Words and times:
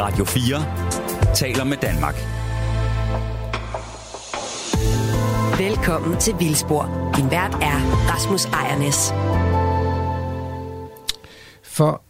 Radio 0.00 0.24
4 0.24 1.34
taler 1.34 1.64
med 1.64 1.76
Danmark. 1.76 2.14
Velkommen 5.58 6.20
til 6.20 6.34
Vildspor. 6.38 7.12
Din 7.16 7.30
vært 7.30 7.54
er 7.54 7.78
Rasmus 8.12 8.44
Ejernes. 8.44 9.12
For 11.62 12.02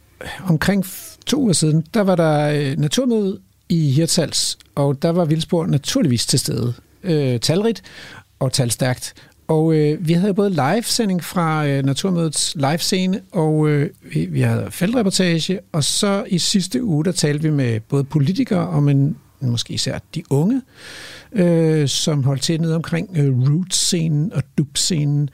omkring 0.48 0.86
to 1.26 1.40
uger 1.40 1.52
siden, 1.52 1.86
der 1.94 2.00
var 2.00 2.14
der 2.14 2.50
øh, 2.50 2.78
naturmøde 2.78 3.40
i 3.68 3.90
Hirtshals, 3.90 4.58
og 4.74 5.02
der 5.02 5.10
var 5.10 5.24
Vildspor 5.24 5.66
naturligvis 5.66 6.26
til 6.26 6.38
stede. 6.38 6.74
Øh, 7.02 7.40
talrigt 7.40 7.82
og 8.40 8.52
talstærkt. 8.52 9.14
Og 9.50 9.74
øh, 9.74 10.08
vi 10.08 10.12
havde 10.12 10.34
både 10.34 10.50
live-sending 10.50 11.24
fra 11.24 11.66
øh, 11.66 11.84
Naturmødets 11.84 12.54
live-scene, 12.54 13.20
og 13.32 13.68
øh, 13.68 13.90
vi, 14.12 14.24
vi 14.24 14.40
havde 14.40 14.66
feltreportage, 14.70 15.60
og 15.72 15.84
så 15.84 16.24
i 16.28 16.38
sidste 16.38 16.84
uge, 16.84 17.04
der 17.04 17.12
talte 17.12 17.42
vi 17.42 17.50
med 17.50 17.80
både 17.80 18.04
politikere 18.04 18.68
og 18.68 18.82
men 18.82 19.16
måske 19.40 19.74
især 19.74 19.98
de 20.14 20.22
unge, 20.30 20.62
øh, 21.32 21.88
som 21.88 22.24
holdt 22.24 22.42
til 22.42 22.60
ned 22.60 22.72
omkring 22.72 23.08
øh, 23.16 23.38
root-scenen 23.38 24.32
og 24.32 24.42
dub-scenen. 24.58 25.28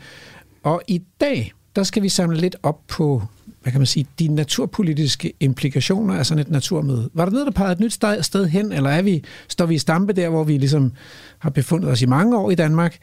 Og 0.63 0.83
i 0.89 1.03
dag, 1.21 1.53
der 1.77 1.83
skal 1.83 2.03
vi 2.03 2.09
samle 2.09 2.37
lidt 2.37 2.57
op 2.63 2.81
på 2.89 3.23
hvad 3.63 3.73
kan 3.73 3.81
man 3.81 3.87
sige, 3.87 4.07
de 4.19 4.29
naturpolitiske 4.29 5.33
implikationer 5.41 6.15
af 6.15 6.27
sådan 6.27 6.41
et 6.41 6.51
naturmøde. 6.51 7.11
Var 7.15 7.25
der 7.25 7.33
noget, 7.33 7.47
der 7.47 7.53
pegede 7.53 7.73
et 7.73 7.81
nyt 7.81 8.25
sted 8.25 8.47
hen, 8.47 8.73
eller 8.73 8.91
er 8.91 9.03
vi, 9.03 9.25
står 9.49 9.67
vi 9.67 9.75
i 9.75 9.79
stampe 9.79 10.13
der, 10.13 10.29
hvor 10.29 10.45
vi 10.45 10.59
ligesom 10.59 10.93
har 11.39 11.51
befundet 11.51 11.91
os 11.91 12.03
i 12.03 12.07
mange 12.07 12.39
år 12.39 12.51
i 12.51 12.55
Danmark, 12.55 12.99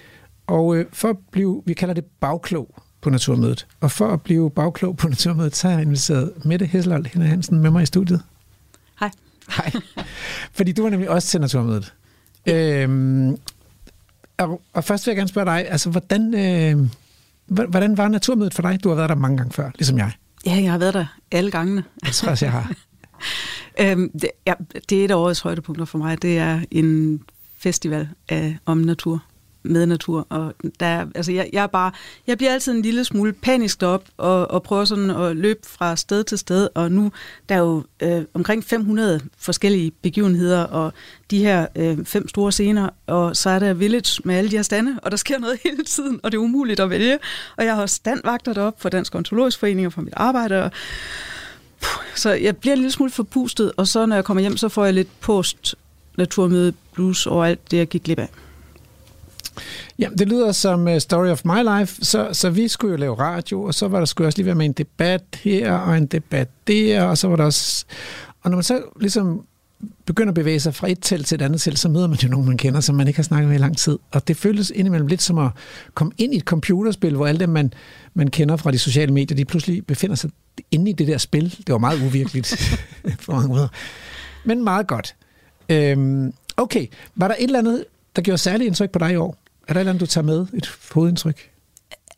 og 0.47 0.75
øh, 0.75 0.85
for 0.93 1.09
at 1.09 1.17
blive, 1.31 1.63
vi 1.65 1.73
kalder 1.73 1.93
det 1.93 2.05
bagklog 2.05 2.75
på 3.01 3.09
Naturmødet, 3.09 3.67
og 3.79 3.91
for 3.91 4.07
at 4.07 4.21
blive 4.21 4.51
bagklog 4.51 4.97
på 4.97 5.07
Naturmødet, 5.07 5.55
så 5.55 5.67
har 5.67 5.75
jeg 5.75 5.81
inviteret 5.81 6.31
Mette 6.45 6.65
Hesselholt 6.65 7.07
Hende 7.07 7.27
Hansen 7.27 7.59
med 7.59 7.71
mig 7.71 7.83
i 7.83 7.85
studiet. 7.85 8.21
Hej. 8.99 9.11
Hej. 9.57 9.71
Fordi 10.57 10.71
du 10.71 10.83
var 10.83 10.89
nemlig 10.89 11.09
også 11.09 11.27
til 11.27 11.41
Naturmødet. 11.41 11.93
Øhm, 12.45 13.37
og, 14.37 14.61
og 14.73 14.83
først 14.83 15.07
vil 15.07 15.11
jeg 15.11 15.17
gerne 15.17 15.27
spørge 15.27 15.45
dig, 15.45 15.69
altså 15.69 15.89
hvordan, 15.89 16.33
øh, 16.33 16.89
hvordan 17.69 17.97
var 17.97 18.07
Naturmødet 18.07 18.53
for 18.53 18.61
dig? 18.61 18.83
Du 18.83 18.89
har 18.89 18.95
været 18.95 19.09
der 19.09 19.15
mange 19.15 19.37
gange 19.37 19.53
før, 19.53 19.71
ligesom 19.75 19.97
jeg. 19.97 20.11
Ja, 20.45 20.55
jeg 20.55 20.71
har 20.71 20.77
været 20.77 20.93
der 20.93 21.05
alle 21.31 21.51
gangene. 21.51 21.83
Jeg 22.03 22.11
tror 22.11 22.29
også, 22.29 22.45
jeg 22.45 22.51
har. 22.51 22.71
øhm, 23.81 24.11
det, 24.19 24.29
ja, 24.47 24.53
det 24.89 25.01
er 25.01 25.05
et 25.05 25.11
af 25.11 25.15
årets 25.15 25.39
højdepunkter 25.39 25.85
for 25.85 25.97
mig. 25.97 26.21
Det 26.21 26.37
er 26.37 26.61
en 26.71 27.21
festival 27.57 28.09
af, 28.29 28.57
om 28.65 28.77
natur 28.77 29.23
med 29.63 29.85
natur. 29.85 30.27
Og 30.29 30.53
der, 30.79 31.05
altså 31.15 31.31
jeg, 31.31 31.49
jeg, 31.53 31.63
er 31.63 31.67
bare, 31.67 31.91
jeg 32.27 32.37
bliver 32.37 32.53
altid 32.53 32.71
en 32.71 32.81
lille 32.81 33.05
smule 33.05 33.33
panisk 33.33 33.83
op 33.83 34.03
og, 34.17 34.51
og 34.51 34.63
prøver 34.63 34.85
sådan 34.85 35.09
at 35.09 35.37
løbe 35.37 35.59
fra 35.67 35.95
sted 35.95 36.23
til 36.23 36.37
sted. 36.37 36.69
Og 36.75 36.91
nu 36.91 37.11
der 37.49 37.55
er 37.55 37.59
jo 37.59 37.83
øh, 37.99 38.23
omkring 38.33 38.63
500 38.63 39.21
forskellige 39.37 39.91
begivenheder, 39.91 40.63
og 40.63 40.93
de 41.31 41.39
her 41.39 41.67
øh, 41.75 42.05
fem 42.05 42.27
store 42.27 42.51
scener, 42.51 42.89
og 43.07 43.35
så 43.35 43.49
er 43.49 43.59
der 43.59 43.73
Village 43.73 44.21
med 44.25 44.35
alle 44.35 44.51
de 44.51 44.55
her 44.55 44.63
stande, 44.63 44.99
og 45.03 45.11
der 45.11 45.17
sker 45.17 45.39
noget 45.39 45.59
hele 45.65 45.83
tiden, 45.83 46.19
og 46.23 46.31
det 46.31 46.37
er 46.37 46.41
umuligt 46.41 46.79
at 46.79 46.89
vælge. 46.89 47.19
Og 47.57 47.65
jeg 47.65 47.75
har 47.75 47.85
standvagter 47.85 48.53
derop 48.53 48.81
for 48.81 48.89
Dansk 48.89 49.15
Ontologisk 49.15 49.59
Forening 49.59 49.87
og 49.87 49.93
for 49.93 50.01
mit 50.01 50.13
arbejde, 50.17 50.63
og 50.63 50.71
så 52.15 52.31
jeg 52.31 52.57
bliver 52.57 52.73
en 52.73 52.79
lille 52.79 52.91
smule 52.91 53.11
forpustet, 53.11 53.71
og 53.77 53.87
så 53.87 54.05
når 54.05 54.15
jeg 54.15 54.25
kommer 54.25 54.41
hjem, 54.41 54.57
så 54.57 54.69
får 54.69 54.85
jeg 54.85 54.93
lidt 54.93 55.19
post 55.19 55.75
naturmøde 56.17 56.73
blues 56.93 57.27
over 57.27 57.45
alt 57.45 57.71
det, 57.71 57.77
jeg 57.77 57.87
gik 57.87 58.03
glip 58.03 58.19
af. 58.19 58.29
Ja, 59.99 60.09
det 60.17 60.27
lyder 60.27 60.51
som 60.51 60.87
uh, 60.87 60.97
Story 60.97 61.27
of 61.27 61.45
My 61.45 61.79
Life, 61.79 62.05
så, 62.05 62.29
så 62.31 62.49
vi 62.49 62.67
skulle 62.67 62.91
jo 62.91 62.97
lave 62.97 63.19
radio, 63.19 63.63
og 63.63 63.73
så 63.73 63.87
var 63.87 63.99
der 63.99 64.05
skulle 64.05 64.27
også 64.27 64.37
lige 64.37 64.45
være 64.45 64.55
med 64.55 64.65
en 64.65 64.73
debat 64.73 65.23
her, 65.43 65.73
og 65.73 65.97
en 65.97 66.05
debat 66.05 66.47
der, 66.67 67.03
og 67.03 67.17
så 67.17 67.27
var 67.27 67.35
der 67.35 67.43
også... 67.43 67.85
Og 68.41 68.49
når 68.49 68.57
man 68.57 68.63
så 68.63 68.81
ligesom 69.01 69.45
begynder 70.05 70.31
at 70.31 70.35
bevæge 70.35 70.59
sig 70.59 70.75
fra 70.75 70.91
et 70.91 70.97
telt 71.01 71.27
til 71.27 71.35
et 71.35 71.41
andet 71.41 71.61
telt, 71.61 71.79
så 71.79 71.89
møder 71.89 72.07
man 72.07 72.17
jo 72.17 72.29
nogen, 72.29 72.47
man 72.47 72.57
kender, 72.57 72.79
som 72.79 72.95
man 72.95 73.07
ikke 73.07 73.17
har 73.17 73.23
snakket 73.23 73.47
med 73.49 73.55
i 73.55 73.59
lang 73.59 73.77
tid. 73.77 73.99
Og 74.11 74.27
det 74.27 74.37
føles 74.37 74.71
indimellem 74.75 75.07
lidt 75.07 75.21
som 75.21 75.37
at 75.37 75.51
komme 75.93 76.13
ind 76.17 76.33
i 76.33 76.37
et 76.37 76.43
computerspil, 76.43 77.15
hvor 77.15 77.27
alle 77.27 77.39
dem, 77.39 77.49
man, 77.49 77.73
man 78.13 78.27
kender 78.27 78.57
fra 78.57 78.71
de 78.71 78.79
sociale 78.79 79.13
medier, 79.13 79.35
de 79.35 79.45
pludselig 79.45 79.85
befinder 79.85 80.15
sig 80.15 80.29
inde 80.71 80.89
i 80.89 80.93
det 80.93 81.07
der 81.07 81.17
spil. 81.17 81.55
Det 81.57 81.69
var 81.69 81.77
meget 81.77 82.01
uvirkeligt 82.05 82.79
på 83.25 83.31
mange 83.31 83.47
måder. 83.47 83.67
Men 84.45 84.63
meget 84.63 84.87
godt. 84.87 85.15
Øhm, 85.69 86.33
okay, 86.57 86.87
var 87.15 87.27
der 87.27 87.35
et 87.39 87.43
eller 87.43 87.59
andet, 87.59 87.85
der 88.15 88.21
gjorde 88.21 88.37
særligt 88.37 88.67
indtryk 88.67 88.89
på 88.89 88.99
dig 88.99 89.11
i 89.11 89.15
år? 89.15 89.42
Er 89.67 89.73
der 89.73 89.79
et 89.79 89.81
eller 89.81 89.91
andet, 89.91 90.01
du 90.01 90.05
tager 90.05 90.25
med? 90.25 90.45
Et 90.53 90.77
hovedindtryk? 90.93 91.49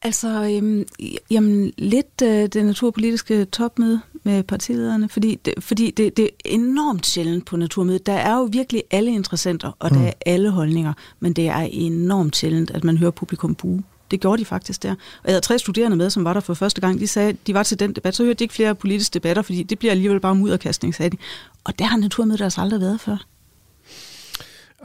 Altså, 0.02 0.28
øhm, 0.28 0.88
jamen, 1.32 1.74
lidt 1.78 2.22
øh, 2.24 2.48
det 2.48 2.66
naturpolitiske 2.66 3.46
topmøde 3.46 4.02
med 4.24 4.44
partilederne, 4.44 5.10
fordi, 5.10 5.40
det, 5.46 5.54
fordi 5.60 5.92
det, 5.92 6.18
det 6.18 6.26
er 6.26 6.30
enormt 6.46 7.06
sjældent 7.06 7.46
på 7.46 7.58
naturmødet. 7.58 8.06
Der 8.06 8.14
er 8.14 8.36
jo 8.36 8.50
virkelig 8.52 8.84
alle 8.92 9.12
interessenter, 9.12 9.72
og 9.80 9.90
mm. 9.92 9.98
der 9.98 10.08
er 10.08 10.14
alle 10.26 10.50
holdninger, 10.50 10.94
men 11.20 11.34
det 11.34 11.48
er 11.48 11.68
enormt 11.72 12.36
sjældent, 12.36 12.72
at 12.72 12.84
man 12.84 12.98
hører 12.98 13.12
publikum 13.12 13.56
buge. 13.56 13.84
Det 14.12 14.22
gjorde 14.22 14.40
de 14.40 14.46
faktisk 14.46 14.84
der. 14.84 14.92
Og 14.92 14.98
jeg 15.26 15.32
havde 15.32 15.42
tre 15.42 15.60
studerende 15.60 15.98
med, 15.98 16.10
som 16.10 16.24
var 16.24 16.34
der 16.34 16.40
for 16.40 16.54
første 16.54 16.82
gang. 16.82 17.00
De 17.00 17.08
sagde, 17.08 17.38
de 17.48 17.54
var 17.54 17.64
til 17.64 17.80
den 17.80 17.94
debat, 17.94 18.16
så 18.16 18.24
hørte 18.24 18.40
de 18.40 18.44
ikke 18.44 18.54
flere 18.54 18.76
politiske 18.76 19.14
debatter, 19.14 19.42
fordi 19.42 19.64
det 19.64 19.80
bliver 19.80 19.92
alligevel 19.92 20.20
bare 20.20 20.36
mudderkastning, 20.36 20.96
sagde 20.96 21.10
de. 21.10 21.18
Og 21.64 21.80
der 21.80 21.86
har 21.86 21.98
naturmødet 21.98 22.42
altså 22.42 22.62
aldrig 22.62 22.82
været 22.82 23.02
før. 23.02 23.26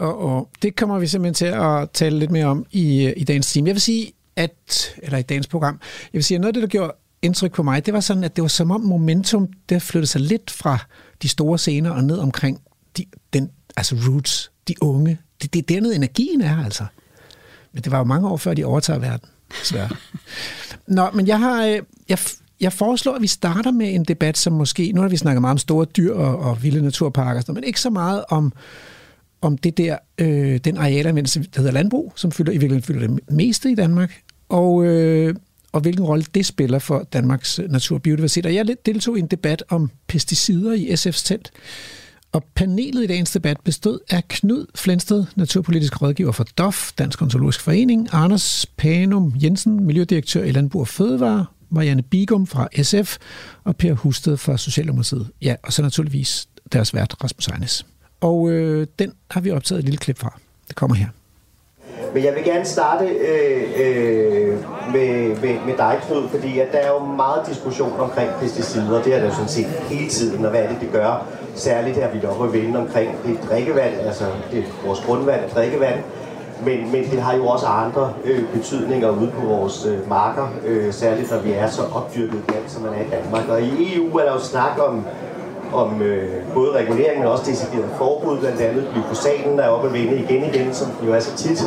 Og, 0.01 0.19
og 0.19 0.49
det 0.63 0.77
kommer 0.77 0.99
vi 0.99 1.07
simpelthen 1.07 1.35
til 1.35 1.47
at 1.47 1.91
tale 1.91 2.19
lidt 2.19 2.31
mere 2.31 2.47
om 2.47 2.67
i, 2.71 3.13
i 3.17 3.25
dagens 3.25 3.53
time. 3.53 3.69
Jeg 3.69 3.75
vil 3.75 3.81
sige, 3.81 4.13
at, 4.37 4.95
eller 5.03 5.19
i 5.19 5.23
dagens 5.23 5.47
program, 5.47 5.81
jeg 5.83 6.19
vil 6.19 6.25
sige, 6.25 6.37
at 6.37 6.41
noget 6.41 6.49
af 6.49 6.55
det, 6.55 6.63
der 6.63 6.69
gjorde 6.69 6.93
indtryk 7.23 7.53
på 7.53 7.63
mig, 7.63 7.87
det 7.87 7.95
var 7.95 8.01
sådan, 8.01 8.25
at 8.25 8.37
det 8.37 8.43
var 8.43 8.49
som 8.49 8.71
om 8.71 8.81
momentum, 8.81 9.49
det 9.69 9.83
flyttede 9.83 10.11
sig 10.11 10.21
lidt 10.21 10.51
fra 10.51 10.79
de 11.23 11.29
store 11.29 11.59
scener 11.59 11.91
og 11.91 12.05
ned 12.05 12.19
omkring 12.19 12.61
de, 12.97 13.05
den, 13.33 13.51
altså 13.77 13.97
roots, 14.09 14.51
de 14.69 14.75
unge. 14.81 15.19
Det, 15.43 15.53
det 15.53 15.59
er 15.59 15.63
dernede 15.63 15.97
energien 15.97 16.41
er, 16.41 16.65
altså. 16.65 16.85
Men 17.73 17.83
det 17.83 17.93
var 17.93 17.99
jo 17.99 18.05
mange 18.05 18.29
år 18.29 18.37
før, 18.37 18.55
de 18.55 18.65
overtager 18.65 18.99
verden. 18.99 19.29
Desværre. 19.61 19.89
Nå, 20.87 21.11
men 21.15 21.27
jeg 21.27 21.39
har, 21.39 21.65
øh, 21.65 21.79
jeg, 22.09 22.19
jeg 22.61 22.73
foreslår, 22.73 23.15
at 23.15 23.23
vi 23.23 23.27
starter 23.27 23.71
med 23.71 23.95
en 23.95 24.05
debat, 24.05 24.39
som 24.39 24.53
måske, 24.53 24.93
nu 24.93 25.01
har 25.01 25.09
vi 25.09 25.17
snakket 25.17 25.41
meget 25.41 25.53
om 25.53 25.59
store 25.59 25.85
dyr 25.85 26.15
og, 26.15 26.39
og 26.39 26.63
vilde 26.63 26.83
naturparker, 26.83 27.53
men 27.53 27.65
ikke 27.65 27.81
så 27.81 27.91
meget 27.91 28.25
om, 28.29 28.53
om 29.41 29.59
det 29.59 29.79
der, 29.79 29.99
øh, 30.19 30.59
den 30.59 30.77
arealanvendelse, 30.77 31.41
der 31.41 31.61
hedder 31.61 31.73
landbrug, 31.73 32.13
som 32.17 32.33
fylder, 32.33 32.53
i 32.53 32.59
virkeligheden 32.59 32.83
fylder 32.83 33.07
det 33.07 33.21
meste 33.31 33.71
i 33.71 33.75
Danmark, 33.75 34.21
og, 34.49 34.85
øh, 34.85 35.35
og 35.73 35.81
hvilken 35.81 36.05
rolle 36.05 36.25
det 36.35 36.47
spiller 36.47 36.79
for 36.79 37.09
Danmarks 37.13 37.59
øh, 37.59 37.71
natur 37.71 37.97
og 37.97 38.03
biodiversitet. 38.03 38.47
Og 38.47 38.55
jeg 38.55 38.67
deltog 38.87 39.17
i 39.17 39.21
en 39.21 39.27
debat 39.27 39.63
om 39.69 39.91
pesticider 40.07 40.73
i 40.73 40.89
SF's 40.89 41.27
telt, 41.27 41.51
og 42.33 42.45
panelet 42.55 43.05
i 43.05 43.07
dagens 43.07 43.31
debat 43.31 43.61
bestod 43.65 43.99
af 44.11 44.29
Knud 44.29 44.67
Flensted, 44.75 45.25
naturpolitisk 45.37 46.03
rådgiver 46.03 46.33
for 46.33 46.45
DOF, 46.45 46.93
Dansk 46.99 47.23
Ontologisk 47.23 47.61
Forening, 47.61 48.09
Anders 48.13 48.67
Panum 48.77 49.35
Jensen, 49.43 49.87
miljødirektør 49.87 50.45
i 50.45 50.53
Landbrug 50.53 50.81
og 50.81 50.89
Fødevare, 50.89 51.47
Marianne 51.71 52.03
Bigum 52.03 52.47
fra 52.47 52.69
SF 52.83 53.17
og 53.65 53.77
Per 53.77 53.95
Husted 53.95 54.37
fra 54.37 54.59
Socialdemokratiet. 54.59 55.31
Ja, 55.43 55.55
og 55.63 55.73
så 55.73 55.83
naturligvis 55.83 56.49
deres 56.73 56.95
vært 56.95 57.15
Rasmus 57.25 57.47
Ejnes. 57.49 57.87
Og 58.21 58.51
øh, 58.51 58.87
den 58.99 59.13
har 59.31 59.41
vi 59.41 59.51
optaget 59.51 59.79
et 59.79 59.85
lille 59.85 59.99
klip 59.99 60.19
fra. 60.19 60.39
Det 60.69 60.77
kommer 60.77 60.97
her. 60.97 61.07
Men 62.15 62.25
jeg 62.25 62.35
vil 62.35 62.45
gerne 62.45 62.65
starte 62.65 63.05
øh, 63.05 63.63
øh, 63.81 64.59
med, 64.93 65.41
med, 65.43 65.55
med 65.67 65.77
dig, 65.77 66.01
Knud, 66.03 66.29
fordi 66.29 66.59
at 66.59 66.69
der 66.73 66.79
er 66.79 66.89
jo 66.89 66.99
meget 66.99 67.47
diskussion 67.47 68.01
omkring 68.01 68.31
pesticider. 68.41 69.03
Det 69.03 69.15
er 69.15 69.19
der 69.19 69.27
jo 69.27 69.33
sådan 69.33 69.49
set 69.49 69.67
hele 69.67 70.09
tiden, 70.09 70.45
og 70.45 70.51
hvad 70.51 70.63
er 70.63 70.69
det, 70.69 70.81
det 70.81 70.93
gør. 70.93 71.27
Særligt 71.55 71.97
her 71.97 72.13
vi 72.13 72.19
er 72.19 72.29
oppe 72.29 72.43
og 72.43 72.81
omkring 72.81 73.11
det 73.27 73.39
drikkevand, 73.51 73.95
altså 73.95 74.25
det, 74.53 74.65
vores 74.85 75.01
grundvand 75.01 75.45
og 75.45 75.51
drikkevand. 75.51 76.01
Men, 76.65 76.93
men 76.93 77.11
det 77.11 77.23
har 77.23 77.37
jo 77.37 77.47
også 77.47 77.67
andre 77.67 78.13
øh, 78.25 78.45
betydninger 78.53 79.11
ude 79.11 79.31
på 79.31 79.47
vores 79.47 79.87
øh, 79.87 80.09
marker, 80.09 80.49
øh, 80.67 80.93
særligt 80.93 81.31
når 81.31 81.39
vi 81.39 81.53
er 81.53 81.69
så 81.69 81.83
opdyrket 81.83 82.43
land, 82.49 82.65
som 82.69 82.83
man 82.83 82.93
er 82.93 83.01
i 83.01 83.11
Danmark. 83.11 83.49
Og 83.49 83.63
i 83.63 83.97
EU 83.97 84.17
er 84.17 84.25
der 84.25 84.33
jo 84.33 84.41
snak 84.41 84.79
om 84.89 85.07
om 85.73 86.03
øh, 86.03 86.29
både 86.55 86.73
regulering, 86.73 87.19
men 87.19 87.29
også 87.29 87.45
decideret 87.51 87.91
forbud, 87.99 88.39
blandt 88.39 88.61
andet 88.61 88.89
glyfosaten 88.95 89.59
der 89.59 89.65
er 89.65 89.69
oppe 89.69 89.89
at 89.89 89.95
vende 89.95 90.17
igen 90.17 90.45
igen, 90.55 90.75
som 90.75 90.89
jo 91.07 91.13
er 91.13 91.21
så 91.21 91.37
tit. 91.37 91.63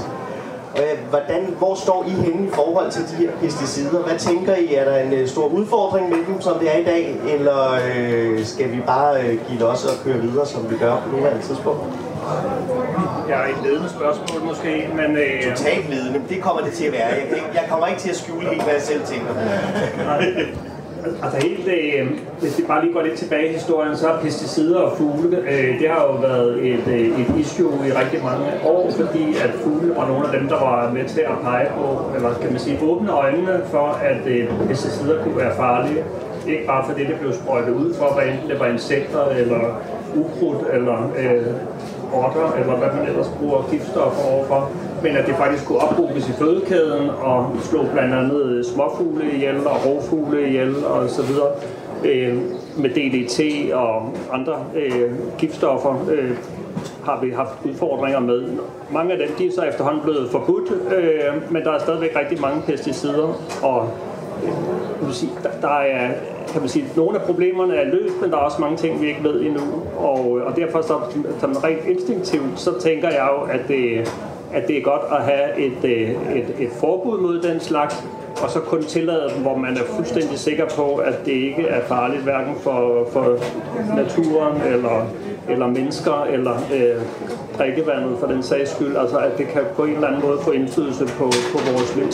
Øh, 0.78 1.10
hvordan, 1.10 1.56
hvor 1.58 1.76
står 1.76 2.06
I 2.08 2.10
henne 2.10 2.48
i 2.48 2.50
forhold 2.54 2.92
til 2.92 3.02
de 3.02 3.16
her 3.16 3.32
pesticider? 3.42 4.00
Hvad 4.00 4.20
tænker 4.20 4.56
I? 4.56 4.74
Er 4.74 4.86
der 4.86 4.98
en 4.98 5.14
øh, 5.14 5.28
stor 5.28 5.48
udfordring 5.48 6.10
med 6.10 6.18
dem, 6.28 6.42
som 6.42 6.60
det 6.60 6.76
er 6.76 6.78
i 6.78 6.84
dag? 6.84 7.16
Eller 7.30 7.78
øh, 7.96 8.46
skal 8.46 8.72
vi 8.72 8.82
bare 8.88 9.22
øh, 9.22 9.40
give 9.50 9.68
også 9.68 9.88
og 9.88 10.04
køre 10.04 10.18
videre, 10.18 10.46
som 10.46 10.70
vi 10.70 10.78
gør 10.78 10.96
på 10.96 11.16
nuværende 11.16 11.42
tidspunkt? 11.42 11.82
Jeg 13.30 13.42
er 13.44 13.48
et 13.48 13.64
ledende 13.64 13.90
spørgsmål 13.90 14.44
måske, 14.44 14.90
men... 14.96 15.18
Øh... 15.18 15.56
Totalt 15.56 15.90
ledende, 15.90 16.22
det 16.30 16.42
kommer 16.42 16.62
det 16.62 16.74
til 16.74 16.86
at 16.86 16.94
være. 16.94 17.08
Jeg, 17.08 17.44
jeg 17.54 17.66
kommer 17.70 17.88
ikke 17.88 18.02
til 18.02 18.10
at 18.10 18.16
skjule 18.16 18.50
helt, 18.50 18.64
hvad 18.64 18.74
jeg 18.74 18.82
selv 18.82 19.06
tænker. 19.06 19.34
Altså, 21.06 21.24
altså 21.24 21.48
helt, 21.48 21.68
øh, 21.68 22.12
hvis 22.40 22.60
vi 22.60 22.64
bare 22.68 22.82
lige 22.84 22.94
går 22.94 23.02
lidt 23.02 23.18
tilbage 23.20 23.50
i 23.50 23.54
historien, 23.54 23.98
så 23.98 24.08
har 24.08 24.22
pesticider 24.22 24.80
og 24.80 24.98
fugle, 24.98 25.38
øh, 25.38 25.80
det 25.80 25.90
har 25.90 26.04
jo 26.04 26.12
været 26.12 26.68
et, 26.74 26.88
øh, 26.88 27.20
et 27.22 27.40
issue 27.40 27.88
i 27.88 27.92
rigtig 27.92 28.24
mange 28.24 28.46
år, 28.66 28.92
fordi 28.92 29.26
at 29.44 29.50
fugle 29.64 29.96
var 29.96 30.08
nogle 30.08 30.28
af 30.28 30.40
dem, 30.40 30.48
der 30.48 30.60
var 30.60 30.92
med 30.94 31.06
til 31.06 31.22
at 31.22 31.38
pege 31.44 31.68
på, 31.78 32.10
øh, 32.10 32.16
eller 32.16 32.34
kan 32.42 32.52
man 32.52 32.60
sige, 32.60 32.80
åbne 32.82 33.12
øjnene 33.12 33.62
for, 33.72 33.88
at 33.88 34.28
øh, 34.28 34.48
pesticider 34.68 35.24
kunne 35.24 35.38
være 35.38 35.56
farlige. 35.56 36.04
Ikke 36.48 36.66
bare 36.68 36.86
fordi 36.90 37.06
det 37.06 37.16
blev 37.20 37.34
sprøjtet 37.34 37.74
ud 37.74 37.94
for, 37.94 38.14
hvad 38.14 38.24
enten 38.34 38.50
det 38.50 38.60
var 38.60 38.66
insekter 38.66 39.26
eller 39.26 39.82
ukrudt 40.16 40.74
eller 40.74 41.12
øh, 41.18 41.46
otter, 42.14 42.54
eller 42.60 42.76
hvad 42.76 42.88
man 42.98 43.08
ellers 43.08 43.32
bruger 43.40 43.68
giftstoffer 43.72 44.24
overfor, 44.34 44.72
men 45.04 45.18
at 45.18 45.28
det 45.28 45.36
faktisk 45.36 45.66
kunne 45.66 45.80
ophobes 45.80 46.30
i 46.30 46.32
fødekæden 46.32 47.10
og 47.10 47.56
slå 47.62 47.86
blandt 47.94 48.14
andet 48.14 48.66
småfugle 48.66 49.32
ihjel 49.32 49.68
og 49.68 49.86
rovfugle 49.86 50.48
ihjel 50.48 50.86
og 50.86 51.10
så 51.10 51.22
videre 51.22 51.52
øh, 52.06 52.38
med 52.78 52.90
DDT 52.90 53.74
og 53.74 54.10
andre 54.32 54.56
øh, 54.76 55.12
giftstoffer 55.38 56.06
øh, 56.12 56.32
har 57.06 57.20
vi 57.22 57.32
haft 57.32 57.54
udfordringer 57.66 58.20
med. 58.20 58.44
Mange 58.92 59.14
af 59.14 59.18
dem 59.18 59.36
de 59.38 59.48
er 59.48 59.52
så 59.52 59.62
efterhånden 59.62 60.02
blevet 60.04 60.30
forbudt, 60.32 60.72
øh, 60.96 61.52
men 61.52 61.64
der 61.64 61.72
er 61.72 61.80
stadigvæk 61.80 62.16
rigtig 62.16 62.42
mange 62.42 62.62
pesticider, 62.62 63.40
og 63.64 63.90
man 65.02 65.14
sige, 65.14 65.32
der, 65.44 65.50
der 65.62 65.78
er 65.78 66.12
kan 66.54 66.62
man 66.62 66.70
sige, 66.70 66.86
nogle 66.96 67.20
af 67.20 67.26
problemerne 67.26 67.76
er 67.76 67.86
løst, 67.86 68.14
men 68.22 68.32
der 68.32 68.38
er 68.38 68.42
også 68.42 68.62
mange 68.62 68.78
ting, 68.78 69.02
vi 69.02 69.08
ikke 69.08 69.24
ved 69.24 69.42
endnu. 69.42 69.62
Og, 69.98 70.42
og 70.46 70.56
derfor 70.56 70.82
så, 70.82 71.00
som 71.40 71.52
rent 71.52 71.86
instinktivt, 71.86 72.60
så 72.60 72.80
tænker 72.80 73.10
jeg 73.10 73.30
jo, 73.32 73.44
at 73.52 73.68
det, 73.68 74.12
at 74.54 74.68
det 74.68 74.78
er 74.78 74.82
godt 74.82 75.02
at 75.12 75.24
have 75.24 75.60
et, 75.60 75.84
øh, 75.84 76.36
et, 76.36 76.56
et 76.60 76.70
forbud 76.80 77.20
mod 77.20 77.42
den 77.42 77.60
slags, 77.60 78.04
og 78.44 78.50
så 78.50 78.60
kun 78.60 78.84
tillade 78.84 79.30
dem, 79.36 79.42
hvor 79.42 79.58
man 79.58 79.78
er 79.78 79.84
fuldstændig 79.96 80.40
sikker 80.40 80.66
på, 80.70 80.96
at 80.96 81.26
det 81.26 81.32
ikke 81.32 81.68
er 81.68 81.82
farligt, 81.82 82.22
hverken 82.22 82.56
for, 82.56 83.08
for 83.12 83.38
naturen 83.96 84.62
eller, 84.62 85.08
eller 85.50 85.68
mennesker 85.68 86.24
eller 86.24 86.56
øh, 86.74 87.02
drikkevandet 87.58 88.18
for 88.20 88.28
den 88.28 88.44
sags 88.44 88.72
skyld. 88.76 88.96
Altså 88.96 89.18
at 89.18 89.38
det 89.38 89.48
kan 89.48 89.62
på 89.76 89.84
en 89.84 89.94
eller 89.94 90.08
anden 90.08 90.22
måde 90.22 90.40
få 90.42 90.52
indflydelse 90.52 91.06
på, 91.06 91.32
på 91.52 91.58
vores 91.72 91.96
liv. 91.96 92.12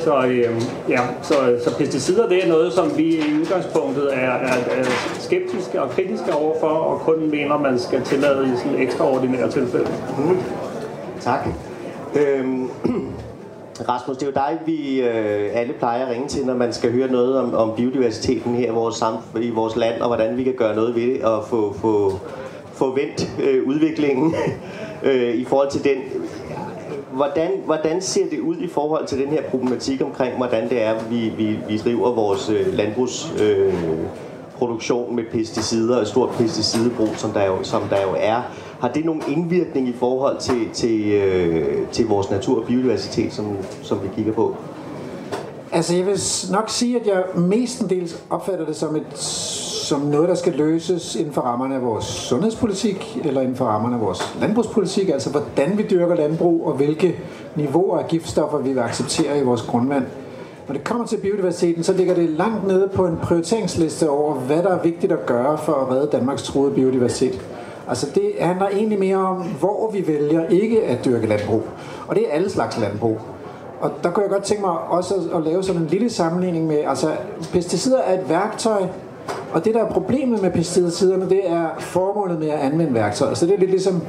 Så, 0.00 0.26
øh, 0.26 0.62
ja, 0.88 1.00
så, 1.22 1.34
så 1.64 1.76
pesticider 1.78 2.28
det 2.28 2.44
er 2.44 2.48
noget, 2.48 2.72
som 2.72 2.96
vi 2.96 3.04
i 3.04 3.40
udgangspunktet 3.40 4.14
er, 4.14 4.30
er, 4.30 4.56
er 4.70 4.84
skeptiske 5.18 5.82
og 5.82 5.90
kritiske 5.90 6.34
overfor, 6.34 6.68
og 6.68 7.00
kun 7.00 7.30
mener, 7.30 7.58
man 7.58 7.78
skal 7.78 8.02
tillade 8.02 8.52
i 8.54 8.56
sådan 8.56 8.78
ekstraordinære 8.78 9.50
tilfælde. 9.50 9.88
Mm. 10.18 10.38
Tak. 11.20 11.48
Øhm, 12.14 12.68
Rasmus, 13.88 14.16
det 14.16 14.22
er 14.22 14.26
jo 14.26 14.32
dig, 14.34 14.58
vi 14.66 15.00
øh, 15.00 15.50
alle 15.52 15.72
plejer 15.72 16.06
at 16.06 16.12
ringe 16.12 16.28
til, 16.28 16.46
når 16.46 16.54
man 16.54 16.72
skal 16.72 16.92
høre 16.92 17.10
noget 17.12 17.38
om, 17.38 17.54
om 17.54 17.72
biodiversiteten 17.76 18.54
her 18.54 18.66
i 18.66 18.74
vores, 18.74 19.02
samf- 19.02 19.38
i 19.38 19.50
vores 19.50 19.76
land, 19.76 20.00
og 20.00 20.06
hvordan 20.06 20.36
vi 20.36 20.44
kan 20.44 20.54
gøre 20.54 20.74
noget 20.76 20.94
ved 20.94 21.02
det, 21.02 21.24
og 21.24 21.44
få, 21.44 21.72
få, 21.72 22.12
få 22.76 22.94
vendt 22.94 23.30
øh, 23.42 23.68
udviklingen 23.68 24.34
øh, 25.08 25.34
i 25.34 25.44
forhold 25.44 25.70
til 25.70 25.84
den. 25.84 25.96
Hvordan, 27.12 27.50
hvordan 27.64 28.02
ser 28.02 28.26
det 28.30 28.40
ud 28.40 28.56
i 28.56 28.68
forhold 28.68 29.06
til 29.06 29.18
den 29.18 29.28
her 29.28 29.42
problematik 29.42 30.02
omkring, 30.02 30.36
hvordan 30.36 30.68
det 30.70 30.82
er, 30.82 30.94
vi, 31.10 31.32
vi, 31.36 31.58
vi 31.68 31.78
driver 31.78 32.12
vores 32.12 32.50
øh, 32.50 32.74
landbrugsproduktion 32.74 33.40
Øh, 33.40 34.26
produktion 34.58 35.16
med 35.16 35.24
pesticider 35.32 35.96
og 35.96 36.06
stort 36.06 36.30
pesticidebrug, 36.30 37.08
som 37.16 37.30
der 37.30 37.46
jo, 37.46 37.62
som 37.62 37.82
der 37.82 38.02
jo 38.02 38.14
er. 38.18 38.42
Har 38.80 38.88
det 38.88 39.04
nogen 39.04 39.22
indvirkning 39.28 39.88
i 39.88 39.92
forhold 39.92 40.38
til, 40.38 40.70
til, 40.72 41.12
øh, 41.12 41.88
til 41.92 42.06
vores 42.06 42.30
natur 42.30 42.60
og 42.60 42.66
biodiversitet, 42.66 43.32
som, 43.32 43.56
som 43.82 44.02
vi 44.02 44.08
kigger 44.14 44.32
på? 44.32 44.56
Altså 45.72 45.96
jeg 45.96 46.06
vil 46.06 46.18
nok 46.52 46.70
sige, 46.70 47.00
at 47.00 47.06
jeg 47.06 47.24
mestendels 47.34 48.22
opfatter 48.30 48.66
det 48.66 48.76
som, 48.76 48.96
et, 48.96 49.18
som 49.18 50.00
noget, 50.00 50.28
der 50.28 50.34
skal 50.34 50.52
løses 50.52 51.16
inden 51.16 51.32
for 51.32 51.40
rammerne 51.40 51.74
af 51.74 51.82
vores 51.82 52.04
sundhedspolitik, 52.04 53.18
eller 53.24 53.40
inden 53.40 53.56
for 53.56 53.64
rammerne 53.64 53.94
af 53.94 54.00
vores 54.00 54.36
landbrugspolitik, 54.40 55.08
altså 55.08 55.30
hvordan 55.30 55.78
vi 55.78 55.86
dyrker 55.90 56.14
landbrug, 56.14 56.66
og 56.66 56.74
hvilke 56.74 57.16
niveauer 57.56 57.98
af 57.98 58.08
giftstoffer 58.08 58.58
vi 58.58 58.72
vil 58.72 58.80
acceptere 58.80 59.38
i 59.38 59.42
vores 59.42 59.62
grundvand. 59.62 60.04
Når 60.68 60.72
det 60.72 60.84
kommer 60.84 61.06
til 61.06 61.16
biodiversiteten, 61.16 61.84
så 61.84 61.92
ligger 61.92 62.14
det 62.14 62.30
langt 62.30 62.66
nede 62.66 62.88
på 62.94 63.06
en 63.06 63.16
prioriteringsliste 63.22 64.10
over, 64.10 64.34
hvad 64.34 64.62
der 64.62 64.70
er 64.70 64.82
vigtigt 64.82 65.12
at 65.12 65.26
gøre 65.26 65.58
for 65.58 65.72
at 65.72 65.90
redde 65.90 66.08
Danmarks 66.12 66.42
troede 66.42 66.74
biodiversitet. 66.74 67.40
Altså 67.88 68.06
det 68.14 68.32
handler 68.40 68.68
egentlig 68.68 68.98
mere 68.98 69.16
om, 69.16 69.42
hvor 69.42 69.90
vi 69.90 70.06
vælger 70.06 70.48
ikke 70.48 70.82
at 70.82 71.04
dyrke 71.04 71.26
landbrug. 71.26 71.62
Og 72.06 72.16
det 72.16 72.28
er 72.28 72.32
alle 72.32 72.50
slags 72.50 72.78
landbrug. 72.78 73.18
Og 73.80 73.90
der 74.02 74.10
kunne 74.10 74.22
jeg 74.22 74.30
godt 74.30 74.42
tænke 74.42 74.62
mig 74.62 74.70
også 74.70 75.14
at, 75.34 75.42
lave 75.42 75.62
sådan 75.62 75.82
en 75.82 75.86
lille 75.86 76.10
sammenligning 76.10 76.66
med, 76.66 76.78
altså 76.86 77.10
pesticider 77.52 77.98
er 77.98 78.20
et 78.20 78.28
værktøj, 78.28 78.82
og 79.52 79.64
det 79.64 79.74
der 79.74 79.84
er 79.84 79.90
problemet 79.90 80.42
med 80.42 80.50
pesticiderne, 80.50 81.28
det 81.30 81.50
er 81.50 81.68
formålet 81.78 82.38
med 82.38 82.48
at 82.48 82.58
anvende 82.58 82.94
værktøjer. 82.94 83.34
Så 83.34 83.44
altså, 83.44 83.46
det 83.46 83.54
er 83.54 83.58
lidt 83.58 83.70
ligesom, 83.70 84.02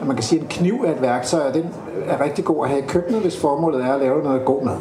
at 0.00 0.06
man 0.06 0.16
kan 0.16 0.22
sige, 0.22 0.38
at 0.38 0.42
en 0.42 0.48
kniv 0.48 0.84
er 0.86 0.90
et 0.90 1.02
værktøj, 1.02 1.40
og 1.48 1.54
den 1.54 1.64
er 2.08 2.24
rigtig 2.24 2.44
god 2.44 2.64
at 2.64 2.70
have 2.70 2.82
i 2.82 2.86
køkkenet, 2.88 3.20
hvis 3.20 3.40
formålet 3.40 3.84
er 3.84 3.92
at 3.94 4.00
lave 4.00 4.22
noget 4.22 4.44
god 4.44 4.64
mad. 4.64 4.76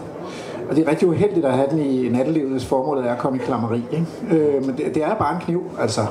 Og 0.69 0.75
det 0.75 0.87
er 0.87 0.91
rigtig 0.91 1.07
uheldigt 1.07 1.45
at 1.45 1.53
have 1.53 1.67
den 1.69 1.79
i 1.79 2.09
nattelivet, 2.09 2.51
hvis 2.51 2.65
formålet 2.65 3.05
er 3.05 3.11
at 3.11 3.17
komme 3.17 3.37
i 3.37 3.41
klammeri. 3.41 3.83
Ikke? 3.91 4.05
Øh, 4.31 4.65
men 4.65 4.77
det, 4.77 4.95
det 4.95 5.03
er 5.03 5.15
bare 5.15 5.35
en 5.35 5.41
kniv, 5.41 5.63
altså. 5.79 6.01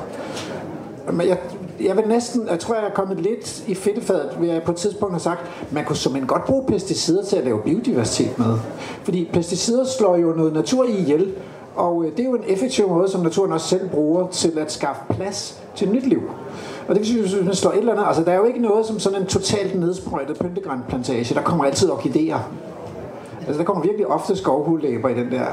Men 1.11 1.27
jeg, 1.27 1.37
jeg 1.81 1.97
vil 1.97 2.07
næsten, 2.07 2.47
jeg 2.49 2.59
tror, 2.59 2.75
jeg 2.75 2.85
er 2.85 2.93
kommet 2.93 3.19
lidt 3.19 3.63
i 3.67 3.75
fedtefadet, 3.75 4.29
ved 4.39 4.49
jeg 4.49 4.63
på 4.63 4.71
et 4.71 4.77
tidspunkt 4.77 5.13
har 5.13 5.19
sagt, 5.19 5.41
man 5.71 5.85
kunne 5.85 5.95
simpelthen 5.95 6.27
godt 6.27 6.45
bruge 6.45 6.65
pesticider 6.67 7.23
til 7.23 7.35
at 7.35 7.43
lave 7.43 7.61
biodiversitet 7.61 8.39
med. 8.39 8.57
Fordi 9.03 9.29
pesticider 9.33 9.85
slår 9.85 10.15
jo 10.17 10.33
noget 10.33 10.53
natur 10.53 10.85
i 10.85 10.97
ihjel, 10.97 11.33
og 11.75 12.05
øh, 12.05 12.11
det 12.11 12.19
er 12.19 12.29
jo 12.29 12.35
en 12.35 12.43
effektiv 12.47 12.89
måde, 12.89 13.09
som 13.09 13.21
naturen 13.21 13.51
også 13.51 13.67
selv 13.67 13.89
bruger 13.89 14.27
til 14.27 14.59
at 14.59 14.71
skaffe 14.71 15.01
plads 15.09 15.61
til 15.75 15.89
nyt 15.89 16.07
liv. 16.07 16.21
Og 16.87 16.95
det 16.95 16.97
vil 16.97 17.07
sige, 17.07 17.21
hvis 17.21 17.45
man 17.45 17.55
slår 17.55 17.71
et 17.71 17.77
eller 17.77 17.91
andet, 17.91 18.05
altså 18.07 18.23
der 18.23 18.31
er 18.31 18.37
jo 18.37 18.45
ikke 18.45 18.61
noget 18.61 18.85
som 18.85 18.99
sådan 18.99 19.21
en 19.21 19.27
totalt 19.27 19.79
nedsprøjtet 19.79 20.37
pyntegrænplantage. 20.39 21.35
Der 21.35 21.41
kommer 21.41 21.65
altid 21.65 21.89
orkideer. 21.89 22.39
Altså 23.47 23.59
der 23.59 23.65
kommer 23.65 23.83
virkelig 23.83 24.07
ofte 24.07 24.35
skovhullæber 24.35 25.09
i 25.09 25.13
den 25.13 25.31
der. 25.31 25.45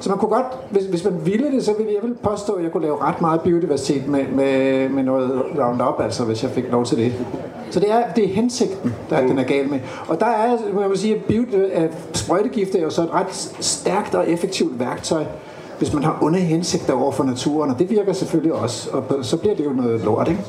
Så 0.00 0.08
man 0.08 0.18
kunne 0.18 0.28
godt, 0.28 0.46
hvis, 0.70 0.84
hvis 0.84 1.04
man 1.04 1.14
ville 1.24 1.52
det, 1.52 1.64
så 1.64 1.72
ville 1.78 1.92
jeg 1.92 2.08
vil 2.08 2.16
påstå, 2.22 2.52
at 2.52 2.64
jeg 2.64 2.72
kunne 2.72 2.82
lave 2.82 3.02
ret 3.02 3.20
meget 3.20 3.40
biodiversitet 3.40 4.08
med, 4.08 4.28
med, 4.28 4.88
med 4.88 5.02
noget 5.02 5.42
Roundup, 5.58 6.00
altså 6.00 6.24
hvis 6.24 6.42
jeg 6.42 6.50
fik 6.50 6.64
lov 6.70 6.84
til 6.84 6.98
det. 6.98 7.12
Så 7.70 7.80
det 7.80 7.90
er, 7.90 8.12
det 8.16 8.24
er 8.24 8.28
hensigten, 8.28 8.94
der 9.10 9.22
mm. 9.22 9.28
den 9.28 9.38
er 9.38 9.44
gal 9.44 9.68
med. 9.68 9.80
Og 10.08 10.20
der 10.20 10.26
er, 10.26 10.56
må 10.74 10.80
jeg 10.80 10.90
sige, 10.94 11.14
at, 11.14 11.24
bio, 11.24 11.44
at 11.72 11.90
sprøjtegifte 12.12 12.78
er 12.78 12.82
jo 12.82 12.90
så 12.90 13.02
et 13.02 13.12
ret 13.12 13.34
stærkt 13.60 14.14
og 14.14 14.30
effektivt 14.30 14.80
værktøj, 14.80 15.24
hvis 15.78 15.94
man 15.94 16.04
har 16.04 16.18
onde 16.22 16.38
hensigter 16.38 16.92
over 16.92 17.12
for 17.12 17.24
naturen, 17.24 17.70
og 17.70 17.78
det 17.78 17.90
virker 17.90 18.12
selvfølgelig 18.12 18.52
også, 18.52 18.90
og 18.92 19.24
så 19.24 19.36
bliver 19.36 19.54
det 19.54 19.64
jo 19.64 19.72
noget 19.72 20.00
lort, 20.00 20.28
ikke? 20.28 20.40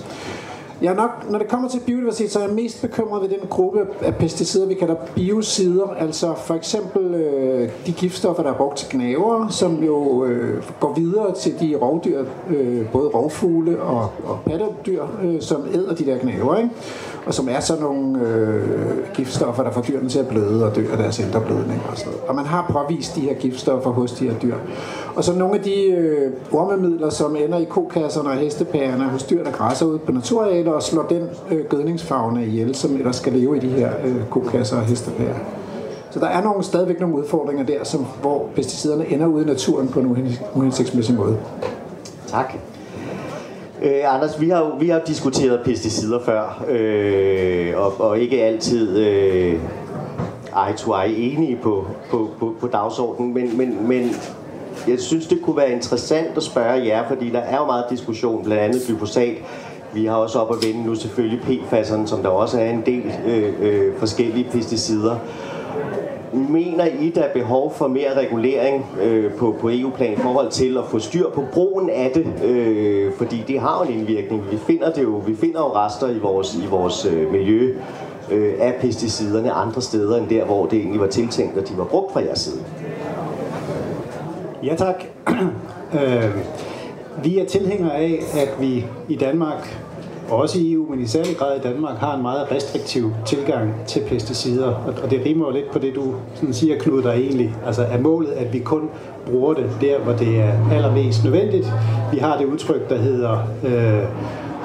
Jeg 0.82 0.92
er 0.92 0.96
nok, 0.96 1.32
når 1.32 1.40
det 1.40 1.48
kommer 1.48 1.70
til 1.70 1.80
biodiversitet, 1.80 2.32
så 2.32 2.40
er 2.40 2.44
jeg 2.44 2.54
mest 2.56 2.82
bekymret 2.82 3.22
ved 3.22 3.30
den 3.30 3.48
gruppe 3.50 3.80
af 4.02 4.16
pesticider, 4.16 4.68
vi 4.68 4.74
kalder 4.74 4.96
biocider. 5.16 5.88
Altså 6.00 6.34
for 6.36 6.56
eksempel 6.56 7.14
øh, 7.14 7.70
de 7.86 7.92
giftstoffer, 7.92 8.44
der 8.44 8.50
er 8.50 8.58
brugt 8.58 8.78
til 8.78 8.98
gnaver, 8.98 9.48
som 9.50 9.84
jo 9.84 10.26
øh, 10.26 10.64
går 10.80 10.94
videre 10.94 11.36
til 11.36 11.60
de 11.60 11.76
rovdyr, 11.82 12.26
øh, 12.50 12.92
både 12.92 13.08
rovfugle 13.08 13.82
og, 13.82 14.10
og 14.26 14.40
pattedyr, 14.46 15.04
øh, 15.24 15.42
som 15.42 15.66
æder 15.74 15.96
de 15.96 16.06
der 16.06 16.18
gnaver. 16.18 16.58
Ikke? 16.58 16.70
og 17.30 17.34
som 17.34 17.50
er 17.50 17.60
sådan 17.60 17.84
nogle 17.84 18.22
øh, 18.22 19.14
giftstoffer, 19.14 19.64
der 19.64 19.72
får 19.72 19.82
dyrene 19.82 20.10
til 20.10 20.20
at 20.20 20.28
bløde 20.28 20.66
og 20.66 20.76
dø 20.76 20.86
af 20.92 20.98
deres 20.98 21.20
ældreblødning 21.20 21.82
og 21.92 21.98
sådan 21.98 22.12
noget. 22.12 22.30
Og 22.30 22.36
man 22.36 22.46
har 22.46 22.72
påvist 22.72 23.16
de 23.16 23.22
her 23.22 23.34
giftstoffer 23.34 23.92
hos 23.92 24.12
de 24.12 24.30
her 24.30 24.40
dyr. 24.40 24.56
Og 25.20 25.26
så 25.26 25.34
nogle 25.34 25.56
af 25.56 25.62
de 25.62 25.84
øh, 25.84 26.32
ormemidler, 26.52 27.10
som 27.10 27.36
ender 27.36 27.58
i 27.58 27.64
kokasserne 27.64 28.30
og 28.30 28.36
hestepærerne 28.36 29.04
hos 29.04 29.24
dyr, 29.24 29.44
der 29.44 29.52
græsser 29.52 29.86
ud 29.86 29.98
på 29.98 30.12
naturarealer 30.12 30.72
og 30.72 30.84
slår 30.84 31.04
den 31.04 31.30
øh, 31.52 31.66
gødningsfagne 31.66 32.46
ihjel, 32.46 32.76
som 32.76 32.96
ellers 32.96 33.16
skal 33.16 33.34
leve 33.34 33.58
i 33.58 33.60
de 33.60 33.68
her 33.68 33.92
øh, 34.06 34.26
kokasser 34.30 34.78
og 34.78 34.84
hestepærer. 34.84 35.36
Så 36.12 36.20
der 36.20 36.28
er 36.28 36.44
nogle, 36.44 36.64
stadigvæk 36.64 37.00
nogle 37.00 37.16
udfordringer 37.16 37.66
der, 37.66 37.84
som, 37.84 38.06
hvor 38.22 38.48
pesticiderne 38.56 39.08
ender 39.08 39.28
ude 39.28 39.44
i 39.44 39.48
naturen 39.48 39.88
på 39.88 40.00
en 40.00 40.38
uhensigtsmæssig 40.56 41.16
måde. 41.16 41.38
Tak. 42.28 42.54
Øh, 43.82 44.16
Anders, 44.16 44.42
vi 44.42 44.50
har 44.50 44.60
jo 44.60 44.72
vi 44.80 44.90
har 44.90 45.02
diskuteret 45.08 45.60
pesticider 45.66 46.20
før, 46.26 46.66
øh, 46.70 47.74
og, 47.78 47.94
og 48.10 48.20
ikke 48.20 48.44
altid 48.44 48.98
øh, 48.98 49.54
eye 50.68 50.78
to 50.78 50.96
eye 50.96 51.16
enige 51.16 51.60
på, 51.64 51.86
på, 52.12 52.30
på, 52.40 52.54
på 52.60 52.68
dagsordenen, 52.68 53.34
men, 53.34 53.58
men, 53.58 53.88
men 53.88 54.12
jeg 54.88 55.00
synes, 55.00 55.28
det 55.28 55.42
kunne 55.42 55.58
være 55.58 55.72
interessant 55.72 56.38
at 56.38 56.44
spørge 56.44 56.86
jer, 56.86 57.08
fordi 57.08 57.30
der 57.30 57.40
er 57.40 57.58
jo 57.58 57.66
meget 57.66 57.86
diskussion, 57.90 58.44
blandt 58.44 58.64
andet 58.64 58.82
glyfosat. 58.88 59.36
Vi 59.94 60.06
har 60.06 60.16
også 60.16 60.40
op 60.40 60.56
at 60.56 60.68
vende 60.68 60.86
nu 60.86 60.96
selvfølgelig 60.96 61.40
PFAS'erne, 61.40 62.08
som 62.08 62.22
der 62.22 62.30
også 62.30 62.60
er 62.60 62.70
en 62.70 62.84
del 62.86 63.12
øh, 63.28 63.54
øh, 63.62 63.98
forskellige 63.98 64.50
pesticider. 64.52 65.16
Mener 66.34 66.86
I, 66.86 67.12
der 67.16 67.22
er 67.22 67.34
behov 67.34 67.74
for 67.74 67.88
mere 67.88 68.18
regulering 68.18 68.86
øh, 69.02 69.34
på, 69.34 69.56
på 69.60 69.70
EU-plan 69.70 70.14
i 70.14 70.16
forhold 70.16 70.52
til 70.52 70.78
at 70.78 70.84
få 70.88 71.00
styr 71.00 71.30
på 71.30 71.44
brugen 71.54 71.90
af 71.90 72.12
det? 72.14 72.44
Øh, 72.46 73.14
fordi 73.14 73.44
det 73.48 73.60
har 73.60 73.86
jo 73.86 73.92
en 73.92 74.00
indvirkning. 74.00 74.52
Vi 74.52 74.58
finder, 74.58 74.92
det 74.92 75.04
jo, 75.04 75.22
vi 75.28 75.36
finder 75.36 75.60
jo 75.60 75.76
rester 75.76 76.10
i 76.10 76.20
vores, 76.20 76.56
i 76.56 76.68
vores 76.70 77.06
øh, 77.06 77.32
miljø 77.32 77.76
øh, 78.32 78.54
af 78.60 78.76
pesticiderne 78.82 79.52
andre 79.52 79.82
steder 79.82 80.18
end 80.18 80.28
der, 80.30 80.46
hvor 80.46 80.66
det 80.66 80.80
egentlig 80.80 81.02
var 81.02 81.08
tiltænkt, 81.08 81.58
at 81.58 81.70
de 81.70 81.78
var 81.78 81.86
brugt 81.86 82.14
fra 82.14 82.20
jeres 82.20 82.40
side. 82.40 82.64
Ja 84.64 84.76
tak. 84.76 85.04
øh, 86.00 86.36
vi 87.24 87.40
er 87.40 87.46
tilhængere 87.46 87.96
af, 87.96 88.20
at 88.34 88.62
vi 88.62 88.86
i 89.10 89.16
Danmark 89.16 89.80
også 90.30 90.60
i 90.60 90.74
EU, 90.74 90.86
men 90.90 91.02
i 91.02 91.08
særlig 91.08 91.38
grad 91.38 91.58
i 91.58 91.62
Danmark, 91.62 91.98
har 91.98 92.16
en 92.16 92.22
meget 92.22 92.52
restriktiv 92.52 93.12
tilgang 93.26 93.74
til 93.88 94.02
pesticider. 94.08 94.68
Og 94.68 94.94
og 95.04 95.12
det 95.12 95.22
rimer 95.26 95.46
jo 95.46 95.52
lidt 95.52 95.72
på 95.72 95.80
det, 95.80 95.96
du 95.96 96.14
sådan 96.36 96.54
siger, 96.54 96.80
Knud, 96.80 97.04
der 97.04 97.12
egentlig. 97.12 97.56
Altså 97.66 97.84
er 97.84 98.00
målet, 98.00 98.32
at 98.32 98.54
vi 98.54 98.60
kun 98.60 98.90
bruger 99.26 99.54
det 99.54 99.70
der, 99.82 100.00
hvor 100.00 100.14
det 100.14 100.40
er 100.40 100.54
allermest 100.72 101.24
nødvendigt. 101.24 101.74
Vi 102.12 102.18
har 102.18 102.38
det 102.38 102.46
udtryk, 102.46 102.90
der 102.90 102.98
hedder... 102.98 103.38
Øh, 103.64 104.04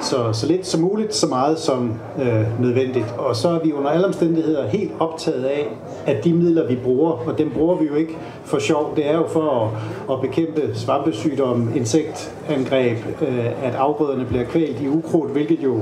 så, 0.05 0.33
så 0.33 0.47
lidt 0.47 0.67
som 0.67 0.81
muligt, 0.81 1.15
så 1.15 1.27
meget 1.27 1.59
som 1.59 1.93
øh, 2.21 2.61
nødvendigt. 2.61 3.15
Og 3.17 3.35
så 3.35 3.49
er 3.49 3.59
vi 3.63 3.73
under 3.73 3.89
alle 3.89 4.07
omstændigheder 4.07 4.67
helt 4.67 4.91
optaget 4.99 5.43
af, 5.43 5.67
at 6.05 6.23
de 6.23 6.33
midler, 6.33 6.67
vi 6.67 6.75
bruger, 6.75 7.11
og 7.11 7.37
dem 7.37 7.51
bruger 7.51 7.75
vi 7.75 7.85
jo 7.85 7.95
ikke 7.95 8.17
for 8.43 8.59
sjov, 8.59 8.93
det 8.95 9.09
er 9.09 9.15
jo 9.15 9.27
for 9.27 9.61
at, 9.61 10.13
at 10.13 10.21
bekæmpe 10.21 10.75
svampesygdomme, 10.75 11.71
insektangreb, 11.75 12.97
øh, 13.21 13.45
at 13.63 13.75
afgrøderne 13.75 14.25
bliver 14.25 14.43
kvalt 14.43 14.81
i 14.81 14.87
ukrudt, 14.87 15.31
hvilket 15.31 15.59
jo 15.63 15.81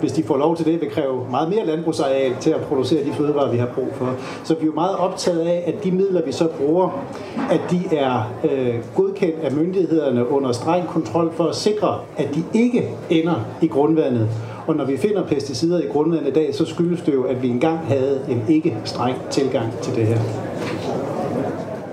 hvis 0.00 0.12
de 0.12 0.22
får 0.22 0.36
lov 0.36 0.56
til 0.56 0.66
det, 0.66 0.80
vil 0.80 0.90
kræve 0.90 1.26
meget 1.30 1.48
mere 1.48 1.66
landbrugsareal 1.66 2.36
til 2.40 2.50
at 2.50 2.60
producere 2.60 3.04
de 3.04 3.12
fødevarer, 3.12 3.50
vi 3.50 3.58
har 3.58 3.66
brug 3.66 3.88
for. 3.92 4.14
Så 4.44 4.54
vi 4.54 4.62
er 4.62 4.66
jo 4.66 4.72
meget 4.72 4.96
optaget 4.96 5.40
af, 5.40 5.64
at 5.66 5.84
de 5.84 5.90
midler, 5.90 6.24
vi 6.24 6.32
så 6.32 6.48
bruger, 6.48 7.04
at 7.50 7.60
de 7.70 7.96
er 7.96 8.32
øh, 8.50 8.74
godkendt 8.94 9.36
af 9.42 9.52
myndighederne 9.52 10.30
under 10.30 10.52
streng 10.52 10.86
kontrol 10.86 11.32
for 11.32 11.44
at 11.44 11.56
sikre, 11.56 11.98
at 12.16 12.34
de 12.34 12.44
ikke 12.54 12.90
ender 13.10 13.46
i 13.62 13.66
grundvandet. 13.66 14.28
Og 14.66 14.76
når 14.76 14.84
vi 14.84 14.96
finder 14.96 15.26
pesticider 15.26 15.80
i 15.80 15.86
grundvandet 15.86 16.28
i 16.28 16.32
dag, 16.32 16.54
så 16.54 16.64
skyldes 16.64 17.02
det 17.02 17.14
jo, 17.14 17.22
at 17.22 17.42
vi 17.42 17.48
engang 17.48 17.78
havde 17.78 18.20
en 18.28 18.42
ikke 18.48 18.76
streng 18.84 19.16
tilgang 19.30 19.72
til 19.82 19.94
det 19.94 20.06
her. 20.06 20.18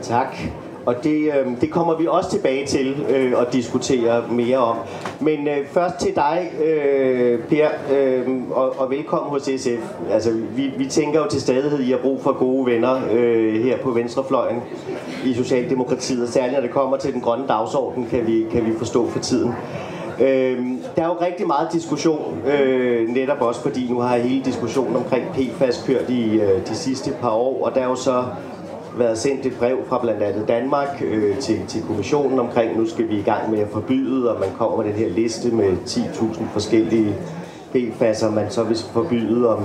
Tak. 0.02 0.63
Og 0.86 1.04
det, 1.04 1.18
øh, 1.18 1.62
det 1.62 1.72
kommer 1.72 1.98
vi 1.98 2.08
også 2.08 2.30
tilbage 2.30 2.66
til 2.66 3.06
øh, 3.10 3.42
at 3.42 3.54
diskutere 3.54 4.24
mere 4.32 4.58
om. 4.58 4.78
Men 5.20 5.48
øh, 5.48 5.68
først 5.68 5.96
til 5.96 6.16
dig, 6.16 6.52
øh, 6.64 7.40
Per, 7.40 7.68
øh, 7.94 8.28
og, 8.52 8.80
og 8.80 8.90
velkommen 8.90 9.30
hos 9.30 9.42
SF. 9.42 9.94
Altså, 10.12 10.32
vi, 10.56 10.74
vi 10.78 10.86
tænker 10.86 11.20
jo 11.20 11.28
til 11.30 11.42
stadighed, 11.42 11.80
I 11.80 11.92
har 11.92 11.98
brug 11.98 12.22
for 12.22 12.32
gode 12.40 12.66
venner 12.66 13.02
øh, 13.12 13.64
her 13.64 13.78
på 13.78 13.92
venstrefløjen 13.92 14.62
i 15.26 15.34
Socialdemokratiet, 15.34 16.24
og 16.24 16.30
særligt 16.30 16.54
når 16.54 16.62
det 16.62 16.72
kommer 16.72 16.98
til 16.98 17.14
den 17.14 17.22
grønne 17.22 17.48
dagsorden, 17.48 18.08
kan 18.10 18.28
vi, 18.28 18.46
kan 18.52 18.66
vi 18.66 18.72
forstå 18.78 19.10
for 19.10 19.20
tiden. 19.20 19.54
Øh, 20.22 20.58
der 20.96 21.04
er 21.04 21.08
jo 21.08 21.18
rigtig 21.22 21.48
meget 21.48 21.68
diskussion, 21.74 22.42
øh, 22.48 23.10
netop 23.10 23.42
også 23.42 23.62
fordi 23.62 23.88
nu 23.90 24.00
har 24.00 24.18
hele 24.18 24.46
diskussionen 24.46 24.96
omkring 24.96 25.26
PFAS 25.34 25.84
kørt 25.88 26.10
i 26.10 26.36
øh, 26.36 26.68
de 26.68 26.76
sidste 26.76 27.12
par 27.22 27.32
år, 27.32 27.66
og 27.66 27.76
der 27.76 27.82
er 27.82 27.88
jo 27.88 27.96
så 27.96 28.24
været 28.98 29.18
sendt 29.18 29.46
et 29.46 29.54
brev 29.60 29.78
fra 29.88 30.00
blandt 30.02 30.24
andet 30.24 30.48
Danmark 30.48 31.04
øh, 31.06 31.38
til, 31.38 31.62
til 31.68 31.84
kommissionen 31.84 32.40
omkring, 32.40 32.78
nu 32.78 32.86
skal 32.86 33.10
vi 33.10 33.20
i 33.20 33.22
gang 33.22 33.52
med 33.52 33.60
at 33.60 33.68
forbyde, 33.72 34.34
og 34.34 34.40
man 34.40 34.50
kommer 34.58 34.78
med 34.78 34.86
den 34.86 34.94
her 34.94 35.10
liste 35.10 35.52
med 35.52 35.72
10.000 35.86 36.44
forskellige 36.54 37.16
PFAS'er, 37.76 38.30
man 38.30 38.50
så 38.50 38.64
vil 38.64 38.78
forbyde 38.94 39.56
om, 39.56 39.64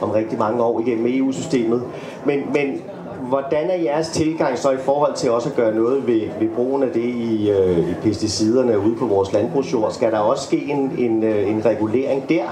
om 0.00 0.10
rigtig 0.10 0.38
mange 0.38 0.62
år 0.62 0.80
igennem 0.80 1.06
EU-systemet. 1.08 1.82
Men, 2.24 2.40
men 2.52 2.82
hvordan 3.28 3.70
er 3.70 3.74
jeres 3.74 4.08
tilgang 4.08 4.58
så 4.58 4.70
i 4.70 4.76
forhold 4.76 5.14
til 5.14 5.30
også 5.30 5.48
at 5.48 5.56
gøre 5.56 5.74
noget 5.74 6.06
ved, 6.06 6.20
ved 6.40 6.48
brugen 6.48 6.82
af 6.82 6.88
det 6.90 7.04
i, 7.04 7.50
øh, 7.50 7.78
i 7.78 7.94
pesticiderne 8.02 8.78
ude 8.78 8.96
på 8.96 9.06
vores 9.06 9.32
landbrugsjord? 9.32 9.92
Skal 9.92 10.12
der 10.12 10.18
også 10.18 10.44
ske 10.44 10.56
en, 10.56 10.92
en, 10.98 11.22
øh, 11.22 11.50
en 11.50 11.64
regulering 11.64 12.28
der? 12.28 12.44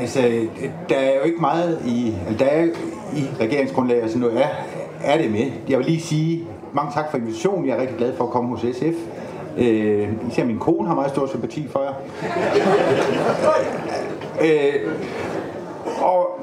Altså, 0.00 0.20
der 0.88 0.96
er 0.96 1.14
jo 1.16 1.22
ikke 1.22 1.40
meget 1.40 1.78
i, 1.86 2.14
altså, 2.28 2.44
der 2.44 2.50
er 2.50 2.64
i 3.16 3.24
regeringsgrundlaget, 3.40 4.10
som 4.10 4.20
nu 4.20 4.26
er, 4.26 4.46
er 5.04 5.18
det 5.22 5.30
med. 5.30 5.50
Jeg 5.68 5.78
vil 5.78 5.86
lige 5.86 6.00
sige 6.00 6.44
mange 6.72 6.92
tak 6.94 7.10
for 7.10 7.18
invitationen. 7.18 7.66
Jeg 7.68 7.76
er 7.76 7.80
rigtig 7.80 7.96
glad 7.96 8.16
for 8.16 8.24
at 8.24 8.30
komme 8.30 8.50
hos 8.50 8.60
SF. 8.60 8.96
Øh, 9.58 10.08
især 10.30 10.44
min 10.44 10.58
kone 10.58 10.88
har 10.88 10.94
meget 10.94 11.10
stor 11.10 11.26
sympati 11.26 11.68
for 11.68 11.80
jer. 11.82 11.94
øh, 14.44 14.90
og 16.02 16.40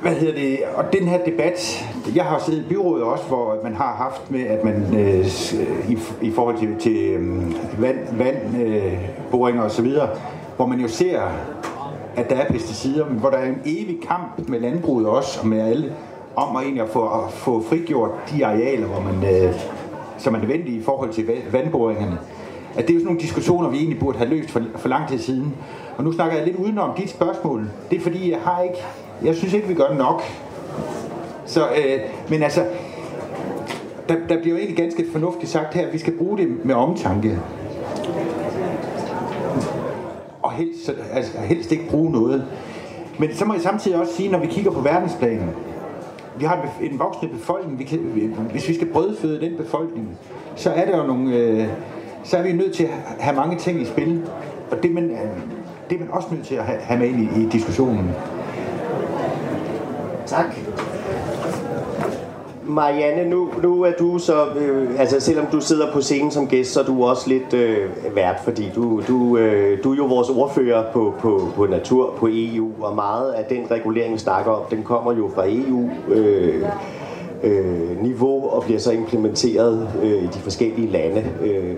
hvad 0.00 0.12
hedder 0.12 0.34
det, 0.34 0.58
og 0.74 0.92
den 0.92 1.08
her 1.08 1.24
debat, 1.24 1.86
jeg 2.14 2.24
har 2.24 2.38
siddet 2.38 2.60
i 2.60 2.68
byrådet 2.68 3.04
også, 3.04 3.24
hvor 3.24 3.60
man 3.62 3.74
har 3.74 3.94
haft 3.94 4.30
med, 4.30 4.40
at 4.40 4.64
man 4.64 4.98
øh, 4.98 5.26
i, 5.88 5.98
i 6.22 6.30
forhold 6.30 6.58
til, 6.58 6.76
til 6.78 6.96
øh, 6.96 7.82
vand, 7.82 7.98
vand 8.12 8.62
øh, 8.62 9.64
osv., 9.64 9.92
hvor 10.56 10.66
man 10.66 10.80
jo 10.80 10.88
ser, 10.88 11.20
at 12.16 12.30
der 12.30 12.36
er 12.36 12.52
pesticider, 12.52 13.06
men 13.06 13.18
hvor 13.18 13.30
der 13.30 13.36
er 13.36 13.48
en 13.48 13.60
evig 13.64 13.98
kamp 14.08 14.48
med 14.48 14.60
landbruget 14.60 15.06
også, 15.06 15.40
og 15.40 15.46
med 15.46 15.60
alle 15.60 15.92
om 16.36 16.56
at, 16.56 16.62
egentlig 16.62 16.82
at, 16.82 16.90
få, 16.90 17.04
at 17.04 17.32
få 17.32 17.62
frigjort 17.62 18.10
de 18.30 18.46
arealer, 18.46 18.86
hvor 18.86 19.00
man, 19.00 19.34
øh, 19.34 19.54
som 20.18 20.34
er 20.34 20.38
nødvendige 20.38 20.78
i 20.78 20.82
forhold 20.82 21.12
til 21.12 21.28
vandboringerne. 21.52 22.18
At 22.76 22.86
det 22.86 22.90
er 22.90 22.94
jo 22.94 23.00
sådan 23.00 23.04
nogle 23.04 23.20
diskussioner, 23.20 23.68
vi 23.68 23.76
egentlig 23.76 23.98
burde 23.98 24.18
have 24.18 24.30
løst 24.30 24.50
for, 24.50 24.62
for 24.76 24.88
lang 24.88 25.08
tid 25.08 25.18
siden. 25.18 25.54
Og 25.96 26.04
nu 26.04 26.12
snakker 26.12 26.36
jeg 26.36 26.46
lidt 26.46 26.56
udenom 26.56 26.96
dit 26.96 27.10
spørgsmål. 27.10 27.70
Det 27.90 27.98
er 27.98 28.00
fordi, 28.00 28.30
jeg 28.30 28.38
har 28.38 28.62
ikke, 28.62 28.78
jeg 29.24 29.34
synes 29.34 29.52
ikke, 29.54 29.68
vi 29.68 29.74
gør 29.74 29.94
nok. 29.94 30.22
Så, 31.46 31.60
øh, 31.68 32.00
men 32.28 32.42
altså, 32.42 32.64
der, 34.08 34.16
der 34.28 34.40
bliver 34.40 34.54
jo 34.54 34.56
egentlig 34.56 34.76
ganske 34.76 35.06
fornuftigt 35.12 35.52
sagt 35.52 35.74
her, 35.74 35.86
at 35.86 35.92
vi 35.92 35.98
skal 35.98 36.12
bruge 36.12 36.38
det 36.38 36.64
med 36.64 36.74
omtanke. 36.74 37.38
Og 40.42 40.52
helst, 40.52 40.90
altså, 41.12 41.38
helst 41.38 41.72
ikke 41.72 41.90
bruge 41.90 42.12
noget. 42.12 42.44
Men 43.18 43.34
så 43.34 43.44
må 43.44 43.52
jeg 43.52 43.62
samtidig 43.62 43.98
også 44.00 44.12
sige, 44.12 44.30
når 44.30 44.38
vi 44.38 44.46
kigger 44.46 44.70
på 44.70 44.80
verdensplanen, 44.80 45.50
vi 46.40 46.44
har 46.44 46.68
en 46.80 46.98
voksende 46.98 47.34
befolkning. 47.34 47.78
Vi 47.78 47.84
kan, 47.84 47.98
hvis 48.50 48.68
vi 48.68 48.74
skal 48.74 48.86
brødføde 48.86 49.40
den 49.40 49.56
befolkning, 49.56 50.18
så 50.56 50.70
er 50.70 50.84
der 50.84 50.98
jo 50.98 51.06
nogle, 51.06 51.36
øh, 51.36 51.68
så 52.24 52.36
er 52.36 52.42
vi 52.42 52.52
nødt 52.52 52.74
til 52.74 52.84
at 52.84 52.90
have 53.18 53.36
mange 53.36 53.58
ting 53.58 53.82
i 53.82 53.84
spil. 53.84 54.22
Og 54.70 54.82
det, 54.82 54.90
man, 54.90 55.10
øh, 55.10 55.18
det 55.90 55.96
er 55.96 56.00
man 56.00 56.10
også 56.10 56.28
nødt 56.30 56.46
til 56.46 56.54
at 56.54 56.64
have 56.64 56.98
med 57.00 57.08
ind 57.08 57.20
i, 57.20 57.42
i 57.42 57.48
diskussionen. 57.48 58.10
Tak. 60.26 60.46
Marianne, 62.64 63.30
nu, 63.30 63.48
nu 63.62 63.82
er 63.82 63.92
du 63.98 64.18
så, 64.18 64.46
øh, 64.46 65.00
altså 65.00 65.20
selvom 65.20 65.46
du 65.46 65.60
sidder 65.60 65.92
på 65.92 66.00
scenen 66.00 66.30
som 66.30 66.48
gæst, 66.48 66.72
så 66.72 66.80
er 66.80 66.84
du 66.84 67.04
også 67.04 67.28
lidt 67.28 67.54
øh, 67.54 67.88
vært, 68.14 68.36
fordi 68.44 68.70
du, 68.74 69.02
du, 69.08 69.36
øh, 69.36 69.84
du 69.84 69.92
er 69.92 69.96
jo 69.96 70.04
vores 70.04 70.28
ordfører 70.28 70.92
på, 70.92 71.14
på, 71.18 71.48
på 71.56 71.66
natur, 71.66 72.14
på 72.16 72.28
EU, 72.30 72.70
og 72.80 72.94
meget 72.94 73.32
af 73.32 73.44
den 73.44 73.70
regulering, 73.70 74.14
vi 74.14 74.18
snakker 74.18 74.52
om, 74.52 74.62
den 74.70 74.82
kommer 74.82 75.12
jo 75.12 75.30
fra 75.34 75.44
EU. 75.46 75.90
Øh, 76.08 76.64
øh, 77.42 78.02
niveau 78.02 78.48
og 78.50 78.62
bliver 78.62 78.80
så 78.80 78.92
implementeret 78.92 79.88
øh, 80.02 80.22
i 80.22 80.26
de 80.26 80.38
forskellige 80.38 80.90
lande. 80.90 81.24
Øh, 81.42 81.74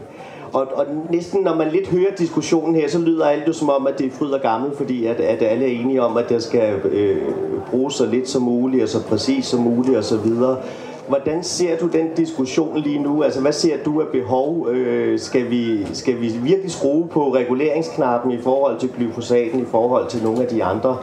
og, 0.52 0.66
og 0.74 0.86
næsten 1.10 1.42
når 1.42 1.54
man 1.54 1.68
lidt 1.68 1.88
hører 1.88 2.14
diskussionen 2.18 2.74
her, 2.74 2.88
så 2.88 2.98
lyder 2.98 3.26
alt 3.26 3.48
jo 3.48 3.52
som 3.52 3.70
om, 3.70 3.86
at 3.86 3.98
det 3.98 4.06
er 4.06 4.10
fryd 4.10 4.30
og 4.30 4.40
gammel, 4.40 4.76
fordi 4.76 5.06
at, 5.06 5.20
at 5.20 5.42
alle 5.42 5.64
er 5.64 5.80
enige 5.80 6.02
om, 6.02 6.16
at 6.16 6.28
der 6.28 6.38
skal 6.38 6.74
øh, 6.74 7.22
bruges 7.70 7.94
så 7.94 8.06
lidt 8.06 8.28
som 8.28 8.42
muligt, 8.42 8.82
og 8.82 8.88
så 8.88 9.02
præcis 9.02 9.46
som 9.46 9.60
muligt 9.60 9.96
og 9.96 10.04
så 10.04 10.16
videre. 10.16 10.56
Hvordan 11.08 11.42
ser 11.42 11.78
du 11.78 11.86
den 11.86 12.06
diskussion 12.16 12.78
lige 12.78 12.98
nu? 12.98 13.22
Altså, 13.22 13.40
hvad 13.40 13.52
ser 13.52 13.76
du 13.84 14.00
af 14.00 14.06
behov? 14.12 14.68
Øh, 14.68 15.18
skal, 15.18 15.50
vi, 15.50 15.86
skal 15.92 16.20
vi 16.20 16.28
virkelig 16.28 16.70
skrue 16.70 17.08
på 17.08 17.34
reguleringsknappen 17.34 18.32
i 18.32 18.38
forhold 18.38 18.78
til 18.78 18.88
glyfosaten, 18.96 19.60
i 19.60 19.64
forhold 19.64 20.08
til 20.08 20.22
nogle 20.22 20.42
af 20.42 20.48
de 20.48 20.64
andre 20.64 20.96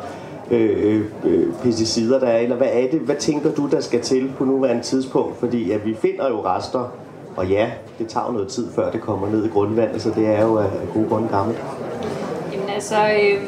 øh, 0.52 0.78
øh, 0.84 1.02
øh 1.24 1.48
pesticider, 1.64 2.20
der 2.20 2.28
er? 2.28 2.38
Eller 2.38 2.56
hvad 2.56 2.70
er 2.72 2.88
det? 2.92 3.00
Hvad 3.00 3.16
tænker 3.16 3.52
du, 3.52 3.68
der 3.72 3.80
skal 3.80 4.02
til 4.02 4.32
på 4.38 4.46
nuværende 4.46 4.84
tidspunkt? 4.84 5.38
Fordi 5.38 5.72
at 5.72 5.86
vi 5.86 5.94
finder 5.94 6.30
jo 6.30 6.42
rester 6.46 6.92
og 7.40 7.48
ja, 7.48 7.72
det 8.00 8.08
tager 8.08 8.26
jo 8.26 8.32
noget 8.32 8.48
tid, 8.48 8.72
før 8.76 8.92
det 8.92 9.02
kommer 9.02 9.30
ned 9.30 9.46
i 9.46 9.48
grundvandet, 9.48 10.02
så 10.02 10.10
det 10.16 10.28
er 10.28 10.42
jo 10.42 10.58
af 10.58 10.70
gode 10.94 11.10
grunde 11.10 11.28
gammelt. 11.28 11.60
Jamen 12.54 12.70
altså, 12.70 12.96
øh, 12.96 13.44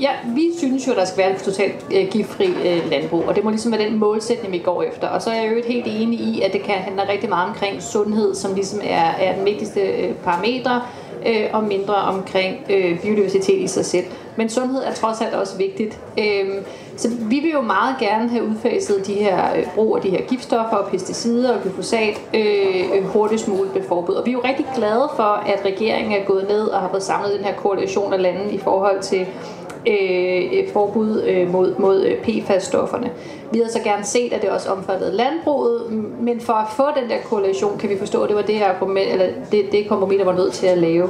ja, 0.00 0.10
vi 0.34 0.50
synes 0.58 0.88
jo, 0.88 0.94
der 0.94 1.04
skal 1.04 1.18
være 1.18 1.32
et 1.34 1.42
totalt 1.42 1.86
øh, 1.94 2.08
giftfri 2.10 2.46
øh, 2.46 2.90
landbrug, 2.90 3.24
og 3.26 3.36
det 3.36 3.44
må 3.44 3.50
ligesom 3.50 3.72
være 3.72 3.84
den 3.84 3.98
målsætning, 3.98 4.52
vi 4.52 4.58
går 4.58 4.82
efter. 4.82 5.08
Og 5.08 5.22
så 5.22 5.30
er 5.30 5.34
jeg 5.34 5.56
jo 5.56 5.62
helt 5.66 5.86
enig 5.86 6.20
i, 6.20 6.40
at 6.40 6.52
det 6.52 6.62
kan 6.62 6.74
handle 6.74 7.08
rigtig 7.08 7.28
meget 7.28 7.48
omkring 7.48 7.82
sundhed, 7.82 8.34
som 8.34 8.54
ligesom 8.54 8.80
er, 8.82 9.10
er 9.10 9.36
den 9.36 9.44
vigtigste 9.44 9.80
øh, 9.80 10.14
parametre, 10.14 10.82
øh, 11.26 11.46
og 11.52 11.64
mindre 11.64 11.94
omkring 11.94 12.56
øh, 12.70 13.00
biodiversitet 13.00 13.62
i 13.62 13.66
sig 13.66 13.84
selv. 13.84 14.04
Men 14.36 14.48
sundhed 14.48 14.82
er 14.84 14.92
trods 14.92 15.20
alt 15.20 15.34
også 15.34 15.56
vigtigt. 15.56 16.00
Øh, 16.18 16.62
så 16.96 17.08
vi 17.20 17.40
vil 17.40 17.50
jo 17.50 17.60
meget 17.60 17.96
gerne 18.00 18.28
have 18.28 18.44
udfaset 18.44 19.06
de 19.06 19.14
her 19.14 19.56
øh, 19.56 19.66
brug 19.74 19.96
af 19.96 20.02
de 20.02 20.10
her 20.10 20.22
giftstoffer 20.22 20.76
og 20.76 20.90
pesticider 20.90 21.54
og 21.56 21.62
glyfosat 21.62 22.20
øh, 22.34 22.98
øh 22.98 23.04
hurtigst 23.04 23.48
muligt 23.48 23.74
ved 23.74 23.82
forbud. 23.82 24.14
Og 24.14 24.26
vi 24.26 24.30
er 24.30 24.32
jo 24.32 24.40
rigtig 24.44 24.66
glade 24.76 25.10
for, 25.16 25.42
at 25.46 25.64
regeringen 25.64 26.12
er 26.12 26.24
gået 26.24 26.48
ned 26.48 26.62
og 26.62 26.80
har 26.80 26.88
fået 26.88 27.02
samlet 27.02 27.32
den 27.36 27.44
her 27.44 27.54
koalition 27.54 28.12
af 28.12 28.22
lande 28.22 28.52
i 28.52 28.58
forhold 28.58 29.02
til 29.02 29.26
øh, 29.86 30.68
forbud 30.72 31.22
øh, 31.22 31.52
mod, 31.52 31.74
mod 31.78 32.04
øh, 32.04 32.22
PFAS-stofferne. 32.22 33.10
Vi 33.52 33.58
havde 33.58 33.72
så 33.72 33.80
gerne 33.84 34.04
set, 34.04 34.32
at 34.32 34.42
det 34.42 34.50
også 34.50 34.70
omfattede 34.70 35.12
landbruget, 35.12 35.92
men 36.20 36.40
for 36.40 36.52
at 36.52 36.66
få 36.76 36.84
den 37.00 37.10
der 37.10 37.16
koalition, 37.24 37.78
kan 37.78 37.90
vi 37.90 37.98
forstå, 37.98 38.22
at 38.22 38.28
det 38.28 38.36
var 38.36 38.42
det 38.42 38.54
her 38.54 38.68
argument, 38.68 39.12
eller 39.12 39.26
det, 39.52 39.64
det 39.72 39.88
kompromis, 39.88 40.18
der 40.18 40.24
var 40.24 40.36
nødt 40.36 40.52
til 40.52 40.66
at 40.66 40.78
lave. 40.78 41.08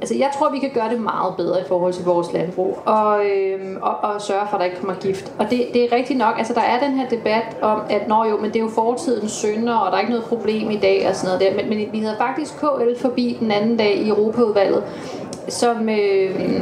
Altså, 0.00 0.14
jeg 0.14 0.30
tror, 0.38 0.50
vi 0.50 0.58
kan 0.58 0.70
gøre 0.74 0.88
det 0.90 1.00
meget 1.00 1.36
bedre 1.36 1.60
i 1.60 1.64
forhold 1.68 1.92
til 1.92 2.04
vores 2.04 2.32
landbrug, 2.32 2.78
og, 2.84 3.26
øhm, 3.26 3.76
og, 3.82 3.96
og 4.02 4.22
sørge 4.22 4.46
for, 4.50 4.56
at 4.56 4.60
der 4.60 4.64
ikke 4.64 4.76
kommer 4.76 4.94
gift. 4.94 5.32
Og 5.38 5.50
det, 5.50 5.66
det 5.74 5.84
er 5.84 5.96
rigtigt 5.96 6.18
nok, 6.18 6.34
altså 6.38 6.54
der 6.54 6.60
er 6.60 6.80
den 6.80 6.92
her 6.92 7.08
debat 7.08 7.56
om, 7.62 7.80
at 7.90 8.08
når 8.08 8.24
jo, 8.24 8.36
men 8.36 8.50
det 8.50 8.56
er 8.56 8.60
jo 8.60 8.68
fortidens 8.68 9.32
synder, 9.32 9.74
og 9.74 9.90
der 9.90 9.96
er 9.96 10.00
ikke 10.00 10.12
noget 10.12 10.26
problem 10.26 10.70
i 10.70 10.76
dag 10.76 11.08
og 11.08 11.14
sådan 11.14 11.38
noget 11.38 11.40
der, 11.40 11.62
men, 11.62 11.78
men 11.78 11.92
vi 11.92 11.98
havde 11.98 12.16
faktisk 12.18 12.54
KL 12.56 13.00
forbi 13.00 13.36
den 13.40 13.50
anden 13.50 13.76
dag 13.76 13.94
i 13.94 14.08
Europaudvalget, 14.08 14.82
som 15.48 15.88
øh, 15.88 16.60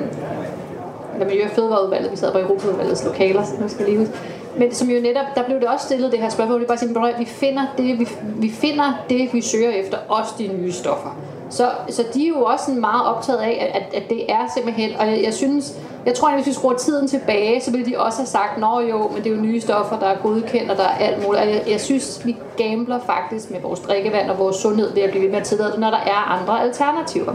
eller 1.14 1.26
Miljø- 1.26 1.44
og 1.44 1.50
Fødevareudvalget, 1.50 2.12
vi 2.12 2.16
sad 2.16 2.32
på 2.32 2.38
Europaudvalgets 2.38 3.04
lokaler, 3.04 3.44
så 3.44 3.52
nu 3.60 3.68
skal 3.68 3.86
lige 3.86 3.98
huske. 3.98 4.14
Men 4.56 4.74
som 4.74 4.90
jo 4.90 5.00
netop, 5.00 5.26
der 5.34 5.42
blev 5.44 5.60
det 5.60 5.68
også 5.68 5.86
stillet 5.86 6.12
det 6.12 6.20
her 6.20 6.28
spørgsmål, 6.28 6.60
det 6.60 6.64
er 6.64 6.68
bare 6.68 6.78
simpelthen, 6.78 7.14
vi 7.18 7.24
finder 7.24 7.62
det, 7.76 7.98
vi, 7.98 8.08
vi 8.36 8.50
finder 8.50 9.04
det, 9.08 9.28
vi 9.32 9.40
søger 9.40 9.70
efter, 9.70 9.98
også 10.08 10.34
de 10.38 10.46
nye 10.46 10.72
stoffer. 10.72 11.16
Så, 11.50 11.70
så 11.90 12.04
de 12.14 12.24
er 12.24 12.28
jo 12.28 12.44
også 12.44 12.64
sådan 12.64 12.80
meget 12.80 13.06
optaget 13.06 13.38
af, 13.38 13.72
at, 13.74 14.02
at 14.02 14.08
det 14.08 14.32
er 14.32 14.50
simpelthen, 14.54 14.90
og 14.98 15.06
jeg, 15.06 15.22
jeg 15.24 15.34
synes, 15.34 15.74
jeg 16.06 16.14
tror, 16.14 16.28
at 16.28 16.34
hvis 16.34 16.46
vi 16.46 16.52
skruer 16.52 16.76
tiden 16.76 17.08
tilbage, 17.08 17.60
så 17.60 17.70
ville 17.70 17.86
de 17.86 17.98
også 17.98 18.18
have 18.18 18.26
sagt, 18.26 18.60
nå 18.60 18.80
jo, 18.80 19.08
men 19.08 19.24
det 19.24 19.32
er 19.32 19.36
jo 19.36 19.42
nye 19.42 19.60
stoffer, 19.60 19.98
der 19.98 20.06
er 20.06 20.16
godkendt, 20.22 20.70
og 20.70 20.76
der 20.76 20.84
er 20.84 20.96
alt 20.98 21.24
muligt. 21.24 21.42
Og 21.42 21.48
jeg, 21.50 21.62
jeg 21.68 21.80
synes, 21.80 22.26
vi 22.26 22.36
gambler 22.56 23.00
faktisk 23.06 23.50
med 23.50 23.60
vores 23.60 23.80
drikkevand 23.80 24.30
og 24.30 24.38
vores 24.38 24.56
sundhed 24.56 24.94
ved 24.94 25.02
at 25.02 25.10
blive 25.10 25.22
ved 25.22 25.30
med 25.30 25.38
at 25.38 25.44
tillade 25.44 25.70
det, 25.72 25.80
når 25.80 25.90
der 25.90 26.00
er 26.06 26.40
andre 26.40 26.62
alternativer. 26.62 27.32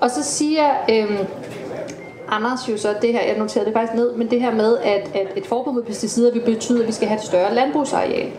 Og 0.00 0.10
så 0.10 0.22
siger 0.22 0.70
øhm, 0.90 1.26
Anders 2.30 2.68
jo 2.68 2.76
så 2.76 2.94
det 3.02 3.12
her, 3.12 3.22
jeg 3.22 3.38
noterede 3.38 3.66
det 3.66 3.74
faktisk 3.74 3.94
ned, 3.94 4.14
men 4.14 4.30
det 4.30 4.40
her 4.40 4.54
med, 4.54 4.78
at, 4.78 5.10
at 5.14 5.26
et 5.36 5.46
forbud 5.46 5.72
mod 5.72 5.82
pesticider 5.82 6.32
vil 6.32 6.40
betyde, 6.40 6.80
at 6.80 6.86
vi 6.86 6.92
skal 6.92 7.08
have 7.08 7.18
et 7.18 7.24
større 7.24 7.54
landbrugsareal. 7.54 8.30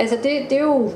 Altså 0.00 0.16
det, 0.16 0.32
det 0.50 0.58
er 0.58 0.62
jo 0.62 0.90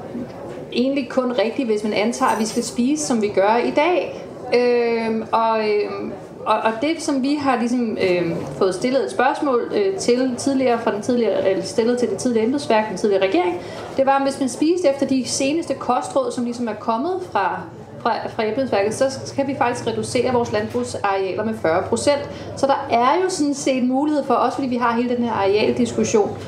egentlig 0.73 1.09
kun 1.09 1.33
rigtigt, 1.33 1.69
hvis 1.69 1.85
man 1.85 1.93
antager, 1.93 2.31
at 2.31 2.41
vi 2.41 2.47
skal 2.47 2.65
spise, 2.65 3.07
som 3.07 3.23
vi 3.23 3.29
gør 3.29 3.57
i 3.57 3.71
dag. 3.71 4.25
Øh, 4.55 5.27
og, 5.33 5.61
øhm, 5.69 6.13
og, 6.47 6.55
og 6.55 6.73
det, 6.83 7.03
som 7.03 7.23
vi 7.23 7.35
har 7.35 7.59
ligesom 7.59 7.99
øh, 8.01 8.37
fået 8.59 8.75
stillet 8.75 9.05
et 9.05 9.11
spørgsmål 9.11 9.73
øh, 9.75 9.99
til 9.99 10.35
tidligere, 10.37 10.81
fra 10.81 10.95
den 10.95 11.03
tidligere, 11.03 11.51
eller 11.51 11.65
stillet 11.65 11.99
til 11.99 12.11
det 12.11 12.19
tidligere 12.19 12.47
embedsværk, 12.47 12.89
den 12.89 12.97
tidligere 12.97 13.23
regering, 13.23 13.61
det 13.97 14.07
var, 14.07 14.17
at 14.17 14.23
hvis 14.23 14.41
man 14.41 14.49
spiste 14.49 14.89
efter 14.89 15.07
de 15.07 15.29
seneste 15.29 15.75
kostråd, 15.75 16.33
som 16.33 16.45
ligesom 16.45 16.69
er 16.69 16.75
kommet 16.75 17.21
fra 17.33 17.61
fra, 18.03 18.29
fra 18.29 18.45
embedsværket, 18.45 18.95
så 18.95 19.21
skal 19.25 19.47
vi 19.47 19.55
faktisk 19.59 19.87
reducere 19.87 20.33
vores 20.33 20.53
landbrugsarealer 20.53 21.45
med 21.45 21.55
40 21.63 21.83
procent. 21.83 22.31
Så 22.57 22.67
der 22.67 22.87
er 22.91 23.23
jo 23.25 23.31
sådan 23.31 23.55
set 23.55 23.85
mulighed 23.85 24.25
for, 24.25 24.35
også 24.35 24.55
fordi 24.55 24.69
vi 24.69 24.77
har 24.77 24.97
hele 24.97 25.17
den 25.17 25.25
her 25.25 25.33
arealdiskussion. 25.33 26.39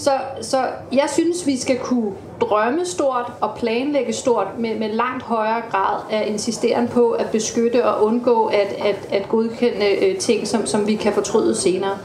Så, 0.00 0.10
så 0.40 0.66
jeg 0.92 1.08
synes, 1.12 1.46
vi 1.46 1.56
skal 1.56 1.78
kunne 1.78 2.12
drømme 2.40 2.86
stort 2.86 3.32
og 3.40 3.50
planlægge 3.56 4.12
stort 4.12 4.46
med, 4.58 4.78
med 4.78 4.88
langt 4.88 5.22
højere 5.22 5.62
grad 5.70 6.00
af 6.10 6.24
insisteren 6.26 6.88
på 6.88 7.10
at 7.10 7.30
beskytte 7.32 7.84
og 7.84 8.04
undgå 8.04 8.46
at, 8.46 8.76
at, 8.84 9.08
at 9.12 9.28
godkende 9.28 10.06
øh, 10.06 10.18
ting, 10.18 10.48
som, 10.48 10.66
som 10.66 10.86
vi 10.86 10.94
kan 10.94 11.12
fortryde 11.12 11.54
senere. 11.54 11.98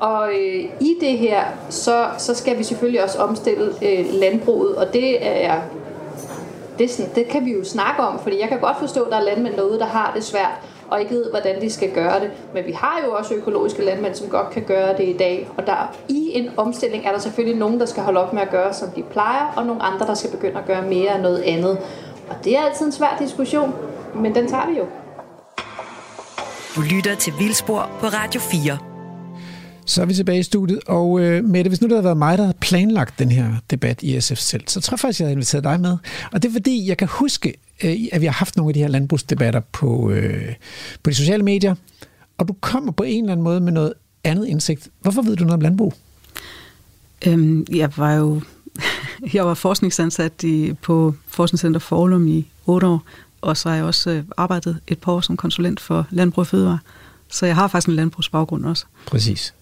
Og 0.00 0.28
øh, 0.28 0.64
i 0.80 0.94
det 1.00 1.18
her, 1.18 1.44
så, 1.70 2.06
så 2.18 2.34
skal 2.34 2.58
vi 2.58 2.64
selvfølgelig 2.64 3.04
også 3.04 3.18
omstille 3.18 3.72
øh, 3.82 4.06
landbruget, 4.12 4.76
og 4.76 4.92
det 4.92 5.26
er 5.26 5.40
jeg 5.40 5.62
det, 6.78 6.90
sådan, 6.90 7.10
det 7.14 7.28
kan 7.28 7.44
vi 7.44 7.52
jo 7.52 7.64
snakke 7.64 8.02
om, 8.02 8.18
fordi 8.18 8.40
jeg 8.40 8.48
kan 8.48 8.60
godt 8.60 8.78
forstå, 8.78 9.02
at 9.02 9.10
der 9.10 9.16
er 9.16 9.24
landmænd 9.24 9.54
derude, 9.54 9.78
der 9.78 9.86
har 9.86 10.12
det 10.14 10.24
svært, 10.24 10.60
og 10.90 11.00
ikke 11.00 11.14
ved, 11.14 11.30
hvordan 11.30 11.60
de 11.60 11.70
skal 11.70 11.90
gøre 11.90 12.20
det. 12.20 12.30
Men 12.54 12.66
vi 12.66 12.72
har 12.72 13.00
jo 13.06 13.12
også 13.12 13.34
økologiske 13.34 13.84
landmænd, 13.84 14.14
som 14.14 14.28
godt 14.28 14.50
kan 14.50 14.62
gøre 14.62 14.96
det 14.96 15.08
i 15.08 15.16
dag. 15.16 15.48
Og 15.56 15.66
der 15.66 15.94
i 16.08 16.30
en 16.34 16.50
omstilling 16.56 17.06
er 17.06 17.12
der 17.12 17.18
selvfølgelig 17.18 17.58
nogen, 17.58 17.80
der 17.80 17.86
skal 17.86 18.02
holde 18.02 18.20
op 18.20 18.32
med 18.32 18.42
at 18.42 18.50
gøre, 18.50 18.74
som 18.74 18.90
de 18.90 19.02
plejer, 19.02 19.52
og 19.56 19.66
nogle 19.66 19.82
andre, 19.82 20.06
der 20.06 20.14
skal 20.14 20.30
begynde 20.30 20.58
at 20.58 20.66
gøre 20.66 20.82
mere 20.82 21.10
af 21.10 21.20
noget 21.20 21.42
andet. 21.42 21.78
Og 22.28 22.36
det 22.44 22.56
er 22.56 22.62
altid 22.62 22.86
en 22.86 22.92
svær 22.92 23.16
diskussion, 23.18 23.74
men 24.14 24.34
den 24.34 24.48
tager 24.48 24.66
vi 24.66 24.78
jo. 24.78 24.84
Du 26.76 26.80
lytter 26.94 27.14
til 27.14 27.32
Vildspor 27.38 27.90
på 28.00 28.06
Radio 28.06 28.40
4. 28.40 28.85
Så 29.86 30.02
er 30.02 30.06
vi 30.06 30.14
tilbage 30.14 30.38
i 30.38 30.42
studiet, 30.42 30.80
og 30.86 31.20
øh, 31.20 31.44
Mette, 31.44 31.68
hvis 31.68 31.80
nu 31.80 31.84
det 31.88 31.92
havde 31.92 32.04
været 32.04 32.16
mig, 32.16 32.38
der 32.38 32.44
havde 32.44 32.56
planlagt 32.60 33.18
den 33.18 33.30
her 33.30 33.52
debat 33.70 34.02
i 34.02 34.20
SF 34.20 34.38
selv, 34.38 34.62
så 34.66 34.80
tror 34.80 34.94
jeg 34.94 35.00
faktisk, 35.00 35.20
jeg 35.20 35.26
havde 35.26 35.32
inviteret 35.32 35.64
dig 35.64 35.80
med. 35.80 35.96
Og 36.32 36.42
det 36.42 36.48
er 36.48 36.52
fordi, 36.52 36.88
jeg 36.88 36.96
kan 36.96 37.08
huske, 37.08 37.54
øh, 37.84 37.96
at 38.12 38.20
vi 38.20 38.26
har 38.26 38.32
haft 38.32 38.56
nogle 38.56 38.70
af 38.70 38.74
de 38.74 38.80
her 38.80 38.88
landbrugsdebatter 38.88 39.60
på, 39.60 40.10
øh, 40.10 40.54
på 41.02 41.10
de 41.10 41.14
sociale 41.14 41.42
medier, 41.42 41.74
og 42.38 42.48
du 42.48 42.52
kommer 42.60 42.92
på 42.92 43.02
en 43.02 43.24
eller 43.24 43.32
anden 43.32 43.44
måde 43.44 43.60
med 43.60 43.72
noget 43.72 43.92
andet 44.24 44.46
indsigt. 44.46 44.88
Hvorfor 45.00 45.22
ved 45.22 45.36
du 45.36 45.44
noget 45.44 45.54
om 45.54 45.60
landbrug? 45.60 45.94
Øhm, 47.26 47.66
jeg 47.72 47.90
var 47.96 48.14
jo 48.14 48.40
jeg 49.34 49.46
var 49.46 49.54
forskningsansat 49.54 50.44
i, 50.44 50.72
på 50.82 51.14
Forskningscenter 51.26 51.80
Forlum 51.80 52.28
i 52.28 52.46
otte 52.66 52.86
år, 52.86 53.02
og 53.40 53.56
så 53.56 53.68
har 53.68 53.76
jeg 53.76 53.84
også 53.84 54.10
øh, 54.10 54.24
arbejdet 54.36 54.78
et 54.86 54.98
par 54.98 55.12
år 55.12 55.20
som 55.20 55.36
konsulent 55.36 55.80
for 55.80 56.06
Landbrug 56.10 56.42
og 56.42 56.46
Fødevare. 56.46 56.78
Så 57.28 57.46
jeg 57.46 57.54
har 57.54 57.68
faktisk 57.68 57.88
en 57.88 57.94
landbrugsbaggrund 57.94 58.66
også. 58.66 58.84
Præcis. 59.06 59.54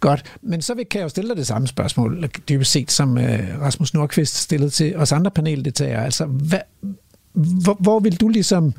Godt, 0.00 0.24
men 0.42 0.62
så 0.62 0.74
kan 0.74 0.98
jeg 0.98 1.02
jo 1.04 1.08
stille 1.08 1.28
dig 1.28 1.36
det 1.36 1.46
samme 1.46 1.68
spørgsmål, 1.68 2.30
dybest 2.48 2.72
set, 2.72 2.92
som 2.92 3.18
øh, 3.18 3.60
Rasmus 3.60 3.94
Nordqvist 3.94 4.36
stillede 4.36 4.70
til 4.70 4.96
os 4.96 5.12
andre 5.12 5.30
paneldeltagere. 5.30 6.04
Altså, 6.04 6.24
hvad, 6.24 6.60
hvor, 7.32 7.76
hvor 7.80 8.00
vil 8.00 8.20
du 8.20 8.28
ligesom 8.28 8.74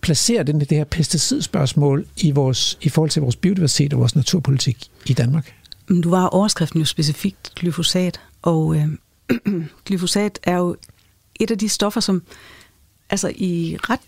placere 0.00 0.42
den, 0.42 0.60
det 0.60 0.70
her 0.70 0.84
pesticidspørgsmål 0.84 2.06
i, 2.16 2.30
vores, 2.30 2.78
i 2.82 2.88
forhold 2.88 3.10
til 3.10 3.22
vores 3.22 3.36
biodiversitet 3.36 3.92
og 3.92 4.00
vores 4.00 4.16
naturpolitik 4.16 4.90
i 5.06 5.12
Danmark? 5.12 5.54
Du 5.88 6.10
var 6.10 6.26
overskriften 6.26 6.80
jo 6.80 6.86
specifikt 6.86 7.52
glyfosat, 7.56 8.20
og 8.42 8.76
øh, 8.76 8.88
glyfosat 9.86 10.38
er 10.42 10.56
jo 10.56 10.76
et 11.40 11.50
af 11.50 11.58
de 11.58 11.68
stoffer, 11.68 12.00
som 12.00 12.22
altså 13.10 13.32
i 13.36 13.76
ret 13.80 14.00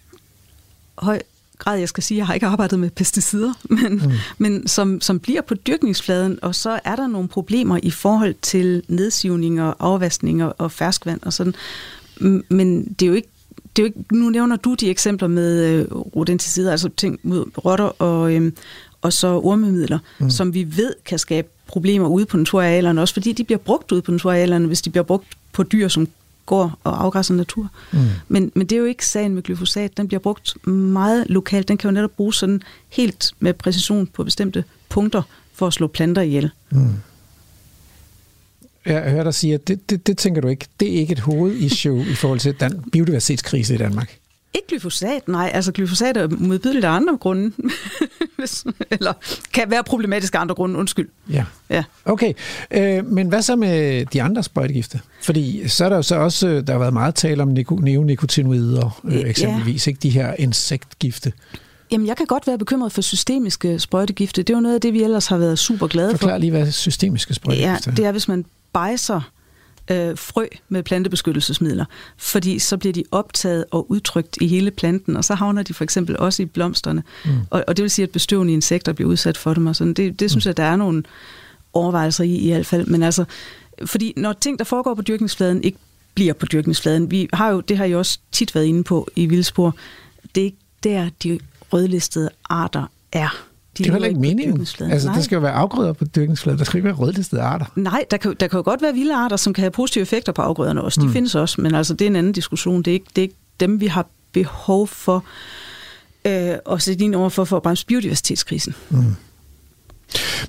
høj 0.99 1.21
grad, 1.59 1.79
jeg 1.79 1.89
skal 1.89 2.03
sige, 2.03 2.19
jeg 2.19 2.27
har 2.27 2.35
ikke 2.35 2.47
arbejdet 2.47 2.79
med 2.79 2.91
pesticider, 2.91 3.53
men, 3.83 3.93
mm. 3.93 4.13
men 4.39 4.69
som, 4.69 5.01
som 5.01 5.19
bliver 5.19 5.43
på 5.43 5.55
dyrkningsfladen, 5.55 6.39
og 6.43 6.55
så 6.55 6.81
er 6.85 6.97
der 6.97 7.07
nogle 7.07 7.29
problemer 7.29 7.79
i 7.83 7.91
forhold 7.91 8.35
til 8.43 8.83
nedsivning 8.89 9.63
og 9.63 9.77
afvaskning 9.79 10.45
og, 10.45 10.55
og 10.59 10.73
ferskvand 10.73 11.21
og 11.23 11.33
sådan. 11.33 11.55
Men 12.49 12.85
det 12.85 13.03
er 13.03 13.07
jo 13.07 13.15
ikke 13.15 13.29
det 13.77 13.83
er 13.83 13.87
jo 13.89 13.93
ikke, 13.97 14.17
nu 14.17 14.31
nævner 14.31 14.57
du 14.57 14.75
de 14.75 14.91
eksempler 14.91 15.29
med 15.29 15.65
øh, 15.65 15.93
rodenticider, 15.93 16.71
altså 16.71 16.91
ting 16.97 17.19
mod 17.23 17.45
rotter 17.65 17.85
og, 17.85 18.35
øh, 18.35 18.53
og 19.03 19.13
så 19.13 19.29
ormemidler, 19.29 19.99
mm. 20.19 20.31
som 20.31 20.55
vi 20.55 20.77
ved 20.77 20.95
kan 21.05 21.19
skabe 21.19 21.49
problemer 21.67 22.09
ude 22.09 22.27
på 22.27 22.37
naturarealerne, 22.37 23.01
også 23.01 23.15
fordi 23.15 23.33
de 23.33 23.45
bliver 23.45 23.59
brugt 23.59 23.93
ude 23.93 24.03
på 24.03 24.11
naturarealerne, 24.11 24.67
hvis 24.67 24.83
de 24.83 24.91
bliver 24.91 25.05
brugt 25.05 25.27
på 25.53 25.63
dyr, 25.63 25.89
som 25.89 26.09
går 26.47 26.79
og 26.85 27.05
afgræsser 27.05 27.35
natur. 27.35 27.69
Mm. 27.93 27.99
Men, 28.29 28.53
men 28.55 28.67
det 28.67 28.77
er 28.77 28.81
jo 28.81 28.87
ikke 28.87 29.07
sagen 29.07 29.35
med 29.35 29.43
glyfosat. 29.43 29.97
Den 29.97 30.09
bliver 30.09 30.21
brugt 30.21 30.67
meget 30.67 31.25
lokalt. 31.29 31.69
Den 31.69 31.77
kan 31.77 31.91
jo 31.91 31.95
netop 31.95 32.11
bruges 32.11 32.37
sådan 32.37 32.63
helt 32.89 33.33
med 33.41 33.55
præcision 33.55 34.07
på 34.07 34.25
bestemte 34.25 34.65
punkter 34.89 35.23
for 35.53 35.67
at 35.67 35.73
slå 35.73 35.87
planter 35.87 36.23
ihjel. 36.23 36.51
Mm. 36.71 36.95
Jeg 38.87 39.11
hører 39.11 39.25
dig 39.25 39.35
sige, 39.35 39.55
at 39.55 39.69
det, 39.69 39.91
det, 39.91 40.07
det 40.07 40.19
tænker 40.19 40.41
du 40.41 40.49
ikke. 40.49 40.67
Det 40.81 40.95
er 40.95 40.99
ikke 40.99 41.13
et 41.13 41.19
hovedissue 41.19 42.07
i 42.07 42.15
forhold 42.15 42.41
til 42.41 42.61
den 42.61 42.85
biodiversitetskrise 42.93 43.75
i 43.75 43.79
Danmark. 43.79 44.19
Ikke 44.57 44.69
glyfosat, 44.69 45.29
nej. 45.29 45.51
Altså 45.55 45.73
glyfosat 45.73 46.17
er 46.17 46.29
modbydeligt 46.29 46.85
af 46.85 46.91
andre 46.91 47.17
grunde. 47.17 47.53
Eller 48.91 49.13
kan 49.53 49.71
være 49.71 49.85
problematisk 49.85 50.35
af 50.35 50.41
andre 50.41 50.55
grunde, 50.55 50.79
undskyld. 50.79 51.09
Ja. 51.31 51.45
ja. 51.71 51.85
Okay, 52.05 52.33
øh, 52.71 53.07
men 53.07 53.29
hvad 53.29 53.43
så 53.43 53.57
med 53.57 54.07
de 54.07 54.23
andre 54.23 54.43
sprøjtegifte? 54.43 55.01
Fordi 55.23 55.69
så 55.69 55.85
er 55.85 55.89
der 55.89 55.97
jo 55.97 56.03
så 56.03 56.17
også, 56.17 56.49
øh, 56.49 56.67
der 56.67 56.73
har 56.73 56.79
været 56.79 56.93
meget 56.93 57.15
tale 57.15 57.43
om 57.43 57.57
neonicotinoider, 57.81 59.01
øh, 59.05 59.21
eksempelvis, 59.21 59.87
ja. 59.87 59.91
ikke 59.91 60.01
de 60.03 60.11
her 60.11 60.35
insektgifte. 60.39 61.33
Jamen, 61.91 62.07
jeg 62.07 62.17
kan 62.17 62.27
godt 62.27 62.47
være 62.47 62.59
bekymret 62.59 62.93
for 62.93 63.03
systemiske 63.03 63.79
sprøjtegifte. 63.79 64.43
Det 64.43 64.53
er 64.53 64.57
jo 64.57 64.61
noget 64.61 64.75
af 64.75 64.81
det, 64.81 64.93
vi 64.93 65.03
ellers 65.03 65.27
har 65.27 65.39
været 65.39 65.59
super 65.59 65.87
glade 65.87 66.11
Forklar 66.11 66.19
for. 66.19 66.25
Forklar 66.27 66.39
lige, 66.39 66.51
hvad 66.51 66.73
systemiske 66.73 67.35
sprøjtegifte 67.35 67.91
Ja, 67.91 67.97
det 67.97 68.05
er, 68.05 68.13
hvis 68.13 68.29
man 68.29 68.45
bejser 68.73 69.31
øh, 69.91 70.19
frø 70.19 70.47
med 70.69 70.83
plantebeskyttelsesmidler, 70.83 71.85
fordi 72.17 72.59
så 72.59 72.77
bliver 72.77 72.93
de 72.93 73.05
optaget 73.11 73.65
og 73.71 73.91
udtrykt 73.91 74.39
i 74.41 74.47
hele 74.47 74.71
planten, 74.71 75.17
og 75.17 75.25
så 75.25 75.35
havner 75.35 75.63
de 75.63 75.75
for 75.75 75.85
eksempel 75.85 76.19
også 76.19 76.43
i 76.43 76.47
blomsterne. 76.47 77.03
Mm. 77.25 77.31
Og, 77.51 77.65
og 77.67 77.77
det 77.77 77.83
vil 77.83 77.91
sige, 77.91 78.03
at 78.03 78.11
bestøvende 78.11 78.53
insekter 78.53 78.93
bliver 78.93 79.11
udsat 79.11 79.37
for 79.37 79.55
dem, 79.55 79.67
og 79.67 79.77
sådan. 79.77 79.95
Det, 79.95 80.21
det 80.21 80.31
synes 80.31 80.47
mm. 80.47 80.49
jeg, 80.49 80.57
der 80.57 80.63
er 80.63 80.77
nogle 80.77 81.03
overvejelser 81.73 82.25
i 82.25 82.37
i 82.37 82.51
hvert 82.51 82.67
fald. 82.67 82.87
Men 82.87 83.03
altså, 83.03 83.25
fordi 83.85 84.13
når 84.17 84.33
ting, 84.33 84.59
der 84.59 84.65
foregår 84.65 84.95
på 84.95 85.03
dyrkningsfladen, 85.03 85.63
ikke 85.63 85.79
bliver 86.15 86.33
på 86.33 86.47
dyrkningsfladen, 86.47 87.11
vi 87.11 87.29
har 87.33 87.51
jo, 87.51 87.61
det 87.61 87.77
har 87.77 87.85
jo 87.85 87.99
også 87.99 88.19
tit 88.33 88.55
været 88.55 88.65
inde 88.65 88.85
på 88.85 89.09
i 89.17 89.27
Vildspor, 89.27 89.77
det 90.35 90.41
er 90.41 90.45
ikke 90.45 90.59
der, 90.85 91.09
de 91.23 91.39
rødlistede 91.73 92.31
arter 92.51 92.87
er. 93.13 93.47
De 93.79 93.83
det 93.83 93.89
er 93.89 93.93
heller 93.93 94.09
ikke 94.09 94.21
meningen. 94.21 94.61
Altså, 94.61 95.07
Nej. 95.09 95.15
det 95.15 95.25
skal 95.25 95.37
jo 95.37 95.41
være 95.41 95.53
afgrøder 95.53 95.93
på 95.93 96.05
dyrkningsfladen. 96.05 96.59
Der 96.59 96.65
skal 96.65 96.79
ikke 96.79 96.87
være 96.87 96.95
rødlistede 96.95 97.41
arter. 97.41 97.67
Nej, 97.77 98.05
der 98.11 98.17
kan, 98.17 98.37
der 98.41 98.49
kan 98.49 98.57
jo 98.57 98.63
godt 98.63 98.83
være 98.83 98.93
vilde 98.95 99.15
arter, 99.15 99.37
som 99.37 99.53
kan 99.53 99.63
have 99.63 99.71
positive 99.71 100.03
effekter 100.03 100.33
på 100.33 100.43
afgrøderne 100.43 100.83
også. 100.83 101.01
De 101.01 101.07
mm. 101.07 101.13
findes 101.13 101.35
også, 101.35 101.61
men 101.61 101.75
altså, 101.75 101.95
det 101.95 102.05
er 102.05 102.07
en 102.07 102.17
anden 102.17 102.33
diskussion. 102.33 102.83
Det 102.83 102.91
er 102.91 102.93
ikke, 102.93 103.07
det 103.17 103.19
er 103.19 103.23
ikke 103.23 103.37
dem, 103.61 103.81
vi 103.81 103.87
har 103.87 104.07
behov 104.33 104.87
for 104.87 105.25
øh, 106.25 106.55
at 106.73 106.83
sætte 106.83 107.05
ind 107.05 107.15
over 107.15 107.29
for, 107.29 107.45
for 107.45 107.57
at 107.57 107.63
bremse 107.63 107.87
biodiversitetskrisen. 107.87 108.75
Mm. 108.91 109.17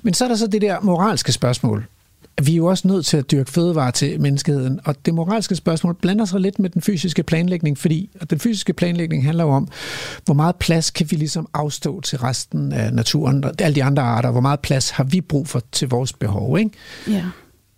Men 0.02 0.14
så 0.14 0.24
er 0.24 0.28
der 0.28 0.36
så 0.36 0.46
det 0.46 0.62
der 0.62 0.80
moralske 0.80 1.32
spørgsmål 1.32 1.86
vi 2.42 2.52
er 2.52 2.56
jo 2.56 2.66
også 2.66 2.88
nødt 2.88 3.06
til 3.06 3.16
at 3.16 3.30
dyrke 3.30 3.50
fødevarer 3.50 3.90
til 3.90 4.20
menneskeheden, 4.20 4.80
og 4.84 5.06
det 5.06 5.14
moralske 5.14 5.56
spørgsmål 5.56 5.94
blander 5.94 6.24
sig 6.24 6.40
lidt 6.40 6.58
med 6.58 6.70
den 6.70 6.82
fysiske 6.82 7.22
planlægning, 7.22 7.78
fordi 7.78 8.10
den 8.30 8.38
fysiske 8.38 8.72
planlægning 8.72 9.24
handler 9.24 9.44
jo 9.44 9.50
om, 9.50 9.68
hvor 10.24 10.34
meget 10.34 10.56
plads 10.56 10.90
kan 10.90 11.10
vi 11.10 11.16
ligesom 11.16 11.48
afstå 11.54 12.00
til 12.00 12.18
resten 12.18 12.72
af 12.72 12.94
naturen, 12.94 13.44
og 13.44 13.52
alle 13.58 13.74
de 13.74 13.84
andre 13.84 14.02
arter, 14.02 14.30
hvor 14.30 14.40
meget 14.40 14.60
plads 14.60 14.90
har 14.90 15.04
vi 15.04 15.20
brug 15.20 15.48
for 15.48 15.62
til 15.72 15.88
vores 15.88 16.12
behov, 16.12 16.58
ikke? 16.58 16.70
Ja. 17.08 17.24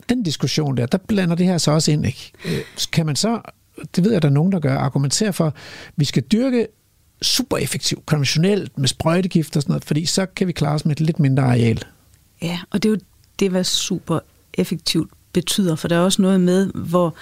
Den 0.09 0.23
diskussion 0.23 0.77
der, 0.77 0.87
der 0.87 0.99
blander 0.99 1.35
det 1.35 1.47
her 1.47 1.59
så 1.59 1.71
også 1.71 1.93
ind, 1.93 2.07
ikke? 2.07 2.33
Øh, 2.45 2.61
kan 2.93 3.07
man 3.07 3.17
så, 3.17 3.41
det 3.97 4.05
ved 4.05 4.13
jeg, 4.13 4.23
der 4.23 4.29
er 4.29 4.33
nogen, 4.33 4.53
der 4.53 4.61
gør, 4.61 4.79
argumentere 4.79 5.33
for, 5.33 5.47
at 5.47 5.53
vi 5.97 6.05
skal 6.05 6.23
dyrke 6.23 6.67
super 7.23 7.57
effektivt, 7.57 8.07
konventionelt, 8.07 8.79
med 8.79 8.89
sprøjtegift 8.89 9.57
og 9.57 9.63
sådan 9.63 9.73
noget, 9.73 9.85
fordi 9.85 10.07
så 10.07 10.27
kan 10.27 10.47
vi 10.47 10.53
klare 10.53 10.75
os 10.75 10.85
med 10.85 10.93
et 10.93 11.01
lidt 11.01 11.19
mindre 11.19 11.43
areal. 11.43 11.83
Ja, 12.43 12.59
og 12.71 12.83
det 12.83 12.89
er 12.89 12.93
jo 12.93 12.99
det, 13.39 13.51
hvad 13.51 13.65
super 13.65 14.19
effektivt 14.55 15.11
betyder, 15.33 15.77
for 15.77 15.89
der 15.89 15.97
er 15.97 16.01
også 16.01 16.23
noget 16.23 16.41
med, 16.41 16.71
hvor 16.75 17.15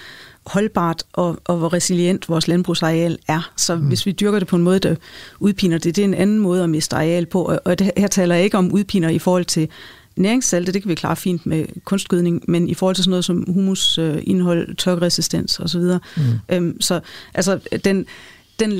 holdbart 0.45 1.03
og, 1.13 1.39
og 1.45 1.57
hvor 1.57 1.73
resilient 1.73 2.29
vores 2.29 2.47
landbrugsareal 2.47 3.17
er. 3.27 3.51
Så 3.57 3.75
mm. 3.75 3.81
hvis 3.81 4.05
vi 4.05 4.11
dyrker 4.11 4.39
det 4.39 4.47
på 4.47 4.55
en 4.55 4.63
måde, 4.63 4.79
der 4.79 4.95
udpiner 5.39 5.77
det, 5.77 5.95
det 5.95 6.01
er 6.01 6.05
en 6.05 6.13
anden 6.13 6.39
måde 6.39 6.63
at 6.63 6.69
miste 6.69 6.95
areal 6.95 7.25
på. 7.25 7.43
Og, 7.43 7.61
og 7.65 7.79
det, 7.79 7.91
her 7.97 8.07
taler 8.07 8.35
jeg 8.35 8.43
ikke 8.43 8.57
om 8.57 8.71
udpiner 8.71 9.09
i 9.09 9.19
forhold 9.19 9.45
til 9.45 9.69
næringssalte, 10.15 10.71
det 10.71 10.81
kan 10.81 10.89
vi 10.89 10.95
klare 10.95 11.15
fint 11.15 11.45
med 11.45 11.65
kunstgødning, 11.83 12.43
men 12.47 12.69
i 12.69 12.73
forhold 12.73 12.95
til 12.95 13.03
sådan 13.03 13.09
noget 13.09 13.25
som 13.25 13.45
humusindhold, 13.47 14.75
tørkeresistens 14.75 15.59
osv. 15.59 15.81
Mm. 15.81 16.23
Øhm, 16.49 16.81
så 16.81 16.99
altså 17.33 17.59
den, 17.85 18.05
den 18.59 18.71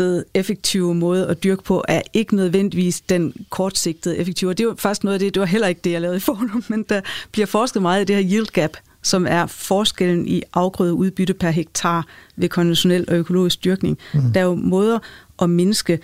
langsigtede 0.00 0.24
effektive 0.34 0.94
måde 0.94 1.28
at 1.28 1.42
dyrke 1.44 1.62
på 1.62 1.84
er 1.88 2.02
ikke 2.12 2.36
nødvendigvis 2.36 3.00
den 3.00 3.32
kortsigtede 3.50 4.18
effektive. 4.18 4.50
Og 4.50 4.58
det 4.58 4.66
var 4.66 4.74
faktisk 4.74 5.04
noget 5.04 5.14
af 5.14 5.20
det, 5.20 5.34
det 5.34 5.40
var 5.40 5.46
heller 5.46 5.68
ikke 5.68 5.80
det, 5.84 5.90
jeg 5.90 6.00
lavede 6.00 6.16
i 6.16 6.20
forum, 6.20 6.64
men 6.68 6.82
der 6.88 7.00
bliver 7.32 7.46
forsket 7.46 7.82
meget 7.82 8.02
i 8.02 8.04
det 8.04 8.16
her 8.16 8.32
yield 8.32 8.46
gap, 8.46 8.76
som 9.02 9.26
er 9.26 9.46
forskellen 9.46 10.28
i 10.28 10.42
afgrøde 10.52 10.94
udbytte 10.94 11.34
per 11.34 11.50
hektar 11.50 12.06
ved 12.36 12.48
konventionel 12.48 13.04
og 13.08 13.16
økologisk 13.16 13.64
dyrkning. 13.64 13.98
Mm. 14.14 14.32
Der 14.32 14.40
er 14.40 14.44
jo 14.44 14.54
måder 14.54 14.98
at 15.42 15.50
mindske 15.50 15.98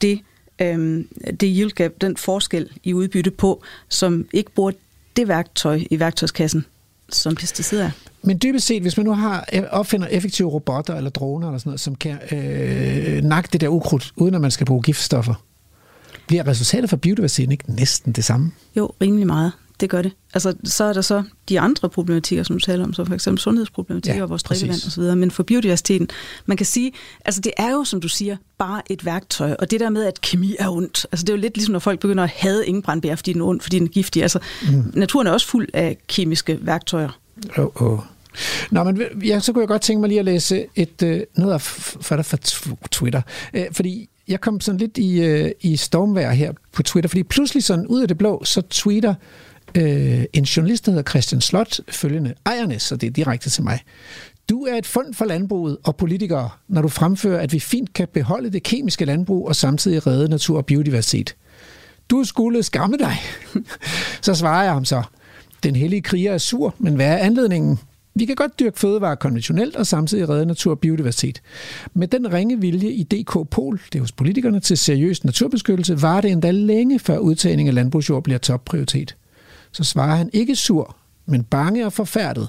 det, 0.00 0.20
øhm, 0.60 1.08
det 1.40 1.46
yield 1.46 1.70
gap, 1.70 1.92
den 2.00 2.16
forskel 2.16 2.70
i 2.82 2.94
udbytte 2.94 3.30
på, 3.30 3.62
som 3.88 4.26
ikke 4.32 4.50
bruger 4.50 4.72
det 5.16 5.28
værktøj 5.28 5.80
i 5.90 5.98
værktøjskassen, 5.98 6.64
som 7.08 7.34
pesticider 7.34 7.84
er. 7.84 7.90
Men 8.24 8.38
dybest 8.42 8.66
set, 8.66 8.82
hvis 8.82 8.96
man 8.96 9.06
nu 9.06 9.12
har 9.12 9.48
opfinder 9.70 10.06
effektive 10.06 10.48
robotter 10.48 10.94
eller 10.96 11.10
droner 11.10 11.46
eller 11.46 11.58
sådan 11.58 11.70
noget, 11.70 11.80
som 11.80 11.94
kan 11.94 12.18
øh, 12.32 13.22
nakke 13.22 13.48
det 13.52 13.60
der 13.60 13.68
ukrudt, 13.68 14.12
uden 14.16 14.34
at 14.34 14.40
man 14.40 14.50
skal 14.50 14.66
bruge 14.66 14.82
giftstoffer, 14.82 15.34
bliver 16.26 16.46
resultatet 16.46 16.90
for 16.90 16.96
biodiversiteten 16.96 17.52
ikke 17.52 17.64
næsten 17.72 18.12
det 18.12 18.24
samme? 18.24 18.52
Jo, 18.76 18.90
rimelig 19.00 19.26
meget 19.26 19.52
det 19.80 19.90
gør 19.90 20.02
det. 20.02 20.12
Altså, 20.34 20.54
så 20.64 20.84
er 20.84 20.92
der 20.92 21.00
så 21.00 21.22
de 21.48 21.60
andre 21.60 21.88
problematikker, 21.88 22.42
som 22.42 22.56
du 22.56 22.60
taler 22.60 22.84
om, 22.84 22.92
så 22.92 23.04
for 23.04 23.14
eksempel 23.14 23.40
sundhedsproblematikker 23.40 24.16
ja, 24.16 24.22
og 24.22 24.30
vores 24.30 24.42
drikkevand 24.42 24.80
osv., 24.86 25.02
men 25.02 25.30
for 25.30 25.42
biodiversiteten, 25.42 26.08
man 26.46 26.56
kan 26.56 26.66
sige, 26.66 26.92
altså 27.24 27.40
det 27.40 27.52
er 27.56 27.70
jo, 27.70 27.84
som 27.84 28.00
du 28.00 28.08
siger, 28.08 28.36
bare 28.58 28.82
et 28.92 29.04
værktøj, 29.04 29.56
og 29.58 29.70
det 29.70 29.80
der 29.80 29.90
med, 29.90 30.04
at 30.04 30.20
kemi 30.20 30.56
er 30.58 30.68
ondt, 30.68 31.06
altså 31.12 31.24
det 31.24 31.32
er 31.32 31.36
jo 31.36 31.40
lidt 31.40 31.56
ligesom, 31.56 31.72
når 31.72 31.78
folk 31.78 32.00
begynder 32.00 32.24
at 32.24 32.30
hade 32.30 32.66
ingenbrændbær, 32.66 33.16
fordi 33.16 33.32
den 33.32 33.40
er 33.40 33.44
ond, 33.44 33.60
fordi 33.60 33.78
den 33.78 33.86
er 33.86 33.90
giftig. 33.90 34.22
Altså, 34.22 34.38
mm. 34.72 34.92
naturen 34.94 35.26
er 35.26 35.30
også 35.30 35.46
fuld 35.46 35.68
af 35.74 35.98
kemiske 36.08 36.58
værktøjer. 36.62 37.18
Oh, 37.58 37.82
oh. 37.82 37.98
Nå, 38.70 38.84
men 38.84 39.02
ja, 39.24 39.40
så 39.40 39.52
kunne 39.52 39.60
jeg 39.60 39.68
godt 39.68 39.82
tænke 39.82 40.00
mig 40.00 40.08
lige 40.08 40.18
at 40.18 40.24
læse 40.24 40.66
et, 40.76 41.02
øh, 41.02 41.20
noget 41.36 41.52
af 41.52 41.60
for, 41.60 42.22
for 42.22 42.38
Twitter. 42.90 43.22
Øh, 43.54 43.64
fordi 43.72 44.08
jeg 44.28 44.40
kom 44.40 44.60
sådan 44.60 44.78
lidt 44.78 44.98
i, 44.98 45.22
øh, 45.22 45.50
i 45.60 45.76
stormvær 45.76 46.30
her 46.30 46.52
på 46.72 46.82
Twitter, 46.82 47.08
fordi 47.08 47.22
pludselig 47.22 47.64
sådan 47.64 47.86
ud 47.86 48.02
af 48.02 48.08
det 48.08 48.18
blå, 48.18 48.44
så 48.44 48.62
tweeter 48.70 49.14
øh, 49.74 50.24
en 50.32 50.44
journalist, 50.44 50.86
der 50.86 50.92
hedder 50.92 51.10
Christian 51.10 51.40
Slot, 51.40 51.80
følgende 51.88 52.34
ejerne, 52.46 52.78
så 52.78 52.96
det 52.96 53.06
er 53.06 53.10
direkte 53.10 53.50
til 53.50 53.62
mig. 53.62 53.80
Du 54.48 54.64
er 54.64 54.76
et 54.76 54.86
fund 54.86 55.14
for 55.14 55.24
landbruget 55.24 55.76
og 55.84 55.96
politikere, 55.96 56.50
når 56.68 56.82
du 56.82 56.88
fremfører, 56.88 57.40
at 57.40 57.52
vi 57.52 57.60
fint 57.60 57.92
kan 57.92 58.08
beholde 58.12 58.50
det 58.50 58.62
kemiske 58.62 59.04
landbrug 59.04 59.48
og 59.48 59.56
samtidig 59.56 60.06
redde 60.06 60.28
natur 60.28 60.56
og 60.56 60.66
biodiversitet. 60.66 61.36
Du 62.10 62.24
skulle 62.24 62.62
skamme 62.62 62.96
dig. 62.98 63.16
så 64.22 64.34
svarer 64.34 64.64
jeg 64.64 64.72
ham 64.72 64.84
så. 64.84 65.02
Den 65.62 65.76
hellige 65.76 66.02
kriger 66.02 66.32
er 66.32 66.38
sur, 66.38 66.74
men 66.78 66.94
hvad 66.94 67.06
er 67.06 67.16
anledningen? 67.16 67.78
Vi 68.14 68.24
kan 68.24 68.36
godt 68.36 68.60
dyrke 68.60 68.78
fødevarer 68.78 69.14
konventionelt 69.14 69.76
og 69.76 69.86
samtidig 69.86 70.28
redde 70.28 70.46
natur 70.46 70.70
og 70.70 70.78
biodiversitet. 70.78 71.42
Med 71.94 72.08
den 72.08 72.32
ringe 72.32 72.60
vilje 72.60 72.90
i 72.90 73.02
DK 73.02 73.48
Pol, 73.50 73.80
det 73.92 73.98
er 73.98 74.00
hos 74.00 74.12
politikerne, 74.12 74.60
til 74.60 74.78
seriøs 74.78 75.24
naturbeskyttelse, 75.24 76.02
var 76.02 76.20
det 76.20 76.30
endda 76.30 76.50
længe 76.50 76.98
før 76.98 77.18
udtagning 77.18 77.68
af 77.68 77.74
landbrugsjord 77.74 78.24
bliver 78.24 78.38
topprioritet 78.38 79.16
så 79.74 79.84
svarer 79.84 80.16
han 80.16 80.30
ikke 80.32 80.56
sur, 80.56 80.96
men 81.26 81.44
bange 81.44 81.86
og 81.86 81.92
forfærdet. 81.92 82.48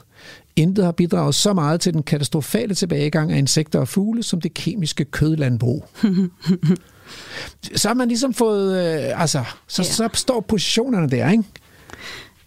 Intet 0.55 0.85
har 0.85 0.91
bidraget 0.91 1.35
så 1.35 1.53
meget 1.53 1.81
til 1.81 1.93
den 1.93 2.03
katastrofale 2.03 2.75
tilbagegang 2.75 3.31
af 3.31 3.37
insekter 3.37 3.79
og 3.79 3.87
fugle, 3.87 4.23
som 4.23 4.41
det 4.41 4.53
kemiske 4.53 5.05
kødlandbrug. 5.05 5.85
så 7.75 7.87
har 7.87 7.93
man 7.93 8.07
ligesom 8.07 8.33
fået, 8.33 8.77
øh, 8.77 9.21
altså, 9.21 9.43
så, 9.67 9.81
ja. 9.81 9.87
så 9.87 10.09
står 10.13 10.39
positionerne 10.39 11.09
der, 11.09 11.31
ikke? 11.31 11.43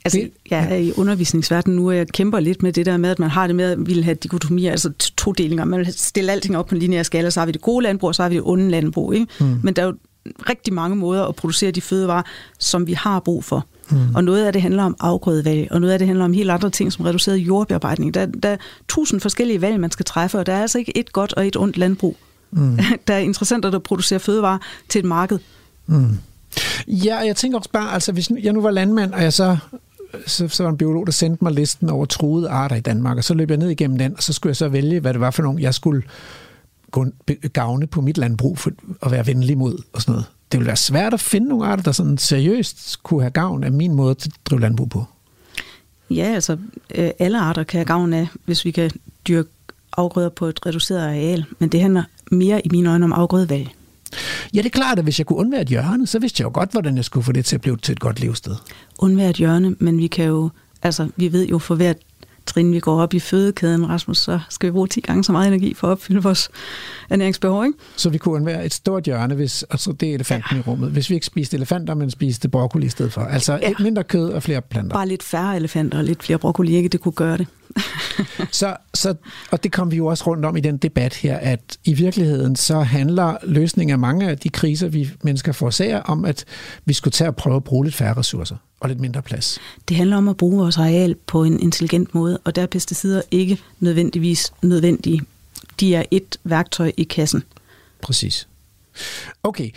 Altså, 0.05 0.29
jeg 0.51 0.69
er 0.71 0.77
i 0.77 0.93
undervisningsverdenen 0.97 1.77
nu, 1.77 1.89
og 1.89 1.97
jeg 1.97 2.09
kæmper 2.09 2.41
lidt 2.41 2.63
med 2.63 2.73
det 2.73 2.87
der 2.87 2.97
med, 2.97 3.11
at 3.11 3.19
man 3.19 3.31
har 3.31 3.47
det 3.47 3.57
med 3.57 3.65
at 3.65 3.87
ville 3.87 4.05
have 4.05 4.15
dikotomier, 4.15 4.71
altså 4.71 4.93
to 5.17 5.33
delinger. 5.33 5.65
Man 5.65 5.79
vil 5.79 5.93
stille 5.93 6.33
alting 6.33 6.57
op 6.57 6.67
på 6.67 6.75
en 6.75 6.81
lineær 6.81 7.03
skala, 7.03 7.31
så 7.31 7.41
har 7.41 7.47
vi 7.47 7.53
det 7.53 7.61
gode 7.61 7.83
landbrug, 7.83 8.09
og 8.09 8.15
så 8.15 8.23
har 8.23 8.29
vi 8.29 8.35
det 8.35 8.43
onde 8.47 8.71
landbrug. 8.71 9.15
Ikke? 9.15 9.27
Mm. 9.41 9.61
Men 9.63 9.75
der 9.75 9.83
er 9.83 9.87
jo 9.87 9.95
rigtig 10.49 10.75
mange 10.75 10.97
måder 10.97 11.25
at 11.25 11.37
producere 11.37 11.71
de 11.71 11.81
fødevarer, 11.81 12.23
som 12.59 12.87
vi 12.87 12.93
har 12.93 13.21
brug 13.21 13.45
for. 13.45 13.67
Mm. 13.91 14.15
Og 14.15 14.25
noget 14.25 14.45
af 14.45 14.53
det 14.53 14.63
handler 14.63 14.83
om 14.83 14.97
afgrødevalg, 15.01 15.73
og 15.73 15.81
noget 15.81 15.93
af 15.93 15.99
det 15.99 16.09
handler 16.09 16.25
om 16.25 16.33
helt 16.33 16.51
andre 16.51 16.71
ting, 16.71 16.93
som 16.93 17.05
reduceret 17.05 17.37
jordbearbejdning. 17.37 18.15
Der, 18.15 18.27
der 18.27 18.49
er 18.49 18.57
tusind 18.89 19.21
forskellige 19.21 19.61
valg, 19.61 19.81
man 19.81 19.91
skal 19.91 20.05
træffe, 20.05 20.39
og 20.39 20.47
der 20.47 20.53
er 20.53 20.63
altså 20.63 20.79
ikke 20.79 20.99
et 20.99 21.13
godt 21.13 21.33
og 21.33 21.47
et 21.47 21.57
ondt 21.57 21.77
landbrug. 21.77 22.17
Mm. 22.51 22.79
der 23.09 23.15
er 23.15 23.19
interessenter, 23.19 23.71
der 23.71 23.79
producerer 23.79 24.19
fødevarer 24.19 24.59
til 24.89 24.99
et 24.99 25.05
marked. 25.05 25.39
Mm. 25.87 26.19
Ja, 26.87 27.17
jeg 27.17 27.37
tænker 27.37 27.59
også 27.59 27.71
bare, 27.71 27.93
altså 27.93 28.13
hvis 28.13 28.31
jeg 28.43 28.53
nu 28.53 28.61
var 28.61 28.71
landmand, 28.71 29.13
og 29.13 29.23
jeg 29.23 29.33
så 29.33 29.57
så, 30.27 30.49
så 30.49 30.63
var 30.63 30.71
en 30.71 30.77
biolog, 30.77 31.07
der 31.07 31.13
sendte 31.13 31.45
mig 31.45 31.53
listen 31.53 31.91
over 31.91 32.07
truede 32.07 32.49
arter 32.49 32.77
i 32.77 32.81
Danmark, 32.81 33.17
og 33.17 33.25
så 33.25 33.35
løb 33.35 33.51
jeg 33.51 33.59
ned 33.59 33.69
igennem 33.69 33.99
den, 33.99 34.17
og 34.17 34.23
så 34.23 34.33
skulle 34.33 34.51
jeg 34.51 34.57
så 34.57 34.69
vælge, 34.69 35.01
hvad 35.01 35.13
det 35.13 35.21
var 35.21 35.31
for 35.31 35.43
nogle, 35.43 35.63
jeg 35.63 35.75
skulle 35.75 36.03
gavne 37.53 37.87
på 37.87 38.01
mit 38.01 38.19
landbrug 38.19 38.59
for 38.59 38.71
at 39.03 39.11
være 39.11 39.27
venlig 39.27 39.59
mod 39.59 39.83
og 39.93 40.03
sådan 40.03 40.13
noget 40.13 40.27
det 40.53 40.59
ville 40.59 40.67
være 40.67 40.77
svært 40.77 41.15
at 41.15 41.21
finde 41.21 41.49
nogle 41.49 41.67
arter, 41.67 41.83
der 41.83 41.93
sådan 41.93 42.19
seriøst 42.19 43.03
kunne 43.03 43.23
have 43.23 43.31
gavn 43.31 43.65
af 43.65 43.73
min 43.73 43.95
måde 43.95 44.11
at 44.11 44.29
drive 44.45 44.61
landbrug 44.61 44.91
på. 44.91 45.05
Ja, 46.11 46.25
altså 46.25 46.57
øh, 46.95 47.11
alle 47.19 47.41
arter 47.41 47.63
kan 47.63 47.79
have 47.79 47.87
gavn 47.87 48.13
af, 48.13 48.29
hvis 48.45 48.65
vi 48.65 48.71
kan 48.71 48.91
dyrke 49.29 49.49
afgrøder 49.97 50.29
på 50.29 50.47
et 50.47 50.67
reduceret 50.67 51.01
areal, 51.01 51.45
men 51.59 51.69
det 51.69 51.81
handler 51.81 52.03
mere 52.31 52.67
i 52.67 52.69
mine 52.73 52.91
øjne 52.91 53.05
om 53.05 53.13
afgrødevalg. 53.13 53.71
Ja, 54.55 54.59
det 54.59 54.67
er 54.67 54.71
klart, 54.71 54.99
at 54.99 55.05
hvis 55.05 55.19
jeg 55.19 55.27
kunne 55.27 55.39
undvære 55.39 55.63
et 55.63 55.69
hjørne, 55.69 56.07
så 56.07 56.19
vidste 56.19 56.41
jeg 56.41 56.45
jo 56.45 56.51
godt, 56.55 56.73
hvordan 56.73 56.97
jeg 56.97 57.05
skulle 57.05 57.25
få 57.25 57.33
det 57.33 57.45
til 57.45 57.55
at 57.55 57.61
blive 57.61 57.77
til 57.77 57.93
et 57.93 58.01
godt 58.01 58.21
levested. 58.21 58.55
Undvære 58.99 59.31
et 59.31 59.37
hjørne, 59.37 59.77
men 59.79 59.99
vi 59.99 60.07
kan 60.07 60.25
jo, 60.25 60.51
altså 60.83 61.09
vi 61.17 61.33
ved 61.33 61.47
jo 61.47 61.59
for 61.59 61.75
hvert 61.75 61.97
trin, 62.49 62.73
vi 62.73 62.81
går 62.81 63.01
op 63.01 63.15
i 63.15 63.21
fødekæden, 63.21 63.89
Rasmus, 63.89 64.19
så 64.19 64.41
skal 64.49 64.67
vi 64.67 64.73
bruge 64.73 64.89
10 64.89 65.01
gange 65.01 65.25
så 65.25 65.33
meget 65.33 65.49
energi 65.49 65.75
for 65.75 65.87
at 65.87 65.91
opfylde 65.91 66.23
vores 66.23 66.49
ernæringsbehov. 67.11 67.65
Ikke? 67.65 67.79
Så 67.97 68.11
vi 68.11 68.19
kunne 68.19 68.47
være 68.47 68.67
et 68.67 68.75
stort 68.75 69.05
hjørne, 69.05 69.35
hvis, 69.35 69.63
altså 69.63 69.93
det 69.93 70.11
er 70.11 70.15
elefanten 70.15 70.57
ja. 70.57 70.59
i 70.59 70.63
rummet, 70.67 70.91
hvis 70.91 71.11
vi 71.11 71.15
ikke 71.15 71.27
spiste 71.27 71.57
elefanter, 71.57 71.95
men 71.95 72.11
spiste 72.11 72.49
broccoli 72.49 72.87
i 72.87 72.89
stedet 72.89 73.13
for. 73.13 73.21
Altså 73.21 73.59
ja. 73.63 73.73
mindre 73.81 74.05
kød 74.05 74.31
og 74.31 74.43
flere 74.43 74.63
planter. 74.63 74.97
Bare 74.97 75.09
lidt 75.09 75.23
færre 75.23 75.57
elefanter 75.57 75.99
og 75.99 76.05
lidt 76.05 76.23
flere 76.23 76.39
broccoli, 76.39 76.77
ikke? 76.77 76.89
Det 76.89 77.01
kunne 77.01 77.13
gøre 77.13 77.39
det. 77.39 77.47
så, 78.53 78.77
så, 78.95 79.15
og 79.51 79.65
det 79.65 79.73
kom 79.73 79.91
vi 79.91 79.97
jo 79.97 80.07
også 80.07 80.25
rundt 80.27 80.45
om 80.45 80.57
i 80.57 80.61
den 80.61 80.77
debat 80.77 81.15
her, 81.15 81.37
at 81.37 81.61
i 81.85 81.95
virkeligheden 81.95 82.57
så 82.57 82.81
handler 82.81 83.37
løsningen 83.43 83.93
af 83.93 83.99
mange 83.99 84.31
af 84.31 84.39
de 84.39 84.49
kriser, 84.49 84.89
vi 84.89 85.11
mennesker 85.23 85.53
forårsager, 85.53 86.01
om 86.01 86.25
at 86.25 86.45
vi 86.85 86.93
skulle 86.93 87.13
tage 87.13 87.29
og 87.29 87.37
prøve 87.37 87.57
at 87.57 87.65
bruge 87.65 87.85
lidt 87.85 87.95
færre 87.95 88.15
ressourcer 88.15 88.57
og 88.81 88.89
lidt 88.89 89.01
mindre 89.01 89.23
plads. 89.23 89.59
Det 89.89 89.97
handler 89.97 90.17
om 90.17 90.29
at 90.29 90.37
bruge 90.37 90.59
vores 90.59 90.79
areal 90.79 91.15
på 91.27 91.45
en 91.45 91.61
intelligent 91.61 92.15
måde, 92.15 92.39
og 92.45 92.57
der 92.57 92.63
er 92.63 92.67
pesticider 92.67 93.23
ikke 93.31 93.59
nødvendigvis 93.81 94.53
nødvendige. 94.63 95.23
De 95.81 95.95
er 95.95 96.03
et 96.11 96.37
værktøj 96.45 96.93
i 96.97 97.05
kassen. 97.05 97.43
Præcis. 98.03 98.49
Okay, 99.43 99.71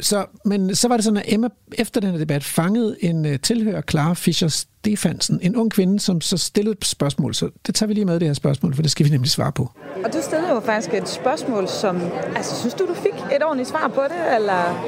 så, 0.00 0.26
men 0.44 0.74
så 0.74 0.88
var 0.88 0.96
det 0.96 1.04
sådan, 1.04 1.16
at 1.16 1.24
Emma 1.26 1.48
efter 1.72 2.00
den 2.00 2.20
debat 2.20 2.44
fangede 2.44 2.96
en 3.00 3.24
uh, 3.26 3.32
tilhører, 3.42 3.82
Clara 3.90 4.14
Fischer 4.14 4.48
Stefansen, 4.48 5.38
en 5.42 5.56
ung 5.56 5.70
kvinde, 5.70 6.00
som 6.00 6.20
så 6.20 6.36
stillede 6.36 6.76
et 6.80 6.84
spørgsmål. 6.84 7.34
Så 7.34 7.50
det 7.66 7.74
tager 7.74 7.88
vi 7.88 7.94
lige 7.94 8.04
med, 8.04 8.20
det 8.20 8.28
her 8.28 8.34
spørgsmål, 8.34 8.74
for 8.74 8.82
det 8.82 8.90
skal 8.90 9.06
vi 9.06 9.10
nemlig 9.10 9.30
svare 9.30 9.52
på. 9.52 9.70
Og 10.04 10.12
du 10.12 10.18
stillede 10.22 10.50
jo 10.50 10.60
faktisk 10.60 10.94
et 10.94 11.08
spørgsmål, 11.08 11.68
som... 11.68 12.00
Altså, 12.36 12.60
synes 12.60 12.74
du, 12.74 12.86
du 12.86 12.94
fik 12.94 13.14
et 13.36 13.44
ordentligt 13.44 13.68
svar 13.68 13.88
på 13.94 14.02
det, 14.02 14.36
eller... 14.36 14.84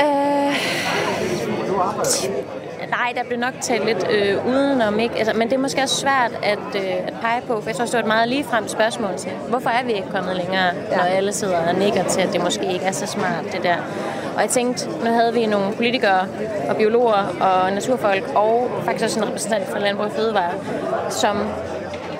Øh, 0.00 0.54
nej, 2.98 3.12
der 3.16 3.24
blev 3.28 3.38
nok 3.38 3.54
talt 3.60 3.84
lidt 3.86 4.06
øh, 4.10 4.46
udenom, 4.46 4.98
ikke? 4.98 5.14
Altså, 5.14 5.32
men 5.36 5.48
det 5.48 5.56
er 5.56 5.60
måske 5.60 5.82
også 5.82 5.96
svært 5.96 6.32
at, 6.42 6.58
øh, 6.76 7.06
at 7.06 7.14
pege 7.20 7.40
på, 7.46 7.60
for 7.60 7.68
jeg 7.68 7.76
tror, 7.76 7.84
det 7.84 7.92
var 7.92 8.00
et 8.00 8.06
meget 8.06 8.28
ligefrem 8.28 8.68
spørgsmål 8.68 9.10
til, 9.16 9.30
hvorfor 9.48 9.70
er 9.70 9.84
vi 9.84 9.92
ikke 9.92 10.08
kommet 10.10 10.36
længere, 10.36 10.70
ja. 10.90 10.96
når 10.96 11.02
alle 11.04 11.32
sidder 11.32 11.68
og 11.68 11.74
nikker 11.74 12.04
til, 12.04 12.20
at 12.20 12.32
det 12.32 12.42
måske 12.42 12.72
ikke 12.72 12.84
er 12.84 12.92
så 12.92 13.06
smart, 13.06 13.44
det 13.52 13.62
der. 13.62 13.76
Og 14.36 14.40
jeg 14.40 14.50
tænkte, 14.50 14.88
nu 15.04 15.10
havde 15.10 15.34
vi 15.34 15.46
nogle 15.46 15.72
politikere 15.72 16.20
og 16.68 16.76
biologer 16.76 17.22
og 17.40 17.72
naturfolk, 17.72 18.24
og 18.34 18.70
faktisk 18.84 19.04
også 19.04 19.20
en 19.20 19.26
repræsentant 19.26 19.70
fra 19.70 19.78
Landbrug 19.78 20.06
og 20.06 20.12
Fødevare, 20.12 20.52
som 21.10 21.36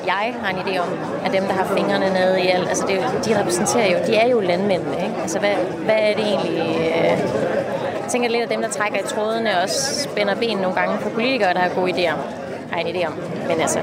jeg 0.06 0.34
har 0.42 0.50
en 0.50 0.56
idé 0.56 0.78
om, 0.78 0.88
at 1.24 1.32
dem, 1.32 1.44
der 1.44 1.52
har 1.52 1.74
fingrene 1.76 2.12
nede 2.12 2.42
i 2.42 2.46
alt, 2.48 2.68
altså 2.68 2.86
det, 2.86 3.24
de 3.24 3.40
repræsenterer 3.40 3.90
jo, 3.90 3.98
de 4.06 4.16
er 4.16 4.28
jo 4.28 4.40
landmændene, 4.40 4.96
ikke? 4.96 5.14
Altså 5.22 5.38
hvad, 5.38 5.54
hvad 5.84 5.94
er 5.98 6.14
det 6.14 6.24
egentlig, 6.24 6.92
øh, 6.96 7.18
jeg 8.04 8.12
tænker 8.12 8.28
lidt, 8.28 8.42
at 8.42 8.50
dem, 8.50 8.62
der 8.62 8.68
trækker 8.68 8.98
i 8.98 9.02
trådene, 9.02 9.62
også 9.62 10.02
spænder 10.02 10.34
ben 10.34 10.56
nogle 10.56 10.74
gange 10.74 10.98
på 11.02 11.08
politikere, 11.08 11.54
der 11.54 11.60
har 11.60 11.68
gode 11.68 11.92
idéer. 11.92 12.16
Har 12.70 12.80
en 12.80 12.96
idé 12.96 13.06
om. 13.06 13.12
Men 13.48 13.60
altså, 13.60 13.78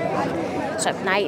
så 0.77 0.89
nej. 1.05 1.23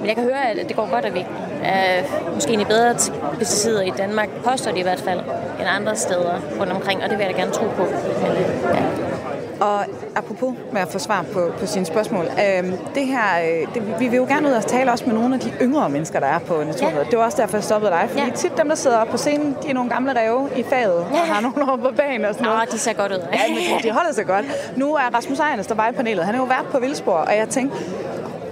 Men 0.00 0.06
jeg 0.06 0.14
kan 0.14 0.24
høre, 0.24 0.50
at 0.50 0.68
det 0.68 0.76
går 0.76 0.90
godt, 0.90 1.04
at 1.04 1.14
vi 1.14 1.26
er 1.62 2.02
måske 2.34 2.48
egentlig 2.48 2.68
bedre 2.68 2.94
pesticider 3.38 3.82
i 3.82 3.92
Danmark, 3.98 4.28
påstår 4.44 4.72
de 4.72 4.78
i 4.78 4.82
hvert 4.82 5.00
fald, 5.00 5.20
end 5.60 5.68
andre 5.68 5.96
steder 5.96 6.40
rundt 6.60 6.72
omkring, 6.72 7.02
og 7.02 7.10
det 7.10 7.18
vil 7.18 7.24
jeg 7.26 7.34
da 7.34 7.40
gerne 7.40 7.52
tro 7.52 7.64
på. 7.76 7.84
Men, 8.22 8.30
øh, 8.30 8.74
ja. 8.74 9.13
Og 9.60 9.84
apropos 10.16 10.54
med 10.72 10.80
at 10.80 10.88
få 10.88 10.98
svar 10.98 11.24
på, 11.32 11.50
på 11.58 11.66
sine 11.66 11.86
spørgsmål, 11.86 12.24
øh, 12.24 12.72
det 12.94 13.06
her, 13.06 13.26
øh, 13.44 13.74
det, 13.74 14.00
vi 14.00 14.08
vil 14.08 14.16
jo 14.16 14.24
gerne 14.24 14.48
ud 14.48 14.52
og 14.52 14.66
tale 14.66 14.92
også 14.92 15.04
med 15.06 15.14
nogle 15.14 15.34
af 15.34 15.40
de 15.40 15.52
yngre 15.62 15.88
mennesker, 15.88 16.20
der 16.20 16.26
er 16.26 16.38
på 16.38 16.54
Naturmødet. 16.54 17.04
Ja. 17.04 17.10
Det 17.10 17.18
var 17.18 17.24
også 17.24 17.42
derfor, 17.42 17.56
jeg 17.56 17.64
stoppede 17.64 17.92
dig, 17.92 18.06
fordi 18.08 18.24
ja. 18.24 18.30
tit 18.34 18.52
dem, 18.58 18.68
der 18.68 18.74
sidder 18.74 18.96
oppe 18.96 19.10
på 19.10 19.16
scenen, 19.16 19.56
de 19.62 19.68
er 19.68 19.74
nogle 19.74 19.90
gamle 19.90 20.20
ræve 20.20 20.48
i 20.56 20.62
faget, 20.62 21.06
ja. 21.12 21.20
og 21.20 21.26
har 21.26 21.40
nogle 21.40 21.72
år 21.72 21.76
på 21.76 21.90
banen 21.96 22.24
og 22.24 22.34
sådan 22.34 22.44
noget. 22.44 22.68
Nå, 22.68 22.72
de 22.72 22.78
ser 22.78 22.92
godt 22.92 23.12
ud. 23.12 23.18
ja, 23.32 23.38
men 23.48 23.56
de, 23.82 23.88
de 23.88 23.92
holder 23.92 24.12
sig 24.12 24.26
godt. 24.26 24.44
Nu 24.76 24.94
er 24.94 25.14
Rasmus 25.14 25.38
Ejernes, 25.38 25.66
der 25.66 25.74
var 25.74 25.88
i 25.88 25.92
panelet, 25.92 26.24
han 26.24 26.34
er 26.34 26.38
jo 26.38 26.44
vært 26.44 26.66
på 26.72 26.78
Vildspor, 26.78 27.12
og 27.12 27.36
jeg 27.36 27.48
tænkte, 27.48 27.76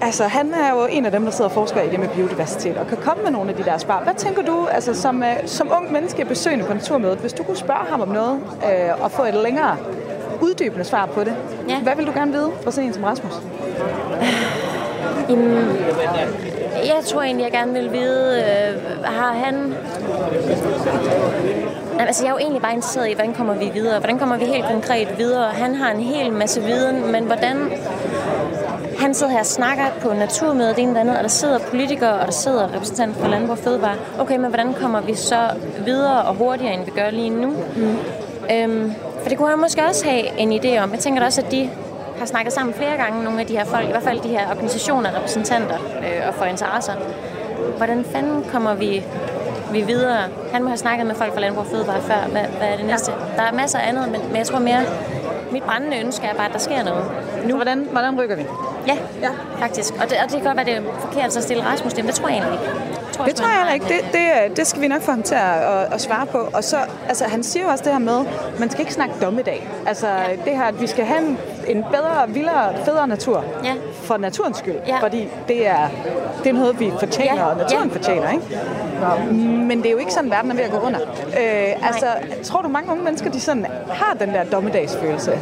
Altså, 0.05 0.25
han 0.25 0.55
er 0.55 0.71
jo 0.71 0.87
en 0.91 1.07
af 1.07 1.13
dem, 1.13 1.25
der 1.25 1.31
sidder 1.31 1.51
og 1.51 1.55
forsker 1.55 1.83
i 1.83 1.89
det 1.91 2.01
med 2.01 2.09
biodiversitet, 2.09 2.77
og 2.77 2.87
kan 2.87 2.97
komme 2.97 3.23
med 3.23 3.31
nogle 3.31 3.51
af 3.51 3.57
de 3.57 3.65
der 3.65 3.79
svar. 3.79 4.03
Hvad 4.03 4.15
tænker 4.15 4.43
du, 4.43 4.67
altså, 4.67 4.95
som, 4.95 5.17
uh, 5.17 5.27
som 5.47 5.71
ung 5.77 5.93
menneske 5.93 6.25
besøgende 6.25 6.65
på 6.65 6.75
Naturmødet, 6.75 7.19
hvis 7.19 7.33
du 7.33 7.43
kunne 7.43 7.57
spørge 7.57 7.87
ham 7.91 8.01
om 8.01 8.09
noget, 8.09 8.41
uh, 8.63 9.05
og 9.05 9.11
få 9.11 9.25
et 9.25 9.35
længere 9.35 9.77
uddybende 10.43 10.85
svar 10.85 11.07
på 11.07 11.25
det. 11.25 11.35
Ja. 11.69 11.81
Hvad 11.81 11.97
vil 11.97 12.07
du 12.07 12.13
gerne 12.13 12.33
vide 12.33 12.51
fra 12.65 12.71
sådan 12.71 12.89
en 12.89 12.95
som 12.95 13.05
Rasmus? 13.05 13.33
Jamen, 15.29 15.79
jeg 16.75 17.01
tror 17.07 17.23
egentlig, 17.23 17.45
jeg 17.45 17.53
gerne 17.53 17.73
vil 17.73 17.93
vide, 17.93 18.39
øh, 18.39 19.05
har 19.05 19.33
han... 19.33 19.55
Jamen, 21.93 22.07
altså, 22.07 22.25
jeg 22.25 22.31
er 22.31 22.35
jo 22.35 22.39
egentlig 22.39 22.63
bare 22.63 22.73
interesseret 22.73 23.11
i, 23.11 23.15
hvordan 23.15 23.35
kommer 23.35 23.55
vi 23.55 23.71
videre? 23.75 23.99
Hvordan 23.99 24.19
kommer 24.19 24.37
vi 24.37 24.45
helt 24.45 24.65
konkret 24.65 25.09
videre? 25.19 25.45
Han 25.45 25.75
har 25.75 25.91
en 25.91 26.01
hel 26.01 26.33
masse 26.33 26.63
viden, 26.63 27.13
men 27.13 27.25
hvordan... 27.25 27.57
Han 28.99 29.15
sidder 29.15 29.33
her 29.33 29.41
og 29.41 29.47
snakker 29.47 29.85
på 30.01 30.13
naturmødet, 30.13 30.77
det 30.77 30.83
ene 30.83 30.91
eller 30.91 31.01
andet, 31.01 31.17
og 31.17 31.23
der 31.23 31.29
sidder 31.29 31.59
politikere, 31.59 32.13
og 32.13 32.27
der 32.27 32.33
sidder 32.33 32.75
repræsentanter 32.75 33.21
for 33.21 33.29
Landbrug 33.29 33.51
og 33.51 33.59
Fødevare. 33.59 33.95
Okay, 34.19 34.37
men 34.37 34.47
hvordan 34.47 34.75
kommer 34.75 35.01
vi 35.01 35.15
så 35.15 35.39
videre 35.85 36.23
og 36.23 36.35
hurtigere, 36.35 36.75
end 36.75 36.85
vi 36.85 36.91
gør 36.91 37.11
lige 37.11 37.31
nu? 37.31 37.55
Mm. 37.77 37.97
Øhm, 38.53 38.93
for 39.23 39.29
det 39.29 39.39
kunne 39.39 39.51
han 39.51 39.59
måske 39.59 39.85
også 39.85 40.05
have 40.05 40.39
en 40.39 40.53
idé 40.53 40.79
om. 40.79 40.93
Jeg 40.93 40.99
tænker 41.01 41.25
også, 41.25 41.41
at 41.41 41.51
de 41.51 41.71
har 42.19 42.27
snakket 42.27 42.53
sammen 42.53 42.75
flere 42.75 42.97
gange, 42.97 43.25
nogle 43.25 43.41
af 43.41 43.47
de 43.47 43.57
her 43.57 43.65
folk, 43.65 43.89
i 43.89 43.91
hvert 43.91 44.03
fald 44.03 44.21
de 44.21 44.29
her 44.29 44.51
organisationer, 44.51 45.17
repræsentanter 45.17 45.79
øh, 45.99 46.29
og 46.29 46.35
for 46.35 46.45
interesser. 46.45 46.93
Hvordan 47.77 48.05
fanden 48.05 48.45
kommer 48.53 48.75
vi, 48.75 49.05
vi 49.73 49.81
videre? 49.81 50.23
Han 50.53 50.63
må 50.63 50.69
have 50.69 50.77
snakket 50.77 51.07
med 51.07 51.15
folk 51.15 51.33
fra 51.35 51.41
Landbrug 51.41 51.65
og 51.65 51.71
Fødevare 51.71 52.01
før. 52.01 52.29
Hvad, 52.31 52.43
hvad 52.43 52.69
er 52.69 52.77
det 52.77 52.87
næste? 52.87 53.13
Der 53.37 53.43
er 53.43 53.53
masser 53.53 53.79
af 53.79 53.89
andet, 53.89 54.09
men, 54.13 54.21
men 54.29 54.37
jeg 54.37 54.47
tror 54.47 54.59
mere, 54.59 54.81
mit 55.53 55.63
brændende 55.63 56.01
ønske 56.01 56.27
er 56.27 56.35
bare, 56.35 56.47
at 56.47 56.53
der 56.53 56.59
sker 56.59 56.85
noget. 56.85 57.05
Nu. 57.45 57.51
Så 57.51 57.57
hvordan, 57.57 57.89
hvordan 57.93 58.21
rykker 58.21 58.37
vi? 58.37 58.45
Ja, 58.87 58.97
ja. 59.23 59.29
faktisk. 59.59 59.95
Og 59.95 60.11
det, 60.11 60.17
og 60.25 60.31
det 60.31 60.33
kan 60.33 60.45
godt 60.45 60.57
være, 60.57 60.67
det 60.67 60.75
er 60.75 60.83
forkert 61.01 61.37
at 61.37 61.43
stille 61.43 61.65
Rasmus 61.65 61.93
det, 61.93 62.05
men 62.05 62.07
det 62.07 62.15
tror 62.15 62.29
jeg 62.29 62.39
egentlig 62.39 62.61
ikke. 62.61 63.02
Tror, 63.13 63.25
det 63.25 63.35
tror 63.35 63.49
jeg 63.49 63.57
heller 63.57 63.75
ikke. 63.75 63.87
Det, 63.89 64.13
det, 64.13 64.57
det 64.57 64.67
skal 64.67 64.83
vi 64.83 64.89
nok 64.89 65.03
få 65.03 65.11
ham 65.11 65.23
til 65.23 65.35
at, 65.35 65.63
at, 65.63 65.93
at 65.93 66.01
svare 66.01 66.27
på. 66.27 66.39
Og 66.55 66.65
så, 66.65 66.77
altså, 67.09 67.25
han 67.25 67.43
siger 67.43 67.65
jo 67.65 67.71
også 67.71 67.85
det 67.85 67.93
her 67.93 67.99
med, 67.99 68.25
man 68.59 68.71
skal 68.71 68.81
ikke 68.81 68.93
snakke 68.93 69.15
dommedag. 69.23 69.69
Altså, 69.87 70.09
ja. 70.09 70.31
det 70.45 70.57
her, 70.57 70.65
at 70.65 70.81
vi 70.81 70.87
skal 70.87 71.05
have 71.05 71.21
en, 71.29 71.39
en 71.67 71.85
bedre, 71.91 72.29
vildere, 72.29 72.75
federe 72.85 73.09
natur. 73.09 73.45
Ja. 73.65 73.75
For 74.03 74.17
naturens 74.17 74.59
skyld. 74.59 74.77
Ja. 74.87 74.99
Fordi 74.99 75.29
det 75.49 75.67
er, 75.67 75.89
det 76.45 76.49
er 76.49 76.53
noget, 76.53 76.81
vi 76.81 76.93
fortjener, 76.99 77.37
ja. 77.37 77.45
og 77.45 77.57
naturen 77.57 77.89
ja. 77.89 77.97
fortjener. 77.97 78.31
Ikke? 78.31 78.45
Nå. 79.01 79.33
Men 79.43 79.79
det 79.79 79.87
er 79.87 79.91
jo 79.91 79.99
ikke 79.99 80.13
sådan, 80.13 80.31
verden 80.31 80.51
er 80.51 80.55
ved 80.55 80.65
at 80.65 80.71
gå 80.71 80.79
under. 80.79 81.01
Øh, 81.01 81.87
altså, 81.87 82.07
tror 82.43 82.63
du, 82.63 82.69
mange 82.69 82.91
unge 82.91 83.05
mennesker, 83.05 83.31
de 83.31 83.41
sådan 83.41 83.67
har 83.91 84.15
den 84.15 84.29
der 84.29 84.45
dommedagsfølelse? 84.45 85.39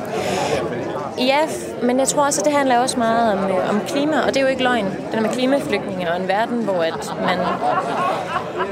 Ja, 1.18 1.38
men 1.82 1.98
jeg 1.98 2.08
tror 2.08 2.24
også, 2.24 2.40
at 2.40 2.44
det 2.44 2.52
handler 2.52 2.78
også 2.78 2.98
meget 2.98 3.32
om, 3.32 3.50
øh, 3.50 3.70
om 3.70 3.80
klima, 3.86 4.20
og 4.20 4.26
det 4.26 4.36
er 4.36 4.40
jo 4.40 4.46
ikke 4.46 4.62
løgn. 4.62 4.84
Det 4.84 5.12
der 5.12 5.20
med 5.20 5.30
klimaflygtninge 5.30 6.10
og 6.10 6.20
en 6.20 6.28
verden, 6.28 6.64
hvor 6.64 6.82
at 6.82 7.14
man 7.24 7.38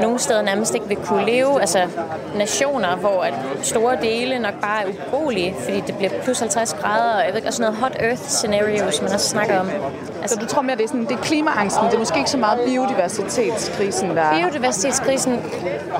nogle 0.03 0.18
steder 0.18 0.42
nærmest 0.42 0.74
ikke 0.74 0.88
vil 0.88 0.96
kunne 0.96 1.27
leve. 1.27 1.61
Altså 1.61 1.79
nationer, 2.37 2.96
hvor 2.96 3.22
at 3.22 3.35
store 3.62 3.96
dele 4.03 4.38
nok 4.38 4.55
bare 4.61 4.83
er 4.83 4.87
ubrugelige, 4.88 5.55
fordi 5.64 5.81
det 5.81 5.96
bliver 5.96 6.11
plus 6.22 6.38
50 6.38 6.74
grader, 6.74 7.14
og 7.14 7.20
jeg 7.20 7.29
ved 7.29 7.37
ikke, 7.37 7.48
og 7.48 7.53
sådan 7.55 7.72
noget 7.72 7.83
hot 7.83 7.96
earth 8.01 8.22
scenario, 8.22 8.90
som 8.90 9.05
man 9.05 9.14
også 9.14 9.29
snakker 9.29 9.61
om. 9.61 9.70
Altså, 10.22 10.35
så 10.35 10.40
du 10.40 10.46
tror 10.46 10.62
mere, 10.62 10.76
det 10.76 10.85
er, 10.85 10.88
sådan, 10.88 11.04
det 11.04 11.12
er 11.12 11.22
klimaangsten, 11.22 11.87
det 11.87 11.94
er 11.94 11.98
måske 11.98 12.18
ikke 12.18 12.31
så 12.31 12.38
meget 12.38 12.61
biodiversitetskrisen, 12.66 14.16
der 14.16 14.38
Biodiversitetskrisen 14.38 15.40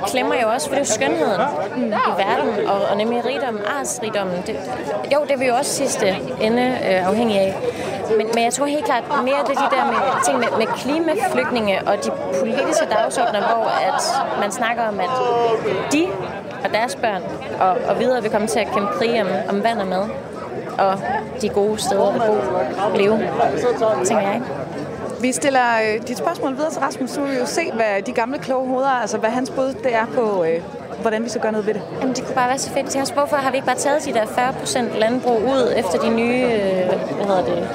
klemmer 0.07 0.35
jo 0.42 0.48
også, 0.48 0.68
for 0.68 0.74
det 0.74 0.81
er 0.81 0.92
skønheden 0.94 1.40
mm. 1.76 1.87
i 1.87 2.12
verden, 2.18 2.68
og, 2.68 2.81
og 2.90 2.96
nemlig 2.96 3.24
rigdom, 3.24 3.61
artsrigdommen. 3.78 4.37
Det, 4.46 4.57
jo, 5.14 5.18
det 5.22 5.31
er 5.31 5.38
vi 5.38 5.46
jo 5.46 5.54
også 5.54 5.70
sidste 5.70 6.16
ende 6.40 6.62
øh, 6.62 7.09
afhængige 7.09 7.40
af. 7.40 7.54
Men, 8.16 8.26
men 8.35 8.44
jeg 8.44 8.52
tror 8.52 8.66
helt 8.66 8.85
klart 8.85 9.04
mere, 9.09 9.40
det 9.48 9.57
er 9.57 9.68
de 9.68 9.76
der 9.76 9.85
med, 9.87 10.24
ting 10.24 10.38
med, 10.38 10.48
med 10.59 10.66
klimaflygtninge 10.66 11.81
og 11.87 12.04
de 12.04 12.11
politiske 12.40 12.87
dagsordner, 12.90 13.40
hvor 13.40 13.64
at 13.88 14.02
man 14.40 14.52
snakker 14.52 14.83
om, 14.83 15.00
at 15.00 15.11
de 15.92 16.07
og 16.64 16.70
deres 16.72 16.96
børn 16.96 17.22
og, 17.61 17.76
og 17.88 17.98
videre 17.98 18.22
vil 18.22 18.31
komme 18.31 18.46
til 18.46 18.59
at 18.59 18.68
kæmpe 18.74 18.92
krig 18.98 19.22
om, 19.22 19.28
om 19.48 19.64
vand 19.64 19.81
og 19.81 19.87
mad 19.87 20.04
og 20.79 20.99
de 21.43 21.49
gode 21.49 21.79
steder 21.79 22.09
at 22.09 22.14
bo 22.14 22.33
og 22.83 22.99
leve, 22.99 23.19
tænker 24.05 24.23
jeg. 24.23 24.43
Vi 25.21 25.33
stiller 25.33 25.61
øh, 25.61 26.09
dit 26.09 26.19
spørgsmål 26.19 26.57
videre 26.57 26.71
til 26.71 26.81
Rasmus, 26.81 27.11
så 27.11 27.21
vil 27.21 27.31
vi 27.31 27.37
jo 27.37 27.47
se, 27.47 27.73
hvad 27.73 28.03
de 28.07 28.12
gamle 28.12 28.38
kloge 28.38 28.69
hoveder, 28.69 28.88
altså 28.88 29.19
hvad 29.19 29.31
hans 29.31 29.51
bud 29.51 29.75
det 29.85 29.95
er 29.95 30.07
på, 30.14 30.45
øh, 30.45 30.62
hvordan 31.01 31.25
vi 31.25 31.29
så 31.29 31.38
gør 31.38 31.51
noget 31.51 31.67
ved 31.67 31.75
det. 31.75 31.83
Jamen, 32.01 32.14
det 32.14 32.25
kunne 32.25 32.35
bare 32.35 32.49
være 32.49 32.59
så 32.59 32.71
fedt. 32.71 32.97
Jeg 32.97 33.07
hvorfor 33.14 33.37
har 33.37 33.51
vi 33.51 33.57
ikke 33.57 33.67
bare 33.67 33.77
taget 33.77 34.05
de 34.05 34.12
der 34.12 34.25
40% 34.25 34.99
landbrug 34.99 35.43
ud 35.43 35.73
efter 35.77 35.99
de 35.99 36.11
nye, 36.11 36.43
øh, 36.43 36.87
hvad 37.17 37.27
hedder 37.27 37.45
det, 37.45 37.69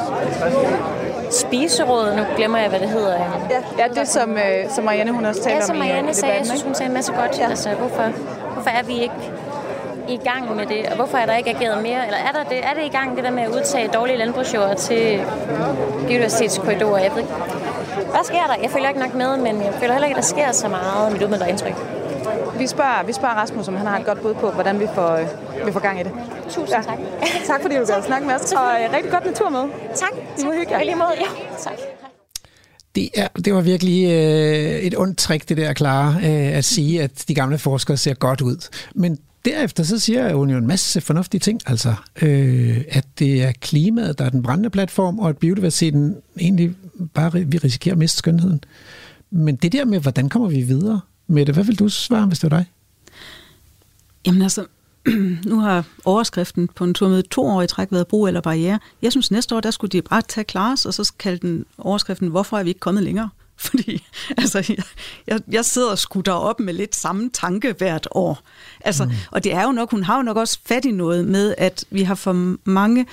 spiseråd, 1.32 2.16
nu 2.16 2.24
glemmer 2.38 2.58
jeg, 2.58 2.70
hvad 2.70 2.80
det 2.80 2.90
hedder. 2.90 3.14
Ja, 3.50 3.62
ja 3.78 3.88
det 4.00 4.08
som, 4.08 4.32
øh, 4.38 4.70
som 4.70 4.84
Marianne 4.84 5.12
hun 5.12 5.26
også 5.26 5.44
talte 5.44 5.58
ja, 5.58 5.66
som 5.66 5.76
Marianne 5.76 6.02
om 6.02 6.10
i, 6.10 6.14
sagde, 6.14 6.36
jeg 6.36 6.46
synes, 6.46 6.62
hun 6.62 6.76
sagde 6.76 6.88
en 6.88 6.94
masse 6.94 7.14
godt. 7.14 7.40
Ja. 7.40 7.50
Altså, 7.50 7.70
hvorfor, 7.70 8.04
hvorfor 8.54 8.70
er 8.70 8.84
vi 8.84 8.94
ikke 8.94 9.32
i 10.14 10.20
gang 10.30 10.56
med 10.56 10.66
det, 10.66 10.86
og 10.86 10.96
hvorfor 10.96 11.18
er 11.18 11.26
der 11.26 11.36
ikke 11.36 11.50
ageret 11.50 11.84
mere? 11.84 12.06
Eller 12.06 12.20
er, 12.28 12.32
der 12.32 12.44
det, 12.44 12.58
er 12.70 12.74
det 12.74 12.86
i 12.86 12.94
gang, 12.98 13.16
det 13.16 13.24
der 13.24 13.32
med 13.32 13.44
at 13.44 13.50
udtage 13.50 13.88
dårlige 13.88 14.18
landbrugsjord 14.18 14.78
til 14.78 15.22
biodiversitetskorridorer? 16.08 17.04
Jeg 17.04 17.12
ved 17.12 17.20
ikke. 17.20 17.34
Hvad 17.96 18.24
sker 18.24 18.46
der? 18.48 18.56
Jeg 18.62 18.72
føler 18.72 18.88
ikke 18.90 19.00
nok 19.00 19.14
med, 19.14 19.38
men 19.38 19.56
jeg 19.68 19.74
føler 19.80 19.94
heller 19.94 20.08
ikke, 20.08 20.18
at 20.18 20.24
der 20.24 20.30
sker 20.36 20.52
så 20.52 20.68
meget, 20.68 21.12
mit 21.14 21.22
umiddelbare 21.24 21.50
indtryk. 21.50 21.76
Vi 22.58 22.68
spørger, 22.68 23.04
vi 23.06 23.14
spørger 23.14 23.36
Rasmus, 23.36 23.68
om 23.68 23.76
han 23.76 23.88
har 23.88 24.00
et 24.00 24.06
godt 24.06 24.22
bud 24.22 24.34
på, 24.34 24.52
hvordan 24.52 24.80
vi 24.80 24.88
får, 24.96 25.12
øh, 25.12 25.68
vi 25.68 25.72
får 25.72 25.80
gang 25.80 26.00
i 26.00 26.04
det. 26.04 26.12
Tusind 26.50 26.78
ja. 26.78 26.82
tak. 26.82 27.00
tak 27.50 27.62
fordi 27.62 27.76
du 27.76 27.86
gad 27.86 28.04
snakke 28.06 28.28
med 28.28 28.36
os, 28.36 28.52
og 28.52 28.64
uh, 28.64 28.94
rigtig 28.96 29.12
godt 29.12 29.26
natur 29.26 29.50
med. 29.50 29.64
Tak. 29.96 30.14
I 30.40 30.44
må 30.46 30.52
hygge 30.52 30.72
jer. 30.72 30.84
lige 30.84 30.96
måde, 30.96 31.14
ja. 31.20 31.28
Tak. 31.64 31.78
Det, 32.96 33.10
er, 33.16 33.28
det 33.46 33.54
var 33.54 33.62
virkelig 33.62 34.12
øh, 34.12 34.80
et 34.80 34.98
ondt 34.98 35.18
trick, 35.18 35.50
det 35.50 35.58
der 35.58 35.74
klare, 35.74 36.16
øh, 36.16 36.58
at 36.58 36.66
sige, 36.66 37.02
at 37.02 37.26
de 37.28 37.36
gamle 37.36 37.58
forskere 37.58 37.98
ser 37.98 38.14
godt 38.14 38.42
ud. 38.42 38.70
Men 38.96 39.20
derefter 39.46 39.84
så 39.84 40.00
siger 40.00 40.34
hun 40.34 40.50
jo 40.50 40.58
en 40.58 40.68
masse 40.68 41.02
fornuftige 41.02 41.40
ting, 41.40 41.62
altså 41.66 41.96
øh, 42.22 42.84
at 42.90 43.06
det 43.20 43.44
er 43.44 43.52
klimaet, 43.52 44.20
der 44.20 44.26
er 44.26 44.30
den 44.30 44.44
brændende 44.44 44.70
platform, 44.70 45.20
og 45.20 45.30
at 45.30 45.38
biodiversiteten 45.38 46.16
egentlig 46.40 46.76
bare, 47.14 47.32
vi 47.32 47.58
risikerer 47.58 47.96
at 47.96 48.00
miste 48.00 48.18
skønheden. 48.18 48.64
Men 49.32 49.56
det 49.56 49.72
der 49.72 49.86
med, 49.86 50.00
hvordan 50.00 50.30
kommer 50.30 50.50
vi 50.50 50.62
videre 50.62 51.02
med 51.28 51.46
det, 51.46 51.56
hvad 51.56 51.64
vil 51.64 51.80
du 51.80 51.90
svare, 51.90 52.26
hvis 52.26 52.40
det 52.40 52.52
var 52.52 52.58
dig? 52.58 52.66
Jamen 54.26 54.42
altså, 54.42 54.66
nu 55.50 55.60
har 55.60 55.86
overskriften 56.06 56.70
på 56.76 56.84
en 56.84 56.94
tur 56.94 57.10
med 57.10 57.24
to 57.24 57.46
år 57.46 57.62
i 57.62 57.68
træk 57.68 57.88
været 57.92 58.08
brug 58.08 58.28
eller 58.28 58.42
barriere. 58.42 58.80
Jeg 59.02 59.12
synes 59.12 59.32
næste 59.32 59.56
år, 59.56 59.60
der 59.60 59.72
skulle 59.72 59.92
de 59.92 60.02
bare 60.02 60.22
tage 60.22 60.46
Klares, 60.46 60.86
og 60.86 60.94
så 60.94 61.14
kalde 61.20 61.48
den 61.48 61.66
overskriften, 61.78 62.28
hvorfor 62.28 62.58
er 62.58 62.64
vi 62.64 62.70
ikke 62.70 62.80
kommet 62.80 63.04
længere? 63.04 63.30
Fordi 63.70 64.04
altså, 64.38 64.76
jeg, 65.28 65.40
jeg 65.52 65.66
sidder 65.66 65.92
og 65.92 65.98
skutter 65.98 66.34
op 66.34 66.60
med 66.60 66.74
lidt 66.74 66.96
samme 66.96 67.30
tanke 67.34 67.76
hvert 67.78 68.08
år. 68.12 68.40
Altså, 68.82 69.06
mm. 69.06 69.12
Og 69.32 69.44
det 69.44 69.54
er 69.54 69.64
jo 69.64 69.72
nok, 69.72 69.92
hun 69.92 70.04
har 70.04 70.16
jo 70.16 70.22
nok 70.22 70.38
også 70.38 70.60
fat 70.66 70.86
i 70.86 70.92
noget 70.92 71.28
med, 71.28 71.56
at 71.58 71.86
vi 71.90 72.04
har 72.04 72.16
for 72.16 72.56
mange 72.64 73.06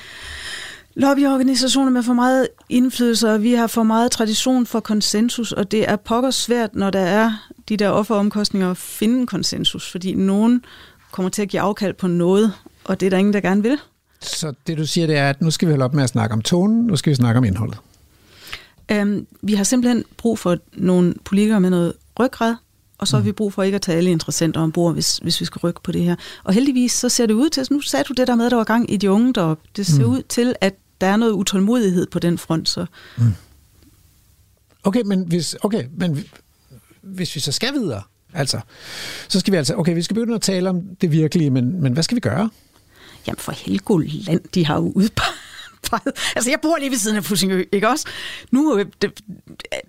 lobbyorganisationer 0.94 1.90
med 1.90 2.02
for 2.02 2.12
meget 2.12 2.48
indflydelse, 2.68 3.32
og 3.32 3.42
vi 3.42 3.52
har 3.52 3.66
for 3.66 3.82
meget 3.82 4.10
tradition 4.10 4.66
for 4.66 4.80
konsensus, 4.80 5.52
og 5.52 5.70
det 5.70 5.90
er 5.90 5.96
pokker 5.96 6.30
svært, 6.30 6.74
når 6.74 6.90
der 6.90 7.00
er 7.00 7.50
de 7.68 7.76
der 7.76 7.88
offeromkostninger 7.88 8.70
at 8.70 8.76
finde 8.76 9.26
konsensus, 9.26 9.90
fordi 9.90 10.14
nogen 10.14 10.64
kommer 11.10 11.30
til 11.30 11.42
at 11.42 11.48
give 11.48 11.62
afkald 11.62 11.94
på 11.94 12.06
noget, 12.06 12.52
og 12.84 13.00
det 13.00 13.06
er 13.06 13.10
der 13.10 13.18
ingen, 13.18 13.32
der 13.32 13.40
gerne 13.40 13.62
vil. 13.62 13.78
Så 14.20 14.52
det 14.66 14.78
du 14.78 14.86
siger, 14.86 15.06
det 15.06 15.16
er, 15.16 15.30
at 15.30 15.42
nu 15.42 15.50
skal 15.50 15.68
vi 15.68 15.72
holde 15.72 15.84
op 15.84 15.94
med 15.94 16.04
at 16.04 16.10
snakke 16.10 16.32
om 16.32 16.42
tonen, 16.42 16.86
nu 16.86 16.96
skal 16.96 17.10
vi 17.10 17.14
snakke 17.14 17.38
om 17.38 17.44
indholdet. 17.44 17.78
Øhm, 18.92 19.26
vi 19.42 19.54
har 19.54 19.64
simpelthen 19.64 20.04
brug 20.16 20.38
for 20.38 20.56
nogle 20.72 21.14
politikere 21.24 21.60
med 21.60 21.70
noget 21.70 21.92
ryggrad, 22.20 22.54
og 22.98 23.08
så 23.08 23.16
har 23.16 23.22
vi 23.22 23.30
mm. 23.30 23.34
brug 23.34 23.52
for 23.52 23.62
ikke 23.62 23.74
at 23.74 23.82
tage 23.82 23.98
alle 23.98 24.10
interessenter 24.10 24.60
ombord, 24.60 24.92
hvis, 24.92 25.16
hvis 25.16 25.40
vi 25.40 25.44
skal 25.44 25.58
rykke 25.58 25.80
på 25.82 25.92
det 25.92 26.04
her. 26.04 26.16
Og 26.44 26.52
heldigvis 26.52 26.92
så 26.92 27.08
ser 27.08 27.26
det 27.26 27.34
ud 27.34 27.50
til, 27.50 27.66
nu 27.70 27.80
sagde 27.80 28.04
du 28.04 28.12
det 28.12 28.26
der 28.26 28.34
med, 28.34 28.46
at 28.46 28.50
der 28.50 28.56
var 28.56 28.64
gang 28.64 28.92
i 28.92 28.96
de 28.96 29.10
unge 29.10 29.32
deroppe, 29.32 29.68
det 29.76 29.86
ser 29.86 30.06
mm. 30.06 30.12
ud 30.12 30.22
til, 30.22 30.54
at 30.60 30.74
der 31.00 31.06
er 31.06 31.16
noget 31.16 31.32
utålmodighed 31.32 32.06
på 32.06 32.18
den 32.18 32.38
front. 32.38 32.68
Så. 32.68 32.86
Mm. 33.18 33.24
Okay, 34.84 35.02
men 35.02 35.22
hvis, 35.22 35.56
okay, 35.62 35.84
men 35.96 36.24
hvis 37.02 37.34
vi 37.34 37.40
så 37.40 37.52
skal 37.52 37.72
videre, 37.72 38.02
altså, 38.34 38.60
så 39.28 39.40
skal 39.40 39.52
vi 39.52 39.56
altså, 39.56 39.74
okay, 39.74 39.94
vi 39.94 40.02
skal 40.02 40.14
begynde 40.14 40.34
at 40.34 40.42
tale 40.42 40.70
om 40.70 40.82
det 41.00 41.12
virkelige, 41.12 41.50
men, 41.50 41.82
men 41.82 41.92
hvad 41.92 42.02
skal 42.02 42.14
vi 42.14 42.20
gøre? 42.20 42.50
Jamen 43.26 43.38
for 43.38 43.52
Helgoland, 43.52 44.40
de 44.54 44.66
har 44.66 44.74
jo 44.74 44.92
udpeget 44.94 45.39
Altså, 46.36 46.50
jeg 46.50 46.58
bor 46.62 46.76
lige 46.78 46.90
ved 46.90 46.98
siden 46.98 47.16
af 47.16 47.24
Fussingø, 47.24 47.64
ikke 47.72 47.88
også? 47.88 48.06
Nu, 48.50 48.78
øh, 48.78 48.86
det, 49.02 49.22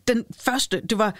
den 0.08 0.24
første, 0.40 0.82
det 0.90 0.98
var 0.98 1.16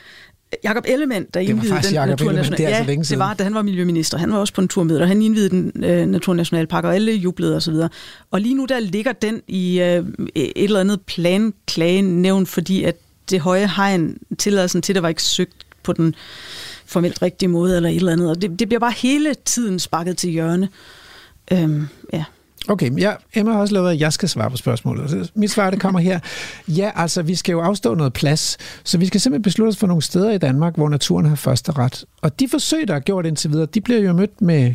Jakob 0.64 0.84
Ellemann, 0.88 1.26
der 1.34 1.40
indvidede 1.40 1.82
den 1.84 1.94
Jacob 1.94 2.10
naturnational... 2.10 2.58
Det 2.58 2.66
er 2.66 2.70
ja, 2.70 2.76
altså 2.76 2.88
længe 2.88 3.06
siden. 3.06 3.20
det 3.20 3.28
var, 3.28 3.34
da 3.34 3.44
han 3.44 3.54
var 3.54 3.62
miljøminister. 3.62 4.18
Han 4.18 4.32
var 4.32 4.38
også 4.38 4.54
på 4.54 4.62
en 4.62 4.68
tur 4.68 4.84
med, 4.84 4.98
og 5.00 5.08
han 5.08 5.22
indvidede 5.22 5.50
den 5.50 5.84
øh, 5.84 6.06
naturnationalpark, 6.06 6.84
og 6.84 6.96
alle 6.96 7.12
jublede 7.12 7.56
osv. 7.56 7.74
Og, 7.74 7.90
og 8.32 8.42
lige 8.42 8.56
nu 8.56 8.66
der 8.66 8.80
ligger 8.80 9.12
den 9.12 9.42
i 9.48 9.82
øh, 9.82 10.06
et 10.36 10.52
eller 10.56 10.80
andet 10.80 11.02
planklagenævn, 11.02 12.46
fordi 12.46 12.84
at 12.84 12.96
det 13.30 13.40
høje 13.40 13.68
hegn, 13.76 14.18
tilladelsen 14.38 14.82
til 14.82 14.96
det 14.96 15.04
var 15.04 15.10
ikke 15.10 15.24
søgt 15.24 15.66
på 15.84 15.94
den 15.94 16.16
formelt 16.86 17.22
rigtige 17.22 17.50
måde, 17.50 17.76
eller 17.76 17.90
et 17.90 17.96
eller 17.96 18.12
andet. 18.12 18.30
Og 18.30 18.42
det, 18.42 18.60
det 18.60 18.68
bliver 18.68 18.80
bare 18.80 18.94
hele 18.98 19.34
tiden 19.46 19.80
sparket 19.80 20.18
til 20.18 20.30
hjørne. 20.30 20.70
Øhm, 21.52 21.88
ja. 22.14 22.24
Okay, 22.68 23.00
ja, 23.00 23.14
Emma 23.36 23.52
har 23.52 23.60
også 23.60 23.74
lovet, 23.74 23.92
at 23.92 24.00
jeg 24.00 24.14
skal 24.14 24.30
svare 24.30 24.50
på 24.50 24.58
spørgsmålet. 24.58 25.32
Mit 25.36 25.52
svar, 25.52 25.70
det 25.70 25.80
kommer 25.80 26.00
her. 26.00 26.20
Ja, 26.68 26.92
altså, 26.96 27.22
vi 27.22 27.36
skal 27.36 27.54
jo 27.54 27.60
afstå 27.60 27.96
noget 27.96 28.14
plads, 28.14 28.58
så 28.84 28.98
vi 28.98 29.06
skal 29.06 29.22
simpelthen 29.22 29.42
beslutte 29.42 29.70
os 29.70 29.78
for 29.78 29.88
nogle 29.88 30.02
steder 30.02 30.32
i 30.32 30.38
Danmark, 30.38 30.76
hvor 30.76 30.90
naturen 30.90 31.26
har 31.26 31.36
første 31.36 31.72
ret. 31.72 32.06
Og 32.22 32.40
de 32.40 32.50
forsøg, 32.50 32.88
der 32.88 32.96
er 32.96 33.00
gjort 33.00 33.26
indtil 33.26 33.52
videre, 33.52 33.66
de 33.66 33.82
bliver 33.82 34.00
jo 34.00 34.14
mødt 34.14 34.42
med 34.42 34.74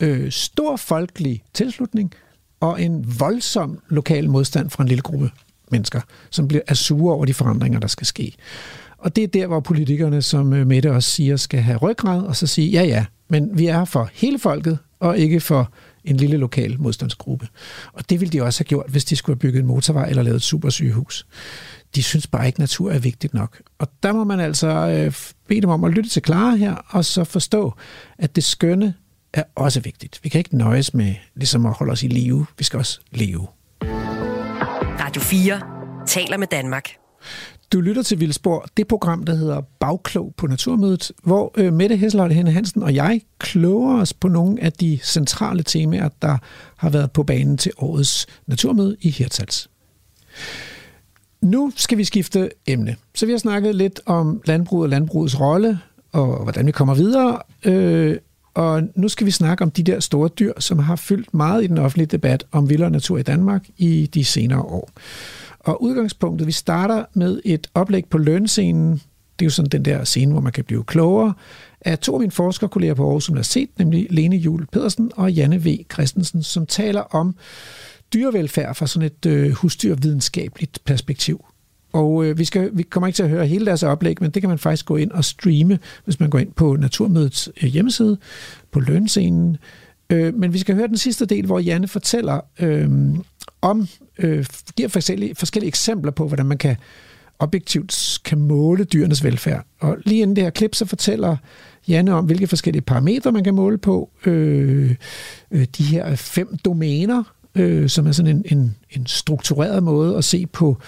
øh, 0.00 0.30
stor 0.30 0.76
folkelig 0.76 1.42
tilslutning 1.54 2.12
og 2.60 2.82
en 2.82 3.20
voldsom 3.20 3.78
lokal 3.88 4.30
modstand 4.30 4.70
fra 4.70 4.82
en 4.82 4.88
lille 4.88 5.02
gruppe 5.02 5.30
mennesker, 5.70 6.00
som 6.30 6.48
bliver 6.48 6.74
sure 6.74 7.14
over 7.14 7.24
de 7.24 7.34
forandringer, 7.34 7.80
der 7.80 7.88
skal 7.88 8.06
ske. 8.06 8.34
Og 8.98 9.16
det 9.16 9.24
er 9.24 9.28
der, 9.28 9.46
hvor 9.46 9.60
politikerne, 9.60 10.22
som 10.22 10.52
øh, 10.52 10.66
Mette 10.66 10.92
også 10.92 11.10
siger, 11.10 11.36
skal 11.36 11.60
have 11.60 11.76
ryggrad 11.78 12.22
og 12.22 12.36
så 12.36 12.46
sige, 12.46 12.70
ja 12.70 12.82
ja, 12.82 13.04
men 13.28 13.58
vi 13.58 13.66
er 13.66 13.84
for 13.84 14.10
hele 14.12 14.38
folket, 14.38 14.78
og 15.00 15.18
ikke 15.18 15.40
for 15.40 15.70
en 16.04 16.16
lille 16.16 16.36
lokal 16.36 16.80
modstandsgruppe. 16.80 17.48
Og 17.92 18.10
det 18.10 18.20
ville 18.20 18.32
de 18.32 18.42
også 18.42 18.60
have 18.60 18.68
gjort, 18.68 18.86
hvis 18.88 19.04
de 19.04 19.16
skulle 19.16 19.34
have 19.34 19.40
bygget 19.40 19.60
en 19.60 19.66
motorvej 19.66 20.08
eller 20.08 20.22
lavet 20.22 20.36
et 20.36 20.42
supersygehus. 20.42 21.26
De 21.94 22.02
synes 22.02 22.26
bare 22.26 22.46
ikke, 22.46 22.56
at 22.56 22.58
natur 22.58 22.92
er 22.92 22.98
vigtigt 22.98 23.34
nok. 23.34 23.60
Og 23.78 23.88
der 24.02 24.12
må 24.12 24.24
man 24.24 24.40
altså 24.40 24.68
øh, 24.68 25.14
bede 25.48 25.60
dem 25.60 25.70
om 25.70 25.84
at 25.84 25.90
lytte 25.90 26.10
til 26.10 26.22
Clara 26.24 26.54
her, 26.54 26.74
og 26.74 27.04
så 27.04 27.24
forstå, 27.24 27.74
at 28.18 28.36
det 28.36 28.44
skønne 28.44 28.94
er 29.32 29.42
også 29.54 29.80
vigtigt. 29.80 30.20
Vi 30.22 30.28
kan 30.28 30.38
ikke 30.38 30.56
nøjes 30.56 30.94
med 30.94 31.14
ligesom 31.34 31.66
at 31.66 31.72
holde 31.72 31.92
os 31.92 32.02
i 32.02 32.08
live. 32.08 32.46
Vi 32.58 32.64
skal 32.64 32.78
også 32.78 33.00
leve. 33.12 33.46
Radio 35.00 35.22
4 35.22 35.60
taler 36.06 36.36
med 36.36 36.46
Danmark. 36.46 36.90
Du 37.74 37.80
lytter 37.80 38.02
til 38.02 38.20
Vildspor, 38.20 38.66
det 38.76 38.88
program, 38.88 39.24
der 39.24 39.34
hedder 39.34 39.60
Bagklog 39.60 40.34
på 40.36 40.46
Naturmødet, 40.46 41.12
hvor 41.22 41.52
øh, 41.56 41.72
Mette 41.72 41.96
Hesselholt 41.96 42.34
Henne 42.34 42.50
Hansen 42.50 42.82
og 42.82 42.94
jeg 42.94 43.20
kloger 43.38 44.00
os 44.00 44.12
på 44.12 44.28
nogle 44.28 44.62
af 44.62 44.72
de 44.72 44.98
centrale 45.02 45.62
temaer, 45.62 46.08
der 46.22 46.38
har 46.76 46.90
været 46.90 47.10
på 47.10 47.22
banen 47.22 47.56
til 47.56 47.72
årets 47.78 48.26
naturmøde 48.46 48.96
i 49.00 49.10
Hirtshals. 49.10 49.70
Nu 51.40 51.72
skal 51.76 51.98
vi 51.98 52.04
skifte 52.04 52.50
emne. 52.66 52.96
Så 53.14 53.26
vi 53.26 53.32
har 53.32 53.38
snakket 53.38 53.74
lidt 53.74 54.00
om 54.06 54.42
landbruget 54.44 54.84
og 54.84 54.90
landbrugets 54.90 55.40
rolle, 55.40 55.78
og 56.12 56.42
hvordan 56.42 56.66
vi 56.66 56.72
kommer 56.72 56.94
videre. 56.94 57.38
Øh, 57.64 58.16
og 58.54 58.82
nu 58.94 59.08
skal 59.08 59.26
vi 59.26 59.30
snakke 59.30 59.64
om 59.64 59.70
de 59.70 59.82
der 59.82 60.00
store 60.00 60.28
dyr, 60.28 60.52
som 60.58 60.78
har 60.78 60.96
fyldt 60.96 61.34
meget 61.34 61.64
i 61.64 61.66
den 61.66 61.78
offentlige 61.78 62.06
debat 62.06 62.44
om 62.52 62.68
vildere 62.68 62.90
natur 62.90 63.18
i 63.18 63.22
Danmark 63.22 63.64
i 63.76 64.10
de 64.14 64.24
senere 64.24 64.60
år. 64.60 64.90
Og 65.64 65.82
udgangspunktet, 65.82 66.46
vi 66.46 66.52
starter 66.52 67.04
med 67.14 67.40
et 67.44 67.66
oplæg 67.74 68.04
på 68.10 68.18
lønscenen. 68.18 68.92
Det 69.38 69.44
er 69.44 69.46
jo 69.46 69.50
sådan 69.50 69.68
den 69.68 69.84
der 69.84 70.04
scene, 70.04 70.32
hvor 70.32 70.40
man 70.40 70.52
kan 70.52 70.64
blive 70.64 70.84
klogere, 70.84 71.34
af 71.80 71.98
to 71.98 72.14
af 72.14 72.20
mine 72.20 72.32
forskerkolleger 72.32 72.94
på 72.94 73.04
Aarhus 73.04 73.28
Universitet, 73.28 73.68
nemlig 73.78 74.06
Lene 74.10 74.36
Jul 74.36 74.66
Pedersen 74.66 75.10
og 75.16 75.32
Janne 75.32 75.64
V. 75.64 75.76
Christensen, 75.92 76.42
som 76.42 76.66
taler 76.66 77.00
om 77.00 77.34
dyrevelfærd 78.14 78.74
fra 78.74 78.86
sådan 78.86 79.06
et 79.06 79.26
øh, 79.26 79.50
husdyrvidenskabeligt 79.50 80.78
perspektiv. 80.84 81.44
Og 81.92 82.24
øh, 82.24 82.38
vi, 82.38 82.44
skal, 82.44 82.70
vi 82.72 82.82
kommer 82.82 83.06
ikke 83.06 83.16
til 83.16 83.22
at 83.22 83.28
høre 83.28 83.46
hele 83.46 83.66
deres 83.66 83.82
oplæg, 83.82 84.16
men 84.20 84.30
det 84.30 84.42
kan 84.42 84.48
man 84.48 84.58
faktisk 84.58 84.86
gå 84.86 84.96
ind 84.96 85.10
og 85.10 85.24
streame, 85.24 85.78
hvis 86.04 86.20
man 86.20 86.30
går 86.30 86.38
ind 86.38 86.52
på 86.52 86.76
Naturmødets 86.76 87.50
øh, 87.62 87.68
hjemmeside, 87.68 88.18
på 88.70 88.80
lønscenen. 88.80 89.56
Øh, 90.10 90.34
men 90.34 90.52
vi 90.52 90.58
skal 90.58 90.74
høre 90.74 90.88
den 90.88 90.96
sidste 90.96 91.26
del, 91.26 91.46
hvor 91.46 91.58
Janne 91.58 91.88
fortæller 91.88 92.40
øh, 92.60 92.90
om, 93.64 93.88
øh, 94.18 94.46
giver 94.76 94.88
forskellige, 94.88 95.34
forskellige 95.34 95.68
eksempler 95.68 96.12
på, 96.12 96.26
hvordan 96.26 96.46
man 96.46 96.58
kan 96.58 96.76
objektivt 97.38 98.20
kan 98.24 98.38
måle 98.38 98.84
dyrenes 98.84 99.24
velfærd. 99.24 99.66
Og 99.80 99.96
lige 100.06 100.22
inden 100.22 100.36
det 100.36 100.44
her 100.44 100.50
klip, 100.50 100.74
så 100.74 100.86
fortæller 100.86 101.36
Janne 101.88 102.14
om, 102.14 102.24
hvilke 102.24 102.46
forskellige 102.46 102.82
parametre 102.82 103.32
man 103.32 103.44
kan 103.44 103.54
måle 103.54 103.78
på. 103.78 104.10
Øh, 104.26 104.94
øh, 105.50 105.66
de 105.78 105.84
her 105.84 106.16
fem 106.16 106.56
domæner, 106.64 107.22
øh, 107.54 107.88
som 107.88 108.06
er 108.06 108.12
sådan 108.12 108.36
en, 108.36 108.58
en, 108.58 108.76
en 108.90 109.06
struktureret 109.06 109.82
måde 109.82 110.16
at 110.16 110.24
se 110.24 110.46
på 110.46 110.78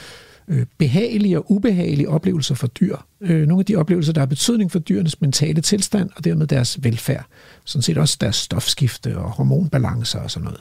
øh, 0.48 0.66
behagelige 0.78 1.38
og 1.38 1.52
ubehagelige 1.52 2.08
oplevelser 2.08 2.54
for 2.54 2.66
dyr. 2.66 2.96
Øh, 3.20 3.46
nogle 3.46 3.60
af 3.60 3.64
de 3.64 3.76
oplevelser, 3.76 4.12
der 4.12 4.20
har 4.20 4.26
betydning 4.26 4.72
for 4.72 4.78
dyrenes 4.78 5.20
mentale 5.20 5.60
tilstand 5.60 6.10
og 6.16 6.24
dermed 6.24 6.46
deres 6.46 6.84
velfærd. 6.84 7.26
Sådan 7.64 7.82
set 7.82 7.98
også 7.98 8.16
deres 8.20 8.36
stofskifte 8.36 9.18
og 9.18 9.30
hormonbalancer 9.30 10.18
og 10.18 10.30
sådan 10.30 10.44
noget. 10.44 10.60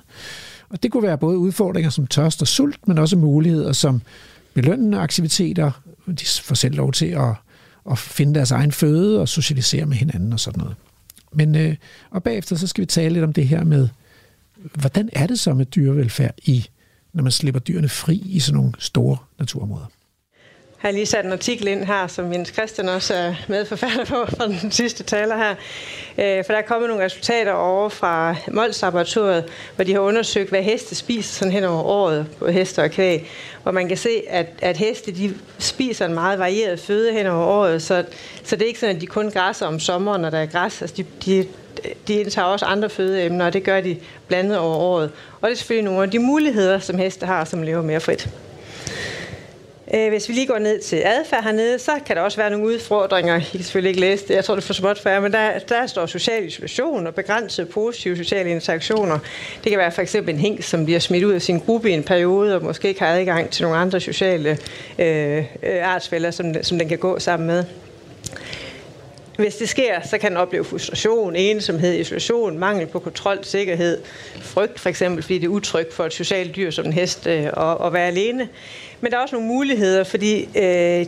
Og 0.69 0.83
det 0.83 0.91
kunne 0.91 1.03
være 1.03 1.17
både 1.17 1.37
udfordringer 1.37 1.89
som 1.89 2.07
tørst 2.07 2.41
og 2.41 2.47
sult, 2.47 2.87
men 2.87 2.97
også 2.97 3.17
muligheder 3.17 3.73
som 3.73 4.01
belønnende 4.53 4.97
aktiviteter. 4.97 5.71
De 6.07 6.25
får 6.41 6.55
selv 6.55 6.75
lov 6.75 6.91
til 6.91 7.05
at, 7.05 7.33
at 7.91 7.97
finde 7.97 8.35
deres 8.35 8.51
egen 8.51 8.71
føde 8.71 9.21
og 9.21 9.29
socialisere 9.29 9.85
med 9.85 9.97
hinanden 9.97 10.33
og 10.33 10.39
sådan 10.39 10.59
noget. 10.59 10.75
Men, 11.33 11.55
øh, 11.55 11.75
og 12.09 12.23
bagefter 12.23 12.55
så 12.55 12.67
skal 12.67 12.81
vi 12.81 12.85
tale 12.85 13.13
lidt 13.13 13.23
om 13.23 13.33
det 13.33 13.47
her 13.47 13.63
med, 13.63 13.89
hvordan 14.73 15.09
er 15.13 15.27
det 15.27 15.39
så 15.39 15.53
med 15.53 15.65
dyrevelfærd 15.65 16.35
i 16.43 16.67
når 17.15 17.23
man 17.23 17.31
slipper 17.31 17.59
dyrene 17.59 17.89
fri 17.89 18.15
i 18.15 18.39
sådan 18.39 18.57
nogle 18.57 18.73
store 18.79 19.17
naturområder. 19.39 19.85
Jeg 20.85 20.91
har 20.91 20.93
lige 20.93 21.05
sat 21.05 21.25
en 21.25 21.31
artikel 21.31 21.67
ind 21.67 21.83
her, 21.83 22.07
som 22.07 22.33
Jens 22.33 22.49
Christian 22.49 22.89
også 22.89 23.13
er 23.13 23.33
medforfatter 23.47 24.05
på 24.05 24.25
fra 24.37 24.47
den 24.47 24.71
sidste 24.71 25.03
taler 25.03 25.37
her. 25.37 25.55
Øh, 26.17 26.45
for 26.45 26.53
der 26.53 26.59
er 26.59 26.65
kommet 26.65 26.89
nogle 26.89 27.05
resultater 27.05 27.51
over 27.51 27.89
fra 27.89 28.35
Mols 28.51 28.81
Laboratoriet, 28.81 29.43
hvor 29.75 29.83
de 29.83 29.93
har 29.93 29.99
undersøgt, 29.99 30.49
hvad 30.49 30.63
heste 30.63 30.95
spiser 30.95 31.33
sådan 31.33 31.51
hen 31.51 31.63
over 31.63 31.83
året 31.83 32.27
på 32.39 32.47
heste 32.47 32.83
og 32.83 32.91
kvæg. 32.91 33.29
Hvor 33.63 33.71
man 33.71 33.87
kan 33.87 33.97
se, 33.97 34.21
at, 34.29 34.47
at 34.61 34.77
heste 34.77 35.11
de 35.11 35.33
spiser 35.59 36.05
en 36.05 36.13
meget 36.13 36.39
varieret 36.39 36.79
føde 36.79 37.13
hen 37.13 37.27
over 37.27 37.45
året, 37.45 37.81
så, 37.81 38.03
så 38.43 38.55
det 38.55 38.61
er 38.61 38.67
ikke 38.67 38.79
sådan, 38.79 38.95
at 38.95 39.01
de 39.01 39.07
kun 39.07 39.31
græsser 39.31 39.65
om 39.65 39.79
sommeren, 39.79 40.21
når 40.21 40.29
der 40.29 40.39
er 40.39 40.45
græs. 40.45 40.81
Altså 40.81 40.95
de, 40.97 41.05
de, 41.25 41.47
de 42.07 42.13
indtager 42.13 42.47
også 42.47 42.65
andre 42.65 42.89
fødeemner, 42.89 43.45
og 43.45 43.53
det 43.53 43.63
gør 43.63 43.81
de 43.81 43.97
blandet 44.27 44.57
over 44.57 44.75
året. 44.75 45.11
Og 45.41 45.49
det 45.49 45.51
er 45.51 45.57
selvfølgelig 45.57 45.85
nogle 45.85 46.03
af 46.03 46.11
de 46.11 46.19
muligheder, 46.19 46.79
som 46.79 46.97
heste 46.97 47.25
har, 47.25 47.45
som 47.45 47.63
lever 47.63 47.81
mere 47.81 47.99
frit. 47.99 48.29
Øh, 49.93 50.09
hvis 50.09 50.29
vi 50.29 50.33
lige 50.33 50.47
går 50.47 50.59
ned 50.59 50.79
til 50.79 51.01
adfærd 51.05 51.43
hernede, 51.43 51.79
så 51.79 51.91
kan 52.05 52.15
der 52.15 52.21
også 52.21 52.37
være 52.37 52.49
nogle 52.49 52.65
udfordringer. 52.65 53.35
I 53.37 53.39
kan 53.39 53.63
selvfølgelig 53.63 53.89
ikke 53.89 54.01
læse 54.01 54.27
det, 54.27 54.35
jeg 54.35 54.45
tror 54.45 54.55
det 54.55 54.61
er 54.61 54.65
for 54.65 54.73
småt 54.73 54.99
for 54.99 55.09
jer, 55.09 55.19
men 55.19 55.33
der, 55.33 55.59
der 55.59 55.87
står 55.87 56.05
social 56.05 56.45
isolation 56.45 57.07
og 57.07 57.15
begrænsede 57.15 57.67
positive 57.67 58.17
sociale 58.17 58.49
interaktioner. 58.49 59.19
Det 59.63 59.69
kan 59.69 59.79
være 59.79 59.91
for 59.91 60.01
eksempel 60.01 60.33
en 60.33 60.39
hink, 60.39 60.63
som 60.63 60.85
bliver 60.85 60.99
smidt 60.99 61.23
ud 61.23 61.33
af 61.33 61.41
sin 61.41 61.59
gruppe 61.59 61.89
i 61.89 61.93
en 61.93 62.03
periode, 62.03 62.55
og 62.55 62.63
måske 62.63 62.87
ikke 62.87 62.99
har 62.99 63.07
adgang 63.07 63.49
til 63.49 63.63
nogle 63.63 63.77
andre 63.77 63.99
sociale 63.99 64.57
øh, 64.99 65.37
øh 65.37 65.43
artsfælder, 65.83 66.31
som, 66.31 66.63
som 66.63 66.79
den 66.79 66.89
kan 66.89 66.97
gå 66.97 67.19
sammen 67.19 67.47
med. 67.47 67.63
Hvis 69.37 69.55
det 69.55 69.69
sker, 69.69 70.01
så 70.09 70.17
kan 70.17 70.29
den 70.29 70.37
opleve 70.37 70.63
frustration, 70.63 71.35
ensomhed, 71.35 71.99
isolation, 71.99 72.59
mangel 72.59 72.87
på 72.87 72.99
kontrol, 72.99 73.39
sikkerhed, 73.43 74.01
frygt 74.41 74.79
for 74.79 74.89
eksempel, 74.89 75.23
fordi 75.23 75.37
det 75.37 75.45
er 75.45 75.49
utrygt 75.49 75.93
for 75.93 76.05
et 76.05 76.13
socialt 76.13 76.55
dyr 76.55 76.71
som 76.71 76.85
en 76.85 76.93
hest 76.93 77.27
øh, 77.27 77.43
at, 77.43 77.85
at 77.85 77.93
være 77.93 78.07
alene. 78.07 78.49
Men 79.01 79.11
der 79.11 79.17
er 79.17 79.21
også 79.21 79.35
nogle 79.35 79.47
muligheder, 79.47 80.03
fordi 80.03 80.49
øh, 80.55 81.05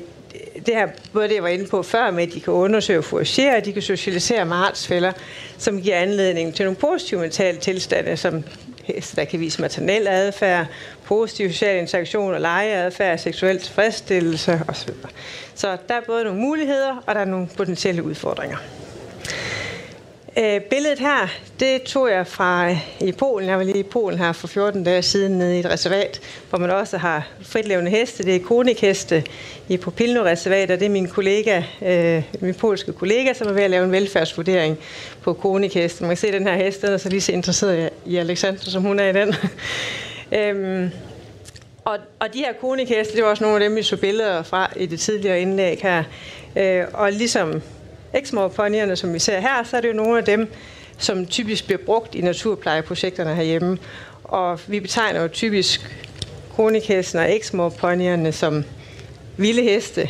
det 0.65 0.75
her, 0.75 0.87
både 1.13 1.27
det 1.27 1.35
jeg 1.35 1.43
var 1.43 1.49
inde 1.49 1.67
på 1.67 1.83
før 1.83 2.11
med, 2.11 2.23
at 2.23 2.33
de 2.33 2.39
kan 2.39 2.53
undersøge 2.53 2.99
og 2.99 3.05
foragere, 3.05 3.59
de 3.59 3.73
kan 3.73 3.81
socialisere 3.81 4.45
med 4.45 4.55
artsfælder, 4.55 5.11
som 5.57 5.81
giver 5.81 5.95
anledning 5.95 6.55
til 6.55 6.65
nogle 6.65 6.75
positive 6.75 7.19
mentale 7.19 7.57
tilstande, 7.57 8.17
som 8.17 8.43
der 9.15 9.25
kan 9.25 9.39
vise 9.39 9.61
maternel 9.61 10.07
adfærd, 10.07 10.65
positiv 11.03 11.51
social 11.51 11.77
interaktion 11.77 12.33
og 12.33 12.41
legeadfærd, 12.41 13.17
seksuel 13.17 13.59
tilfredsstillelse 13.59 14.61
osv. 14.67 14.89
Så 15.55 15.77
der 15.87 15.95
er 15.95 16.01
både 16.07 16.23
nogle 16.23 16.39
muligheder, 16.39 17.03
og 17.07 17.15
der 17.15 17.21
er 17.21 17.25
nogle 17.25 17.47
potentielle 17.57 18.03
udfordringer. 18.03 18.57
Øh, 20.39 20.61
billedet 20.61 20.99
her, 20.99 21.27
det 21.59 21.83
tog 21.83 22.09
jeg 22.09 22.27
fra 22.27 22.69
øh, 22.69 22.77
i 23.01 23.11
Polen. 23.11 23.49
Jeg 23.49 23.57
var 23.57 23.63
lige 23.63 23.79
i 23.79 23.83
Polen 23.83 24.19
her 24.19 24.31
for 24.31 24.47
14 24.47 24.83
dage 24.83 25.01
siden 25.01 25.37
nede 25.37 25.57
i 25.57 25.59
et 25.59 25.65
reservat, 25.65 26.21
hvor 26.49 26.59
man 26.59 26.71
også 26.71 26.97
har 26.97 27.27
fritlevende 27.41 27.91
heste. 27.91 28.23
Det 28.23 28.35
er 28.35 28.39
konikheste 28.39 29.23
i 29.69 29.77
Popilno-reservat, 29.77 30.71
og 30.71 30.79
det 30.79 30.85
er 30.85 30.89
min 30.89 31.07
kollega, 31.07 31.63
øh, 31.81 32.23
min 32.39 32.53
polske 32.53 32.93
kollega, 32.93 33.33
som 33.33 33.47
er 33.47 33.51
ved 33.51 33.63
at 33.63 33.69
lave 33.69 33.85
en 33.85 33.91
velfærdsvurdering 33.91 34.77
på 35.21 35.33
konikheste. 35.33 36.03
Man 36.03 36.09
kan 36.09 36.17
se 36.17 36.31
den 36.31 36.47
her 36.47 36.55
hest, 36.55 36.81
den 36.81 36.89
er 36.89 36.97
så 36.97 37.09
lige 37.09 37.21
så 37.21 37.31
interesseret 37.31 37.89
i 38.05 38.15
Alexander, 38.15 38.61
som 38.61 38.83
hun 38.83 38.99
er 38.99 39.09
i 39.09 39.13
den. 39.13 39.35
øhm, 40.39 40.89
og, 41.85 41.97
og 42.19 42.33
de 42.33 42.39
her 42.39 42.53
konikheste, 42.61 43.15
det 43.15 43.23
var 43.23 43.29
også 43.29 43.43
nogle 43.43 43.63
af 43.63 43.69
dem, 43.69 43.77
vi 43.77 43.83
så 43.83 43.97
billeder 43.97 44.43
fra 44.43 44.73
i 44.75 44.85
det 44.85 44.99
tidligere 44.99 45.41
indlæg 45.41 45.79
her. 45.81 46.03
Øh, 46.55 46.83
og 46.93 47.11
ligesom 47.11 47.61
Eksmorponierne, 48.13 48.95
som 48.95 49.13
vi 49.13 49.19
ser 49.19 49.39
her, 49.39 49.63
så 49.63 49.77
er 49.77 49.81
det 49.81 49.87
jo 49.87 49.93
nogle 49.93 50.17
af 50.17 50.25
dem, 50.25 50.51
som 50.97 51.25
typisk 51.25 51.65
bliver 51.65 51.79
brugt 51.85 52.15
i 52.15 52.21
naturplejeprojekterne 52.21 53.35
herhjemme. 53.35 53.77
Og 54.23 54.59
vi 54.67 54.79
betegner 54.79 55.21
jo 55.21 55.27
typisk 55.27 55.97
kronikhæsten 56.55 57.19
og 57.19 57.35
eksmorponierne 57.35 58.31
som 58.31 58.63
vilde 59.37 59.63
heste. 59.63 60.01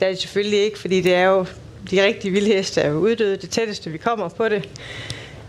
Det 0.00 0.06
er 0.06 0.08
det 0.08 0.18
selvfølgelig 0.18 0.58
ikke, 0.58 0.78
fordi 0.78 1.00
det 1.00 1.14
er 1.14 1.24
jo 1.24 1.46
de 1.90 2.04
rigtige 2.04 2.32
vilde 2.32 2.54
heste 2.54 2.80
er 2.80 2.90
jo 2.90 2.98
uddøde. 2.98 3.36
Det 3.36 3.50
tætteste, 3.50 3.90
vi 3.90 3.98
kommer 3.98 4.28
på 4.28 4.48
det, 4.48 4.68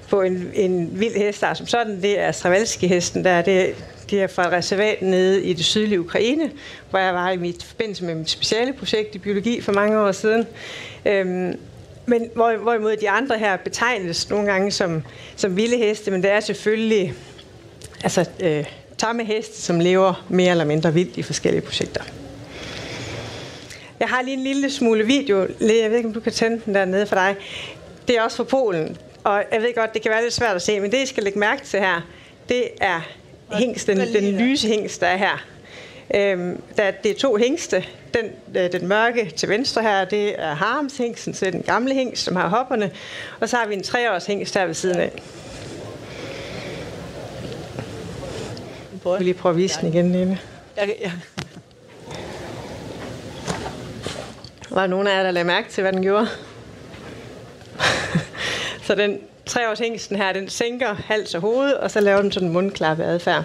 på 0.09 0.21
en, 0.21 0.51
en 0.53 0.99
vild 0.99 1.15
hest, 1.15 1.41
der 1.41 1.53
som 1.53 1.67
sådan, 1.67 2.01
det 2.01 2.19
er 2.19 2.31
Stravalski-hesten, 2.31 3.23
der 3.23 3.41
det, 3.41 3.75
det 4.09 4.21
er 4.21 4.27
fra 4.27 4.47
et 4.47 4.51
reservat 4.51 5.01
nede 5.01 5.43
i 5.43 5.53
det 5.53 5.65
sydlige 5.65 5.99
Ukraine, 5.99 6.51
hvor 6.89 6.99
jeg 6.99 7.13
var 7.13 7.31
i 7.31 7.37
mit 7.37 7.63
forbindelse 7.63 8.05
med 8.05 8.15
mit 8.15 8.29
speciale 8.29 8.73
projekt 8.73 9.15
i 9.15 9.17
biologi 9.17 9.61
for 9.61 9.71
mange 9.71 9.99
år 9.99 10.11
siden. 10.11 10.47
Øhm, 11.05 11.59
men 12.07 12.29
hvor, 12.33 12.57
hvorimod 12.57 12.97
de 12.97 13.09
andre 13.09 13.37
her 13.37 13.57
betegnes 13.57 14.29
nogle 14.29 14.51
gange 14.51 14.71
som, 14.71 15.03
som 15.35 15.57
vilde 15.57 15.77
heste, 15.77 16.11
men 16.11 16.23
det 16.23 16.31
er 16.31 16.39
selvfølgelig 16.39 17.13
altså, 18.03 18.25
øh, 18.39 18.65
tamme 18.97 19.23
heste, 19.23 19.61
som 19.61 19.79
lever 19.79 20.25
mere 20.29 20.51
eller 20.51 20.65
mindre 20.65 20.93
vildt 20.93 21.17
i 21.17 21.23
forskellige 21.23 21.61
projekter. 21.61 22.01
Jeg 23.99 24.07
har 24.07 24.21
lige 24.21 24.37
en 24.37 24.43
lille 24.43 24.71
smule 24.71 25.05
video. 25.05 25.39
Jeg 25.39 25.89
ved 25.89 25.97
ikke, 25.97 26.07
om 26.07 26.13
du 26.13 26.19
kan 26.19 26.31
tænde 26.31 26.61
den 26.65 26.75
der 26.75 26.85
nede 26.85 27.07
for 27.07 27.15
dig. 27.15 27.35
Det 28.07 28.17
er 28.17 28.21
også 28.21 28.37
fra 28.37 28.43
Polen. 28.43 28.97
Og 29.23 29.43
jeg 29.51 29.61
ved 29.61 29.75
godt, 29.75 29.93
det 29.93 30.01
kan 30.01 30.11
være 30.11 30.21
lidt 30.21 30.33
svært 30.33 30.55
at 30.55 30.61
se, 30.61 30.79
men 30.79 30.91
det, 30.91 30.97
I 30.97 31.05
skal 31.05 31.23
lægge 31.23 31.39
mærke 31.39 31.65
til 31.65 31.79
her, 31.79 32.01
det 32.49 32.63
er 32.81 33.01
hængsten, 33.53 33.97
den, 33.97 34.13
den 34.13 34.37
lyse 34.37 34.67
hængst, 34.67 35.01
der 35.01 35.07
er 35.07 35.17
her. 35.17 35.45
Øhm, 36.15 36.61
der, 36.77 36.91
det 36.91 37.11
er 37.11 37.15
to 37.15 37.35
hængste. 37.35 37.85
Den, 38.13 38.25
øh, 38.55 38.71
den 38.71 38.87
mørke 38.87 39.33
til 39.35 39.49
venstre 39.49 39.81
her, 39.81 40.05
det 40.05 40.41
er 40.41 40.53
harmshængsten, 40.53 41.33
så 41.33 41.45
det 41.45 41.47
er 41.47 41.51
den 41.51 41.61
gamle 41.61 41.93
hængst, 41.93 42.23
som 42.23 42.35
har 42.35 42.47
hopperne. 42.47 42.91
Og 43.39 43.49
så 43.49 43.57
har 43.57 43.67
vi 43.67 43.73
en 43.73 43.83
treårs 43.83 44.25
hængst 44.25 44.53
her 44.53 44.65
ved 44.65 44.73
siden 44.73 44.99
af. 44.99 45.11
Jeg 49.05 49.13
vil 49.17 49.25
lige 49.25 49.33
prøve 49.33 49.51
at 49.51 49.57
vise 49.57 49.81
den 49.81 49.93
igen, 49.93 50.11
Lene. 50.11 50.39
Ja, 50.77 50.85
ja. 50.85 51.11
Var 54.69 54.81
der 54.81 54.87
nogen 54.87 55.07
af 55.07 55.17
jer, 55.17 55.23
der 55.23 55.31
lagde 55.31 55.47
mærke 55.47 55.69
til, 55.69 55.81
hvad 55.81 55.93
den 55.93 56.01
gjorde? 56.01 56.27
så 58.85 58.95
den 58.95 59.19
treårs 59.45 59.79
hængsten 59.79 60.17
her, 60.17 60.33
den 60.33 60.49
sænker 60.49 60.93
hals 60.93 61.35
og 61.35 61.41
hoved, 61.41 61.73
og 61.73 61.91
så 61.91 61.99
laver 61.99 62.21
den 62.21 62.31
sådan 62.31 62.47
en 62.47 62.53
mundklappe 62.53 63.03
adfærd. 63.03 63.43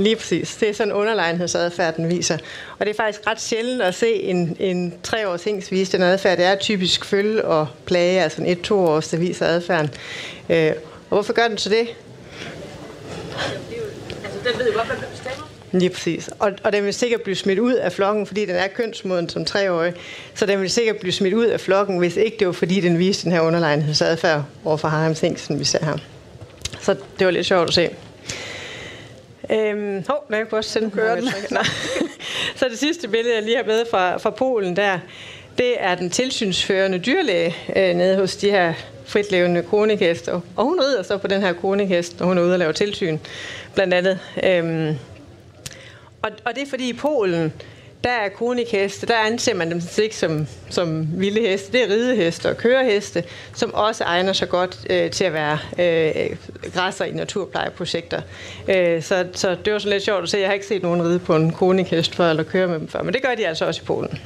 Lige 0.00 0.16
præcis. 0.16 0.56
Det 0.56 0.68
er 0.68 0.72
sådan 0.72 0.92
en 0.92 0.96
underlegenhedsadfærd, 0.96 1.96
den 1.96 2.10
viser. 2.10 2.38
Og 2.78 2.86
det 2.86 2.90
er 2.90 2.94
faktisk 2.94 3.26
ret 3.26 3.40
sjældent 3.40 3.82
at 3.82 3.94
se 3.94 4.14
en, 4.14 4.56
en 4.60 4.94
treårs 5.02 5.44
hængst 5.44 5.72
vise 5.72 5.92
den 5.92 6.02
adfærd. 6.02 6.38
Det 6.38 6.46
er 6.46 6.56
typisk 6.56 7.04
følge 7.04 7.44
og 7.44 7.68
plage, 7.86 8.22
altså 8.22 8.42
en 8.42 8.48
et-to 8.48 8.78
års, 8.78 9.08
der 9.08 9.16
viser 9.16 9.46
adfærden. 9.46 9.90
Øh, 10.48 10.72
og 11.10 11.16
hvorfor 11.16 11.32
gør 11.32 11.48
den 11.48 11.58
så 11.58 11.68
det? 11.68 11.88
Altså, 14.24 14.38
den 14.44 14.58
ved 14.58 14.66
jo 14.66 14.76
godt, 14.76 14.86
hvad 14.86 14.96
den 14.96 15.04
bestemmer. 15.10 15.50
Lige 15.72 15.90
præcis. 15.90 16.30
Og, 16.38 16.52
og 16.64 16.72
den 16.72 16.84
vil 16.84 16.94
sikkert 16.94 17.22
blive 17.22 17.36
smidt 17.36 17.58
ud 17.58 17.74
af 17.74 17.92
flokken, 17.92 18.26
fordi 18.26 18.46
den 18.46 18.56
er 18.56 18.66
kønsmoden 18.66 19.28
som 19.28 19.44
treårig. 19.44 19.94
Så 20.34 20.46
den 20.46 20.60
vil 20.60 20.70
sikkert 20.70 20.96
blive 20.96 21.12
smidt 21.12 21.34
ud 21.34 21.46
af 21.46 21.60
flokken, 21.60 21.98
hvis 21.98 22.16
ikke 22.16 22.36
det 22.38 22.46
var 22.46 22.52
fordi, 22.52 22.80
den 22.80 22.98
viste 22.98 23.24
den 23.24 23.32
her 23.32 23.40
underlegenhedsadfærd 23.40 24.44
over 24.64 24.76
for 24.76 24.88
Harams 24.88 25.20
Hengsten, 25.20 25.58
vi 25.58 25.64
ser 25.64 25.84
her. 25.84 25.96
Så 26.80 26.96
det 27.18 27.24
var 27.24 27.30
lidt 27.30 27.46
sjovt 27.46 27.68
at 27.68 27.74
se. 27.74 27.90
Øhm, 29.50 30.04
hov, 30.08 30.24
kan 30.28 30.38
jeg 30.38 30.52
også 30.52 30.70
sende 30.70 30.90
Kører 30.90 31.14
den. 31.14 31.28
Så 32.56 32.68
det 32.70 32.78
sidste 32.78 33.08
billede, 33.08 33.34
jeg 33.34 33.42
lige 33.42 33.56
har 33.56 33.64
med 33.64 33.84
fra, 33.90 34.16
fra 34.16 34.30
Polen 34.30 34.76
der, 34.76 34.98
det 35.58 35.74
er 35.78 35.94
den 35.94 36.10
tilsynsførende 36.10 36.98
dyrlæge 36.98 37.56
øh, 37.76 37.94
nede 37.94 38.16
hos 38.16 38.36
de 38.36 38.50
her 38.50 38.74
fritlevende 39.04 39.62
kronikæster. 39.62 40.40
Og 40.56 40.64
hun 40.64 40.80
rider 40.80 41.02
så 41.02 41.18
på 41.18 41.26
den 41.26 41.40
her 41.40 41.52
kronikæst, 41.52 42.20
når 42.20 42.26
hun 42.26 42.38
er 42.38 42.42
ude 42.42 42.52
og 42.52 42.58
lave 42.58 42.72
tilsyn, 42.72 43.18
blandt 43.74 43.94
andet. 43.94 44.18
Øhm, 44.44 44.96
og, 46.22 46.30
og 46.44 46.54
det 46.54 46.62
er 46.62 46.66
fordi 46.66 46.88
i 46.88 46.92
Polen, 46.92 47.52
der 48.04 48.10
er 48.10 48.28
kronikheste, 48.28 49.06
der 49.06 49.16
anser 49.16 49.54
man 49.54 49.70
dem 49.70 49.80
ikke 50.02 50.16
som, 50.16 50.46
som 50.70 51.08
vilde 51.20 51.40
heste. 51.40 51.72
Det 51.72 51.82
er 51.82 51.88
rideheste 51.88 52.48
og 52.48 52.56
køreheste, 52.56 53.24
som 53.54 53.74
også 53.74 54.04
egner 54.04 54.32
sig 54.32 54.48
godt 54.48 54.78
øh, 54.90 55.10
til 55.10 55.24
at 55.24 55.32
være 55.32 55.58
øh, 55.78 56.36
græsser 56.74 57.04
i 57.04 57.12
naturplejeprojekter. 57.12 58.20
Øh, 58.68 59.02
så, 59.02 59.26
så 59.32 59.56
det 59.64 59.72
var 59.72 59.78
sådan 59.78 59.92
lidt 59.92 60.04
sjovt 60.04 60.22
at 60.22 60.28
se. 60.28 60.38
Jeg 60.38 60.48
har 60.48 60.54
ikke 60.54 60.66
set 60.66 60.82
nogen 60.82 61.02
ride 61.02 61.18
på 61.18 61.36
en 61.36 61.52
kronikhest 61.52 62.14
før, 62.14 62.30
eller 62.30 62.42
køre 62.42 62.68
med 62.68 62.78
dem 62.78 62.88
før, 62.88 63.02
men 63.02 63.14
det 63.14 63.22
gør 63.22 63.34
de 63.34 63.46
altså 63.46 63.66
også 63.66 63.80
i 63.82 63.84
Polen. 63.84 64.20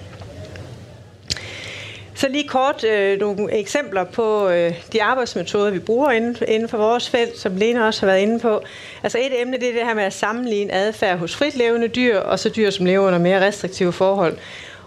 Så 2.17 2.29
lige 2.29 2.49
kort 2.49 2.85
øh, 2.85 3.21
nogle 3.21 3.53
eksempler 3.53 4.05
på 4.05 4.49
øh, 4.49 4.75
de 4.93 5.03
arbejdsmetoder, 5.03 5.71
vi 5.71 5.79
bruger 5.79 6.11
inden, 6.11 6.37
inden 6.49 6.69
for 6.69 6.79
vores 6.79 7.11
felt, 7.11 7.39
som 7.39 7.57
Lena 7.57 7.87
også 7.87 8.01
har 8.01 8.07
været 8.07 8.21
inde 8.21 8.41
på. 8.41 8.63
Altså 9.03 9.19
et 9.19 9.41
emne, 9.41 9.57
det 9.57 9.69
er 9.69 9.73
det 9.73 9.83
her 9.83 9.95
med 9.95 10.03
at 10.03 10.13
sammenligne 10.13 10.73
adfærd 10.73 11.19
hos 11.19 11.37
fritlevende 11.37 11.89
dyr, 11.89 12.19
og 12.19 12.39
så 12.39 12.49
dyr, 12.49 12.71
som 12.71 12.87
lever 12.87 13.07
under 13.07 13.19
mere 13.19 13.47
restriktive 13.47 13.93
forhold. 13.93 14.37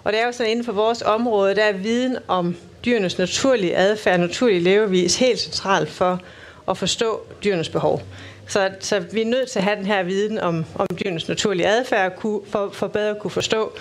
Og 0.03 0.13
det 0.13 0.21
er 0.21 0.25
jo 0.25 0.31
sådan, 0.31 0.51
inden 0.51 0.65
for 0.65 0.71
vores 0.71 1.01
område, 1.01 1.55
der 1.55 1.63
er 1.63 1.73
viden 1.73 2.17
om 2.27 2.55
dyrenes 2.85 3.17
naturlige 3.17 3.75
adfærd, 3.75 4.19
naturlige 4.19 4.59
levevis, 4.59 5.15
helt 5.15 5.39
centralt 5.39 5.89
for 5.89 6.21
at 6.69 6.77
forstå 6.77 7.21
dyrenes 7.43 7.69
behov. 7.69 8.01
Så, 8.47 8.69
så 8.79 8.99
vi 8.99 9.21
er 9.21 9.25
nødt 9.25 9.49
til 9.49 9.59
at 9.59 9.65
have 9.65 9.75
den 9.75 9.85
her 9.85 10.03
viden 10.03 10.39
om, 10.39 10.65
om 10.75 10.87
dyrenes 11.03 11.27
naturlige 11.27 11.67
adfærd, 11.67 12.21
for, 12.21 12.69
for 12.73 12.87
bedre 12.87 13.09
at 13.09 13.19
kunne 13.19 13.31
forstå 13.31 13.71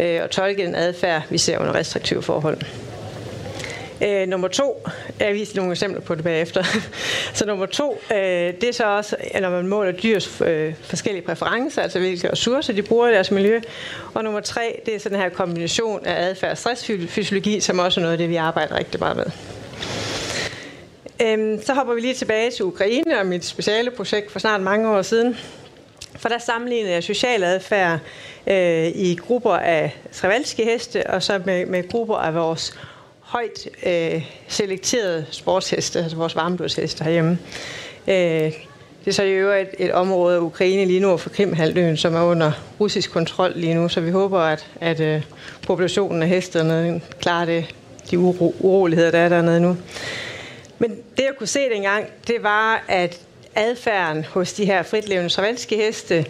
øh, 0.00 0.20
og 0.22 0.30
tolke 0.30 0.66
den 0.66 0.74
adfærd, 0.74 1.22
vi 1.30 1.38
ser 1.38 1.58
under 1.58 1.74
restriktive 1.74 2.22
forhold. 2.22 2.58
Øh, 4.02 4.28
nummer 4.28 4.48
to, 4.48 4.88
jeg 5.20 5.34
viser 5.34 5.56
nogle 5.56 5.72
eksempler 5.72 6.00
på 6.00 6.14
det 6.14 6.24
bagefter. 6.24 6.64
så 7.34 7.46
nummer 7.46 7.66
to, 7.66 8.00
øh, 8.10 8.18
det 8.60 8.64
er 8.64 8.72
så 8.72 8.84
også, 8.84 9.16
når 9.40 9.50
man 9.50 9.66
måler 9.66 9.92
dyrs 9.92 10.40
øh, 10.40 10.74
forskellige 10.82 11.22
præferencer, 11.22 11.82
altså 11.82 11.98
hvilke 11.98 12.32
ressourcer 12.32 12.72
de 12.72 12.82
bruger 12.82 13.08
i 13.08 13.12
deres 13.12 13.30
miljø. 13.30 13.60
Og 14.14 14.24
nummer 14.24 14.40
tre, 14.40 14.80
det 14.86 14.94
er 14.94 14.98
sådan 14.98 15.18
her 15.18 15.28
kombination 15.28 16.06
af 16.06 16.28
adfærd 16.28 16.50
og 16.50 16.58
stressfysiologi, 16.58 17.60
som 17.60 17.78
også 17.78 18.00
er 18.00 18.02
noget 18.02 18.12
af 18.12 18.18
det, 18.18 18.28
vi 18.28 18.36
arbejder 18.36 18.78
rigtig 18.78 19.00
meget 19.00 19.16
med. 19.16 19.26
Øhm, 21.22 21.62
så 21.62 21.74
hopper 21.74 21.94
vi 21.94 22.00
lige 22.00 22.14
tilbage 22.14 22.50
til 22.50 22.64
Ukraine 22.64 23.20
og 23.20 23.26
mit 23.26 23.44
speciale 23.44 23.90
projekt 23.90 24.32
for 24.32 24.38
snart 24.38 24.60
mange 24.60 24.88
år 24.88 25.02
siden. 25.02 25.36
For 26.16 26.28
der 26.28 26.38
sammenlignede 26.38 26.92
jeg 26.92 27.02
social 27.02 27.44
adfærd 27.44 27.98
øh, 28.46 28.86
i 28.86 29.18
grupper 29.20 29.52
af 29.52 29.96
Stravalski 30.10 30.64
heste, 30.64 31.06
og 31.10 31.22
så 31.22 31.40
med, 31.44 31.66
med 31.66 31.88
grupper 31.88 32.16
af 32.16 32.34
vores 32.34 32.78
højt 33.34 33.68
øh, 33.86 34.22
selekterede 34.48 35.26
sportsheste, 35.30 35.98
altså 35.98 36.16
vores 36.16 36.36
varmblodsheste 36.36 37.04
herhjemme. 37.04 37.38
Øh, 38.08 38.52
det 39.04 39.10
er 39.10 39.12
så 39.12 39.22
i 39.22 39.32
øvrigt 39.32 39.68
et, 39.78 39.86
et 39.86 39.92
område 39.92 40.36
af 40.36 40.40
Ukraine 40.40 40.84
lige 40.84 41.00
nu 41.00 41.16
for 41.16 41.30
Krimhalvøen, 41.30 41.96
som 41.96 42.14
er 42.14 42.22
under 42.22 42.52
russisk 42.80 43.12
kontrol 43.12 43.52
lige 43.56 43.74
nu, 43.74 43.88
så 43.88 44.00
vi 44.00 44.10
håber, 44.10 44.40
at, 44.40 44.66
at 44.80 45.00
øh, 45.00 45.22
populationen 45.62 46.22
af 46.22 46.28
hesterne 46.28 47.00
klarer 47.20 47.44
det, 47.44 47.74
de 48.10 48.18
uro, 48.18 48.54
uroligheder, 48.60 49.10
der 49.10 49.18
er 49.18 49.28
dernede 49.28 49.60
nu. 49.60 49.76
Men 50.78 50.90
det, 50.90 51.22
jeg 51.22 51.32
kunne 51.38 51.46
se 51.46 51.60
dengang, 51.74 52.06
det 52.26 52.42
var, 52.42 52.84
at 52.88 53.20
adfærden 53.54 54.24
hos 54.24 54.52
de 54.52 54.64
her 54.64 54.82
fritlevende 54.82 55.30
stravanske 55.30 55.76
heste, 55.76 56.26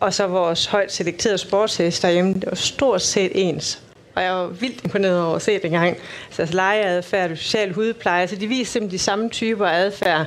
og 0.00 0.14
så 0.14 0.26
vores 0.26 0.66
højt 0.66 0.92
selekterede 0.92 1.38
sportsheste 1.38 2.06
derhjemme, 2.06 2.34
det 2.34 2.46
var 2.46 2.54
stort 2.54 3.02
set 3.02 3.32
ens. 3.34 3.83
Og 4.14 4.22
jeg 4.22 4.32
var 4.32 4.46
vildt 4.46 4.84
imponeret 4.84 5.22
over 5.22 5.36
at 5.36 5.42
se 5.42 5.54
det 5.54 5.64
engang. 5.64 5.96
Så 5.96 6.02
altså, 6.28 6.42
altså 6.42 6.54
legeadfærd 6.54 7.30
og 7.30 7.38
social 7.38 7.72
hudpleje, 7.72 8.28
så 8.28 8.36
de 8.36 8.46
viser 8.46 8.72
simpelthen 8.72 8.98
de 8.98 9.02
samme 9.02 9.30
typer 9.30 9.66
adfærd. 9.66 10.26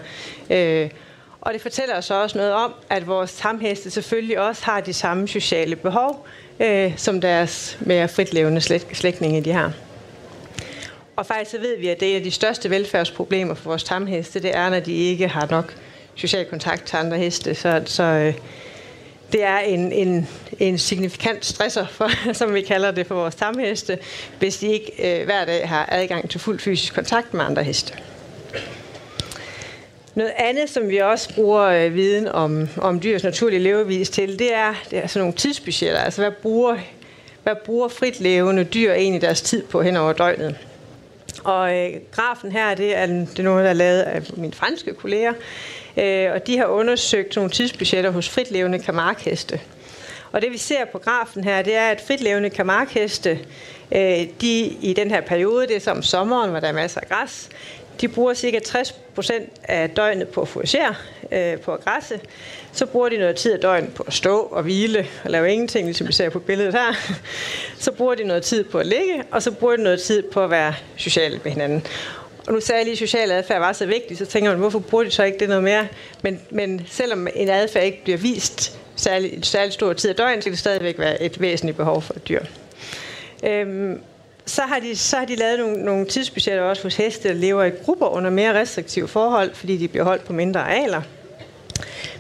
Øh, 0.50 0.90
og 1.42 1.54
det 1.54 1.62
fortæller 1.62 1.98
os 1.98 2.12
også 2.12 2.38
noget 2.38 2.54
om, 2.54 2.74
at 2.90 3.08
vores 3.08 3.34
tamheste 3.34 3.92
selvfølgelig 3.92 4.40
også 4.40 4.66
har 4.66 4.82
de 4.82 4.94
samme 4.94 5.28
sociale 5.28 5.76
behov, 5.76 6.28
øh, 6.60 6.98
som 6.98 7.22
deres 7.22 7.78
mere 7.82 8.08
fritlevende 8.08 8.62
slægtninge 8.94 9.42
de 9.42 9.52
har. 9.52 9.74
Og 11.16 11.26
faktisk 11.26 11.52
så 11.52 11.58
ved 11.58 11.80
vi, 11.80 11.88
at 11.88 12.00
det 12.00 12.18
er 12.18 12.24
de 12.24 12.32
største 12.32 12.70
velfærdsproblemer 12.70 13.54
for 13.54 13.70
vores 13.70 13.84
tamheste, 13.84 14.40
det 14.42 14.56
er, 14.56 14.70
når 14.70 14.80
de 14.80 14.94
ikke 14.94 15.28
har 15.28 15.48
nok 15.52 15.76
social 16.16 16.46
kontakt 16.46 16.84
til 16.84 16.98
andre 16.98 17.18
heste. 17.18 17.56
Så, 17.56 17.82
så 17.86 18.04
øh, 18.04 18.34
det 19.32 19.44
er 19.44 19.58
en, 19.58 19.92
en, 19.92 20.28
en 20.60 20.78
signifikant 20.78 21.46
stresser, 21.46 21.88
for, 21.88 22.10
som 22.40 22.54
vi 22.54 22.62
kalder 22.62 22.92
det 22.92 23.08
for 23.08 23.16
vores 23.16 23.36
tamheste, 23.36 23.98
hvis 24.40 24.58
de 24.58 24.68
ikke 24.68 25.20
øh, 25.20 25.26
hver 25.26 25.46
dag 25.46 25.70
har 25.70 25.90
adgang 25.92 26.30
til 26.30 26.40
fuld 26.40 26.60
fysisk 26.60 26.94
kontakt 26.96 27.34
med 27.34 27.46
andre 27.46 27.64
heste. 27.64 27.94
Noget 30.16 30.34
andet, 30.38 30.70
som 30.70 30.90
vi 30.90 30.98
også 30.98 31.36
bruger 31.36 31.64
øh, 31.64 31.96
viden 31.96 32.28
om, 32.28 32.70
om 32.78 33.00
dyrs 33.00 33.24
naturlige 33.24 33.60
levevis 33.60 34.10
til, 34.10 34.40
det 34.40 34.54
er, 34.54 34.74
det 34.90 35.00
er 35.00 35.08
sådan 35.08 35.22
nogle 35.22 35.36
tidsbudgetter. 35.36 36.00
Altså, 36.00 36.22
hvad 36.22 36.32
bruger, 36.32 36.78
hvad 37.44 37.56
bruger 37.66 37.88
frit 37.88 38.20
levende 38.20 38.64
dyr 38.64 38.94
egentlig 38.94 39.22
deres 39.22 39.42
tid 39.42 39.64
på 39.64 39.82
hen 39.82 39.98
over 39.98 40.14
døgnet? 40.14 40.56
Og 41.44 41.78
øh, 41.78 41.94
grafen 42.12 42.52
her, 42.52 42.76
det 42.76 42.98
er, 42.98 43.06
det 43.06 43.40
er 43.40 43.44
noget, 43.44 43.64
der 43.64 43.70
er 43.70 43.74
lavet 43.74 44.02
af 44.02 44.22
mine 44.38 44.54
franske 44.54 44.94
kolleger. 44.94 45.34
Øh, 45.98 46.32
og 46.34 46.48
de 46.48 46.58
har 46.58 46.66
undersøgt 46.66 47.36
nogle 47.36 47.52
tidsbudgetter 47.52 48.12
hos 48.12 48.30
fritlevende 48.30 48.80
kamarkheste. 48.80 49.60
Og 50.32 50.42
det 50.42 50.52
vi 50.52 50.58
ser 50.58 50.86
på 50.92 50.98
grafen 50.98 51.44
her, 51.44 51.62
det 51.62 51.76
er, 51.76 51.88
at 51.88 52.02
fritlevende 52.08 52.50
kamarkheste, 52.50 53.40
øh, 53.92 54.28
de 54.42 54.60
i 54.82 54.94
den 54.98 55.12
her 55.12 55.22
periode, 55.22 55.68
det 55.68 55.76
er 55.76 55.80
som 55.80 56.04
sommeren, 56.04 56.50
hvor 56.50 56.60
der 56.60 56.68
er 56.68 56.74
masser 56.74 57.02
af 57.02 57.10
græs, 57.10 57.50
de 58.02 58.08
bruger 58.08 58.34
cirka 58.34 58.60
60 58.60 58.92
procent 59.16 59.50
af 59.64 59.90
døgnet 59.90 60.28
på 60.28 60.42
at 60.42 60.48
fouragere, 60.48 60.96
øh, 61.32 61.60
på 61.60 61.74
at 61.74 61.84
græsse. 61.86 62.20
Så 62.72 62.86
bruger 62.86 63.10
de 63.10 63.18
noget 63.18 63.36
tid 63.36 63.54
af 63.54 63.60
døgnet 63.60 63.94
på 63.94 64.04
at 64.08 64.14
stå 64.14 64.40
og 64.40 64.64
hvile 64.64 65.08
og 65.24 65.32
lave 65.32 65.52
ingenting, 65.52 65.86
ligesom 65.86 66.08
vi 66.08 66.14
ser 66.14 66.30
på 66.30 66.40
billedet 66.40 66.74
her. 66.74 67.16
Så 67.80 67.92
bruger 67.92 68.16
de 68.16 68.24
noget 68.24 68.44
tid 68.44 68.64
på 68.64 68.78
at 68.78 68.86
ligge, 68.86 69.24
og 69.32 69.44
så 69.44 69.52
bruger 69.52 69.76
de 69.76 69.84
noget 69.84 70.02
tid 70.02 70.24
på 70.24 70.44
at 70.44 70.50
være 70.50 70.74
sociale 70.98 71.42
med 71.44 71.52
hinanden. 71.52 71.84
Og 72.48 72.54
nu 72.54 72.62
sagde 72.62 72.78
jeg 72.78 72.86
lige, 72.86 72.94
at 72.94 73.00
social 73.00 73.32
adfærd 73.32 73.60
var 73.60 73.74
så 73.74 73.86
vigtig, 73.86 74.18
så 74.18 74.26
tænker 74.26 74.50
man, 74.50 74.60
hvorfor 74.60 74.80
bruger 74.80 75.04
de 75.04 75.12
så 75.12 75.24
ikke 75.24 75.40
det 75.40 75.50
noget 75.50 75.64
mere? 75.64 75.88
Men, 76.22 76.42
men 76.50 76.82
selvom 76.90 77.28
en 77.36 77.50
adfærd 77.50 77.84
ikke 77.84 78.04
bliver 78.04 78.18
vist 78.18 78.80
særlig, 78.96 79.40
særlig 79.42 79.74
stor 79.74 79.94
tid 79.94 80.10
af 80.10 80.16
døgnet, 80.16 80.44
så 80.44 80.48
kan 80.48 80.52
det 80.52 80.60
stadigvæk 80.60 81.00
være 81.00 81.22
et 81.22 81.42
væsentligt 81.42 81.78
behov 81.78 82.02
for 82.02 82.14
et 82.14 82.28
dyr. 82.28 82.42
Øhm, 83.44 84.02
så 84.46 84.62
har 84.62 84.80
de, 84.80 84.96
så 84.96 85.18
har 85.18 85.26
de 85.26 85.36
lavet 85.36 85.60
nogle, 85.60 85.84
nogle 85.84 86.06
tidsbudgetter 86.06 86.64
også 86.64 86.84
hos 86.84 86.96
heste, 86.96 87.28
der 87.28 87.34
lever 87.34 87.64
i 87.64 87.70
grupper 87.70 88.08
under 88.08 88.30
mere 88.30 88.60
restriktive 88.60 89.08
forhold, 89.08 89.54
fordi 89.54 89.78
de 89.78 89.88
bliver 89.88 90.04
holdt 90.04 90.26
på 90.26 90.34
mindre 90.34 90.60
arealer. 90.60 91.02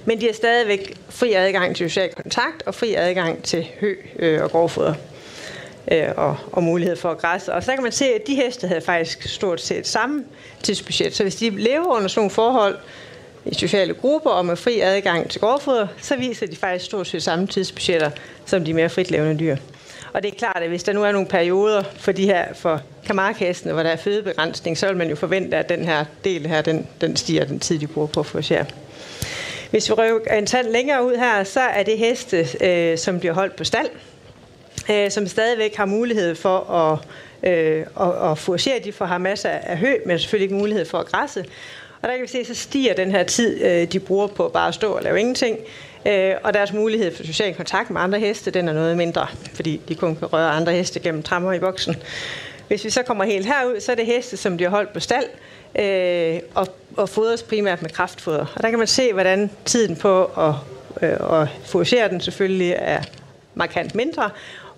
Men 0.05 0.21
de 0.21 0.25
har 0.25 0.33
stadigvæk 0.33 0.97
fri 1.09 1.33
adgang 1.33 1.75
til 1.75 1.89
social 1.89 2.13
kontakt 2.13 2.63
og 2.65 2.75
fri 2.75 2.93
adgang 2.93 3.43
til 3.43 3.67
hø 3.79 3.95
øh, 4.19 4.43
og 4.43 4.51
grovfoder 4.51 4.93
øh, 5.91 6.07
og, 6.17 6.37
og 6.51 6.63
mulighed 6.63 6.95
for 6.95 7.11
at 7.11 7.17
græsse. 7.17 7.53
Og 7.53 7.63
så 7.63 7.73
kan 7.73 7.83
man 7.83 7.91
se, 7.91 8.05
at 8.05 8.27
de 8.27 8.35
heste 8.35 8.67
havde 8.67 8.81
faktisk 8.81 9.23
stort 9.23 9.61
set 9.61 9.87
samme 9.87 10.23
tidsbudget. 10.63 11.15
Så 11.15 11.23
hvis 11.23 11.35
de 11.35 11.49
lever 11.49 11.95
under 11.95 12.07
sådan 12.07 12.19
nogle 12.19 12.31
forhold 12.31 12.77
i 13.45 13.55
sociale 13.55 13.93
grupper 13.93 14.29
og 14.29 14.45
med 14.45 14.55
fri 14.55 14.79
adgang 14.79 15.29
til 15.29 15.41
grovfoder, 15.41 15.87
så 16.01 16.15
viser 16.15 16.47
de 16.47 16.55
faktisk 16.55 16.85
stort 16.85 17.07
set 17.07 17.23
samme 17.23 17.47
tidsbudgetter 17.47 18.11
som 18.45 18.65
de 18.65 18.73
mere 18.73 18.89
fritlevende 18.89 19.39
dyr. 19.39 19.55
Og 20.13 20.23
det 20.23 20.33
er 20.33 20.37
klart, 20.37 20.59
at 20.61 20.69
hvis 20.69 20.83
der 20.83 20.93
nu 20.93 21.03
er 21.03 21.11
nogle 21.11 21.27
perioder 21.27 21.83
for 21.97 22.11
de 22.11 22.25
her, 22.25 22.53
for 22.53 22.81
kamarkhestene, 23.05 23.73
hvor 23.73 23.83
der 23.83 23.89
er 23.89 23.95
fødebegrænsning, 23.95 24.77
så 24.77 24.87
vil 24.87 24.97
man 24.97 25.09
jo 25.09 25.15
forvente, 25.15 25.57
at 25.57 25.69
den 25.69 25.85
her 25.85 26.05
del 26.23 26.47
her, 26.47 26.61
den, 26.61 26.87
den 27.01 27.15
stiger 27.15 27.45
den 27.45 27.59
tid, 27.59 27.79
de 27.79 27.87
bruger 27.87 28.07
på 28.07 28.19
at 28.19 28.25
få 28.25 28.41
Hvis 29.71 29.89
vi 29.89 29.93
rykker 29.93 30.33
en 30.33 30.45
tand 30.45 30.67
længere 30.67 31.05
ud 31.05 31.15
her, 31.15 31.43
så 31.43 31.59
er 31.59 31.83
det 31.83 31.97
heste, 31.97 32.47
øh, 32.61 32.97
som 32.97 33.19
bliver 33.19 33.33
holdt 33.33 33.55
på 33.55 33.63
stald, 33.63 33.89
øh, 34.91 35.11
som 35.11 35.27
stadigvæk 35.27 35.75
har 35.75 35.85
mulighed 35.85 36.35
for 36.35 36.71
at, 36.71 36.99
øh, 37.49 37.85
at, 37.99 38.31
at 38.31 38.37
fouragere. 38.37 38.79
De 38.79 38.91
får 38.91 39.05
har 39.05 39.17
masser 39.17 39.49
af 39.49 39.77
hø, 39.77 39.93
men 40.05 40.19
selvfølgelig 40.19 40.45
ikke 40.45 40.55
mulighed 40.55 40.85
for 40.85 40.97
at 40.97 41.05
græsse. 41.05 41.45
Og 42.01 42.07
der 42.09 42.15
kan 42.15 42.21
vi 42.21 42.27
se, 42.27 42.45
så 42.45 42.55
stiger 42.55 42.93
den 42.93 43.11
her 43.11 43.23
tid, 43.23 43.65
øh, 43.65 43.91
de 43.91 43.99
bruger 43.99 44.27
på 44.27 44.49
bare 44.53 44.67
at 44.67 44.73
stå 44.73 44.91
og 44.91 45.03
lave 45.03 45.19
ingenting. 45.19 45.57
Øh, 46.05 46.33
og 46.43 46.53
deres 46.53 46.73
mulighed 46.73 47.15
for 47.15 47.23
social 47.23 47.53
kontakt 47.53 47.89
med 47.89 48.01
andre 48.01 48.19
heste, 48.19 48.51
den 48.51 48.67
er 48.67 48.73
noget 48.73 48.97
mindre, 48.97 49.27
fordi 49.53 49.81
de 49.87 49.95
kun 49.95 50.15
kan 50.15 50.27
røre 50.27 50.49
andre 50.49 50.71
heste 50.71 50.99
gennem 50.99 51.23
trammer 51.23 51.53
i 51.53 51.59
boksen. 51.59 51.95
Hvis 52.67 52.85
vi 52.85 52.89
så 52.89 53.03
kommer 53.03 53.23
helt 53.23 53.45
herud, 53.45 53.79
så 53.79 53.91
er 53.91 53.95
det 53.95 54.05
heste, 54.05 54.37
som 54.37 54.57
bliver 54.57 54.69
holdt 54.69 54.93
på 54.93 54.99
stald, 54.99 55.25
øh, 55.79 56.39
og, 56.55 56.67
og 56.97 57.09
fodres 57.09 57.43
primært 57.43 57.81
med 57.81 57.89
kraftfoder. 57.89 58.45
Og 58.55 58.63
der 58.63 58.69
kan 58.69 58.79
man 58.79 58.87
se, 58.87 59.13
hvordan 59.13 59.51
tiden 59.65 59.95
på 59.95 60.25
at, 60.25 60.53
øh, 61.01 61.41
at 61.41 61.47
fokusere 61.65 62.09
den 62.09 62.21
selvfølgelig 62.21 62.75
er 62.77 63.01
markant 63.55 63.95
mindre, 63.95 64.29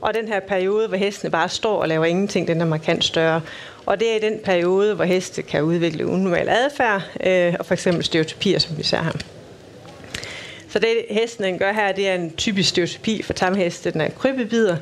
og 0.01 0.13
den 0.13 0.27
her 0.27 0.39
periode, 0.39 0.87
hvor 0.87 0.97
hestene 0.97 1.31
bare 1.31 1.49
står 1.49 1.81
og 1.81 1.87
laver 1.87 2.05
ingenting, 2.05 2.47
den 2.47 2.61
er 2.61 2.65
markant 2.65 3.03
større. 3.03 3.41
Og 3.85 3.99
det 3.99 4.11
er 4.11 4.15
i 4.15 4.19
den 4.19 4.39
periode, 4.43 4.95
hvor 4.95 5.03
heste 5.03 5.41
kan 5.41 5.63
udvikle 5.63 6.07
unormal 6.07 6.49
adfærd, 6.49 7.01
øh, 7.25 7.55
og 7.59 7.65
for 7.65 7.73
eksempel 7.73 8.03
stereotypier, 8.03 8.59
som 8.59 8.77
vi 8.77 8.83
ser 8.83 9.03
her. 9.03 9.11
Så 10.69 10.79
det 10.79 11.05
hesten 11.09 11.59
gør 11.59 11.73
her, 11.73 11.91
det 11.91 12.09
er 12.09 12.15
en 12.15 12.31
typisk 12.31 12.69
stereotypi 12.69 13.23
for 13.23 13.33
tamheste. 13.33 13.91
Den 13.91 14.01
er 14.01 14.09
krybbebider. 14.09 14.77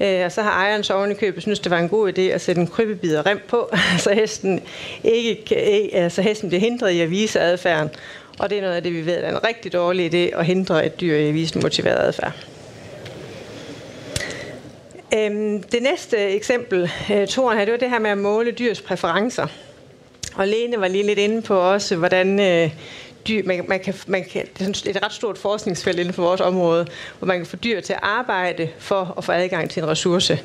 Øh, 0.00 0.24
og 0.24 0.32
så 0.32 0.42
har 0.42 0.50
ejeren 0.50 0.84
så 0.84 0.94
oven 0.94 1.10
i 1.10 1.14
købet 1.14 1.42
synes, 1.42 1.60
det 1.60 1.70
var 1.70 1.78
en 1.78 1.88
god 1.88 2.12
idé 2.12 2.20
at 2.20 2.40
sætte 2.40 2.60
en 2.60 2.66
krybbebider 2.66 3.26
rem 3.26 3.40
på, 3.48 3.70
så 4.04 4.14
hesten, 4.14 4.60
ikke, 5.04 5.56
altså 5.94 6.22
hesten 6.22 6.48
bliver 6.48 6.60
hindret 6.60 6.90
i 6.90 7.00
at 7.00 7.10
vise 7.10 7.40
adfærden. 7.40 7.90
Og 8.38 8.50
det 8.50 8.58
er 8.58 8.62
noget 8.62 8.76
af 8.76 8.82
det, 8.82 8.92
vi 8.92 9.06
ved 9.06 9.16
er 9.16 9.30
en 9.30 9.44
rigtig 9.44 9.72
dårlig 9.72 10.14
idé 10.14 10.38
at 10.38 10.46
hindre 10.46 10.86
et 10.86 11.00
dyr 11.00 11.16
i 11.16 11.28
at 11.28 11.34
vise 11.34 11.56
en 11.56 11.62
motiveret 11.62 12.06
adfærd. 12.06 12.57
Øhm, 15.14 15.62
det 15.62 15.82
næste 15.82 16.18
eksempel, 16.18 16.90
øh, 17.12 17.26
Toren 17.26 17.58
her, 17.58 17.64
det 17.64 17.72
var 17.72 17.78
det 17.78 17.90
her 17.90 17.98
med 17.98 18.10
at 18.10 18.18
måle 18.18 18.50
dyrs 18.50 18.80
præferencer. 18.80 19.46
Og 20.34 20.48
Lene 20.48 20.80
var 20.80 20.88
lige 20.88 21.06
lidt 21.06 21.18
inde 21.18 21.42
på 21.42 21.58
også, 21.58 21.96
hvordan 21.96 22.40
øh, 22.40 22.70
dyr, 23.28 23.42
man, 23.44 23.64
man 23.68 23.80
kan, 23.80 23.94
man 24.06 24.24
kan, 24.24 24.46
det 24.58 24.68
er 24.68 24.72
sådan 24.72 24.96
et 24.96 25.04
ret 25.04 25.12
stort 25.12 25.38
forskningsfelt 25.38 25.98
inden 25.98 26.14
for 26.14 26.22
vores 26.22 26.40
område, 26.40 26.86
hvor 27.18 27.26
man 27.26 27.36
kan 27.36 27.46
få 27.46 27.56
dyr 27.56 27.80
til 27.80 27.92
at 27.92 27.98
arbejde 28.02 28.68
for 28.78 29.14
at 29.18 29.24
få 29.24 29.32
adgang 29.32 29.70
til 29.70 29.82
en 29.82 29.88
ressource. 29.88 30.38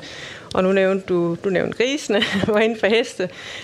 Og 0.54 0.62
nu 0.62 0.72
nævnte 0.72 1.06
du, 1.06 1.36
du 1.44 1.50
nævnte 1.50 1.76
grisene, 1.76 2.22
hvor 2.44 2.58
inden 2.58 2.78
for 2.78 2.86
heste, 2.86 3.22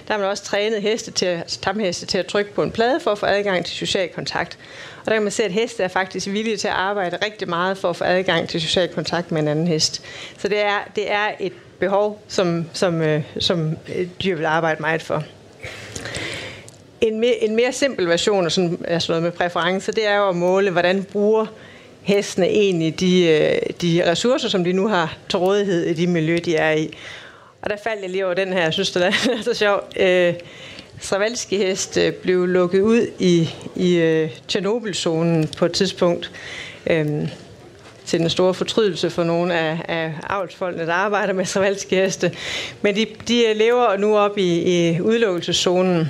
der 0.09 0.15
har 0.15 0.19
man 0.19 0.29
også 0.29 0.45
trænet 0.45 0.83
heste 0.83 1.11
til, 1.11 1.27
altså 1.27 1.61
tamheste 1.61 2.07
til 2.07 2.19
at 2.19 2.27
trykke 2.27 2.55
på 2.55 2.63
en 2.63 2.71
plade 2.71 3.01
for 3.01 3.11
at 3.11 3.19
få 3.19 3.27
adgang 3.27 3.65
til 3.65 3.77
social 3.77 4.09
kontakt. 4.09 4.59
Og 5.01 5.07
der 5.07 5.13
kan 5.13 5.23
man 5.23 5.33
se, 5.33 5.45
at 5.45 5.53
heste 5.53 5.83
er 5.83 5.89
faktisk 5.89 6.27
villige 6.27 6.57
til 6.57 6.69
at 6.69 6.75
arbejde 6.75 7.19
rigtig 7.25 7.49
meget 7.49 7.79
for 7.79 7.91
at 7.91 7.97
få 7.97 8.05
adgang 8.05 8.49
til 8.49 8.61
social 8.61 8.89
kontakt 8.89 9.33
med 9.33 9.43
en 9.43 9.49
anden 9.49 9.67
hest. 9.67 10.03
Så 10.39 10.49
det 10.49 10.65
er, 10.65 10.79
det 10.97 11.13
er 11.13 11.31
et 11.41 11.53
behov, 11.79 12.23
som, 12.29 12.65
som, 12.73 13.03
øh, 13.03 13.23
som 13.39 13.77
øh, 13.97 14.07
dyr 14.25 14.37
vil 14.37 14.45
arbejde 14.45 14.81
meget 14.81 15.03
for. 15.03 15.25
En 17.01 17.21
mere, 17.21 17.45
en 17.45 17.57
mere 17.57 17.73
simpel 17.73 18.09
version 18.09 18.45
af 18.45 18.53
sådan, 18.53 18.85
altså 18.89 19.07
sådan 19.07 19.21
noget 19.21 19.33
med 19.33 19.39
præferencer, 19.39 19.93
det 19.93 20.07
er 20.07 20.17
jo 20.17 20.29
at 20.29 20.37
måle, 20.37 20.71
hvordan 20.71 21.05
bruger 21.05 21.47
hestene 22.11 22.47
egentlig 22.47 23.01
de, 23.01 23.29
øh, 23.29 23.61
de 23.83 24.11
ressourcer, 24.11 24.49
som 24.49 24.65
de 24.65 24.73
nu 24.73 24.89
har 24.89 25.17
til 25.29 25.39
rådighed 25.39 25.87
i 25.87 25.93
de 25.93 26.07
miljø, 26.07 26.39
de 26.45 26.57
er 26.57 26.73
i. 26.73 26.97
Og 27.63 27.71
der 27.71 27.77
faldt 27.85 28.03
jeg 28.03 28.11
lige 28.11 28.25
over 28.25 28.35
den 28.35 28.53
her, 28.53 28.63
jeg 28.63 28.73
synes, 28.73 28.91
det 28.91 29.07
er 29.07 29.13
så 29.43 29.55
sjovt. 29.55 30.01
Øh, 30.01 30.35
Stravalski 31.01 31.57
hest 31.57 31.97
øh, 31.97 32.13
blev 32.13 32.47
lukket 32.47 32.81
ud 32.81 33.07
i, 33.19 33.49
i 33.77 33.97
øh, 33.97 34.31
Tjernobyl-zonen 34.49 35.49
på 35.59 35.65
et 35.65 35.73
tidspunkt. 35.73 36.31
Øh, 36.87 37.29
til 38.07 38.21
den 38.21 38.31
store 38.31 38.55
fortrydelse 38.55 39.11
for 39.11 39.25
nogle 39.25 39.55
af, 39.55 39.79
af 39.89 40.13
avlsfolkene, 40.29 40.87
der 40.87 40.93
arbejder 40.93 41.33
med 41.33 41.45
savalske 41.45 41.97
heste. 41.97 42.33
Men 42.83 42.97
de, 42.97 43.07
de 43.29 43.55
lever 43.55 43.97
nu 43.97 44.17
op 44.17 44.39
i, 44.39 44.59
i 44.59 45.01
udelukkelseszonen. 45.01 46.09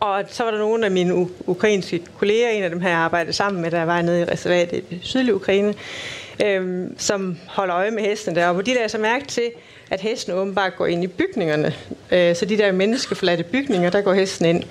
Og 0.00 0.24
så 0.28 0.44
var 0.44 0.50
der 0.50 0.58
nogle 0.58 0.84
af 0.84 0.90
mine 0.90 1.28
ukrainske 1.46 2.02
kolleger, 2.18 2.48
en 2.48 2.62
af 2.62 2.70
dem 2.70 2.80
her 2.80 2.88
jeg 2.88 2.98
arbejdede 2.98 3.32
sammen 3.32 3.62
med, 3.62 3.70
der 3.70 3.84
var 3.84 4.02
nede 4.02 4.20
i 4.20 4.24
reservatet 4.24 4.84
i 4.90 5.00
sydlige 5.02 5.34
Ukraine, 5.34 5.74
øhm, 6.44 6.94
som 6.98 7.38
holder 7.48 7.76
øje 7.76 7.90
med 7.90 8.02
hestene 8.02 8.36
deroppe. 8.36 8.62
Og 8.62 8.66
de 8.66 8.74
lagde 8.74 8.88
så 8.88 8.98
mærke 8.98 9.26
til, 9.26 9.50
at 9.90 10.00
hesten 10.00 10.32
åbenbart 10.32 10.76
går 10.76 10.86
ind 10.86 11.04
i 11.04 11.06
bygningerne. 11.06 11.74
Øh, 12.10 12.36
så 12.36 12.44
de 12.44 12.58
der 12.58 12.72
menneskeforladte 12.72 13.44
bygninger, 13.44 13.90
der 13.90 14.00
går 14.00 14.14
hesten 14.14 14.46
ind. 14.46 14.64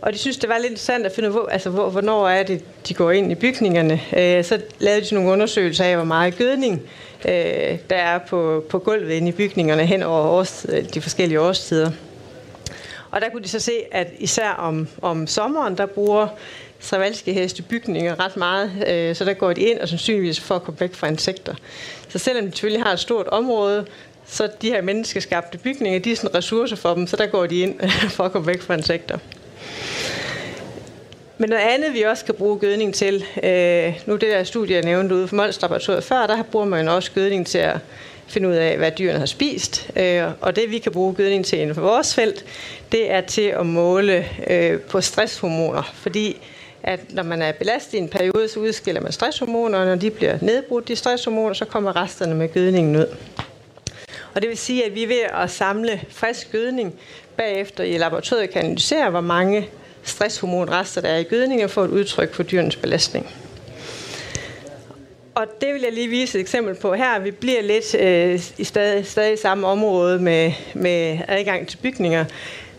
Og 0.00 0.12
de 0.12 0.18
synes, 0.18 0.36
det 0.36 0.48
var 0.48 0.58
lidt 0.58 0.70
interessant 0.70 1.06
at 1.06 1.12
finde 1.12 1.28
ud 1.28 1.34
hvor, 1.34 1.46
altså, 1.46 1.70
hvor, 1.70 1.90
hvornår 1.90 2.28
er 2.28 2.42
det, 2.42 2.64
de 2.88 2.94
går 2.94 3.10
ind 3.10 3.32
i 3.32 3.34
bygningerne. 3.34 4.00
Øh, 4.16 4.44
så 4.44 4.60
lavede 4.78 5.06
de 5.06 5.14
nogle 5.14 5.30
undersøgelser 5.30 5.84
af, 5.84 5.96
hvor 5.96 6.04
meget 6.04 6.38
gødning 6.38 6.82
øh, 7.28 7.78
der 7.90 7.96
er 7.96 8.18
på, 8.18 8.64
på 8.70 8.78
gulvet 8.78 9.10
inde 9.10 9.28
i 9.28 9.32
bygningerne 9.32 9.86
hen 9.86 10.02
over 10.02 10.20
års, 10.20 10.66
øh, 10.68 10.84
de 10.94 11.00
forskellige 11.00 11.40
årstider. 11.40 11.90
Og 13.10 13.20
der 13.20 13.28
kunne 13.28 13.42
de 13.42 13.48
så 13.48 13.60
se, 13.60 13.72
at 13.92 14.08
især 14.18 14.50
om, 14.50 14.88
om 15.02 15.26
sommeren, 15.26 15.76
der 15.76 15.86
bruger 15.86 16.28
Stravalske 16.80 17.32
heste 17.32 17.62
bygninger 17.62 18.20
ret 18.20 18.36
meget, 18.36 18.70
øh, 18.88 19.16
så 19.16 19.24
der 19.24 19.34
går 19.34 19.52
de 19.52 19.60
ind 19.60 19.78
og 19.78 19.88
sandsynligvis 19.88 20.40
for 20.40 20.54
at 20.54 20.62
komme 20.62 20.80
væk 20.80 20.94
fra 20.94 21.06
insekter. 21.06 21.54
Så 22.08 22.18
selvom 22.18 22.44
de 22.44 22.50
selvfølgelig 22.50 22.82
har 22.82 22.92
et 22.92 23.00
stort 23.00 23.26
område, 23.26 23.86
så 24.26 24.48
de 24.62 24.68
her 24.68 24.82
menneskeskabte 24.82 25.58
bygninger, 25.58 26.00
de 26.00 26.12
er 26.12 26.16
sådan 26.16 26.34
ressource 26.34 26.76
for 26.76 26.94
dem, 26.94 27.06
så 27.06 27.16
der 27.16 27.26
går 27.26 27.46
de 27.46 27.60
ind 27.60 27.80
for 28.16 28.24
at 28.24 28.32
komme 28.32 28.46
væk 28.46 28.60
fra 28.60 28.74
insekter. 28.74 29.18
Men 31.38 31.50
noget 31.50 31.62
andet, 31.62 31.94
vi 31.94 32.02
også 32.02 32.24
kan 32.24 32.34
bruge 32.34 32.58
gødning 32.58 32.94
til, 32.94 33.24
øh, 33.42 34.00
nu 34.06 34.12
det 34.12 34.22
der 34.22 34.44
studie, 34.44 34.74
jeg 34.74 34.84
nævnte 34.84 35.14
ude 35.14 35.28
for 35.28 35.36
Mols 35.36 35.58
før, 36.04 36.26
der 36.26 36.42
bruger 36.42 36.66
man 36.66 36.88
også 36.88 37.12
gødning 37.12 37.46
til 37.46 37.58
at 37.58 37.78
finde 38.28 38.48
ud 38.48 38.54
af, 38.54 38.78
hvad 38.78 38.90
dyrene 38.90 39.18
har 39.18 39.26
spist. 39.26 39.90
Øh, 39.96 40.22
og 40.40 40.56
det, 40.56 40.70
vi 40.70 40.78
kan 40.78 40.92
bruge 40.92 41.14
gødning 41.14 41.44
til 41.44 41.58
inden 41.58 41.74
for 41.74 41.82
vores 41.82 42.14
felt, 42.14 42.44
det 42.92 43.10
er 43.10 43.20
til 43.20 43.42
at 43.42 43.66
måle 43.66 44.24
øh, 44.50 44.80
på 44.80 45.00
stresshormoner. 45.00 45.92
Fordi 45.94 46.36
at 46.82 47.00
når 47.14 47.22
man 47.22 47.42
er 47.42 47.52
belastet 47.52 47.94
i 47.94 47.96
en 47.98 48.08
periode, 48.08 48.48
så 48.48 48.60
udskiller 48.60 49.00
man 49.00 49.12
stresshormoner, 49.12 49.78
og 49.78 49.86
når 49.86 49.94
de 49.94 50.10
bliver 50.10 50.38
nedbrudt, 50.42 50.88
de 50.88 50.96
stresshormoner, 50.96 51.54
så 51.54 51.64
kommer 51.64 51.96
resterne 51.96 52.34
med 52.34 52.54
gødningen 52.54 52.96
ud. 52.96 53.16
Og 54.34 54.42
det 54.42 54.48
vil 54.48 54.58
sige, 54.58 54.84
at 54.84 54.94
vi 54.94 55.02
er 55.02 55.06
ved 55.06 55.22
at 55.42 55.50
samle 55.50 56.00
frisk 56.10 56.52
gødning 56.52 56.94
bagefter 57.36 57.84
i 57.84 57.98
laboratoriet 57.98 58.50
kan 58.50 58.64
analysere, 58.64 59.10
hvor 59.10 59.20
mange 59.20 59.68
stresshormonrester 60.02 61.00
der 61.00 61.08
er 61.08 61.18
i 61.18 61.22
gødningen 61.22 61.68
for 61.68 61.84
et 61.84 61.90
udtryk 61.90 62.34
for 62.34 62.42
dyrenes 62.42 62.76
belastning. 62.76 63.26
Og 65.38 65.46
det 65.60 65.74
vil 65.74 65.82
jeg 65.82 65.92
lige 65.92 66.08
vise 66.08 66.38
et 66.38 66.40
eksempel 66.40 66.74
på 66.74 66.94
her. 66.94 67.18
Vi 67.18 67.30
bliver 67.30 67.62
lidt 67.62 67.94
øh, 67.94 68.40
i 68.58 68.64
stadig, 68.64 69.06
stadig 69.06 69.38
samme 69.38 69.66
område 69.66 70.18
med, 70.18 70.52
med 70.74 71.18
adgang 71.28 71.68
til 71.68 71.76
bygninger, 71.76 72.24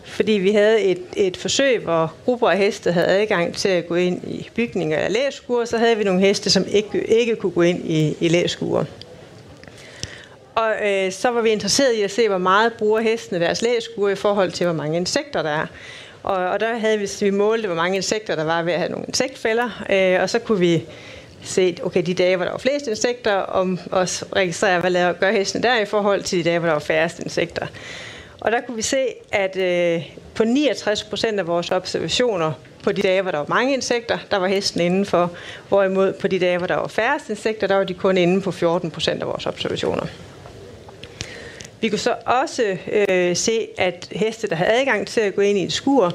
fordi 0.04 0.32
vi 0.32 0.52
havde 0.52 0.80
et, 0.80 1.02
et 1.16 1.36
forsøg, 1.36 1.78
hvor 1.78 2.14
grupper 2.24 2.50
af 2.50 2.58
heste 2.58 2.92
havde 2.92 3.06
adgang 3.06 3.54
til 3.54 3.68
at 3.68 3.86
gå 3.86 3.94
ind 3.94 4.24
i 4.24 4.50
bygninger 4.54 4.98
eller 4.98 5.20
læskure, 5.20 5.66
så 5.66 5.78
havde 5.78 5.96
vi 5.96 6.04
nogle 6.04 6.20
heste, 6.20 6.50
som 6.50 6.64
ikke, 6.68 7.20
ikke 7.20 7.36
kunne 7.36 7.52
gå 7.52 7.62
ind 7.62 7.90
i, 7.90 8.16
i 8.20 8.28
læskure. 8.28 8.84
Og 10.54 10.72
øh, 10.84 11.12
så 11.12 11.30
var 11.30 11.40
vi 11.40 11.50
interesseret 11.50 11.94
i 11.94 12.02
at 12.02 12.10
se, 12.10 12.28
hvor 12.28 12.38
meget 12.38 12.72
bruger 12.72 13.00
hestene 13.00 13.40
deres 13.40 13.62
læskure 13.62 14.12
i 14.12 14.16
forhold 14.16 14.52
til, 14.52 14.66
hvor 14.66 14.74
mange 14.74 14.96
insekter 14.96 15.42
der 15.42 15.50
er. 15.50 15.66
Og, 16.22 16.36
og 16.36 16.60
der 16.60 16.78
havde 16.78 16.98
vi, 16.98 17.08
vi 17.20 17.30
målte, 17.30 17.66
hvor 17.66 17.76
mange 17.76 17.96
insekter 17.96 18.36
der 18.36 18.44
var 18.44 18.62
ved 18.62 18.72
at 18.72 18.78
have 18.78 18.90
nogle 18.90 19.06
insektfælder, 19.08 19.84
øh, 19.90 20.22
og 20.22 20.30
så 20.30 20.38
kunne 20.38 20.58
vi 20.58 20.84
se, 21.42 21.76
okay, 21.82 22.02
de 22.06 22.14
dage, 22.14 22.36
hvor 22.36 22.44
der 22.44 22.52
var 22.52 22.58
flest 22.58 22.86
insekter, 22.86 23.34
og 23.34 23.78
også 23.90 24.24
registrere, 24.36 24.80
hvad 24.80 24.90
laver, 24.90 25.12
gør 25.12 25.32
hestene 25.32 25.62
der 25.62 25.80
i 25.80 25.84
forhold 25.84 26.22
til 26.22 26.38
de 26.38 26.44
dage, 26.44 26.58
hvor 26.58 26.66
der 26.66 26.72
var 26.72 26.80
færrest 26.80 27.18
insekter. 27.18 27.66
Og 28.40 28.52
der 28.52 28.60
kunne 28.60 28.76
vi 28.76 28.82
se, 28.82 29.06
at 29.32 29.56
øh, 29.56 30.02
på 30.34 30.44
69 30.44 31.04
procent 31.04 31.38
af 31.38 31.46
vores 31.46 31.70
observationer 31.70 32.52
på 32.82 32.92
de 32.92 33.02
dage, 33.02 33.22
hvor 33.22 33.30
der 33.30 33.38
var 33.38 33.46
mange 33.48 33.74
insekter, 33.74 34.18
der 34.30 34.36
var 34.36 34.46
hesten 34.46 34.80
indenfor. 34.80 35.30
Hvorimod 35.68 36.12
på 36.12 36.28
de 36.28 36.38
dage, 36.38 36.58
hvor 36.58 36.66
der 36.66 36.76
var 36.76 36.88
færrest 36.88 37.30
insekter, 37.30 37.66
der 37.66 37.76
var 37.76 37.84
de 37.84 37.94
kun 37.94 38.16
inde 38.16 38.40
på 38.40 38.50
14 38.50 38.90
procent 38.90 39.22
af 39.22 39.28
vores 39.28 39.46
observationer. 39.46 40.06
Vi 41.80 41.88
kunne 41.88 41.98
så 41.98 42.14
også 42.26 42.76
øh, 42.92 43.36
se, 43.36 43.66
at 43.78 44.08
heste, 44.12 44.48
der 44.48 44.54
havde 44.54 44.70
adgang 44.70 45.06
til 45.06 45.20
at 45.20 45.34
gå 45.34 45.40
ind 45.40 45.58
i 45.58 45.64
et 45.64 45.72
skur, 45.72 46.12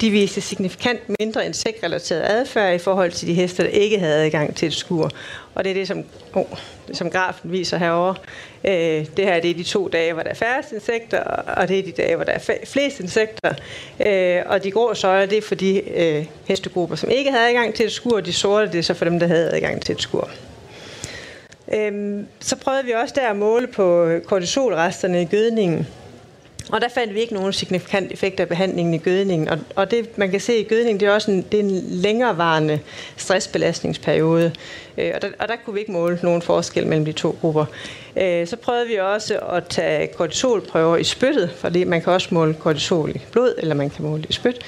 de 0.00 0.10
viste 0.10 0.40
signifikant 0.40 1.00
mindre 1.20 1.46
insektrelateret 1.46 2.22
adfærd 2.22 2.74
i 2.74 2.78
forhold 2.78 3.12
til 3.12 3.28
de 3.28 3.34
heste, 3.34 3.62
der 3.62 3.68
ikke 3.68 3.98
havde 3.98 4.24
adgang 4.24 4.56
til 4.56 4.68
et 4.68 4.74
skur. 4.74 5.10
Og 5.54 5.64
det 5.64 5.70
er 5.70 5.74
det, 5.74 5.88
som, 5.88 6.04
oh, 6.32 6.44
som 6.92 7.10
grafen 7.10 7.52
viser 7.52 7.78
herovre. 7.78 8.14
Øh, 8.64 9.06
det 9.16 9.24
her 9.24 9.40
det 9.40 9.50
er 9.50 9.54
de 9.54 9.62
to 9.62 9.88
dage, 9.88 10.12
hvor 10.12 10.22
der 10.22 10.30
er 10.30 10.34
færrest 10.34 10.72
insekter, 10.72 11.20
og 11.56 11.68
det 11.68 11.78
er 11.78 11.82
de 11.82 11.92
dage, 11.92 12.16
hvor 12.16 12.24
der 12.24 12.32
er 12.32 12.58
flest 12.64 13.00
insekter. 13.00 13.54
Øh, 14.06 14.42
og 14.46 14.64
de 14.64 14.70
grå 14.70 14.94
søjler, 14.94 15.26
det 15.26 15.38
er 15.38 15.42
for 15.42 15.54
de 15.54 15.90
øh, 15.90 16.26
hestegrupper, 16.44 16.96
som 16.96 17.10
ikke 17.10 17.30
havde 17.30 17.48
adgang 17.48 17.74
til 17.74 17.86
et 17.86 17.92
skur, 17.92 18.16
og 18.16 18.26
de 18.26 18.32
sorte, 18.32 18.72
det 18.72 18.78
er 18.78 18.82
så 18.82 18.94
for 18.94 19.04
dem, 19.04 19.18
der 19.18 19.26
havde 19.26 19.50
adgang 19.50 19.82
til 19.82 19.94
et 19.94 20.02
skur. 20.02 20.30
Øhm, 21.74 22.26
så 22.40 22.56
prøvede 22.56 22.84
vi 22.84 22.92
også 22.92 23.14
der 23.16 23.28
at 23.28 23.36
måle 23.36 23.66
på 23.66 24.10
kortisolresterne 24.26 25.22
i 25.22 25.24
gødningen. 25.24 25.86
Og 26.72 26.80
der 26.80 26.88
fandt 26.88 27.14
vi 27.14 27.20
ikke 27.20 27.34
nogen 27.34 27.52
signifikant 27.52 28.12
effekt 28.12 28.40
af 28.40 28.48
behandlingen 28.48 28.94
i 28.94 28.98
gødningen. 28.98 29.48
Og, 29.48 29.58
og 29.76 29.90
det, 29.90 30.18
man 30.18 30.30
kan 30.30 30.40
se 30.40 30.58
i 30.58 30.64
gødningen, 30.64 31.00
det 31.00 31.08
er 31.08 31.12
også 31.12 31.30
en, 31.30 31.42
det 31.52 31.60
er 31.60 31.64
en 31.64 31.84
længerevarende 31.88 32.80
stressbelastningsperiode. 33.16 34.52
Øh, 34.98 35.12
og, 35.14 35.22
der, 35.22 35.28
og 35.38 35.48
der 35.48 35.54
kunne 35.64 35.74
vi 35.74 35.80
ikke 35.80 35.92
måle 35.92 36.18
nogen 36.22 36.42
forskel 36.42 36.86
mellem 36.86 37.04
de 37.04 37.12
to 37.12 37.38
grupper. 37.40 37.64
Øh, 38.16 38.46
så 38.46 38.56
prøvede 38.56 38.86
vi 38.86 38.96
også 38.96 39.38
at 39.38 39.66
tage 39.68 40.06
kortisolprøver 40.06 40.96
i 40.96 41.04
spyttet, 41.04 41.50
fordi 41.56 41.84
man 41.84 42.02
kan 42.02 42.12
også 42.12 42.28
måle 42.30 42.54
kortisol 42.54 43.10
i 43.10 43.20
blod, 43.32 43.54
eller 43.58 43.74
man 43.74 43.90
kan 43.90 44.04
måle 44.04 44.22
det 44.22 44.30
i 44.30 44.32
spyt. 44.32 44.58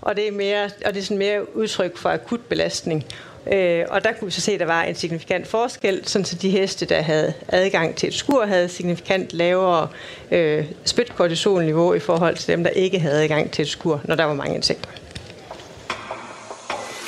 Og 0.00 0.16
det 0.16 0.28
er, 0.28 0.32
mere, 0.32 0.64
og 0.64 0.94
det 0.94 1.00
er 1.00 1.04
sådan 1.04 1.18
mere 1.18 1.56
udtryk 1.56 1.96
for 1.96 2.08
akut 2.08 2.40
belastning. 2.40 3.04
Øh, 3.46 3.84
og 3.88 4.04
der 4.04 4.12
kunne 4.12 4.26
vi 4.26 4.32
så 4.32 4.40
se, 4.40 4.52
at 4.52 4.60
der 4.60 4.66
var 4.66 4.82
en 4.82 4.94
signifikant 4.94 5.46
forskel, 5.46 6.00
sådan 6.04 6.24
så 6.24 6.36
de 6.36 6.50
heste, 6.50 6.86
der 6.86 7.02
havde 7.02 7.32
adgang 7.48 7.96
til 7.96 8.08
et 8.08 8.14
skur, 8.14 8.46
havde 8.46 8.68
signifikant 8.68 9.32
lavere 9.32 9.88
øh, 10.30 10.64
spytkortisolniveau 10.84 11.94
i 11.94 11.98
forhold 11.98 12.36
til 12.36 12.52
dem, 12.52 12.64
der 12.64 12.70
ikke 12.70 12.98
havde 12.98 13.22
adgang 13.22 13.50
til 13.50 13.62
et 13.62 13.68
skur, 13.68 14.00
når 14.04 14.14
der 14.14 14.24
var 14.24 14.34
mange 14.34 14.54
insekter. 14.54 14.90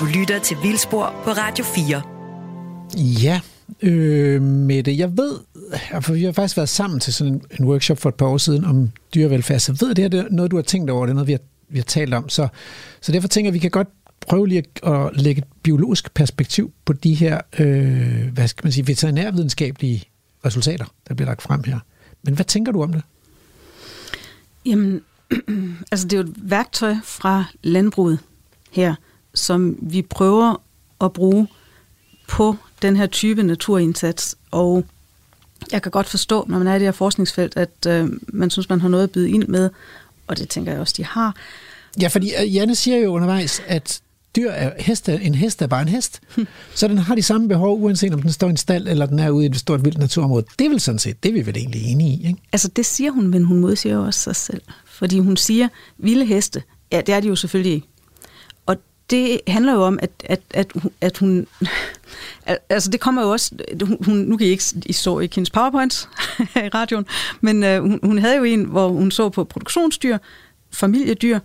Du 0.00 0.04
lytter 0.04 0.38
til 0.38 0.56
Vildspor 0.62 1.14
på 1.24 1.30
Radio 1.30 1.64
4. 1.64 2.02
Ja, 3.22 3.40
øh, 3.82 4.42
Mette, 4.42 4.98
jeg 4.98 5.16
ved, 5.16 5.38
for 6.00 6.12
vi 6.12 6.24
har 6.24 6.32
faktisk 6.32 6.56
været 6.56 6.68
sammen 6.68 7.00
til 7.00 7.12
sådan 7.12 7.32
en, 7.32 7.42
en 7.60 7.64
workshop 7.64 7.98
for 7.98 8.08
et 8.08 8.14
par 8.14 8.26
år 8.26 8.38
siden 8.38 8.64
om 8.64 8.90
dyrevelfærd, 9.14 9.58
så 9.58 9.72
jeg 9.72 9.86
ved, 9.86 9.94
det 9.94 10.14
er 10.14 10.24
noget, 10.30 10.50
du 10.50 10.56
har 10.56 10.62
tænkt 10.62 10.90
over, 10.90 11.06
det 11.06 11.10
er 11.10 11.14
noget, 11.14 11.26
vi 11.26 11.32
har, 11.32 11.40
vi 11.68 11.78
har 11.78 11.84
talt 11.84 12.14
om. 12.14 12.28
Så, 12.28 12.48
så 13.00 13.12
derfor 13.12 13.28
tænker 13.28 13.46
jeg, 13.46 13.50
at 13.50 13.54
vi 13.54 13.58
kan 13.58 13.70
godt 13.70 13.88
prøve 14.28 14.48
lige 14.48 14.64
at 14.86 15.10
lægge 15.16 15.38
et 15.38 15.48
biologisk 15.62 16.14
perspektiv 16.14 16.72
på 16.84 16.92
de 16.92 17.14
her, 17.14 17.40
øh, 17.58 18.32
hvad 18.32 18.48
skal 18.48 18.64
man 18.64 18.72
sige, 18.72 18.86
veterinærvidenskabelige 18.86 20.04
resultater, 20.46 20.84
der 21.08 21.14
bliver 21.14 21.28
lagt 21.28 21.42
frem 21.42 21.64
her. 21.64 21.78
Men 22.22 22.34
hvad 22.34 22.44
tænker 22.44 22.72
du 22.72 22.82
om 22.82 22.92
det? 22.92 23.02
Jamen, 24.66 25.00
altså 25.92 26.08
det 26.08 26.12
er 26.12 26.22
jo 26.22 26.28
et 26.28 26.34
værktøj 26.36 26.94
fra 27.04 27.44
landbruget 27.62 28.18
her, 28.70 28.94
som 29.34 29.78
vi 29.80 30.02
prøver 30.02 30.62
at 31.00 31.12
bruge 31.12 31.48
på 32.28 32.56
den 32.82 32.96
her 32.96 33.06
type 33.06 33.42
naturindsats, 33.42 34.36
og 34.50 34.84
jeg 35.72 35.82
kan 35.82 35.92
godt 35.92 36.08
forstå, 36.08 36.44
når 36.48 36.58
man 36.58 36.66
er 36.66 36.74
i 36.74 36.78
det 36.78 36.86
her 36.86 36.92
forskningsfelt, 36.92 37.56
at 37.56 37.86
øh, 37.86 38.08
man 38.28 38.50
synes, 38.50 38.68
man 38.68 38.80
har 38.80 38.88
noget 38.88 39.04
at 39.04 39.10
byde 39.10 39.30
ind 39.30 39.48
med, 39.48 39.70
og 40.26 40.38
det 40.38 40.48
tænker 40.48 40.72
jeg 40.72 40.80
også, 40.80 40.94
de 40.96 41.04
har. 41.04 41.36
Ja, 42.00 42.08
fordi 42.08 42.32
øh, 42.42 42.54
Janne 42.54 42.74
siger 42.74 42.96
jo 42.96 43.14
undervejs, 43.14 43.62
at 43.66 44.00
dyr 44.36 44.50
er, 44.50 44.72
hest 44.78 45.08
er, 45.08 45.18
en 45.18 45.34
hest 45.34 45.62
er 45.62 45.66
bare 45.66 45.82
en 45.82 45.88
hest. 45.88 46.20
Så 46.74 46.88
den 46.88 46.98
har 46.98 47.14
de 47.14 47.22
samme 47.22 47.48
behov, 47.48 47.82
uanset 47.82 48.14
om 48.14 48.22
den 48.22 48.32
står 48.32 48.46
i 48.46 48.50
en 48.50 48.56
stald, 48.56 48.88
eller 48.88 49.06
den 49.06 49.18
er 49.18 49.30
ude 49.30 49.44
i 49.44 49.48
et 49.48 49.56
stort 49.56 49.84
vildt 49.84 49.98
naturområde. 49.98 50.44
Det 50.58 50.64
er 50.64 50.68
vel 50.68 50.80
sådan 50.80 50.98
set, 50.98 51.22
det 51.22 51.28
er 51.28 51.32
vi 51.32 51.46
vel 51.46 51.56
egentlig 51.56 51.82
enige 51.82 52.10
i, 52.10 52.26
ikke? 52.26 52.40
Altså 52.52 52.68
det 52.68 52.86
siger 52.86 53.10
hun, 53.10 53.26
men 53.26 53.44
hun 53.44 53.58
modsiger 53.58 53.98
også 53.98 54.20
sig 54.20 54.36
selv. 54.36 54.62
Fordi 54.84 55.18
hun 55.18 55.36
siger, 55.36 55.68
vilde 55.98 56.24
heste, 56.24 56.62
ja, 56.92 57.00
det 57.00 57.14
er 57.14 57.20
de 57.20 57.28
jo 57.28 57.36
selvfølgelig 57.36 57.72
ikke. 57.72 57.86
Og 58.66 58.76
det 59.10 59.40
handler 59.46 59.72
jo 59.72 59.82
om, 59.82 59.98
at, 60.02 60.10
at, 60.24 60.40
at, 60.50 60.72
at 61.00 61.18
hun... 61.18 61.46
Altså 62.68 62.90
det 62.90 63.00
kommer 63.00 63.22
jo 63.22 63.30
også... 63.30 63.54
Hun, 64.00 64.16
nu 64.16 64.36
kan 64.36 64.46
I 64.46 64.50
ikke 64.50 64.64
I 64.86 64.92
så 64.92 65.18
ikke 65.18 65.34
hendes 65.34 65.50
powerpoints 65.50 66.08
i 66.38 66.68
radioen, 66.74 67.06
men 67.40 67.64
uh, 67.64 67.90
hun, 67.90 68.00
hun 68.02 68.18
havde 68.18 68.36
jo 68.36 68.44
en, 68.44 68.64
hvor 68.64 68.88
hun 68.88 69.10
så 69.10 69.28
på 69.28 69.44
produktionsdyr, 69.44 70.18
familiedyr, 70.72 71.38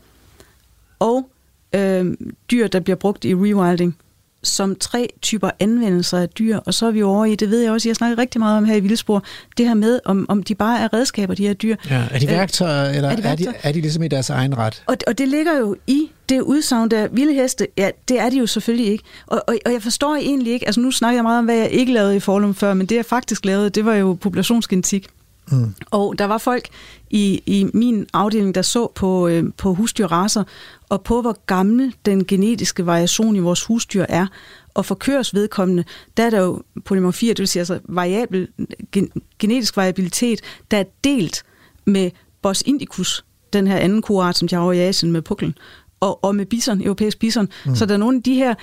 og 1.00 1.30
øh, 1.76 2.13
dyr, 2.51 2.68
der 2.68 2.80
bliver 2.80 2.97
brugt 2.97 3.26
i 3.26 3.36
rewilding, 3.36 3.97
som 4.43 4.76
tre 4.76 5.09
typer 5.22 5.49
anvendelser 5.59 6.18
af 6.18 6.30
dyr, 6.30 6.57
og 6.57 6.74
så 6.74 6.86
er 6.86 6.91
vi 6.91 7.03
over 7.03 7.26
i, 7.26 7.36
det 7.36 7.49
ved 7.49 7.61
jeg 7.61 7.72
også, 7.72 7.89
jeg 7.89 7.95
snakker 7.95 8.18
rigtig 8.18 8.39
meget 8.39 8.57
om 8.57 8.65
her 8.65 8.76
i 8.76 8.80
Vildspor, 8.80 9.24
det 9.57 9.68
her 9.68 9.74
med, 9.74 9.99
om, 10.05 10.26
om 10.30 10.43
de 10.43 10.55
bare 10.55 10.80
er 10.80 10.93
redskaber, 10.93 11.34
de 11.34 11.47
her 11.47 11.53
dyr. 11.53 11.76
Ja, 11.89 12.03
er 12.11 12.20
de 12.20 12.28
værktøjer, 12.28 12.89
øh, 12.89 12.95
eller 12.95 13.09
er 13.09 13.15
de, 13.15 13.24
værktøjer? 13.24 13.57
er, 13.57 13.61
de, 13.61 13.68
er 13.68 13.72
de 13.72 13.82
ligesom 13.82 14.03
i 14.03 14.07
deres 14.07 14.30
egen 14.30 14.57
ret? 14.57 14.84
Og, 14.86 14.97
og 15.07 15.18
det 15.18 15.28
ligger 15.28 15.57
jo 15.59 15.76
i 15.88 16.11
det 16.30 16.41
udsagn 16.41 16.91
der, 16.91 17.07
vilde 17.07 17.34
heste, 17.34 17.68
ja, 17.78 17.89
det 18.07 18.20
er 18.20 18.30
de 18.30 18.38
jo 18.38 18.47
selvfølgelig 18.47 18.91
ikke. 18.91 19.03
Og, 19.28 19.43
og, 19.47 19.57
og 19.65 19.74
jeg 19.74 19.82
forstår 19.82 20.15
egentlig 20.15 20.53
ikke, 20.53 20.65
altså 20.65 20.82
nu 20.82 20.91
snakker 20.91 21.18
jeg 21.18 21.24
meget 21.24 21.39
om, 21.39 21.45
hvad 21.45 21.55
jeg 21.55 21.72
ikke 21.72 21.93
lavede 21.93 22.15
i 22.15 22.20
Forlum 22.20 22.55
før, 22.55 22.74
men 22.74 22.88
det 22.88 22.95
jeg 22.95 23.05
faktisk 23.05 23.45
lavede, 23.45 23.70
det 23.70 23.86
var 23.86 23.95
jo 23.95 24.18
populationsgenetik. 24.22 25.07
Mm. 25.52 25.74
Og 25.91 26.20
der 26.20 26.26
var 26.26 26.38
folk 26.38 26.70
i, 27.10 27.41
i 27.45 27.68
min 27.74 28.08
afdeling, 28.14 28.56
der 28.56 28.62
så 28.62 28.91
på, 28.95 29.28
øh, 29.28 29.43
på 29.58 29.74
husdyrraser, 29.74 30.43
og 30.89 31.04
på 31.04 31.22
hvor 31.22 31.38
gammel 31.45 31.95
den 32.06 32.26
genetiske 32.26 32.86
variation 32.86 33.36
i 33.36 33.39
vores 33.39 33.64
husdyr 33.64 34.06
er. 34.10 34.28
Og 34.74 34.86
for 34.86 34.95
kørs 34.95 35.34
vedkommende, 35.34 35.84
der 36.18 36.24
er 36.24 36.30
der 36.30 36.39
jo 36.39 36.64
polymorfi, 36.86 37.28
det 37.28 37.39
vil 37.39 37.48
sige 37.48 37.62
altså 37.62 37.80
variabel, 37.84 38.48
gen, 38.91 39.12
genetisk 39.39 39.78
variabilitet, 39.78 40.41
der 40.72 40.78
er 40.78 40.84
delt 41.04 41.43
med 41.86 42.12
Bos 42.41 42.64
indicus, 42.66 43.26
den 43.54 43.68
her 43.68 43.78
anden 43.78 44.02
koart, 44.02 44.38
som 44.38 44.48
de 44.48 44.56
har 44.56 44.72
i 44.72 44.80
Asien 44.80 45.12
med 45.12 45.22
puklen, 45.22 45.58
og, 46.00 46.24
og 46.24 46.36
med 46.36 46.45
bison, 46.45 46.82
europæisk 46.82 47.20
bison. 47.20 47.50
Mm. 47.66 47.76
Så 47.76 47.86
der 47.86 47.93
er 47.93 47.98
nogle 47.98 48.18
af 48.18 48.24
de 48.24 48.34
her, 48.34 48.56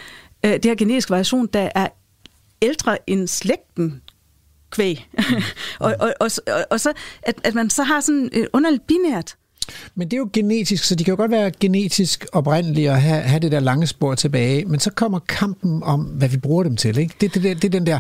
øh, 0.45 0.53
det 0.53 0.65
her 0.65 0.75
genetiske 0.75 1.11
variation, 1.11 1.47
der 1.47 1.69
er 1.75 1.89
ældre 2.63 3.11
end 3.11 3.29
slægten 3.29 4.03
kvæg. 4.75 5.09
Mm. 5.13 5.23
og, 5.87 5.95
og, 6.01 6.15
og, 6.21 6.31
og, 6.47 6.65
og 6.71 6.81
så, 6.81 6.93
at, 7.23 7.35
at 7.45 7.55
man 7.55 7.71
så 7.71 7.83
har 7.83 8.01
sådan 8.01 8.31
et 8.33 8.49
underligt 8.53 8.87
binært 8.87 9.37
men 9.95 10.09
det 10.09 10.17
er 10.17 10.19
jo 10.19 10.29
genetisk, 10.33 10.85
så 10.85 10.95
de 10.95 11.05
kan 11.05 11.13
jo 11.13 11.17
godt 11.17 11.31
være 11.31 11.51
genetisk 11.61 12.27
oprindelige 12.33 12.91
og 12.91 13.03
have, 13.03 13.23
have 13.23 13.41
det 13.41 13.53
der 13.53 13.61
lange 13.61 13.87
spor 13.87 14.15
tilbage, 14.15 14.65
men 14.65 14.81
så 14.81 14.91
kommer 14.91 15.19
kampen 15.19 15.83
om, 15.83 16.01
hvad 16.01 16.29
vi 16.29 16.37
bruger 16.37 16.63
dem 16.63 16.77
til. 16.77 16.99
Ikke? 16.99 17.15
Det, 17.21 17.35
det, 17.35 17.43
det, 17.43 17.63
det 17.63 17.65
er 17.65 17.71
den 17.79 17.87
der, 17.87 17.99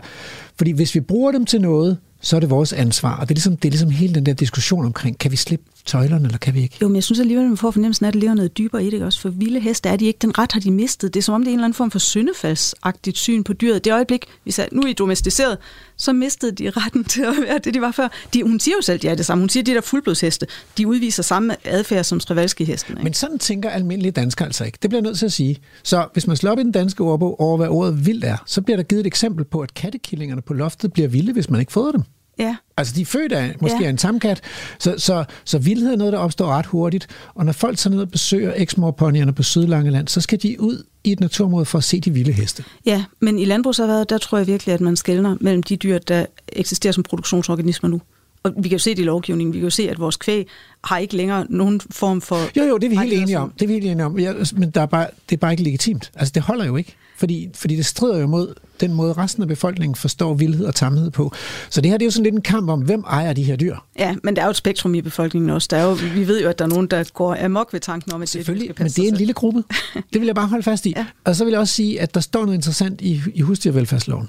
fordi 0.57 0.70
hvis 0.70 0.95
vi 0.95 1.01
bruger 1.01 1.33
dem 1.33 1.47
til 1.47 1.61
noget, 1.61 1.99
så 2.25 2.37
er 2.37 2.41
det 2.41 2.51
vores 2.51 2.72
ansvar. 2.72 3.16
Og 3.16 3.29
det 3.29 3.35
er, 3.35 3.35
ligesom, 3.35 3.57
det 3.57 3.68
er 3.68 3.70
ligesom 3.70 3.91
hele 3.91 4.14
den 4.14 4.27
der 4.27 4.33
diskussion 4.33 4.85
omkring, 4.85 5.18
kan 5.18 5.31
vi 5.31 5.37
slippe 5.37 5.64
tøjlerne, 5.85 6.25
eller 6.25 6.39
kan 6.39 6.55
vi 6.55 6.62
ikke? 6.62 6.77
Jo, 6.83 6.89
men 6.89 6.95
jeg 6.95 7.05
synes 7.05 7.20
alligevel, 7.20 7.49
man 7.49 7.57
får 7.57 7.70
fornemmelsen 7.70 8.05
af, 8.05 8.09
at 8.09 8.14
det 8.14 8.20
ligger 8.20 8.35
noget 8.35 8.59
dybere 8.59 8.85
i 8.85 8.91
det 8.91 9.03
også. 9.03 9.20
For 9.20 9.29
vilde 9.29 9.61
heste 9.61 9.89
er 9.89 9.97
de 9.97 10.05
ikke. 10.05 10.18
Den 10.22 10.39
ret 10.39 10.53
har 10.53 10.61
de 10.61 10.70
mistet. 10.70 11.14
Det 11.14 11.20
er 11.20 11.22
som 11.22 11.35
om, 11.35 11.41
det 11.41 11.49
er 11.49 11.53
en 11.53 11.59
eller 11.59 11.64
anden 11.64 11.77
form 11.77 11.91
for 11.91 11.99
syndefaldsagtigt 11.99 13.18
syn 13.18 13.45
på 13.45 13.53
dyret. 13.53 13.85
Det 13.85 13.93
øjeblik, 13.93 14.27
vi 14.45 14.51
sagde, 14.51 14.77
nu 14.77 14.83
er 14.83 14.87
I 14.87 14.93
domesticeret, 14.93 15.59
så 15.97 16.12
mistede 16.12 16.53
de 16.53 16.70
retten 16.70 17.05
til 17.14 17.22
at 17.22 17.35
være 17.43 17.59
det, 17.64 17.75
de 17.75 17.81
var 17.81 17.91
før. 17.91 18.09
De, 18.35 18.43
hun 18.43 18.61
siger 18.61 18.75
jo 18.79 18.83
selv, 18.83 18.95
at 18.95 19.03
de 19.03 19.09
er 19.09 19.14
det 19.14 19.27
samme. 19.27 19.43
Hun 19.43 19.49
siger, 19.49 19.62
at 19.62 19.66
de 19.66 19.75
der 19.75 19.81
fuldblodsheste, 19.81 20.47
de 20.79 20.87
udviser 20.89 21.22
samme 21.22 21.57
adfærd 21.64 22.05
som 22.05 22.20
Stravalski-hesten. 22.20 22.99
Men 23.03 23.14
sådan 23.14 23.39
tænker 23.39 23.70
almindelige 23.70 24.12
danskere 24.12 24.47
altså 24.47 24.64
ikke. 24.64 24.79
Det 24.83 24.91
bliver 24.91 25.01
jeg 25.01 25.07
nødt 25.09 25.18
til 25.18 25.27
at 25.27 25.33
sige. 25.33 25.57
Så 25.83 26.07
hvis 26.12 26.27
man 26.27 26.37
slår 26.37 26.53
op 26.53 26.59
i 26.59 26.62
den 26.62 26.72
danske 26.72 27.05
ordbog 27.05 27.41
over, 27.41 27.57
hvad 27.57 27.68
ordet 27.68 28.07
vildt 28.07 28.25
er, 28.25 28.37
så 28.47 28.62
bliver 28.62 28.77
der 28.77 28.85
givet 28.85 29.01
et 29.01 29.07
eksempel 29.07 29.45
på, 29.45 29.61
at 29.61 29.75
kattekillingerne 29.75 30.43
på 30.43 30.55
loftet 30.55 30.93
bliver 30.93 31.09
vilde, 31.09 31.33
hvis 31.33 31.51
man 31.51 31.61
ikke 31.61 31.72
fodrer 31.72 31.93
dem. 31.93 32.03
Ja. 32.39 32.57
Altså, 32.76 32.95
de 32.97 33.01
er 33.01 33.05
født 33.05 33.32
af 33.32 33.55
måske 33.61 33.78
ja. 33.80 33.87
af 33.87 33.91
en 33.91 33.97
tamkat, 33.97 34.41
så, 34.78 34.95
så, 34.99 35.24
så 35.45 35.59
vildhed 35.59 35.93
er 35.93 35.97
noget, 35.97 36.12
der 36.12 36.18
opstår 36.18 36.47
ret 36.47 36.66
hurtigt. 36.66 37.07
Og 37.35 37.45
når 37.45 37.53
folk 37.53 37.78
tager 37.78 37.95
ned 37.95 38.03
og 38.03 38.11
besøger 38.11 38.53
eksmorponyerne 38.57 39.32
på 39.32 39.43
Sydlangeland, 39.43 40.09
så 40.09 40.20
skal 40.20 40.43
de 40.43 40.61
ud 40.61 40.85
i 41.05 41.12
et 41.12 41.20
naturområde 41.20 41.64
for 41.64 41.78
at 41.78 41.85
se 41.85 42.01
de 42.01 42.11
vilde 42.11 42.32
heste. 42.32 42.64
Ja, 42.87 43.05
men 43.20 43.39
i 43.39 43.45
landbrugserhvervet, 43.45 44.11
der 44.11 44.18
tror 44.18 44.39
jeg 44.39 44.47
virkelig, 44.47 44.74
at 44.74 44.80
man 44.80 44.97
skældner 44.97 45.37
mellem 45.41 45.62
de 45.62 45.76
dyr, 45.76 45.99
der 45.99 46.26
eksisterer 46.49 46.93
som 46.93 47.03
produktionsorganismer 47.03 47.91
nu, 47.91 48.01
Og 48.43 48.53
vi 48.57 48.68
kan 48.68 48.76
jo 48.76 48.82
se 48.82 48.91
det 48.91 48.99
i 48.99 49.03
lovgivningen. 49.03 49.53
Vi 49.53 49.59
kan 49.59 49.64
jo 49.64 49.70
se, 49.70 49.91
at 49.91 49.99
vores 49.99 50.16
kvæg 50.16 50.49
har 50.85 50.99
ikke 50.99 51.16
længere 51.16 51.47
nogen 51.49 51.80
form 51.91 52.20
for... 52.20 52.57
Jo, 52.57 52.62
jo, 52.62 52.76
det 52.78 52.85
er 52.85 52.91
vi 52.91 52.97
helt 52.97 53.12
enige 53.12 53.39
om. 53.39 53.51
Det 53.51 53.62
er 53.62 53.66
vi 53.66 53.72
helt 53.72 53.87
enige 53.87 54.07
om. 54.07 54.18
Ja, 54.18 54.32
men 54.57 54.70
der 54.70 54.80
er 54.80 54.87
bare, 54.87 55.07
det 55.30 55.37
er 55.37 55.41
bare 55.41 55.53
ikke 55.53 55.62
legitimt. 55.62 56.11
Altså, 56.14 56.32
det 56.35 56.43
holder 56.43 56.64
jo 56.64 56.76
ikke. 56.76 56.97
Fordi, 57.16 57.50
fordi 57.54 57.76
det 57.76 57.86
strider 57.86 58.18
jo 58.18 58.26
mod 58.26 58.54
den 58.80 58.94
måde, 58.94 59.12
resten 59.12 59.42
af 59.42 59.48
befolkningen 59.48 59.94
forstår 59.94 60.34
vildhed 60.34 60.66
og 60.66 60.74
tamhed 60.74 61.10
på. 61.10 61.32
Så 61.70 61.80
det 61.80 61.90
her 61.90 61.98
det 61.98 62.04
er 62.04 62.06
jo 62.06 62.10
sådan 62.10 62.24
lidt 62.24 62.34
en 62.34 62.40
kamp 62.42 62.70
om, 62.70 62.80
hvem 62.80 63.04
ejer 63.06 63.32
de 63.32 63.42
her 63.42 63.56
dyr. 63.56 63.76
Ja, 63.98 64.14
men 64.22 64.36
der 64.36 64.42
er 64.42 64.46
jo 64.46 64.50
et 64.50 64.56
spektrum 64.56 64.94
i 64.94 65.00
befolkningen 65.00 65.50
også. 65.50 65.68
Der 65.70 65.76
er 65.76 65.84
jo, 65.84 65.92
vi 66.14 66.28
ved 66.28 66.42
jo, 66.42 66.48
at 66.48 66.58
der 66.58 66.64
er 66.64 66.68
nogen, 66.68 66.86
der 66.86 67.04
går 67.14 67.36
amok 67.44 67.72
ved 67.72 67.80
tanken 67.80 68.12
om, 68.12 68.22
at 68.22 68.28
Selvfølgelig, 68.28 68.68
det, 68.68 68.78
men 68.78 68.88
det 68.88 68.98
er 68.98 69.08
en 69.08 69.16
lille 69.16 69.32
gruppe. 69.32 69.64
Det 70.12 70.20
vil 70.20 70.26
jeg 70.26 70.34
bare 70.34 70.46
holde 70.46 70.62
fast 70.62 70.86
i. 70.86 70.92
Ja. 70.96 71.06
Og 71.24 71.36
så 71.36 71.44
vil 71.44 71.50
jeg 71.50 71.60
også 71.60 71.74
sige, 71.74 72.00
at 72.00 72.14
der 72.14 72.20
står 72.20 72.44
noget 72.44 72.54
interessant 72.54 73.00
i, 73.00 73.22
i 73.34 73.40
husdyrvelfærdsloven. 73.40 74.28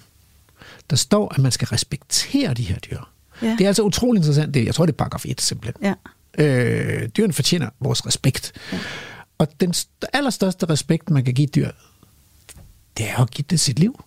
Der 0.89 0.95
står, 0.95 1.33
at 1.33 1.37
man 1.41 1.51
skal 1.51 1.67
respektere 1.67 2.53
de 2.53 2.63
her 2.63 2.79
dyr. 2.79 2.99
Ja. 3.41 3.55
Det 3.57 3.61
er 3.61 3.67
altså 3.67 3.83
utrolig 3.83 4.19
interessant. 4.19 4.53
Det, 4.53 4.65
jeg 4.65 4.75
tror, 4.75 4.85
det 4.85 4.93
er 4.93 4.97
paragraf 4.97 5.25
1 5.25 5.41
simpelthen. 5.41 5.75
Ja. 5.83 5.93
Øh, 6.43 7.07
dyrene 7.07 7.33
fortjener 7.33 7.69
vores 7.79 8.05
respekt. 8.05 8.51
Ja. 8.71 8.77
Og 9.37 9.47
den 9.59 9.73
allerstørste 10.13 10.65
respekt, 10.69 11.09
man 11.09 11.23
kan 11.23 11.33
give 11.33 11.47
dyr, 11.47 11.69
det 12.97 13.09
er 13.09 13.21
at 13.21 13.31
give 13.31 13.45
det 13.49 13.59
sit 13.59 13.79
liv. 13.79 14.03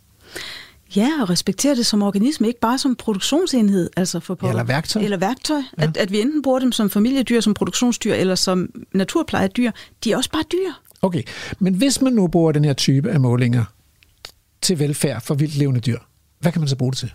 Ja, 0.96 1.10
og 1.22 1.30
respektere 1.30 1.76
det 1.76 1.86
som 1.86 2.02
organisme, 2.02 2.48
ikke 2.48 2.60
bare 2.60 2.78
som 2.78 2.96
produktionsenhed. 2.96 3.90
Altså 3.96 4.20
for 4.20 4.34
på, 4.34 4.48
eller 4.48 4.64
værktøj. 4.64 5.02
Eller 5.02 5.16
værktøj. 5.16 5.62
Ja. 5.78 5.82
At, 5.82 5.96
at 5.96 6.12
vi 6.12 6.20
enten 6.20 6.42
bruger 6.42 6.58
dem 6.58 6.72
som 6.72 6.90
familiedyr, 6.90 7.40
som 7.40 7.54
produktionsdyr, 7.54 8.14
eller 8.14 8.34
som 8.34 8.68
naturplejedyr. 8.94 9.70
De 10.04 10.12
er 10.12 10.16
også 10.16 10.30
bare 10.30 10.44
dyr. 10.52 10.72
Okay, 11.02 11.22
men 11.58 11.74
hvis 11.74 12.00
man 12.00 12.12
nu 12.12 12.26
bruger 12.26 12.52
den 12.52 12.64
her 12.64 12.72
type 12.72 13.10
af 13.10 13.20
målinger 13.20 13.64
til 14.62 14.78
velfærd 14.78 15.20
for 15.20 15.34
vildt 15.34 15.56
levende 15.56 15.80
dyr, 15.80 15.98
hvad 16.40 16.52
kan 16.52 16.60
man 16.60 16.68
så 16.68 16.76
bruge 16.76 16.92
det 16.92 16.98
til? 16.98 17.12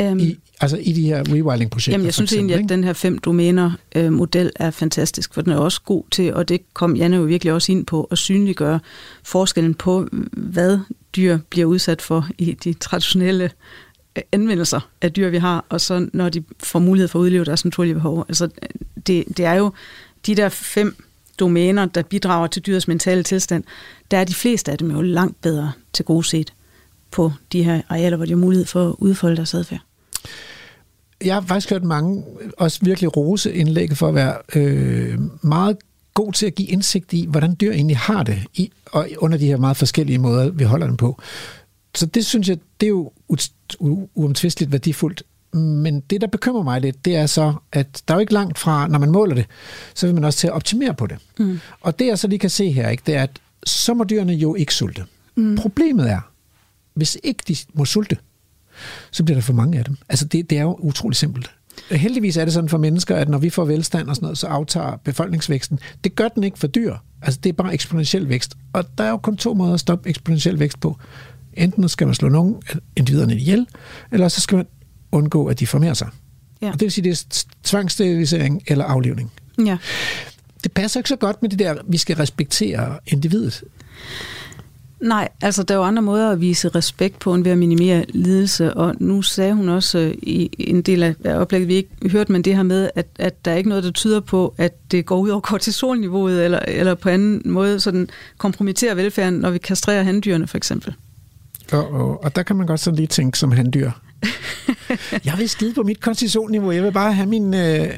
Um, 0.00 0.18
I, 0.18 0.36
altså 0.60 0.76
i 0.76 0.92
de 0.92 1.02
her 1.02 1.22
rewilding-projekter? 1.28 1.92
Jamen, 1.92 2.04
jeg 2.04 2.14
synes 2.14 2.32
eksempel, 2.32 2.50
egentlig, 2.50 2.64
at 2.64 2.68
den 2.68 2.84
her 2.84 2.92
fem 2.92 3.18
domæner-model 3.18 4.46
øh, 4.46 4.52
er 4.56 4.70
fantastisk, 4.70 5.34
for 5.34 5.42
den 5.42 5.52
er 5.52 5.56
også 5.56 5.80
god 5.82 6.04
til, 6.10 6.34
og 6.34 6.48
det 6.48 6.74
kom 6.74 6.96
Janne 6.96 7.16
jo 7.16 7.22
virkelig 7.22 7.52
også 7.52 7.72
ind 7.72 7.86
på, 7.86 8.04
at 8.10 8.18
synliggøre 8.18 8.80
forskellen 9.22 9.74
på, 9.74 10.08
hvad 10.32 10.78
dyr 11.16 11.38
bliver 11.50 11.66
udsat 11.66 12.02
for 12.02 12.28
i 12.38 12.52
de 12.52 12.72
traditionelle 12.72 13.50
øh, 14.16 14.22
anvendelser 14.32 14.80
af 15.02 15.12
dyr, 15.12 15.28
vi 15.28 15.38
har, 15.38 15.64
og 15.68 15.80
så 15.80 16.08
når 16.12 16.28
de 16.28 16.44
får 16.62 16.78
mulighed 16.78 17.08
for 17.08 17.18
at 17.18 17.22
udleve 17.22 17.44
deres 17.44 17.64
naturlige 17.64 17.94
behov. 17.94 18.24
Altså, 18.28 18.48
det, 19.06 19.24
det 19.36 19.44
er 19.44 19.54
jo 19.54 19.72
de 20.26 20.34
der 20.34 20.48
fem 20.48 21.04
domæner, 21.40 21.86
der 21.86 22.02
bidrager 22.02 22.46
til 22.46 22.62
dyrets 22.62 22.88
mentale 22.88 23.22
tilstand, 23.22 23.64
der 24.10 24.18
er 24.18 24.24
de 24.24 24.34
fleste 24.34 24.72
af 24.72 24.78
dem 24.78 24.90
jo 24.90 25.00
langt 25.00 25.40
bedre 25.40 25.72
til 25.92 26.04
gode 26.04 26.24
set 26.24 26.52
på 27.10 27.32
de 27.52 27.62
her 27.62 27.82
arealer, 27.88 28.16
hvor 28.16 28.26
de 28.26 28.32
har 28.32 28.38
mulighed 28.38 28.66
for 28.66 28.88
at 28.88 28.94
udfolde 28.98 29.36
deres 29.36 29.54
adfærd. 29.54 29.80
Jeg 31.24 31.34
har 31.34 31.40
faktisk 31.40 31.70
hørt 31.70 31.84
mange 31.84 32.24
også 32.58 32.78
virkelig 32.82 33.16
rose 33.16 33.54
indlægget 33.54 33.98
for 33.98 34.08
at 34.08 34.14
være 34.14 34.36
øh, 34.54 35.18
meget 35.42 35.76
god 36.14 36.32
til 36.32 36.46
at 36.46 36.54
give 36.54 36.68
indsigt 36.68 37.12
i, 37.12 37.26
hvordan 37.28 37.56
dyr 37.60 37.72
egentlig 37.72 37.96
har 37.96 38.22
det, 38.22 38.42
i, 38.54 38.70
og 38.86 39.08
under 39.18 39.38
de 39.38 39.46
her 39.46 39.56
meget 39.56 39.76
forskellige 39.76 40.18
måder, 40.18 40.50
vi 40.50 40.64
holder 40.64 40.86
dem 40.86 40.96
på. 40.96 41.20
Så 41.94 42.06
det 42.06 42.26
synes 42.26 42.48
jeg, 42.48 42.58
det 42.80 42.86
er 42.86 42.90
jo 42.90 43.12
uomtvisteligt 44.14 44.72
værdifuldt. 44.72 45.22
Men 45.52 46.00
det, 46.00 46.20
der 46.20 46.26
bekymrer 46.26 46.62
mig 46.62 46.80
lidt, 46.80 47.04
det 47.04 47.16
er 47.16 47.26
så, 47.26 47.54
at 47.72 48.02
der 48.08 48.14
er 48.14 48.18
jo 48.18 48.20
ikke 48.20 48.32
langt 48.32 48.58
fra, 48.58 48.88
når 48.88 48.98
man 48.98 49.10
måler 49.10 49.34
det, 49.34 49.46
så 49.94 50.06
vil 50.06 50.14
man 50.14 50.24
også 50.24 50.38
til 50.38 50.46
at 50.46 50.52
optimere 50.52 50.94
på 50.94 51.06
det. 51.06 51.18
Mm. 51.38 51.60
Og 51.80 51.98
det, 51.98 52.06
jeg 52.06 52.18
så 52.18 52.28
lige 52.28 52.38
kan 52.38 52.50
se 52.50 52.70
her, 52.70 52.88
ikke, 52.88 53.02
det 53.06 53.14
er, 53.14 53.22
at 53.22 53.40
så 53.64 53.94
må 53.94 54.04
dyrene 54.04 54.32
jo 54.32 54.54
ikke 54.54 54.74
sulte. 54.74 55.04
Mm. 55.36 55.56
Problemet 55.56 56.10
er, 56.10 56.20
hvis 56.94 57.18
ikke 57.22 57.44
de 57.48 57.56
må 57.74 57.84
sulte, 57.84 58.16
så 59.10 59.24
bliver 59.24 59.36
der 59.36 59.42
for 59.42 59.52
mange 59.52 59.78
af 59.78 59.84
dem. 59.84 59.96
Altså 60.08 60.24
det, 60.24 60.50
det 60.50 60.58
er 60.58 60.62
jo 60.62 60.76
utrolig 60.80 61.16
simpelt. 61.16 61.50
Heldigvis 61.90 62.36
er 62.36 62.44
det 62.44 62.54
sådan 62.54 62.68
for 62.68 62.78
mennesker, 62.78 63.16
at 63.16 63.28
når 63.28 63.38
vi 63.38 63.50
får 63.50 63.64
velstand 63.64 64.08
og 64.08 64.16
sådan 64.16 64.24
noget, 64.24 64.38
så 64.38 64.46
aftager 64.46 64.96
befolkningsvæksten. 65.04 65.78
Det 66.04 66.14
gør 66.14 66.28
den 66.28 66.44
ikke 66.44 66.58
for 66.58 66.66
dyr. 66.66 66.96
Altså 67.22 67.40
det 67.42 67.48
er 67.48 67.52
bare 67.52 67.74
eksponentiel 67.74 68.28
vækst. 68.28 68.54
Og 68.72 68.84
der 68.98 69.04
er 69.04 69.10
jo 69.10 69.16
kun 69.16 69.36
to 69.36 69.54
måder 69.54 69.74
at 69.74 69.80
stoppe 69.80 70.08
eksponentiel 70.08 70.58
vækst 70.58 70.80
på. 70.80 70.98
Enten 71.54 71.88
skal 71.88 72.06
man 72.06 72.14
slå 72.14 72.28
nogle 72.28 72.54
individerne 72.96 73.36
ihjel, 73.36 73.66
eller 74.12 74.28
så 74.28 74.40
skal 74.40 74.56
man 74.56 74.66
undgå, 75.12 75.46
at 75.46 75.60
de 75.60 75.66
formerer 75.66 75.94
sig. 75.94 76.08
Ja. 76.62 76.66
Og 76.66 76.72
det 76.72 76.80
vil 76.80 76.92
sige, 76.92 77.04
det 77.04 77.10
er 77.10 77.44
tvangssterilisering 77.64 78.62
eller 78.66 78.84
aflivning. 78.84 79.32
Ja. 79.66 79.78
Det 80.64 80.72
passer 80.72 81.00
ikke 81.00 81.08
så 81.08 81.16
godt 81.16 81.42
med 81.42 81.50
det 81.50 81.58
der, 81.58 81.74
vi 81.88 81.96
skal 81.96 82.16
respektere 82.16 82.98
individet. 83.06 83.62
Nej, 85.00 85.28
altså 85.42 85.62
der 85.62 85.74
er 85.74 85.78
jo 85.78 85.84
andre 85.84 86.02
måder 86.02 86.30
at 86.30 86.40
vise 86.40 86.68
respekt 86.68 87.18
på, 87.18 87.34
end 87.34 87.44
ved 87.44 87.52
at 87.52 87.58
minimere 87.58 88.04
lidelse, 88.08 88.74
og 88.74 88.94
nu 89.00 89.22
sagde 89.22 89.54
hun 89.54 89.68
også 89.68 89.98
øh, 89.98 90.14
i 90.22 90.50
en 90.58 90.82
del 90.82 91.02
af 91.02 91.14
oplægget, 91.24 91.68
vi 91.68 91.74
ikke 91.74 92.10
hørte, 92.10 92.32
men 92.32 92.42
det 92.42 92.56
her 92.56 92.62
med, 92.62 92.90
at, 92.94 93.06
at 93.18 93.44
der 93.44 93.50
er 93.50 93.56
ikke 93.56 93.68
noget, 93.68 93.84
der 93.84 93.90
tyder 93.90 94.20
på, 94.20 94.54
at 94.58 94.90
det 94.90 95.06
går 95.06 95.18
ud 95.18 95.28
over 95.28 95.40
kortisolniveauet, 95.50 96.44
eller, 96.44 96.58
eller 96.58 96.94
på 96.94 97.08
anden 97.08 97.42
måde 97.44 97.80
sådan 97.80 98.08
kompromitterer 98.38 98.94
velfærden, 98.94 99.34
når 99.34 99.50
vi 99.50 99.58
kastrerer 99.58 100.02
handdyrene 100.02 100.46
for 100.46 100.56
eksempel. 100.56 100.94
Og, 101.72 101.90
og, 101.90 102.24
og 102.24 102.36
der 102.36 102.42
kan 102.42 102.56
man 102.56 102.66
godt 102.66 102.80
sådan 102.80 102.96
lige 102.96 103.06
tænke 103.06 103.38
som 103.38 103.52
handdyr. 103.52 103.90
jeg 105.24 105.34
vil 105.38 105.48
skide 105.48 105.74
på 105.74 105.82
mit 105.82 106.00
kortisolniveau. 106.00 106.70
Jeg 106.70 106.82
vil 106.82 106.92
bare 106.92 107.12
have 107.12 107.28
mine 107.28 107.82
øh, 107.82 107.88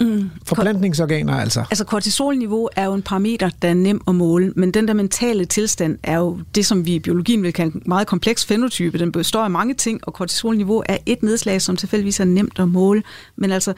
mm. 0.00 0.30
forplantningsorganer, 0.46 1.34
altså. 1.34 1.60
Altså, 1.60 1.84
kortisolniveau 1.84 2.68
er 2.76 2.84
jo 2.84 2.94
en 2.94 3.02
parameter, 3.02 3.50
der 3.62 3.68
er 3.68 3.74
nem 3.74 4.00
at 4.08 4.14
måle, 4.14 4.52
men 4.56 4.70
den 4.70 4.88
der 4.88 4.94
mentale 4.94 5.44
tilstand 5.44 5.98
er 6.02 6.18
jo 6.18 6.40
det, 6.54 6.66
som 6.66 6.86
vi 6.86 6.94
i 6.94 6.98
biologien 6.98 7.42
vil 7.42 7.52
kalde 7.52 7.74
en 7.74 7.82
meget 7.86 8.06
kompleks 8.06 8.46
fenotype. 8.46 8.98
Den 8.98 9.12
består 9.12 9.40
af 9.40 9.50
mange 9.50 9.74
ting, 9.74 10.00
og 10.02 10.14
kortisolniveau 10.14 10.82
er 10.86 10.98
et 11.06 11.22
nedslag, 11.22 11.62
som 11.62 11.76
tilfældigvis 11.76 12.20
er 12.20 12.24
nemt 12.24 12.58
at 12.58 12.68
måle. 12.68 13.02
Men 13.36 13.52
altså, 13.52 13.74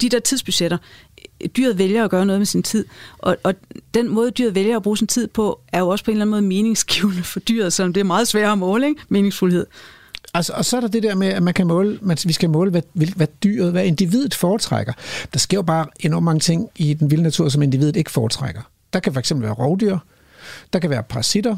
de 0.00 0.08
der 0.08 0.18
tidsbudgetter, 0.18 0.78
dyret 1.56 1.78
vælger 1.78 2.04
at 2.04 2.10
gøre 2.10 2.26
noget 2.26 2.40
med 2.40 2.46
sin 2.46 2.62
tid, 2.62 2.84
og, 3.18 3.36
og 3.42 3.54
den 3.94 4.08
måde, 4.08 4.30
dyret 4.30 4.54
vælger 4.54 4.76
at 4.76 4.82
bruge 4.82 4.98
sin 4.98 5.06
tid 5.06 5.26
på, 5.26 5.60
er 5.72 5.78
jo 5.78 5.88
også 5.88 6.04
på 6.04 6.10
en 6.10 6.16
eller 6.16 6.22
anden 6.24 6.30
måde 6.30 6.42
meningsgivende 6.42 7.22
for 7.22 7.40
dyret, 7.40 7.72
selvom 7.72 7.92
det 7.92 8.00
er 8.00 8.04
meget 8.04 8.28
sværere 8.28 8.52
at 8.52 8.58
måle, 8.58 8.88
ikke? 8.88 9.00
meningsfuldhed. 9.08 9.66
Altså, 10.34 10.52
og 10.52 10.64
så 10.64 10.76
er 10.76 10.80
der 10.80 10.88
det 10.88 11.02
der 11.02 11.14
med, 11.14 11.28
at 11.28 11.42
man 11.42 11.54
kan 11.54 11.66
måle, 11.66 11.98
man, 12.02 12.16
vi 12.24 12.32
skal 12.32 12.50
måle, 12.50 12.70
hvad, 12.70 12.82
hvad 13.16 13.26
dyret, 13.44 13.72
hvad 13.72 13.84
individet 13.84 14.34
foretrækker. 14.34 14.92
Der 15.32 15.38
sker 15.38 15.56
jo 15.58 15.62
bare 15.62 15.86
enormt 16.00 16.24
mange 16.24 16.40
ting 16.40 16.68
i 16.76 16.94
den 16.94 17.10
vilde 17.10 17.22
natur, 17.22 17.48
som 17.48 17.62
individet 17.62 17.96
ikke 17.96 18.10
foretrækker. 18.10 18.62
Der 18.92 19.00
kan 19.00 19.14
fx 19.14 19.32
være 19.34 19.52
rovdyr, 19.52 19.98
der 20.72 20.78
kan 20.78 20.90
være 20.90 21.02
parasitter, 21.02 21.56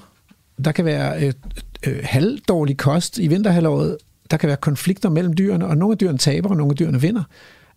der 0.65 0.73
kan 0.73 0.85
være 0.85 1.27
øh, 1.27 1.33
øh, 1.87 1.99
halvdårlig 2.03 2.77
kost 2.77 3.19
i 3.19 3.27
vinterhalvåret, 3.27 3.97
der 4.31 4.37
kan 4.37 4.47
være 4.47 4.57
konflikter 4.57 5.11
mellem 5.11 5.37
dyrene, 5.37 5.67
og 5.67 5.77
nogle 5.77 5.93
af 5.93 5.99
dyrene 5.99 6.19
taber, 6.19 6.51
og 6.51 6.57
nogle 6.57 6.71
af 6.71 6.77
dyrene 6.77 7.01
vinder. 7.01 7.23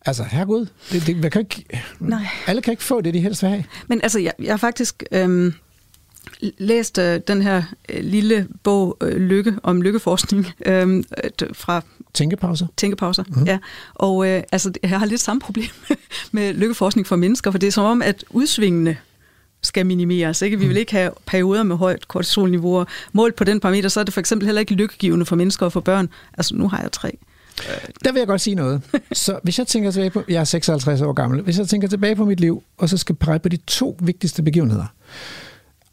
Altså, 0.06 0.24
herregud, 0.24 0.66
det, 0.92 1.08
det, 1.08 1.18
man 1.18 1.32
kan 1.32 1.42
ikke, 1.42 1.66
Nej. 2.00 2.26
alle 2.48 2.62
kan 2.62 2.72
ikke 2.72 2.84
få 2.84 3.02
det, 3.02 3.14
de 3.14 3.20
helst 3.20 3.42
vil 3.42 3.50
have. 3.50 3.64
Men 3.88 4.02
altså, 4.04 4.20
jeg, 4.20 4.34
jeg 4.40 4.60
faktisk... 4.60 5.04
Øhm 5.12 5.54
læst 6.42 6.98
øh, 6.98 7.22
den 7.28 7.42
her 7.42 7.64
øh, 7.90 8.04
lille 8.04 8.48
bog 8.64 8.98
øh, 9.02 9.18
Lykke 9.18 9.56
om 9.64 9.82
lykkeforskning 9.82 10.48
øh, 10.66 11.04
fra 11.54 11.82
Tænkepauser. 12.14 12.68
Tænkepauser, 12.78 13.24
mm. 13.28 13.44
ja. 13.44 13.58
Og 13.94 14.28
øh, 14.28 14.44
altså, 14.52 14.72
jeg 14.84 15.00
har 15.00 15.06
lidt 15.06 15.22
samme 15.22 15.40
problem 15.40 15.70
med 16.32 16.54
lykkeforskning 16.54 17.08
for 17.08 17.16
mennesker, 17.16 17.52
for 17.52 17.58
det 17.58 17.68
er 17.68 17.72
som 17.72 17.86
om, 17.86 18.02
at 18.02 18.26
udsvingene 18.30 18.98
skal 19.62 19.86
minimeres. 19.86 20.42
Ikke? 20.42 20.58
Vi 20.58 20.66
vil 20.66 20.74
mhm. 20.74 20.80
ikke 20.80 20.92
have 20.92 21.12
perioder 21.26 21.64
med 21.64 21.76
højt 21.76 22.08
kortisolniveau. 22.08 22.86
Målt 23.14 23.36
på 23.36 23.44
den 23.44 23.60
parameter, 23.60 23.90
så 23.90 24.00
er 24.00 24.04
det 24.04 24.14
for 24.14 24.20
eksempel 24.20 24.46
heller 24.46 24.60
ikke 24.60 24.74
lykkegivende 24.74 25.26
for 25.26 25.36
mennesker 25.36 25.66
og 25.66 25.72
for 25.72 25.80
børn. 25.80 26.10
Altså, 26.38 26.56
nu 26.56 26.68
har 26.68 26.82
jeg 26.82 26.92
tre. 26.92 27.18
Der 28.04 28.12
vil 28.12 28.20
jeg 28.20 28.28
godt 28.28 28.42
sige 28.42 28.56
noget. 28.56 28.82
Så 29.12 29.40
hvis 29.44 29.60
jeg 29.60 29.68
tænker 29.68 29.92
tilbage 29.92 30.10
på, 30.10 30.24
jeg 30.28 30.40
er 30.40 30.44
56 30.44 31.02
år 31.02 31.14
gammel, 31.14 31.42
hvis 31.42 31.58
jeg 31.58 31.68
tænker 31.68 31.88
tilbage 31.88 32.16
på 32.16 32.26
mit 32.26 32.40
liv, 32.40 32.64
og 32.78 32.90
så 32.90 32.98
skal 32.98 33.16
pege 33.16 33.40
på 33.40 33.50
de 33.50 33.58
to 33.68 33.98
vigtigste 34.02 34.44
begivenheder, 34.44 34.86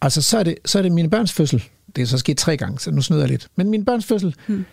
Altså, 0.03 0.23
så 0.23 0.39
er, 0.39 0.43
det, 0.43 0.55
så 0.65 0.79
er 0.79 0.83
det 0.83 0.93
mine 0.93 1.11
børns 1.11 1.33
fødsel. 1.33 1.65
Det 1.97 2.03
er 2.03 2.07
så 2.07 2.19
sket 2.19 2.39
tre 2.39 2.57
gange, 2.57 2.79
så 2.79 2.91
nu 2.91 3.03
snyder 3.03 3.23
jeg 3.23 3.31
lidt. 3.31 3.49
Men 3.57 3.71
min 3.71 3.85
børns 3.85 4.07
fødsel, 4.07 4.35
hmm. 4.47 4.65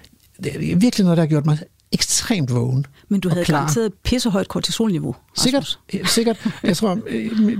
det 0.43 0.71
er 0.71 0.75
virkelig 0.75 1.03
noget, 1.03 1.17
der 1.17 1.23
har 1.23 1.27
gjort 1.27 1.45
mig 1.45 1.59
ekstremt 1.91 2.53
vågen. 2.53 2.85
Men 3.09 3.19
du 3.19 3.29
havde 3.29 3.45
garanteret 3.45 3.93
pissehøjt 4.03 4.47
kortisolniveau. 4.47 5.15
Sikkert, 5.37 5.79
sikkert. 6.05 6.47
Jeg 6.63 6.77
tror, 6.77 6.99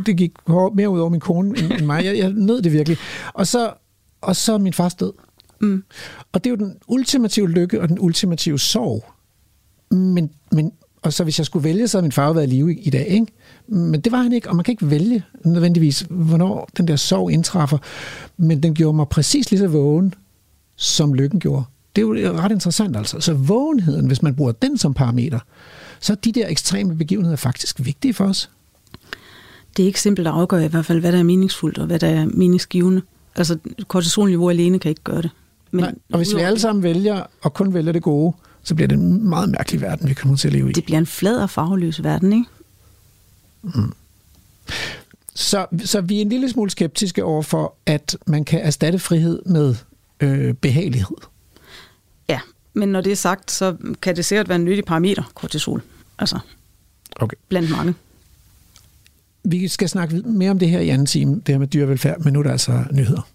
det 0.06 0.18
gik 0.18 0.32
mere 0.74 0.90
ud 0.90 1.00
over 1.00 1.10
min 1.10 1.20
kone 1.20 1.60
end, 1.60 1.86
mig. 1.86 2.06
Jeg, 2.06 2.18
jeg 2.18 2.30
nød 2.30 2.62
det 2.62 2.74
virkelig. 2.74 2.98
Og 3.34 3.48
så, 3.48 3.74
og 4.22 4.36
så 4.36 4.54
er 4.54 4.58
min 4.58 4.74
far 4.74 4.90
død. 4.90 5.14
Mm. 5.62 5.84
Og 6.32 6.44
det 6.44 6.50
er 6.50 6.52
jo 6.52 6.66
den 6.66 6.76
ultimative 6.88 7.50
lykke 7.50 7.82
og 7.82 7.90
den 7.90 8.00
ultimative 8.00 8.60
sorg. 8.60 9.06
Men, 9.96 10.32
men, 10.52 10.72
og 11.02 11.14
så 11.14 11.24
hvis 11.24 11.40
jeg 11.40 11.46
skulle 11.46 11.64
vælge, 11.64 11.88
så 11.88 11.98
havde 11.98 12.04
min 12.04 12.12
far 12.12 12.34
været 12.34 12.48
i 12.48 12.50
live 12.50 12.74
i, 12.76 12.80
i 12.80 12.90
dag. 12.90 13.08
Ikke? 13.08 13.28
Men 13.72 14.02
det 14.02 14.12
var 14.12 14.22
han 14.22 14.34
ikke, 14.34 14.50
og 14.50 14.56
man 14.56 14.66
kan 14.66 14.72
ikke 14.72 14.90
vælge 14.90 15.24
nødvendigvis, 15.46 16.06
hvornår 16.10 16.70
den 16.78 16.88
der 16.88 16.96
sorg 16.96 17.32
indtræffer. 17.32 17.78
Men 18.38 18.64
den 18.64 18.74
gjorde 18.74 18.96
mig 18.96 19.08
præcis 19.08 19.52
lige 19.52 19.60
så 19.60 19.68
vågen, 19.68 20.14
som 20.76 21.14
lykken 21.14 21.40
gjorde. 21.40 21.64
Det 21.96 22.02
er 22.02 22.06
jo 22.06 22.38
ret 22.38 22.52
interessant 22.52 22.98
altså. 22.98 23.20
Så 23.20 23.34
vågenheden, 23.34 24.08
hvis 24.08 24.22
man 24.22 24.36
bruger 24.36 24.52
den 24.52 24.78
som 24.78 24.94
parameter, 24.94 25.40
så 26.00 26.14
er 26.14 26.18
de 26.18 26.32
der 26.32 26.48
ekstreme 26.48 26.96
begivenheder 26.96 27.36
faktisk 27.36 27.86
vigtige 27.86 28.14
for 28.14 28.26
os. 28.26 28.50
Det 29.78 29.84
er 29.84 29.88
ikke 29.88 30.02
simpelt 30.02 30.28
at 30.28 30.34
afgøre 30.34 30.66
i 30.66 30.68
hvert 30.68 30.86
fald, 30.86 31.00
hvad 31.00 31.12
der 31.12 31.20
er 31.20 31.24
meningsfuldt 31.24 31.78
og 31.78 31.86
hvad 31.86 32.00
der 32.00 32.08
er 32.08 32.26
meningsgivende. 32.26 33.02
Altså 33.36 33.58
kortisolniveau 33.88 34.50
alene 34.50 34.80
kan 34.80 34.90
ikke 34.90 35.04
gøre 35.04 35.22
det. 35.22 35.32
Men 35.72 35.84
Nej, 35.84 35.96
og 36.12 36.18
hvis 36.18 36.36
vi 36.36 36.42
alle 36.42 36.60
sammen 36.60 36.84
vælger 36.84 37.24
at 37.46 37.54
kun 37.54 37.74
vælge 37.74 37.94
det 37.94 38.04
gode, 38.04 38.34
så 38.64 38.76
bliver 38.76 38.88
det 38.88 38.96
en 38.96 39.30
meget 39.30 39.50
mærkelig 39.50 39.82
verden, 39.82 40.10
vi 40.10 40.14
kommer 40.14 40.38
til 40.38 40.48
at 40.48 40.54
leve 40.54 40.70
i. 40.70 40.74
Det 40.74 40.84
bliver 40.86 40.98
en 40.98 41.06
flad 41.06 41.38
og 41.38 41.50
farveløs 41.50 42.04
verden, 42.04 42.34
ikke? 42.34 42.46
Mm. 43.62 43.94
Så, 45.36 45.66
så 45.86 46.02
vi 46.02 46.18
er 46.18 46.22
en 46.22 46.30
lille 46.30 46.50
smule 46.50 46.72
skeptiske 46.72 47.24
over 47.24 47.42
for, 47.42 47.76
at 47.86 48.18
man 48.28 48.46
kan 48.46 48.60
erstatte 48.62 49.00
frihed 49.00 49.42
med 49.46 49.76
øh, 50.20 50.54
behagelighed. 50.54 51.18
Ja, 52.30 52.40
men 52.74 52.90
når 52.90 53.02
det 53.02 53.12
er 53.12 53.16
sagt, 53.16 53.52
så 53.52 53.76
kan 54.02 54.16
det 54.16 54.26
sikkert 54.26 54.50
være 54.50 54.56
en 54.56 54.66
nyttig 54.66 54.86
parameter, 54.86 55.24
kortisol. 55.36 55.82
Altså, 56.20 56.40
okay. 57.16 57.38
blandt 57.50 57.70
mange. 57.70 57.94
Vi 59.44 59.68
skal 59.68 59.90
snakke 59.90 60.16
mere 60.16 60.52
om 60.52 60.60
det 60.60 60.70
her 60.70 60.80
i 60.80 60.90
anden 60.90 61.08
time, 61.08 61.36
det 61.36 61.48
her 61.48 61.58
med 61.60 61.68
dyrevelfærd, 61.68 62.20
men 62.20 62.34
nu 62.34 62.40
er 62.40 62.44
der 62.44 62.52
altså 62.52 62.84
nyheder. 62.92 63.30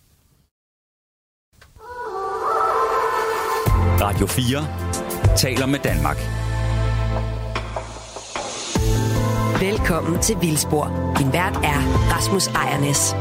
Radio 4.01 4.27
4 4.27 5.37
taler 5.37 5.67
med 5.67 5.79
Danmark. 5.79 6.44
Velkommen 9.71 10.23
til 10.23 10.37
Vildspor. 10.41 11.15
Din 11.19 11.33
vært 11.33 11.57
er 11.57 11.81
Rasmus 12.13 12.47
Ejernes. 12.47 13.15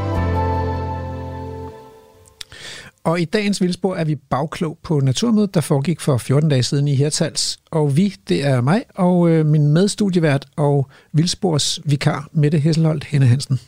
Og 3.04 3.20
i 3.20 3.24
dagens 3.24 3.60
Vildspor 3.60 3.96
er 3.96 4.04
vi 4.04 4.14
bagklog 4.14 4.78
på 4.82 5.00
Naturmødet, 5.00 5.54
der 5.54 5.60
foregik 5.60 6.00
for 6.00 6.18
14 6.18 6.50
dage 6.50 6.62
siden 6.62 6.88
i 6.88 6.94
Hertals. 6.94 7.58
Og 7.70 7.96
vi, 7.96 8.14
det 8.28 8.46
er 8.46 8.60
mig 8.60 8.82
og 8.94 9.28
øh, 9.28 9.46
min 9.46 9.68
medstudievært 9.68 10.46
og 10.56 10.88
Vildspors 11.12 11.80
vikar, 11.84 12.28
Mette 12.32 12.58
Hesselholdt 12.58 13.04
Henne 13.04 13.26
Hansen. 13.26 13.60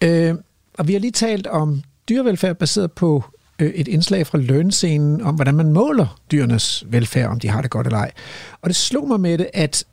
Øh, 0.00 0.34
og 0.78 0.88
vi 0.88 0.92
har 0.92 1.00
lige 1.00 1.12
talt 1.12 1.46
om 1.46 1.82
dyrevelfærd 2.08 2.56
baseret 2.56 2.92
på 2.92 3.24
øh, 3.58 3.70
et 3.70 3.88
indslag 3.88 4.26
fra 4.26 4.38
lønscenen 4.38 5.22
om, 5.22 5.34
hvordan 5.34 5.54
man 5.54 5.72
måler 5.72 6.20
dyrenes 6.32 6.84
velfærd, 6.86 7.30
om 7.30 7.40
de 7.40 7.48
har 7.48 7.62
det 7.62 7.70
godt 7.70 7.86
eller 7.86 7.98
ej. 7.98 8.10
Og 8.62 8.68
det 8.68 8.76
slog 8.76 9.08
mig 9.08 9.20
med 9.20 9.38
det, 9.38 9.48
at 9.54 9.84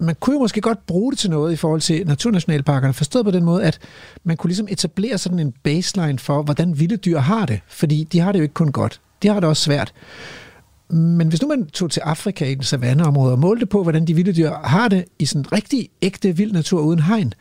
man 0.00 0.14
kunne 0.20 0.34
jo 0.34 0.40
måske 0.40 0.60
godt 0.60 0.86
bruge 0.86 1.12
det 1.12 1.18
til 1.18 1.30
noget 1.30 1.52
i 1.52 1.56
forhold 1.56 1.80
til 1.80 2.06
naturnationalparkerne, 2.06 2.94
forstået 2.94 3.24
på 3.24 3.30
den 3.30 3.44
måde, 3.44 3.64
at 3.64 3.78
man 4.24 4.36
kunne 4.36 4.48
ligesom 4.48 4.66
etablere 4.70 5.18
sådan 5.18 5.38
en 5.38 5.52
baseline 5.62 6.18
for, 6.18 6.42
hvordan 6.42 6.78
vilde 6.78 6.96
dyr 6.96 7.18
har 7.18 7.46
det. 7.46 7.60
Fordi 7.68 8.04
de 8.04 8.20
har 8.20 8.32
det 8.32 8.38
jo 8.38 8.42
ikke 8.42 8.54
kun 8.54 8.72
godt. 8.72 9.00
De 9.22 9.28
har 9.28 9.40
det 9.40 9.48
også 9.48 9.62
svært. 9.62 9.92
Men 10.90 11.28
hvis 11.28 11.42
nu 11.42 11.48
man 11.48 11.66
tog 11.66 11.90
til 11.90 12.00
Afrika 12.00 12.44
i 12.44 12.54
den 12.54 12.62
savanneområde 12.62 13.32
og 13.32 13.38
målte 13.38 13.66
på, 13.66 13.82
hvordan 13.82 14.06
de 14.06 14.14
vilde 14.14 14.32
dyr 14.32 14.52
har 14.64 14.88
det 14.88 15.04
i 15.18 15.26
sådan 15.26 15.52
rigtig 15.52 15.88
ægte 16.02 16.36
vild 16.36 16.52
natur 16.52 16.80
uden 16.80 17.00
hegn, 17.00 17.34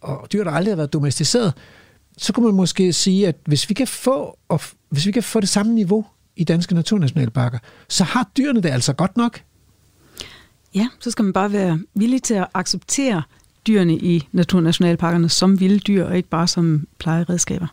og 0.00 0.28
dyr, 0.32 0.44
der 0.44 0.50
aldrig 0.50 0.72
har 0.72 0.76
været 0.76 0.92
domesticeret, 0.92 1.52
så 2.18 2.32
kunne 2.32 2.46
man 2.46 2.54
måske 2.54 2.92
sige, 2.92 3.28
at 3.28 3.36
hvis 3.46 3.68
vi 3.68 3.74
kan 3.74 3.86
få, 3.86 4.38
og 4.48 4.60
hvis 4.88 5.06
vi 5.06 5.12
kan 5.12 5.22
få 5.22 5.40
det 5.40 5.48
samme 5.48 5.74
niveau 5.74 6.04
i 6.36 6.44
danske 6.44 6.74
naturnationalparker, 6.74 7.58
så 7.88 8.04
har 8.04 8.30
dyrene 8.36 8.60
det 8.60 8.68
altså 8.68 8.92
godt 8.92 9.16
nok. 9.16 9.40
Ja, 10.74 10.88
så 11.00 11.10
skal 11.10 11.22
man 11.22 11.32
bare 11.32 11.52
være 11.52 11.80
villig 11.94 12.22
til 12.22 12.34
at 12.34 12.46
acceptere 12.54 13.22
dyrene 13.66 13.94
i 13.94 14.28
naturnationalparkerne 14.32 15.28
som 15.28 15.60
vilde 15.60 15.78
dyr, 15.78 16.04
og 16.04 16.16
ikke 16.16 16.28
bare 16.28 16.48
som 16.48 16.86
plejeredskaber. 16.98 17.66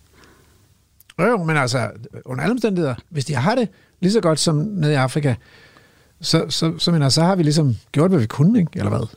Jo, 1.20 1.44
men 1.44 1.58
altså, 1.58 1.90
under 2.26 2.44
alle 2.44 2.52
omstændigheder, 2.52 2.96
hvis 3.10 3.26
de 3.26 3.36
har 3.36 3.56
det 3.56 3.70
lige 4.00 4.12
så 4.12 4.22
godt 4.22 4.40
som 4.40 4.56
nede 4.56 4.92
i 4.92 4.96
Afrika, 4.96 5.36
så, 6.22 6.46
så, 6.50 6.74
så, 6.78 6.92
mener, 6.92 7.10
så 7.10 7.22
har 7.22 7.36
vi 7.36 7.44
ligesom 7.44 7.76
gjort, 7.92 8.12
hvad 8.12 8.20
vi 8.20 8.28
kunne, 8.28 8.60
ikke? 8.60 8.72
eller 8.76 8.90
hvad? 8.90 9.08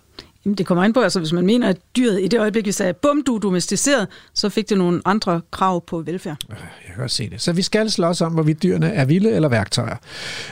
Jamen, 0.44 0.58
det 0.58 0.66
kommer 0.66 0.84
ind 0.84 0.94
på, 0.94 1.00
altså 1.00 1.18
hvis 1.18 1.32
man 1.32 1.46
mener, 1.46 1.68
at 1.68 1.76
dyret 1.96 2.22
i 2.22 2.28
det 2.28 2.40
øjeblik, 2.40 2.66
vi 2.66 2.72
sagde, 2.72 2.92
bum, 2.92 3.22
du 3.26 3.34
er 3.34 3.38
domesticeret, 3.38 4.08
så 4.34 4.48
fik 4.48 4.68
det 4.68 4.78
nogle 4.78 5.02
andre 5.04 5.40
krav 5.50 5.84
på 5.86 6.00
velfærd. 6.00 6.36
Øh, 6.50 6.56
jeg 6.56 6.86
kan 6.86 6.96
godt 6.96 7.10
se 7.10 7.30
det. 7.30 7.40
Så 7.40 7.52
vi 7.52 7.62
skal 7.62 7.90
slås 7.90 8.20
om, 8.20 8.32
hvorvidt 8.32 8.62
dyrene 8.62 8.92
er 8.92 9.04
vilde 9.04 9.30
eller 9.30 9.48
værktøjer. 9.48 9.96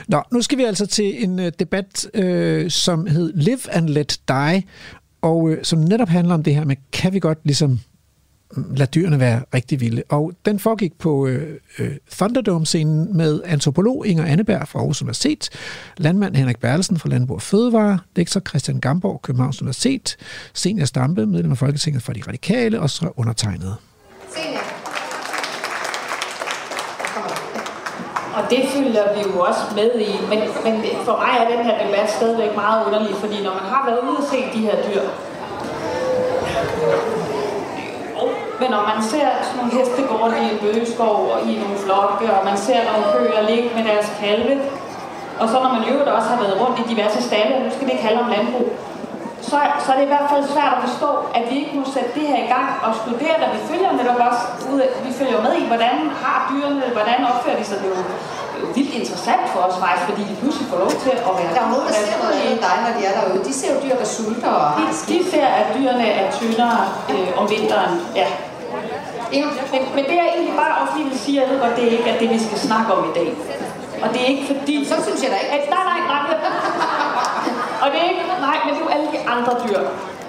Nå, 0.07 0.21
nu 0.31 0.41
skal 0.41 0.57
vi 0.57 0.63
altså 0.63 0.85
til 0.85 1.23
en 1.23 1.39
øh, 1.39 1.51
debat, 1.59 2.07
øh, 2.13 2.71
som 2.71 3.07
hed 3.07 3.33
Live 3.35 3.71
and 3.71 3.89
Let 3.89 4.19
Die, 4.27 4.63
og 5.21 5.49
øh, 5.49 5.63
som 5.63 5.79
netop 5.79 6.09
handler 6.09 6.33
om 6.33 6.43
det 6.43 6.55
her 6.55 6.65
med, 6.65 6.75
kan 6.91 7.13
vi 7.13 7.19
godt 7.19 7.39
ligesom 7.43 7.79
lad 8.75 8.87
dyrene 8.87 9.19
være 9.19 9.41
rigtig 9.53 9.79
vilde. 9.79 10.03
Og 10.09 10.31
den 10.45 10.59
foregik 10.59 10.93
på 10.99 11.27
øh, 11.27 11.57
øh, 11.79 11.91
Thunderdome-scenen 12.11 13.17
med 13.17 13.41
antropolog 13.45 14.07
Inger 14.07 14.25
Anneberg 14.25 14.67
fra 14.67 14.79
Aarhus 14.79 15.01
Universitet, 15.01 15.49
landmand 15.97 16.35
Henrik 16.35 16.59
Berlesen 16.59 16.99
fra 16.99 17.09
Landbrug 17.09 17.35
og 17.35 17.41
Fødevare, 17.41 17.99
lektor 18.15 18.39
Christian 18.39 18.79
Gamborg, 18.79 19.21
Københavns 19.21 19.61
Universitet, 19.61 20.17
senior 20.53 20.85
Stampe, 20.85 21.25
medlem 21.25 21.51
af 21.51 21.57
Folketinget 21.57 22.03
for 22.03 22.13
de 22.13 22.21
Radikale, 22.27 22.79
og 22.79 22.89
så 22.89 23.09
undertegnet. 23.15 23.75
Og 28.35 28.43
det 28.49 28.63
følger 28.73 29.05
vi 29.15 29.21
jo 29.31 29.39
også 29.39 29.61
med 29.75 29.89
i. 30.01 30.11
Men, 30.29 30.39
men 30.65 30.73
for 31.05 31.15
mig 31.21 31.33
er 31.41 31.55
den 31.55 31.65
her 31.65 31.87
debat 31.87 32.09
stadigvæk 32.17 32.55
meget 32.55 32.85
underlig, 32.85 33.15
fordi 33.15 33.43
når 33.43 33.53
man 33.53 33.63
har 33.73 33.85
været 33.89 33.99
ude 34.07 34.17
og 34.17 34.23
se 34.31 34.37
de 34.53 34.61
her 34.67 34.75
dyr, 34.87 35.01
men 38.61 38.69
når 38.75 38.83
man 38.91 38.99
ser 39.11 39.27
sådan 39.45 39.57
nogle 39.59 39.73
heste 39.77 40.01
gå 40.09 40.15
rundt 40.21 40.37
i 40.43 40.45
en 40.53 40.59
bøgeskov 40.63 41.17
og 41.33 41.39
i 41.49 41.51
nogle 41.63 41.77
flokke, 41.85 42.25
og 42.35 42.41
man 42.49 42.57
ser 42.67 42.79
nogle 42.89 43.05
køer 43.13 43.41
ligge 43.51 43.69
med 43.77 43.83
deres 43.89 44.07
kalve, 44.19 44.55
og 45.41 45.45
så 45.51 45.55
når 45.63 45.71
man 45.75 45.83
jo 45.89 45.93
også 46.17 46.29
har 46.33 46.39
været 46.43 46.55
rundt 46.61 46.77
i 46.81 46.83
diverse 46.93 47.19
stalle, 47.29 47.53
nu 47.63 47.69
skal 47.73 47.85
det 47.85 47.93
ikke 47.93 48.07
handle 48.07 48.21
om 48.25 48.31
landbrug, 48.35 48.67
så, 49.49 49.57
så 49.83 49.87
er 49.91 49.97
det 49.97 50.05
i 50.09 50.13
hvert 50.13 50.29
fald 50.31 50.43
svært 50.55 50.73
at 50.77 50.81
forstå, 50.87 51.11
at 51.37 51.43
vi 51.49 51.55
ikke 51.61 51.73
må 51.79 51.85
sætte 51.95 52.11
det 52.17 52.25
her 52.31 52.39
i 52.45 52.49
gang 52.55 52.69
og 52.85 52.91
studere 53.03 53.35
det. 53.41 53.47
Vi 53.55 53.61
følger 53.71 53.91
netop 53.99 54.19
også 54.29 54.43
ud, 54.73 54.81
vi 55.07 55.11
følger 55.19 55.39
med 55.45 55.53
i, 55.61 55.63
hvordan 55.71 55.95
har 56.23 56.37
dyrene, 56.51 56.83
hvordan 56.97 57.19
opfører 57.31 57.57
de 57.59 57.65
sig. 57.69 57.77
Det 57.81 57.87
er 57.91 57.95
jo, 57.97 58.03
vildt 58.75 58.93
interessant 59.01 59.45
for 59.53 59.59
os 59.67 59.77
faktisk, 59.83 60.05
fordi 60.09 60.23
de 60.31 60.35
pludselig 60.41 60.67
får 60.71 60.79
lov 60.85 60.93
til 61.03 61.13
at 61.29 61.33
være 61.39 61.51
Der 61.57 61.63
er 61.67 61.71
nogen, 61.73 61.87
der 61.87 61.93
ser 62.05 62.17
noget 62.23 62.37
andet 62.45 62.59
dig, 62.67 62.75
når 62.85 62.91
de 62.97 63.01
er 63.09 63.13
derude. 63.17 63.39
De 63.49 63.53
ser 63.59 63.69
jo 63.73 63.77
dyr, 63.83 63.95
der 64.01 64.09
sulter 64.15 64.51
og 64.61 64.69
de, 64.77 64.83
de 65.11 65.17
ser, 65.31 65.47
at 65.59 65.65
dyrene 65.75 66.07
er 66.19 66.25
tyndere 66.39 66.79
øh, 67.11 67.29
om 67.39 67.45
vinteren. 67.53 67.93
Ja, 68.15 68.27
men, 69.73 69.81
men 69.95 70.03
det 70.09 70.15
jeg 70.21 70.27
egentlig 70.33 70.55
bare 70.63 70.73
også 70.81 70.93
lige 70.97 71.09
vil 71.09 71.19
sige, 71.19 71.41
jeg 71.41 71.49
ved 71.49 71.59
godt, 71.63 71.75
det 71.77 71.83
er 71.87 71.91
ikke 71.97 72.09
at 72.13 72.19
det, 72.21 72.29
vi 72.29 72.39
skal 72.47 72.57
snakke 72.67 72.93
om 72.93 73.01
i 73.11 73.13
dag. 73.19 73.29
Og 74.03 74.07
det 74.13 74.19
er 74.21 74.29
ikke 74.33 74.45
fordi... 74.51 74.75
Så 74.91 74.95
synes 75.05 75.19
jeg 75.23 75.31
da 75.33 75.37
ikke. 75.43 75.53
At, 75.57 75.69
nej, 75.75 75.83
nej, 75.91 76.01
nej. 76.13 76.23
og 77.83 77.87
det 77.91 77.97
er 78.03 78.07
ikke... 78.13 78.23
Nej, 78.47 78.55
men 78.63 78.73
det 78.73 78.81
er 78.81 78.85
jo 78.85 78.91
alle 78.95 79.07
de 79.15 79.19
andre 79.35 79.53
dyr. 79.65 79.79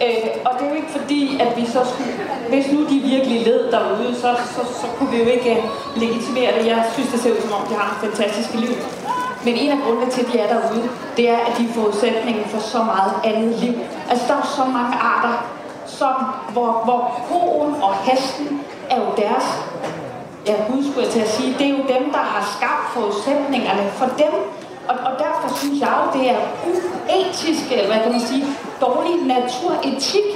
Øh, 0.05 0.29
og 0.47 0.51
det 0.57 0.63
er 0.65 0.71
jo 0.73 0.77
ikke 0.83 0.93
fordi, 0.99 1.41
at 1.45 1.51
vi 1.57 1.65
så 1.75 1.81
skulle... 1.91 2.15
Hvis 2.49 2.67
nu 2.73 2.79
de 2.91 2.99
virkelig 3.13 3.39
led 3.49 3.61
derude, 3.73 4.15
så, 4.23 4.31
så, 4.55 4.63
så 4.81 4.87
kunne 4.97 5.11
vi 5.11 5.19
jo 5.25 5.29
ikke 5.37 5.51
øh, 5.57 5.63
legitimere 6.03 6.51
det. 6.57 6.67
Jeg 6.67 6.85
synes, 6.95 7.09
det 7.13 7.21
ser 7.21 7.31
ud 7.31 7.41
som 7.41 7.53
om, 7.53 7.63
de 7.71 7.75
har 7.75 7.87
en 7.95 8.09
fantastisk 8.09 8.55
liv. 8.55 8.75
Men 9.45 9.55
en 9.55 9.71
af 9.71 9.79
grundene 9.85 10.11
til, 10.11 10.21
at 10.21 10.33
de 10.33 10.39
er 10.39 10.49
derude, 10.55 10.89
det 11.17 11.31
er, 11.31 11.39
at 11.49 11.53
de 11.59 11.65
er 11.69 11.73
forudsætningen 11.73 12.45
for 12.45 12.61
så 12.61 12.83
meget 12.83 13.15
andet 13.25 13.55
liv. 13.65 13.75
Altså, 14.11 14.25
der 14.29 14.35
er 14.35 14.47
så 14.57 14.65
mange 14.65 14.97
arter, 15.13 15.35
som, 15.87 16.15
hvor, 16.53 16.71
hvor 16.85 17.01
koen 17.29 17.83
og 17.83 17.95
hesten 17.95 18.61
er 18.93 18.99
jo 19.05 19.09
deres, 19.23 19.47
ja, 20.47 20.55
Gud 20.69 20.81
skulle 20.85 21.05
jeg 21.07 21.13
til 21.17 21.21
at 21.21 21.33
sige, 21.37 21.55
det 21.59 21.67
er 21.67 21.75
jo 21.79 21.83
dem, 21.95 22.05
der 22.17 22.25
har 22.33 22.43
skabt 22.57 22.85
forudsætningerne 22.95 23.85
for 23.99 24.09
dem. 24.23 24.35
Og, 24.89 24.97
og 25.09 25.13
derfor 25.25 25.57
synes 25.61 25.81
jeg 25.81 25.93
jo, 26.01 26.05
det 26.19 26.25
er 26.31 26.39
uetisk, 26.71 27.65
eller 27.73 27.89
hvad 27.91 28.01
kan 28.03 28.13
man 28.13 28.21
sige, 28.21 28.45
dårlig 28.81 29.15
naturetik, 29.35 30.29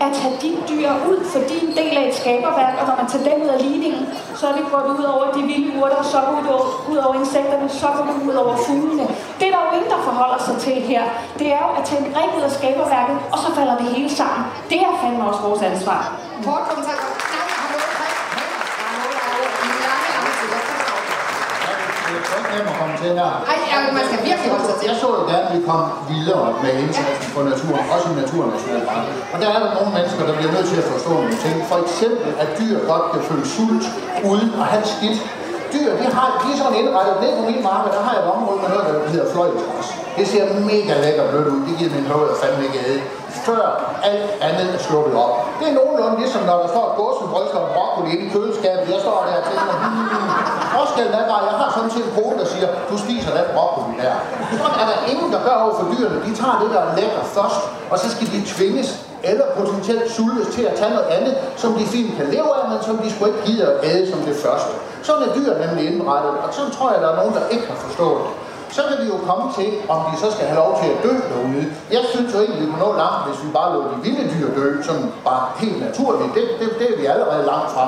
at 0.00 0.10
tage 0.18 0.36
de 0.42 0.50
dyr 0.70 0.90
ud, 1.10 1.18
fordi 1.34 1.56
en 1.66 1.72
del 1.80 1.96
af 2.00 2.08
et 2.08 2.14
skaberværk, 2.14 2.74
og 2.80 2.86
når 2.88 2.96
man 3.00 3.06
tager 3.10 3.24
dem 3.28 3.42
ud 3.42 3.48
af 3.56 3.62
ligningen, 3.62 4.02
så 4.38 4.48
er 4.48 4.52
det 4.52 4.64
gået 4.72 4.98
ud 4.98 5.04
over 5.04 5.32
de 5.36 5.42
vilde 5.42 5.70
urter, 5.80 6.02
så 6.02 6.18
går 6.28 6.40
det 6.46 6.52
ud 6.92 6.96
over, 6.96 7.14
insekterne, 7.14 7.68
så 7.68 7.86
går 7.96 8.04
det 8.10 8.16
ud 8.28 8.34
over 8.34 8.56
fuglene. 8.56 9.06
Det 9.38 9.44
er 9.48 9.52
der 9.54 9.60
jo 9.66 9.70
ingen, 9.76 9.90
der 9.90 10.00
forholder 10.08 10.38
sig 10.46 10.56
til 10.56 10.74
her. 10.90 11.02
Det 11.38 11.46
er 11.52 11.60
jo 11.66 11.70
at 11.78 11.84
tage 11.84 12.00
en 12.06 12.12
brik 12.12 12.30
ud 12.38 12.42
af 12.42 12.50
skaberværket, 12.50 13.16
og 13.32 13.38
så 13.38 13.48
falder 13.54 13.76
det 13.76 13.86
hele 13.86 14.10
sammen. 14.10 14.42
Det 14.70 14.78
er 14.80 14.90
fandme 15.02 15.28
også 15.28 15.40
vores 15.40 15.62
ansvar. 15.62 16.00
Kort 16.44 16.62
kommentar. 16.68 17.15
Nemt 22.56 22.68
at 22.72 22.76
komme 22.80 22.94
her. 23.20 23.30
Ej, 23.50 23.56
ja, 23.72 23.78
man 23.98 24.04
skal 24.08 24.20
virkelig 24.28 24.48
holde 24.54 24.66
sig 24.68 24.76
til. 24.78 24.86
Jeg 24.90 24.96
så 25.02 25.08
jo 25.18 25.22
gerne, 25.32 25.44
at 25.48 25.52
vi 25.56 25.60
kom 25.70 25.82
videre 26.12 26.44
med 26.62 26.72
indsatsen 26.82 27.28
for 27.34 27.42
naturen, 27.52 27.84
også 27.94 28.06
i 28.12 28.14
naturnationalparken. 28.22 29.12
Og 29.32 29.36
der 29.42 29.48
er 29.54 29.58
der 29.64 29.70
nogle 29.76 29.90
mennesker, 29.96 30.22
der 30.28 30.34
bliver 30.38 30.52
nødt 30.56 30.68
til 30.72 30.78
at 30.82 30.86
forstå 30.94 31.12
nogle 31.20 31.36
ting. 31.44 31.56
For 31.70 31.78
eksempel, 31.84 32.30
at 32.42 32.48
dyr 32.58 32.76
godt 32.92 33.04
kan 33.12 33.20
føle 33.28 33.46
sult 33.54 33.84
uden 34.30 34.50
at 34.62 34.66
have 34.72 34.86
skidt. 34.94 35.18
Dyr, 35.74 35.90
de, 36.00 36.06
har, 36.16 36.28
de 36.42 36.48
er 36.54 36.58
sådan 36.62 36.76
indrettet. 36.82 37.14
Ned 37.22 37.32
på 37.38 37.42
min 37.50 37.62
marker, 37.70 37.90
der 37.96 38.00
har 38.06 38.12
jeg 38.16 38.22
et 38.24 38.28
område 38.36 38.58
med 38.62 38.68
noget, 38.72 38.84
der 38.88 39.10
hedder 39.14 39.28
fløjtgræs. 39.34 39.88
Det 40.16 40.24
ser 40.32 40.44
mega 40.72 40.94
lækker 41.04 41.24
blødt 41.30 41.48
ud. 41.54 41.60
Det 41.68 41.74
giver 41.78 41.90
min 41.96 42.06
højde 42.12 42.34
fandme 42.40 42.62
ikke 42.66 42.78
æde 42.88 43.00
før 43.48 43.64
alt 44.10 44.30
andet 44.48 44.68
er 44.74 44.80
sluppet 44.88 45.14
op. 45.24 45.34
Det 45.58 45.66
er 45.70 45.74
nogenlunde 45.80 46.16
ligesom, 46.22 46.42
når 46.50 46.56
der 46.62 46.68
står 46.74 46.84
et 46.90 46.94
gåsebryster 47.00 47.58
og 47.64 47.68
broccoli 47.74 48.08
inde 48.14 48.24
i 48.26 48.28
køleskabet. 48.34 48.84
Jeg 48.94 49.00
står 49.06 49.18
der 49.26 49.34
og 49.40 49.44
tænker, 49.48 49.74
hmm, 49.82 50.55
forskellen 50.76 51.14
er 51.20 51.24
bare, 51.32 51.42
jeg 51.50 51.56
har 51.62 51.70
sådan 51.76 51.90
set 51.94 52.04
en 52.08 52.12
kone, 52.18 52.36
der 52.40 52.48
siger, 52.54 52.68
du 52.90 52.96
spiser 53.04 53.30
den 53.38 53.46
broccoli 53.54 53.94
der. 54.02 54.14
Sådan 54.62 54.76
er 54.82 54.86
der 54.92 54.98
ingen, 55.12 55.28
der 55.34 55.40
gør 55.46 55.56
over 55.64 55.74
for 55.78 55.86
dyrene. 55.92 56.18
De 56.26 56.32
tager 56.40 56.56
det, 56.62 56.68
der 56.74 56.80
er 56.86 56.90
lækker 56.98 57.22
først, 57.36 57.60
og 57.92 57.96
så 58.02 58.06
skal 58.14 58.26
de 58.34 58.40
tvinges 58.54 58.88
eller 59.30 59.46
potentielt 59.58 60.06
sultes 60.16 60.48
til 60.56 60.62
at 60.70 60.74
tage 60.80 60.92
noget 60.96 61.08
andet, 61.16 61.34
som 61.62 61.70
de 61.78 61.84
fint 61.94 62.10
kan 62.18 62.26
leve 62.34 62.50
af, 62.58 62.64
men 62.70 62.78
som 62.88 62.98
de 62.98 63.08
sgu 63.14 63.20
ikke 63.30 63.42
gider 63.48 63.68
at 63.70 63.78
æde 63.90 64.10
som 64.12 64.20
det 64.28 64.36
første. 64.44 64.72
Sådan 65.02 65.22
er 65.28 65.34
dyr 65.38 65.52
nemlig 65.64 65.82
indrettet, 65.92 66.32
og 66.44 66.48
sådan 66.56 66.70
tror 66.76 66.88
jeg, 66.92 67.00
der 67.02 67.10
er 67.12 67.16
nogen, 67.20 67.34
der 67.38 67.44
ikke 67.54 67.66
har 67.72 67.78
forstået 67.86 68.22
så 68.76 68.80
kan 68.88 68.96
vi 69.02 69.06
jo 69.14 69.18
komme 69.28 69.46
til, 69.58 69.70
om 69.94 69.98
de 70.08 70.14
så 70.22 70.28
skal 70.34 70.46
have 70.50 70.60
lov 70.64 70.70
til 70.80 70.88
at 70.94 70.98
dø 71.06 71.12
derude. 71.30 71.64
Jeg 71.96 72.02
synes 72.12 72.34
jo 72.34 72.38
ikke, 72.44 72.54
vi 72.60 72.66
kunne 72.70 72.84
nå 72.86 72.90
langt, 73.04 73.20
hvis 73.26 73.38
vi 73.44 73.48
bare 73.58 73.68
lå 73.74 73.80
de 73.92 73.98
vilde 74.06 74.24
dyr 74.34 74.48
dø, 74.58 74.66
som 74.88 74.96
bare 75.28 75.44
helt 75.62 75.78
naturligt. 75.86 76.30
Det, 76.36 76.44
det, 76.60 76.68
det 76.80 76.86
er 76.92 76.96
vi 77.00 77.06
allerede 77.14 77.44
langt 77.52 77.70
fra. 77.74 77.86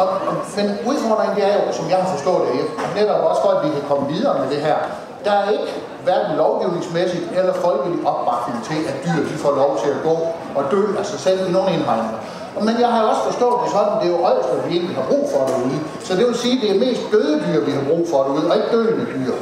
Og, 0.00 0.06
og, 0.28 0.34
men 0.56 0.66
udfordringen 0.90 1.36
det 1.38 1.44
er 1.50 1.54
jo, 1.60 1.64
som 1.78 1.86
jeg 1.92 1.98
har 2.02 2.08
forstået 2.16 2.42
det, 2.48 2.60
netop 2.98 3.20
også 3.30 3.40
for, 3.44 3.50
at 3.56 3.60
vi 3.66 3.70
kan 3.76 3.84
komme 3.90 4.04
videre 4.14 4.34
med 4.40 4.48
det 4.54 4.60
her. 4.66 4.78
Der 5.24 5.34
er 5.42 5.50
ikke 5.56 5.70
hverken 6.06 6.36
lovgivningsmæssigt 6.36 7.26
eller 7.38 7.52
folkelig 7.66 7.98
opbakning 8.12 8.58
til, 8.68 8.78
at 8.90 8.96
dyr 9.04 9.22
de 9.30 9.36
får 9.44 9.52
lov 9.62 9.70
til 9.82 9.90
at 9.96 10.00
gå 10.08 10.16
og 10.58 10.62
dø 10.70 10.82
af 11.00 11.06
sig 11.06 11.20
selv 11.26 11.48
i 11.48 11.52
nogle 11.52 11.70
indhegninger. 11.76 12.20
Men 12.66 12.74
jeg 12.80 12.88
har 12.94 13.02
også 13.10 13.22
forstået 13.30 13.56
det 13.62 13.70
sådan, 13.76 13.94
det 14.00 14.06
er 14.10 14.14
jo 14.16 14.20
ådsler, 14.30 14.66
vi 14.66 14.70
egentlig 14.76 14.96
har 15.00 15.06
brug 15.10 15.24
for 15.32 15.40
derude. 15.50 15.78
Så 16.06 16.16
det 16.16 16.24
vil 16.26 16.36
sige, 16.44 16.54
at 16.56 16.62
det 16.62 16.70
er 16.74 16.80
mest 16.86 17.02
døde 17.12 17.36
dyr, 17.46 17.60
vi 17.68 17.72
har 17.78 17.84
brug 17.90 18.04
for 18.10 18.18
derude, 18.26 18.44
og 18.50 18.56
ikke 18.56 18.70
døende 18.76 19.06
dyr. 19.16 19.34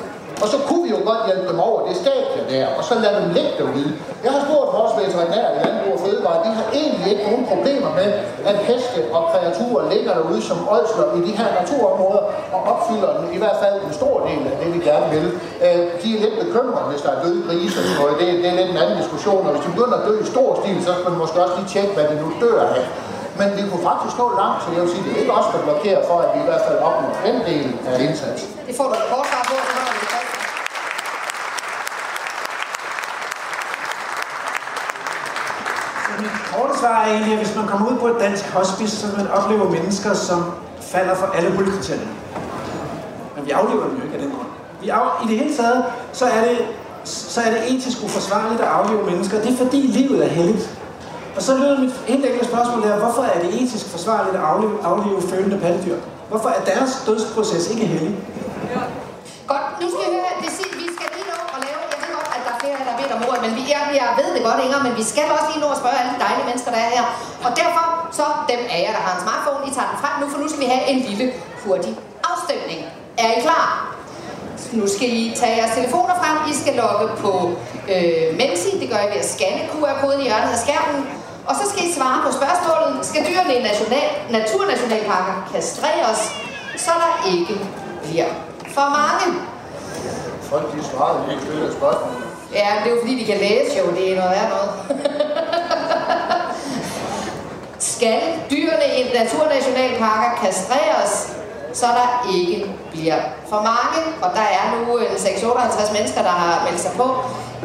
Og 0.43 0.49
så 0.53 0.59
kunne 0.67 0.83
vi 0.87 0.91
jo 0.97 1.01
godt 1.11 1.23
hjælpe 1.29 1.47
dem 1.51 1.59
over 1.69 1.79
det 1.89 1.97
stadie 2.03 2.43
der, 2.53 2.67
og 2.79 2.83
så 2.89 2.95
lade 3.05 3.17
dem 3.21 3.29
ligge 3.37 3.55
derude. 3.61 3.91
Jeg 4.25 4.31
har 4.35 4.41
spurgt 4.47 4.71
vores 4.79 4.93
veterinære 5.03 5.49
i 5.57 5.59
Landbrug 5.65 5.93
og 5.97 6.01
Fødevare, 6.05 6.39
de 6.47 6.51
har 6.59 6.67
egentlig 6.81 7.07
ikke 7.13 7.25
nogen 7.29 7.45
problemer 7.53 7.91
med, 8.01 8.09
at 8.51 8.57
heste 8.69 9.01
og 9.17 9.23
kreaturer 9.31 9.83
ligger 9.93 10.13
derude 10.19 10.43
som 10.51 10.59
ådsler 10.77 11.07
i 11.19 11.21
de 11.29 11.33
her 11.41 11.49
naturområder, 11.61 12.23
og 12.55 12.61
opfylder 12.73 13.11
i 13.37 13.39
hvert 13.43 13.59
fald 13.63 13.77
en 13.89 13.95
stor 14.01 14.17
del 14.29 14.43
af 14.53 14.57
det, 14.61 14.69
vi 14.77 14.81
gerne 14.91 15.07
vil. 15.15 15.27
Øh, 15.65 15.83
de 16.03 16.09
er 16.17 16.21
lidt 16.25 16.37
bekymrede, 16.45 16.87
hvis 16.91 17.03
der 17.07 17.11
er 17.17 17.21
døde 17.25 17.41
grise, 17.49 17.81
og 18.01 18.07
det, 18.21 18.27
det 18.43 18.49
er 18.53 18.57
lidt 18.61 18.71
en 18.75 18.81
anden 18.83 18.97
diskussion, 19.03 19.43
og 19.47 19.53
hvis 19.55 19.63
de 19.65 19.71
begynder 19.75 19.97
at 20.01 20.07
dø 20.09 20.15
i 20.25 20.27
stor 20.35 20.51
stil, 20.61 20.79
så 20.87 20.93
skal 20.99 21.11
man 21.13 21.19
måske 21.23 21.37
også 21.45 21.57
lige 21.59 21.71
tjekke, 21.75 21.93
hvad 21.97 22.07
det 22.11 22.17
nu 22.25 22.29
dør 22.45 22.61
af. 22.79 22.85
Men 23.41 23.49
vi 23.59 23.63
kunne 23.71 23.85
faktisk 23.91 24.15
nå 24.23 24.27
langt, 24.43 24.59
så 24.65 24.69
jeg 24.75 24.81
vil 24.83 24.91
sige, 24.95 25.05
det 25.05 25.13
er 25.17 25.21
ikke 25.23 25.35
også 25.39 25.51
kan 25.55 25.61
blokere 25.69 26.01
for, 26.09 26.17
at 26.25 26.29
vi 26.35 26.39
i 26.45 26.47
hvert 26.51 26.65
fald 26.67 26.79
opnår 26.89 27.15
den 27.27 27.37
del 27.51 27.67
af 27.89 27.95
indsatsen. 28.07 28.49
Det 28.67 28.75
får 28.79 28.87
du 28.91 28.95
et 29.03 29.07
kort 29.13 29.27
svar 29.31 29.43
på, 29.51 29.55
så 29.69 29.77
har 29.85 29.93
vi 29.95 30.01
det. 30.07 30.21
Mit 36.23 36.39
korte 36.53 36.70
svar 36.81 36.97
er 37.05 37.09
egentlig, 37.13 37.33
at 37.33 37.41
hvis 37.45 37.57
man 37.57 37.67
kommer 37.67 37.91
ud 37.91 37.97
på 37.99 38.07
et 38.07 38.17
dansk 38.21 38.45
hospice, 38.59 38.97
så 38.97 39.07
vil 39.07 39.17
man 39.17 39.29
opleve 39.39 39.71
mennesker, 39.71 40.15
som 40.15 40.45
falder 40.81 41.15
for 41.15 41.27
alle 41.27 41.51
huldkriterierne. 41.57 42.13
Men 43.37 43.47
vi 43.47 43.51
aflever 43.51 43.85
dem 43.89 43.97
jo 43.99 44.03
ikke 44.05 44.15
af 44.17 44.23
den 44.23 44.31
grund. 44.31 44.49
Vi 44.83 44.89
af, 44.89 45.25
I 45.25 45.29
det 45.31 45.39
hele 45.39 45.57
taget, 45.57 45.85
så 46.13 46.25
er 46.25 46.43
det, 46.49 46.59
så 47.05 47.41
er 47.41 47.51
det 47.51 47.61
etisk 47.73 47.99
uforsvarligt 48.05 48.61
at 48.61 48.67
aflive 48.67 49.03
mennesker. 49.11 49.41
Det 49.41 49.53
er 49.53 49.57
fordi 49.57 49.77
livet 49.77 50.25
er 50.27 50.29
helligt. 50.29 50.71
Og 51.37 51.43
så 51.43 51.57
lyder 51.57 51.81
mit 51.81 51.95
helt 52.07 52.25
enkle 52.27 52.45
spørgsmål 52.53 52.83
der, 52.83 52.97
hvorfor 53.05 53.23
er 53.23 53.39
det 53.43 53.63
etisk 53.63 53.87
forsvarligt 53.97 54.37
at 54.37 54.43
aflive, 54.43 54.75
aflive 54.85 55.23
følende 55.23 55.59
pattedyr? 55.65 55.97
Hvorfor 56.29 56.49
er 56.49 56.65
deres 56.65 57.03
dødsproces 57.07 57.71
ikke 57.71 57.87
hellig? 57.87 58.17
Godt, 59.47 59.65
nu 59.81 59.87
skal 59.93 60.05
vi 60.11 60.15
høre, 60.19 60.35
det 60.43 60.51
siger, 60.57 60.73
vi 60.83 60.87
skal 60.97 61.09
lige 61.17 61.27
nå 61.33 61.37
at 61.55 61.61
lave, 61.67 61.81
jeg 61.93 61.99
ved 62.03 62.11
godt, 62.17 62.29
at 62.37 62.41
der 62.47 62.53
er 62.55 62.59
flere, 62.63 62.77
der 62.79 62.85
har 62.90 62.90
bedt 63.01 63.13
om 63.17 63.21
ordet, 63.29 63.41
men 63.47 63.53
vi, 63.61 63.65
er, 63.77 63.83
jeg 64.01 64.09
ved 64.21 64.29
det 64.37 64.43
godt, 64.49 64.59
Inger, 64.65 64.81
men 64.87 64.93
vi 65.01 65.05
skal 65.13 65.27
også 65.37 65.49
lige 65.51 65.63
nå 65.65 65.69
at 65.75 65.79
spørge 65.83 65.97
alle 66.01 66.13
de 66.15 66.21
dejlige 66.27 66.47
mennesker, 66.51 66.71
der 66.75 66.81
er 66.87 66.91
her. 66.97 67.05
Og 67.47 67.51
derfor, 67.61 67.85
så 68.19 68.25
dem 68.53 68.61
af 68.75 68.79
jer, 68.85 68.93
der 68.97 69.03
har 69.07 69.13
en 69.17 69.23
smartphone, 69.27 69.63
I 69.69 69.71
tager 69.77 69.89
den 69.93 69.99
frem 70.03 70.15
nu, 70.21 70.27
for 70.33 70.39
nu 70.43 70.47
skal 70.51 70.61
vi 70.65 70.69
have 70.75 70.85
en 70.93 70.99
lille 71.09 71.27
hurtig 71.65 71.93
afstemning. 72.31 72.81
Er 73.23 73.29
I 73.37 73.41
klar? 73.47 73.67
Nu 74.81 74.87
skal 74.97 75.09
I 75.21 75.23
tage 75.41 75.57
jeres 75.59 75.75
telefoner 75.79 76.15
frem. 76.23 76.37
I 76.53 76.55
skal 76.63 76.75
logge 76.83 77.07
på 77.25 77.33
øh, 77.95 78.27
Mensi. 78.39 78.71
Det 78.81 78.89
gør 78.93 79.01
I 79.07 79.09
ved 79.13 79.21
at 79.25 79.31
scanne 79.35 79.63
QR-koden 79.71 80.21
i 80.21 80.27
hjørnet 80.29 80.53
af 80.57 80.61
skærmen. 80.65 81.01
Og 81.49 81.55
så 81.61 81.65
skal 81.71 81.83
I 81.89 81.93
svare 81.99 82.19
på 82.27 82.31
spørgsmålet. 82.41 83.07
Skal 83.11 83.21
dyrene 83.29 83.55
i 83.59 83.63
national, 83.71 84.09
naturnationalparker 84.31 85.37
kastreres, 85.53 86.21
så 86.85 86.91
der 87.03 87.13
ikke 87.35 87.55
bliver 88.05 88.31
for 88.77 88.87
mange? 89.01 89.27
Folk, 90.43 90.67
de 90.75 90.85
svarede 90.85 91.19
lige 91.27 91.41
ikke 91.41 91.67
af 91.67 91.73
spørgsmål. 91.73 92.30
Ja, 92.55 92.69
det 92.83 92.91
er 92.91 92.95
jo 92.95 93.01
fordi, 93.01 93.15
de 93.21 93.25
kan 93.25 93.39
læse 93.39 93.79
jo. 93.79 93.85
Det 93.97 94.13
er 94.13 94.17
noget 94.17 94.31
værd 94.31 94.49
noget. 94.55 94.71
Skal 97.79 98.21
dyrene 98.51 98.87
i 98.99 99.03
naturnationalparker 99.19 100.31
kastreres, 100.43 101.13
så 101.73 101.87
der 101.87 102.09
ikke 102.39 102.71
bliver 102.93 103.21
for 103.51 103.61
mange? 103.71 103.99
Og 104.25 104.31
der 104.39 104.47
er 104.59 104.65
nu 104.75 104.99
øh, 104.99 105.13
en 105.13 105.19
658 105.19 105.93
mennesker, 105.97 106.23
der 106.23 106.35
har 106.43 106.65
meldt 106.67 106.81
sig 106.87 106.93
på. 107.01 107.07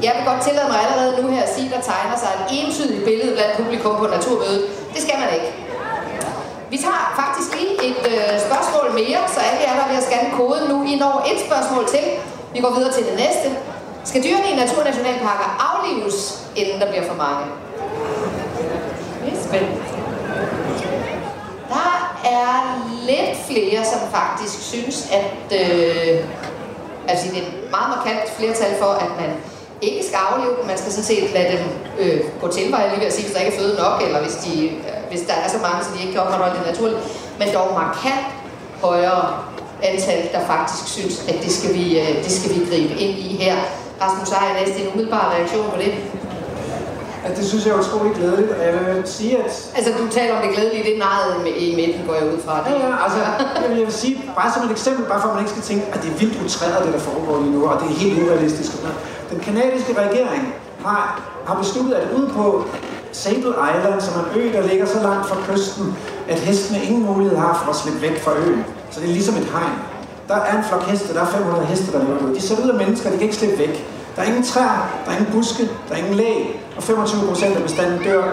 Jeg 0.05 0.13
vil 0.15 0.23
godt 0.31 0.41
tillade 0.47 0.67
mig 0.71 0.79
allerede 0.85 1.11
nu 1.21 1.27
her 1.35 1.43
at 1.47 1.53
sige, 1.55 1.67
at 1.67 1.73
der 1.75 1.81
tegner 1.91 2.17
sig 2.23 2.31
et 2.39 2.45
entydigt 2.59 3.05
billede 3.09 3.31
blandt 3.37 3.53
publikum 3.61 3.93
på 4.01 4.07
naturmødet. 4.15 4.61
Det 4.93 5.01
skal 5.05 5.17
man 5.23 5.29
ikke. 5.37 5.49
Vi 6.73 6.77
tager 6.85 7.03
faktisk 7.21 7.49
lige 7.59 7.75
et 7.89 8.01
øh, 8.13 8.33
spørgsmål 8.47 8.87
mere, 9.01 9.19
så 9.33 9.39
alle 9.47 9.59
jer, 9.65 9.73
der 9.79 9.85
vil 9.87 9.95
have 9.95 10.03
at 10.03 10.07
scanne 10.09 10.31
koden 10.37 10.63
nu, 10.71 10.77
I 10.91 10.93
når 11.03 11.15
et 11.31 11.39
spørgsmål 11.47 11.83
til. 11.93 12.05
Vi 12.55 12.59
går 12.63 12.71
videre 12.77 12.93
til 12.97 13.03
det 13.09 13.15
næste. 13.23 13.47
Skal 14.05 14.23
dyrene 14.23 14.49
i 14.51 14.55
naturnationalparker 14.55 15.47
aflives, 15.69 16.47
inden 16.55 16.81
der 16.81 16.87
bliver 16.89 17.07
for 17.07 17.15
mange? 17.15 17.45
Det 19.25 19.33
er 19.33 19.43
spændende. 19.47 19.81
Der 21.69 21.89
er 22.25 22.55
lidt 23.09 23.37
flere, 23.49 23.85
som 23.85 23.99
faktisk 24.11 24.69
synes, 24.71 25.09
at 25.11 25.59
øh, 25.61 26.25
altså 27.07 27.25
det 27.29 27.37
er 27.37 27.41
et 27.41 27.53
meget 27.71 27.89
markant 27.95 28.29
flertal 28.37 28.79
for, 28.79 28.91
at 29.05 29.11
man 29.21 29.31
ikke 29.81 30.05
skal 30.07 30.19
aflive 30.29 30.55
dem. 30.57 30.65
Man 30.67 30.77
skal 30.77 30.91
sådan 30.91 31.03
set 31.03 31.33
lade 31.33 31.57
dem 31.57 31.63
øh, 31.99 32.21
gå 32.41 32.47
tilveje, 32.47 32.89
lige 32.89 32.99
ved 32.99 33.07
at 33.07 33.13
sige, 33.13 33.25
hvis 33.25 33.35
der 33.35 33.41
ikke 33.41 33.55
er 33.55 33.59
føde 33.59 33.75
nok, 33.83 34.01
eller 34.05 34.21
hvis, 34.21 34.35
de, 34.35 34.67
øh, 34.67 34.99
hvis 35.09 35.21
der 35.21 35.33
er 35.33 35.49
så 35.49 35.57
mange, 35.57 35.83
så 35.85 35.89
de 35.95 36.01
ikke 36.01 36.13
kan 36.13 36.21
opretholde 36.21 36.55
det 36.57 36.65
naturligt. 36.71 36.99
Men 37.39 37.47
dog 37.53 37.73
markant 37.73 38.25
højere 38.81 39.43
antal, 39.83 40.29
der 40.33 40.45
faktisk 40.45 40.93
synes, 40.93 41.15
at 41.29 41.35
det 41.43 41.51
skal 41.51 41.73
vi, 41.73 41.99
øh, 41.99 42.23
det 42.23 42.31
skal 42.31 42.49
vi 42.55 42.59
gribe 42.69 42.93
ind 42.93 43.17
i 43.17 43.37
her. 43.43 43.55
Rasmus 44.01 44.31
Ejer, 44.31 44.53
næste 44.59 44.81
en 44.81 44.87
umiddelbar 44.93 45.33
reaktion 45.35 45.65
på 45.73 45.77
det. 45.77 45.93
Ja, 47.23 47.29
det 47.37 47.45
synes 47.49 47.65
jeg 47.65 47.73
er 47.73 47.79
utroligt 47.79 48.15
glædeligt, 48.17 48.51
og 48.51 48.65
jeg 48.65 48.73
vil 48.73 49.03
sige, 49.05 49.37
at... 49.37 49.51
Altså, 49.77 49.91
du 49.99 50.07
taler 50.11 50.35
om 50.37 50.41
det 50.45 50.55
glædelige, 50.55 50.83
det 50.83 50.97
er 50.97 51.55
i 51.57 51.75
midten, 51.75 52.01
går 52.07 52.15
jeg 52.19 52.25
ud 52.33 52.39
fra. 52.45 52.69
Ja, 52.69 52.87
ja, 52.87 53.03
altså, 53.03 53.19
jeg 53.61 53.69
vil, 53.69 53.77
jeg 53.77 53.87
vil 53.89 53.93
sige, 53.93 54.15
bare 54.35 54.53
som 54.53 54.63
et 54.67 54.71
eksempel, 54.71 55.05
bare 55.05 55.21
for 55.21 55.27
at 55.29 55.35
man 55.35 55.43
ikke 55.43 55.51
skal 55.51 55.63
tænke, 55.71 55.85
at 55.93 55.99
det 56.03 56.09
er 56.13 56.17
vildt 56.21 56.35
utræret, 56.45 56.85
det 56.85 56.93
der 56.93 56.99
foregår 56.99 57.41
lige 57.41 57.51
nu, 57.51 57.67
og 57.69 57.81
det 57.81 57.87
er 57.91 57.99
helt 58.03 58.23
urealistisk. 58.23 58.71
Den 59.31 59.39
kanadiske 59.39 59.91
regering 60.03 60.53
har, 60.85 61.21
har 61.47 61.55
besluttet, 61.55 61.93
at 61.93 62.07
ud 62.17 62.27
på 62.27 62.63
Sable 63.11 63.55
Island, 63.71 64.01
som 64.01 64.13
er 64.19 64.23
en 64.33 64.41
ø, 64.41 64.53
der 64.53 64.67
ligger 64.67 64.85
så 64.85 64.99
langt 65.03 65.25
fra 65.29 65.37
kysten, 65.47 65.97
at 66.29 66.39
hestene 66.39 66.83
ingen 66.83 67.05
mulighed 67.05 67.37
har 67.37 67.61
for 67.63 67.69
at 67.69 67.75
slippe 67.75 68.01
væk 68.01 68.21
fra 68.23 68.31
øen. 68.45 68.65
Så 68.91 68.99
det 68.99 69.09
er 69.09 69.13
ligesom 69.13 69.35
et 69.35 69.47
hegn. 69.55 69.75
Der 70.27 70.35
er 70.35 70.57
en 70.57 70.63
flok 70.69 70.83
heste, 70.83 71.13
der 71.13 71.21
er 71.21 71.25
500 71.25 71.65
heste, 71.65 71.91
der 71.91 71.99
lever 72.03 72.19
ude. 72.25 72.35
De 72.35 72.41
ser 72.41 72.63
ud 72.63 72.69
af 72.69 72.77
mennesker, 72.83 73.09
de 73.09 73.17
kan 73.17 73.23
ikke 73.23 73.35
slippe 73.35 73.57
væk. 73.59 73.85
Der 74.15 74.21
er 74.21 74.25
ingen 74.25 74.43
træer, 74.43 74.81
der 75.05 75.11
er 75.11 75.17
ingen 75.17 75.33
buske, 75.33 75.63
der 75.87 75.93
er 75.95 75.99
ingen 76.03 76.15
læg, 76.15 76.61
og 76.77 76.83
25 76.83 77.27
procent 77.27 77.55
af 77.57 77.63
bestanden 77.63 78.03
dør 78.03 78.23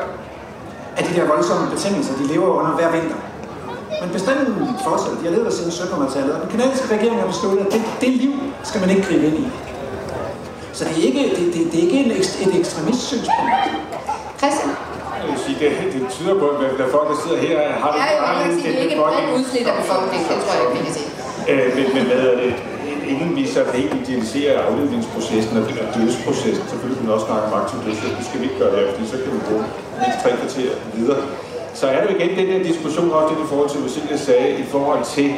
af 0.97 1.05
de 1.05 1.21
der 1.21 1.27
voldsomme 1.27 1.71
betingelser, 1.71 2.15
de 2.21 2.25
lever 2.33 2.49
under 2.59 2.71
hver 2.71 2.91
vinter. 2.91 3.17
Men 4.01 4.11
bestanden 4.11 4.55
fortsætter, 4.87 5.19
de 5.21 5.25
har 5.25 5.33
levet 5.35 5.47
der 5.47 5.53
siden 5.53 5.73
1700-tallet, 5.73 6.33
og 6.35 6.41
den 6.43 6.51
kanadiske 6.51 6.95
regering 6.95 7.21
har 7.21 7.27
besluttet, 7.27 7.61
at 7.67 7.73
det, 7.73 7.83
det 8.01 8.09
liv 8.23 8.33
skal 8.63 8.81
man 8.81 8.91
ikke 8.91 9.03
gribe 9.09 9.27
ind 9.27 9.39
i. 9.39 9.47
Så 10.73 10.85
det 10.85 10.93
er 10.99 11.07
ikke, 11.11 11.23
det, 11.37 11.47
det, 11.55 11.61
det 11.73 11.77
er 11.81 11.85
ikke 11.89 11.99
en, 12.05 12.11
et 12.47 12.55
ekstremistsynspunkt. 12.61 13.53
Christian? 14.41 14.71
Jeg 15.21 15.27
vil 15.31 15.39
sige, 15.47 15.57
det, 15.63 15.71
det 15.95 16.03
tyder 16.17 16.35
på, 16.43 16.47
at 16.85 16.91
folk, 16.97 17.07
der 17.11 17.17
sidder 17.25 17.39
her, 17.47 17.57
har 17.83 17.89
det 17.93 17.99
Ja, 18.01 18.07
jeg 18.17 18.23
vil 18.39 18.51
ikke 18.51 18.63
sige, 18.63 18.73
det 18.73 18.79
er 18.79 18.83
ikke 18.87 18.97
et 18.97 19.03
bredt 19.03 19.29
udsnit 19.39 19.67
af 19.71 19.75
befolkningen, 19.83 20.29
det 20.31 20.37
tror 20.45 20.53
jeg 20.57 20.63
ikke, 20.65 20.79
vi 20.79 20.85
kan 20.89 20.95
sige. 20.99 21.12
Øh, 21.51 21.69
men, 21.77 21.87
men 21.95 22.05
hvad 22.11 22.23
er 22.31 22.37
det? 22.43 22.55
Inden 23.13 23.37
vi 23.37 23.47
så 23.47 23.61
helt 23.75 23.95
idealiserer 24.03 24.63
afledningsprocessen 24.67 25.57
og 25.57 25.65
dødsprocessen, 25.97 26.65
selvfølgelig 26.69 26.99
kan 26.99 27.07
vi 27.07 27.13
også 27.13 27.27
snakke 27.27 27.45
om 27.49 27.55
aktiv 27.61 27.79
dødshjælp. 27.87 28.17
Det 28.19 28.27
skal 28.29 28.41
vi 28.41 28.45
ikke 28.49 28.59
gøre 28.63 28.73
her, 28.77 28.93
fordi 28.93 29.07
så 29.13 29.17
kan 29.23 29.33
vi 29.37 29.41
bruge 29.49 29.65
mindst 30.01 30.19
tre 30.23 30.31
kvarter 30.41 30.73
videre. 30.97 31.23
Så 31.75 31.87
er 31.87 31.99
det 32.01 32.11
jo 32.11 32.17
igen 32.17 32.31
den 32.39 32.47
der 32.53 32.69
diskussion, 32.71 33.11
også 33.11 33.35
det 33.35 33.45
i 33.47 33.49
forhold 33.53 33.71
til, 33.71 33.81
hvad 33.81 33.91
Silje 33.91 34.19
sagde, 34.19 34.49
i 34.65 34.67
forhold 34.75 35.05
til 35.17 35.29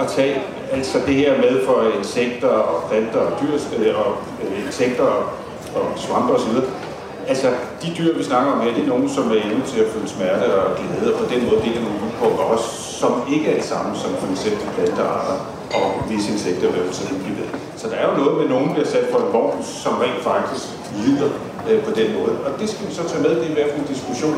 at 0.00 0.06
tage 0.16 0.34
altså 0.72 0.98
det 1.06 1.14
her 1.14 1.32
med 1.44 1.54
for 1.66 1.78
insekter 1.98 2.48
og 2.48 2.90
planter 2.90 3.20
og 3.28 3.32
dyr, 3.40 3.54
øh, 3.78 3.98
og 4.02 4.10
øh, 4.42 4.66
insekter 4.66 5.04
og, 5.04 5.24
og 5.74 5.86
svampe 5.96 6.32
osv. 6.36 6.52
Altså, 7.28 7.48
de 7.82 7.88
dyr, 7.98 8.18
vi 8.18 8.24
snakker 8.24 8.52
om 8.52 8.60
her, 8.60 8.74
det 8.74 8.84
er 8.84 8.92
nogen, 8.94 9.08
som 9.16 9.24
er 9.30 9.36
evne 9.46 9.64
til 9.72 9.80
at 9.80 9.88
føle 9.92 10.08
smerte 10.08 10.46
og 10.54 10.76
glæde, 10.78 11.14
og 11.14 11.18
på 11.20 11.26
den 11.34 11.40
måde 11.46 11.60
deler 11.66 11.82
nogle 11.86 11.98
på 12.20 12.26
også, 12.52 12.68
som 13.00 13.12
ikke 13.34 13.46
er 13.50 13.54
det 13.60 13.64
samme 13.64 13.90
som 14.02 14.10
for 14.20 14.28
eksempel 14.34 14.66
plantearter 14.76 15.36
og 15.78 15.86
visse 16.10 16.32
insekter, 16.32 16.68
hvad 16.70 16.92
så 16.92 17.02
det 17.08 17.38
ved. 17.38 17.50
Så 17.76 17.88
der 17.90 17.96
er 17.96 18.06
jo 18.10 18.14
noget 18.22 18.34
med 18.40 18.48
nogen, 18.54 18.70
der 18.74 18.80
er 18.82 18.90
sat 18.94 19.06
for 19.12 19.18
en 19.18 19.32
vogn, 19.32 19.58
som 19.82 19.92
rent 20.02 20.22
faktisk 20.30 20.64
lider 21.04 21.30
øh, 21.68 21.82
på 21.86 21.90
den 22.00 22.08
måde. 22.18 22.34
Og 22.46 22.50
det 22.60 22.68
skal 22.68 22.88
vi 22.88 22.94
så 22.94 23.08
tage 23.08 23.22
med, 23.22 23.30
det 23.30 23.44
er 23.46 23.50
i 23.50 23.58
hvert 23.58 23.70
fald 23.70 23.80
en 23.80 23.94
diskussion, 23.94 24.36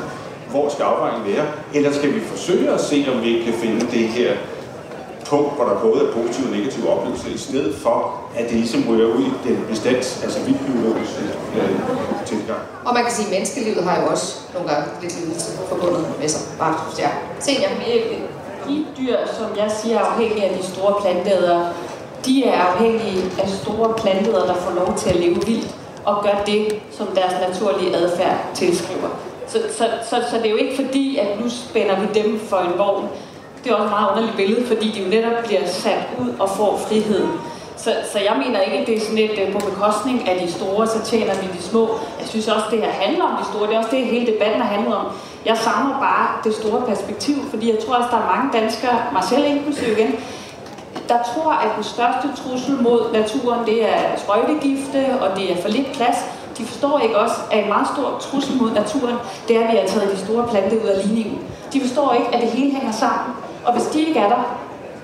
hvor 0.50 0.68
skal 0.68 0.82
afvejningen 0.82 1.34
være? 1.34 1.46
Eller 1.74 1.92
skal 1.92 2.14
vi 2.14 2.20
forsøge 2.20 2.68
at 2.76 2.80
se, 2.80 3.06
om 3.12 3.22
vi 3.22 3.28
ikke 3.32 3.44
kan 3.44 3.54
finde 3.62 3.80
det 3.80 4.06
her 4.18 4.32
punkt, 5.30 5.54
hvor 5.56 5.64
der 5.64 5.76
både 5.86 5.98
er 6.04 6.12
positive 6.12 6.46
og 6.48 6.52
negative 6.56 6.88
oplevelser, 6.92 7.28
i 7.34 7.38
stedet 7.38 7.74
for, 7.84 7.96
at 8.38 8.44
det 8.50 8.56
ligesom 8.56 8.80
ryger 8.90 9.06
ud 9.06 9.24
i 9.24 9.48
den 9.48 9.64
bestands, 9.70 10.22
altså 10.24 10.38
vildt 10.46 10.60
biologiske 10.66 11.22
øh, 11.56 11.70
tilgang. 12.26 12.60
Og 12.84 12.94
man 12.94 13.02
kan 13.04 13.12
sige, 13.12 13.26
at 13.26 13.32
menneskelivet 13.32 13.84
har 13.84 14.00
jo 14.00 14.06
også 14.06 14.26
nogle 14.54 14.68
gange 14.70 14.86
lidt 15.02 15.20
lidelse 15.20 15.50
forbundet 15.68 16.06
med 16.20 16.28
sig. 16.28 16.42
Bare 16.58 16.74
ja. 16.98 17.10
Se, 17.40 17.52
Jamen, 17.64 17.82
øh, 17.94 18.04
de 18.68 18.86
dyr, 18.98 19.16
som 19.38 19.46
jeg 19.56 19.70
siger 19.82 19.96
er 19.98 20.04
afhængige 20.04 20.44
af 20.44 20.58
de 20.58 20.66
store 20.66 20.94
planteædere, 21.02 21.72
de 22.26 22.44
er 22.44 22.60
afhængige 22.62 23.22
af 23.42 23.48
store 23.48 23.94
planteder, 24.02 24.46
der 24.46 24.54
får 24.54 24.74
lov 24.74 24.94
til 24.96 25.10
at 25.10 25.16
leve 25.16 25.34
vildt 25.46 25.74
og 26.04 26.24
gør 26.24 26.42
det, 26.46 26.80
som 26.90 27.06
deres 27.06 27.34
naturlige 27.48 27.96
adfærd 27.96 28.36
tilskriver. 28.54 29.08
Så, 29.46 29.58
så, 29.78 29.84
så, 30.10 30.16
så 30.30 30.36
det 30.36 30.46
er 30.46 30.50
jo 30.50 30.56
ikke 30.56 30.84
fordi, 30.84 31.18
at 31.18 31.40
nu 31.40 31.50
spænder 31.50 32.00
vi 32.00 32.20
dem 32.20 32.40
for 32.40 32.56
en 32.56 32.78
vogn. 32.78 33.08
Det 33.64 33.70
er 33.70 33.74
også 33.74 33.84
et 33.84 33.90
meget 33.90 34.08
underligt 34.10 34.36
billede, 34.36 34.66
fordi 34.66 34.90
de 34.90 35.00
jo 35.02 35.08
netop 35.08 35.44
bliver 35.44 35.66
sat 35.66 36.02
ud 36.20 36.30
og 36.38 36.48
får 36.50 36.80
friheden. 36.88 37.30
Så, 37.76 37.90
så 38.12 38.18
jeg 38.18 38.42
mener 38.46 38.60
ikke, 38.60 38.78
at 38.78 38.86
det 38.86 38.96
er 38.96 39.00
sådan 39.00 39.18
et 39.18 39.38
øh, 39.38 39.52
på 39.52 39.58
bekostning 39.58 40.28
af 40.28 40.40
de 40.40 40.52
store, 40.52 40.86
så 40.86 41.04
tjener 41.04 41.34
vi 41.34 41.46
de 41.58 41.62
små. 41.62 41.88
Jeg 42.20 42.28
synes 42.28 42.48
også, 42.48 42.66
det 42.70 42.78
her 42.78 42.90
handler 42.90 43.24
om 43.24 43.36
de 43.40 43.44
store. 43.44 43.66
Det 43.66 43.74
er 43.74 43.78
også 43.78 43.90
det, 43.90 44.06
hele 44.06 44.26
debatten 44.32 44.60
har 44.60 44.68
handlet 44.68 44.96
om. 44.96 45.06
Jeg 45.44 45.56
savner 45.56 45.98
bare 46.00 46.28
det 46.44 46.54
store 46.54 46.82
perspektiv, 46.86 47.36
fordi 47.50 47.70
jeg 47.70 47.78
tror 47.78 47.94
også, 47.94 48.08
der 48.10 48.16
er 48.16 48.36
mange 48.36 48.58
danskere, 48.60 48.96
mig 49.12 49.24
selv 49.24 49.44
inklusive 49.46 49.92
igen, 49.92 50.14
der 51.08 51.18
tror, 51.34 51.52
at 51.52 51.70
den 51.76 51.84
største 51.84 52.28
trussel 52.42 52.74
mod 52.82 53.12
naturen, 53.12 53.66
det 53.66 53.88
er 53.88 54.00
sprøjtegifte, 54.16 55.00
og 55.20 55.38
det 55.38 55.52
er 55.52 55.56
for 55.62 55.68
lidt 55.68 55.92
plads. 55.92 56.16
De 56.58 56.64
forstår 56.64 56.98
ikke 56.98 57.18
også, 57.18 57.36
at 57.52 57.62
en 57.62 57.68
meget 57.68 57.88
stor 57.94 58.18
trussel 58.20 58.56
mod 58.56 58.70
naturen, 58.70 59.16
det 59.48 59.56
er, 59.56 59.60
at 59.60 59.72
vi 59.72 59.76
har 59.76 59.86
taget 59.86 60.12
de 60.12 60.18
store 60.24 60.48
planter 60.48 60.76
ud 60.82 60.88
af 60.88 61.06
ligningen. 61.06 61.38
De 61.72 61.80
forstår 61.80 62.12
ikke, 62.12 62.34
at 62.34 62.42
det 62.42 62.50
hele 62.50 62.76
hænger 62.76 62.92
sammen. 62.92 63.34
Og 63.66 63.72
hvis 63.72 63.86
de 63.86 64.00
ikke 64.00 64.20
er 64.20 64.28
der, 64.28 64.42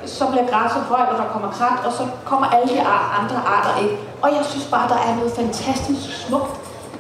så 0.07 0.27
bliver 0.27 0.47
græsset 0.47 0.83
højt, 0.83 1.09
og 1.09 1.19
der 1.19 1.25
kommer 1.33 1.51
krat, 1.51 1.87
og 1.87 1.93
så 1.93 2.07
kommer 2.25 2.47
alle 2.47 2.75
de 2.75 2.81
andre 3.21 3.37
arter 3.47 3.83
ind. 3.83 3.91
Og 4.23 4.29
jeg 4.33 4.45
synes 4.45 4.67
bare, 4.67 4.89
der 4.89 4.99
er 5.09 5.17
noget 5.17 5.33
fantastisk 5.33 6.27
smukt 6.27 6.53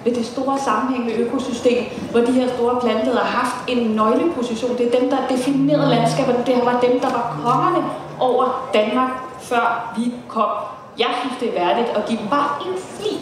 ved 0.05 0.15
det 0.15 0.27
store 0.27 0.59
sammenhængende 0.59 1.15
økosystem, 1.15 1.85
hvor 2.11 2.21
de 2.21 2.33
her 2.33 2.49
store 2.57 2.81
planter 2.81 3.13
har 3.19 3.39
haft 3.41 3.57
en 3.69 3.91
nøgleposition. 3.91 4.79
Det 4.79 4.87
er 4.87 5.01
dem, 5.01 5.11
der 5.11 5.17
definerede 5.29 5.89
landskabet. 5.89 6.43
Det 6.47 6.61
var 6.65 6.81
dem, 6.81 7.01
der 7.01 7.11
var 7.11 7.37
kongerne 7.45 7.85
over 8.19 8.71
Danmark, 8.75 9.11
før 9.41 9.93
vi 9.97 10.15
kom. 10.29 10.51
Jeg 10.99 11.11
synes, 11.21 11.37
det 11.41 11.49
er 11.49 11.65
værdigt 11.65 11.89
at 11.97 12.03
give 12.09 12.19
dem 12.23 12.29
bare 12.29 12.49
en 12.67 12.75
fli 12.95 13.13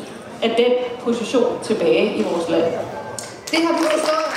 af 0.42 0.50
den 0.60 0.72
position 1.04 1.50
tilbage 1.62 2.06
i 2.20 2.22
vores 2.22 2.48
land. 2.48 2.64
Det 3.50 3.58
har 3.64 3.72
du 3.78 3.82
forstået. 3.96 4.28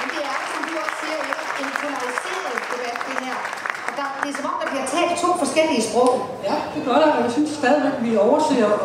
Men 0.00 0.06
det 0.14 0.22
er, 0.30 0.36
som 0.52 0.60
du 0.68 0.72
også 0.84 0.96
siger, 1.02 1.18
en 1.62 1.70
polariseret 1.80 2.52
debat, 2.70 2.98
det 3.08 3.16
her. 3.26 3.36
Og 3.88 3.92
der, 3.98 4.06
det 4.22 4.28
er 4.32 4.36
som 4.40 4.46
om, 4.50 4.56
der 4.62 4.68
bliver 4.72 4.86
talt 4.98 5.20
to 5.24 5.28
forskellige 5.42 5.82
sprog. 5.88 6.10
Ja, 6.48 6.56
det 6.74 6.80
gør 6.88 6.96
der, 7.02 7.10
og 7.16 7.22
jeg 7.24 7.32
synes 7.36 7.50
stadigvæk, 7.50 7.92
at 7.98 8.04
vi 8.06 8.16
overser 8.16 8.64
og, 8.64 8.78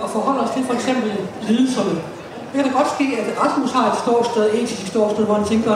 og 0.00 0.04
øh, 0.04 0.08
forholder 0.16 0.42
os 0.46 0.50
til 0.54 0.64
for 0.68 0.74
eksempel 0.74 1.12
lidelserne. 1.48 1.94
Det 2.48 2.54
kan 2.54 2.64
da 2.64 2.78
godt 2.80 2.90
ske, 2.96 3.06
at 3.20 3.26
Rasmus 3.42 3.72
har 3.72 3.86
et 3.92 3.98
stort 4.04 4.26
sted, 4.32 4.44
etisk 4.54 4.86
ståsted, 4.92 5.24
hvor 5.24 5.34
han 5.40 5.46
tænker, 5.52 5.74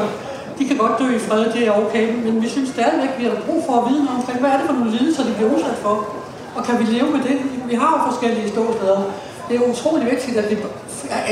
de 0.59 0.65
kan 0.69 0.77
godt 0.77 0.99
dø 0.99 1.07
i 1.17 1.19
fred, 1.19 1.45
det 1.57 1.63
er 1.69 1.73
okay, 1.83 2.05
men 2.25 2.43
vi 2.43 2.49
synes 2.49 2.69
stadigvæk, 2.69 3.11
at 3.15 3.19
vi 3.21 3.25
har 3.25 3.37
brug 3.47 3.61
for 3.67 3.75
at 3.81 3.85
vide 3.91 4.05
noget 4.05 4.19
omkring, 4.21 4.39
hvad 4.41 4.51
er 4.51 4.59
det 4.59 4.67
for 4.67 4.77
nogle 4.79 4.91
lidelser, 4.97 5.23
de 5.25 5.33
bliver 5.35 5.51
udsat 5.55 5.79
for, 5.85 5.95
og 6.57 6.65
kan 6.67 6.79
vi 6.81 6.85
leve 6.85 7.11
med 7.17 7.23
det? 7.29 7.37
Vi 7.71 7.75
har 7.75 7.91
jo 7.95 8.11
forskellige 8.11 8.49
ståsteder. 8.55 9.01
Det 9.49 9.57
er 9.57 9.71
utrolig 9.73 10.07
vigtigt, 10.15 10.37
at 10.37 10.51
vi 10.51 10.57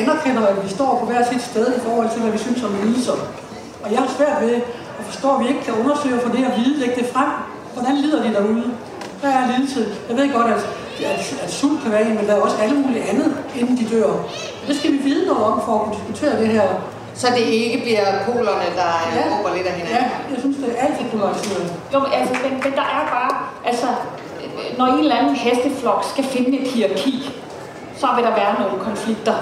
anerkender, 0.01 0.47
at 0.47 0.65
vi 0.65 0.69
står 0.69 0.91
på 1.01 1.07
hver 1.07 1.23
sit 1.33 1.43
sted 1.43 1.67
i 1.77 1.81
forhold 1.87 2.09
til, 2.13 2.21
hvad 2.23 2.33
vi 2.33 2.39
synes 2.39 2.63
om 2.63 2.73
lidelser. 2.83 3.17
Og 3.85 3.93
jeg 3.93 3.99
har 3.99 4.11
svært 4.17 4.37
ved 4.41 4.55
at 4.99 5.05
forstå, 5.11 5.29
at 5.35 5.41
vi 5.43 5.49
ikke 5.49 5.63
kan 5.67 5.75
undersøge 5.83 6.21
for 6.21 6.31
det 6.37 6.45
at 6.45 6.53
vide, 6.59 6.79
lægge 6.81 6.97
det 7.01 7.07
frem. 7.15 7.31
Hvordan 7.77 7.97
lider 7.97 8.23
de 8.23 8.35
derude? 8.35 8.65
Hvad 9.21 9.31
er 9.31 9.47
lidelse? 9.53 9.81
Jeg 10.09 10.17
ved 10.17 10.33
godt, 10.33 10.47
at, 10.57 10.63
at, 11.13 11.41
at 11.45 11.51
sult 11.53 11.83
kan 11.83 11.93
være 11.93 12.03
en, 12.09 12.15
men 12.15 12.27
der 12.27 12.35
er 12.35 12.41
også 12.41 12.57
alle 12.63 12.77
mulige 12.83 13.05
andet, 13.11 13.37
inden 13.59 13.77
de 13.81 13.85
dør. 13.95 14.11
Det 14.69 14.77
skal 14.77 14.93
vi 14.93 14.97
vide 14.97 15.27
noget 15.27 15.45
om 15.45 15.61
for 15.65 15.73
at 15.75 15.81
kunne 15.81 15.97
diskutere 15.99 16.41
det 16.43 16.49
her. 16.49 16.69
Så 17.15 17.27
det 17.37 17.47
ikke 17.65 17.79
bliver 17.85 18.07
polerne, 18.27 18.69
der 18.81 18.91
ja. 19.17 19.23
råber 19.31 19.55
lidt 19.57 19.67
af 19.67 19.73
hinanden? 19.73 19.97
Ja, 19.97 20.33
jeg 20.33 20.39
synes, 20.39 20.57
det 20.57 20.69
er 20.73 20.87
alt 20.87 20.97
for 20.97 21.05
polariseret. 21.13 21.73
Jo, 21.93 21.99
men, 21.99 22.09
altså, 22.13 22.35
men, 22.45 22.53
men 22.65 22.73
der 22.81 22.87
er 22.97 23.05
bare, 23.17 23.33
altså, 23.71 23.87
når 24.79 24.87
en 24.87 24.99
eller 24.99 25.17
anden 25.17 25.35
hesteflok 25.35 26.05
skal 26.13 26.25
finde 26.25 26.59
et 26.59 26.69
hierarki, 26.69 27.31
så 27.97 28.07
vil 28.17 28.25
der 28.25 28.35
være 28.43 28.55
nogle 28.61 28.79
konflikter. 28.85 29.35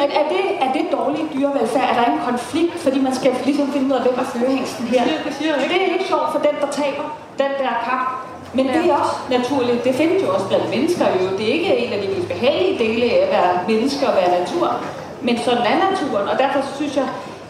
Men 0.00 0.10
er 0.20 0.24
det, 0.34 0.44
er 0.64 0.70
det 0.76 0.84
dårlig 0.96 1.22
dyrevelfærd? 1.34 1.86
Er 1.92 1.96
der 2.00 2.06
en 2.12 2.20
konflikt, 2.30 2.74
fordi 2.84 2.98
man 3.00 3.14
skal 3.14 3.32
ligesom 3.44 3.66
finde 3.72 3.86
ud 3.86 3.92
af, 3.98 4.02
hvem 4.02 4.16
er 4.22 4.28
førehængsten 4.34 4.84
her? 4.86 5.02
Det, 5.04 5.34
siger 5.38 5.54
det 5.54 5.76
er 5.88 5.92
ikke 5.96 6.08
sjovt 6.12 6.28
for 6.32 6.40
den, 6.46 6.54
der 6.62 6.68
taber 6.80 7.04
den 7.38 7.52
der 7.62 7.74
kamp. 7.88 8.06
Men 8.54 8.64
det 8.74 8.82
er 8.90 8.94
også 9.02 9.14
naturligt. 9.36 9.84
Det 9.84 9.94
findes 9.94 10.22
jo 10.22 10.28
også 10.34 10.46
blandt 10.48 10.68
mennesker 10.74 11.06
jo. 11.16 11.36
Det 11.38 11.44
er 11.48 11.52
ikke 11.58 11.76
en 11.76 11.92
af 11.92 12.00
de 12.02 12.08
mest 12.14 12.28
behagelige 12.28 12.78
dele 12.84 13.04
af 13.12 13.18
at 13.24 13.30
være 13.36 13.50
menneske 13.70 14.02
og 14.08 14.14
være 14.20 14.30
natur. 14.40 14.66
Men 15.26 15.38
sådan 15.38 15.66
er 15.72 15.76
naturen, 15.90 16.26
og 16.32 16.36
derfor 16.38 16.60
synes 16.78 16.96
jeg, 16.96 17.06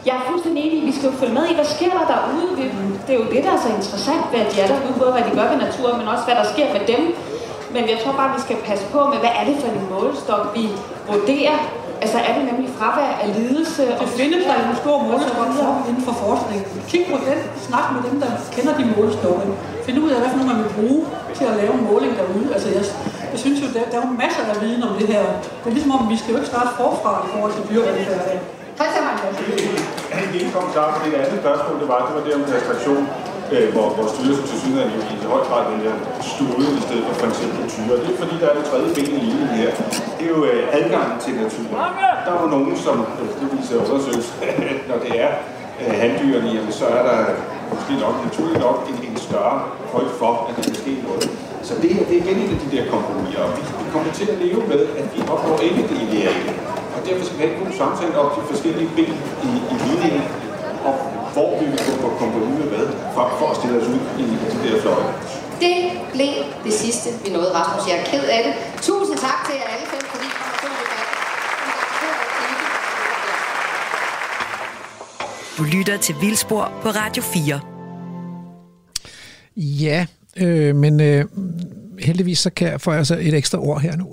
jeg 0.07 0.15
er 0.21 0.25
fuldstændig 0.31 0.63
enig 0.65 0.87
vi 0.87 0.93
skal 0.99 1.07
jo 1.11 1.17
følge 1.23 1.35
med 1.39 1.45
i, 1.51 1.55
hvad 1.55 1.69
sker 1.77 1.93
der 1.99 2.07
derude. 2.13 2.49
Det, 2.59 2.67
det 3.07 3.13
er 3.15 3.19
jo 3.23 3.29
det, 3.35 3.41
der 3.47 3.53
er 3.57 3.61
så 3.67 3.71
interessant 3.79 4.25
ved, 4.33 4.41
at 4.45 4.49
de 4.53 4.61
er 4.61 4.67
derude, 4.73 4.95
både 5.01 5.13
hvad 5.17 5.25
de 5.29 5.33
gør 5.39 5.47
ved 5.53 5.59
naturen, 5.67 5.97
men 6.01 6.09
også 6.15 6.25
hvad 6.29 6.37
der 6.41 6.47
sker 6.55 6.69
med 6.77 6.83
dem. 6.93 7.03
Men 7.75 7.83
jeg 7.93 7.99
tror 8.03 8.13
bare, 8.21 8.31
vi 8.37 8.41
skal 8.47 8.57
passe 8.69 8.85
på 8.95 9.01
med, 9.13 9.19
hvad 9.25 9.33
er 9.41 9.45
det 9.49 9.57
for 9.61 9.69
en 9.69 9.87
målestok, 9.95 10.43
vi 10.57 10.65
vurderer. 11.11 11.57
Altså 12.03 12.19
er 12.29 12.33
det 12.37 12.45
nemlig 12.51 12.69
fravær 12.79 13.13
af 13.25 13.29
lidelse? 13.39 13.83
Det 14.03 14.11
findes 14.21 14.43
der 14.49 14.57
en 14.71 14.77
stor 14.85 14.97
målestok 15.07 15.49
for 15.59 15.71
inden 15.89 16.05
for 16.09 16.15
forskning. 16.25 16.61
Kig 16.91 17.03
på 17.13 17.17
den, 17.29 17.39
snak 17.67 17.87
med 17.95 18.03
dem, 18.09 18.17
der 18.23 18.31
kender 18.55 18.73
de 18.79 18.85
målestokke. 18.97 19.47
Find 19.87 19.97
ud 20.05 20.11
af, 20.15 20.19
hvad 20.21 20.31
for 20.31 20.39
nogle 20.39 20.51
man 20.53 20.61
vil 20.65 20.73
bruge 20.79 21.01
til 21.39 21.45
at 21.51 21.55
lave 21.61 21.73
en 21.79 21.85
måling 21.91 22.13
derude. 22.21 22.47
Altså 22.55 22.69
jeg, 22.77 22.85
jeg 23.33 23.41
synes 23.45 23.59
jo, 23.63 23.67
der, 23.77 23.83
der 23.91 23.97
er 23.99 24.05
jo 24.07 24.13
masser 24.25 24.43
af 24.53 24.57
viden 24.63 24.83
om 24.89 24.93
det 25.01 25.07
her. 25.15 25.23
Det 25.61 25.69
er 25.71 25.75
ligesom 25.79 25.93
om, 25.97 26.03
vi 26.15 26.17
skal 26.21 26.31
jo 26.33 26.37
ikke 26.41 26.51
starte 26.55 26.71
forfra 26.81 27.13
i 27.27 27.29
forhold 27.35 27.53
til 27.57 27.63
dyrevelfærd. 27.71 28.23
Christian 28.79 29.05
En 30.25 30.31
lille 30.37 30.51
kommentar 30.57 30.87
på 30.95 30.99
det 31.05 31.13
andet 31.23 31.39
spørgsmål, 31.43 31.75
det 31.83 31.89
var, 31.93 31.99
det 32.07 32.13
var 32.17 32.23
det 32.27 32.33
om 32.39 32.43
restriktion, 32.57 33.03
øh, 33.55 33.67
hvor, 33.75 33.87
hvor 33.97 34.07
styrelsen 34.15 34.45
til 34.51 34.57
syden 34.63 34.89
jo 34.97 35.01
i 35.15 35.17
høj 35.35 35.43
grad 35.49 35.63
vælger 35.71 35.95
stude 36.33 36.67
i 36.79 36.83
stedet 36.87 37.05
for 37.09 37.15
for 37.21 37.29
eksempel 37.33 37.63
tyre. 37.75 37.95
Det 38.03 38.11
er 38.15 38.19
fordi, 38.25 38.35
der 38.43 38.49
er 38.53 38.57
det 38.59 38.65
tredje 38.71 38.89
ben 38.97 39.11
i 39.19 39.21
linjen 39.27 39.53
her. 39.61 39.71
Det 40.17 40.25
er 40.29 40.33
jo 40.37 40.41
øh, 40.51 40.79
adgangen 40.79 41.17
til 41.25 41.33
naturen. 41.43 41.91
Der 42.25 42.33
er 42.35 42.41
jo 42.45 42.49
nogen, 42.57 42.77
som, 42.87 42.97
øh, 43.21 43.29
det 43.39 43.47
viser 43.55 43.75
undersøgelser, 43.85 44.35
når 44.91 44.99
det 45.05 45.13
er 45.25 45.31
øh, 45.81 45.93
handdyrene, 46.01 46.49
jamen, 46.57 46.75
så 46.81 46.87
er 46.99 47.03
der 47.09 47.19
måske 47.73 47.93
nok, 48.05 48.15
naturligt 48.27 48.61
nok, 48.67 48.77
en, 48.91 48.99
en 49.09 49.17
større 49.27 49.57
frygt 49.93 50.15
for, 50.21 50.33
at 50.49 50.53
der 50.57 50.63
kan 50.69 50.75
ske 50.83 50.93
noget. 51.09 51.25
Så 51.69 51.73
det, 51.83 51.91
det 52.09 52.15
er 52.17 52.23
igen 52.25 52.37
en 52.45 52.51
af 52.57 52.61
de 52.65 52.69
der 52.77 52.85
kompromiser, 52.95 53.41
og 53.47 53.51
vi, 53.57 53.63
vi 53.83 53.87
kommer 53.95 54.13
til 54.19 54.27
at 54.33 54.37
leve 54.45 54.63
med, 54.73 54.81
at 55.01 55.07
vi 55.15 55.19
opnår 55.33 55.59
ikke 55.69 55.83
det 55.91 55.99
ideale. 56.07 56.43
Og 56.95 56.99
derfor 57.07 57.23
skal 57.27 57.37
vi 57.39 57.43
have 57.45 57.55
en 57.55 57.61
god 57.63 57.73
samtale 57.83 58.15
om 58.23 58.29
de 58.37 58.41
forskellige 58.53 58.91
ben 58.97 59.15
i, 59.49 59.51
i 59.73 59.77
ligningen, 59.87 60.25
og 60.89 60.95
hvor 61.35 61.51
vi 61.61 61.65
vil 61.73 61.81
gå 61.89 61.95
på 62.05 62.09
kompromis 62.23 62.62
hvad, 63.15 63.27
for, 63.31 63.37
for 63.39 63.47
at 63.53 63.57
stille 63.61 63.77
os 63.81 63.89
ud 63.95 64.01
i 64.23 64.23
de 64.23 64.59
der 64.65 64.81
fløje. 64.83 65.09
Det 65.65 65.77
blev 66.15 66.35
det 66.65 66.73
sidste, 66.73 67.09
vi 67.25 67.29
nåede, 67.37 67.51
Rasmus. 67.59 67.83
Jeg 67.89 67.97
er 68.01 68.05
ked 68.13 68.25
af 68.37 68.41
det. 68.47 68.53
Tusind 68.89 69.19
tak 69.27 69.39
til 69.47 69.55
jer 69.61 69.67
alle 69.75 69.87
fem, 69.93 70.03
fordi 70.13 70.27
I 70.27 70.35
kom 70.39 70.47
og 70.53 70.83
Du 75.59 75.63
lytter 75.77 75.97
til 75.97 76.15
Vildspor 76.21 76.73
på 76.83 76.89
Radio 76.89 77.23
4. 77.23 77.61
Ja, 79.57 80.07
øh, 80.37 80.77
men 80.77 81.01
øh, 81.01 81.25
heldigvis 81.99 82.39
så 82.39 82.51
kan 82.51 82.69
jeg 82.69 82.81
få 82.81 82.91
altså 82.91 83.19
et 83.21 83.35
ekstra 83.35 83.59
ord 83.59 83.81
her 83.81 83.97
nu. 83.97 84.05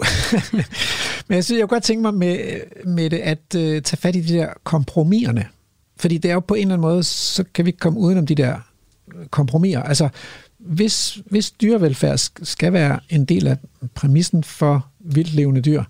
men 1.28 1.36
jeg 1.36 1.44
synes, 1.46 1.60
jeg 1.60 1.70
kunne 1.70 1.76
godt 1.76 1.84
tænke 1.84 2.02
mig 2.02 2.14
med, 2.14 2.38
med 2.86 3.10
det 3.10 3.18
at 3.18 3.56
øh, 3.56 3.82
tage 3.82 3.98
fat 3.98 4.16
i 4.16 4.22
de 4.22 4.34
der 4.34 4.48
kompromiserne. 4.64 5.46
Fordi 5.98 6.18
det 6.18 6.30
er 6.30 6.34
jo 6.34 6.40
på 6.40 6.54
en 6.54 6.62
eller 6.62 6.74
anden 6.74 6.90
måde, 6.90 7.04
så 7.04 7.44
kan 7.54 7.66
vi 7.66 7.70
ikke 7.70 7.80
komme 7.80 8.00
udenom 8.00 8.26
de 8.26 8.36
der 8.36 8.69
kompromiser. 9.30 9.84
Altså, 9.84 10.10
hvis, 10.60 11.22
hvis 11.26 11.52
dyrevelfærd 11.52 12.18
skal 12.44 12.74
være 12.74 13.00
en 13.10 13.26
del 13.26 13.48
af 13.48 13.58
præmissen 13.96 14.44
for 14.44 14.88
vildlevende 15.00 15.62
dyr, 15.62 15.84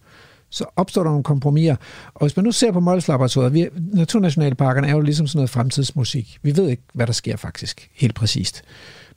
så 0.49 0.65
opstår 0.75 1.03
der 1.03 1.09
nogle 1.09 1.23
kompromiser. 1.23 1.75
Og 2.13 2.21
hvis 2.21 2.35
man 2.35 2.45
nu 2.45 2.51
ser 2.51 2.71
på 2.71 2.79
Mols 2.79 3.07
Laboratoriet, 3.07 3.53
vi, 3.53 3.67
Naturnationalparkerne 3.93 4.87
er 4.87 4.91
jo 4.91 5.01
ligesom 5.01 5.27
sådan 5.27 5.37
noget 5.37 5.49
fremtidsmusik. 5.49 6.37
Vi 6.41 6.57
ved 6.57 6.69
ikke, 6.69 6.83
hvad 6.93 7.07
der 7.07 7.13
sker 7.13 7.35
faktisk, 7.35 7.89
helt 7.93 8.15
præcist. 8.15 8.61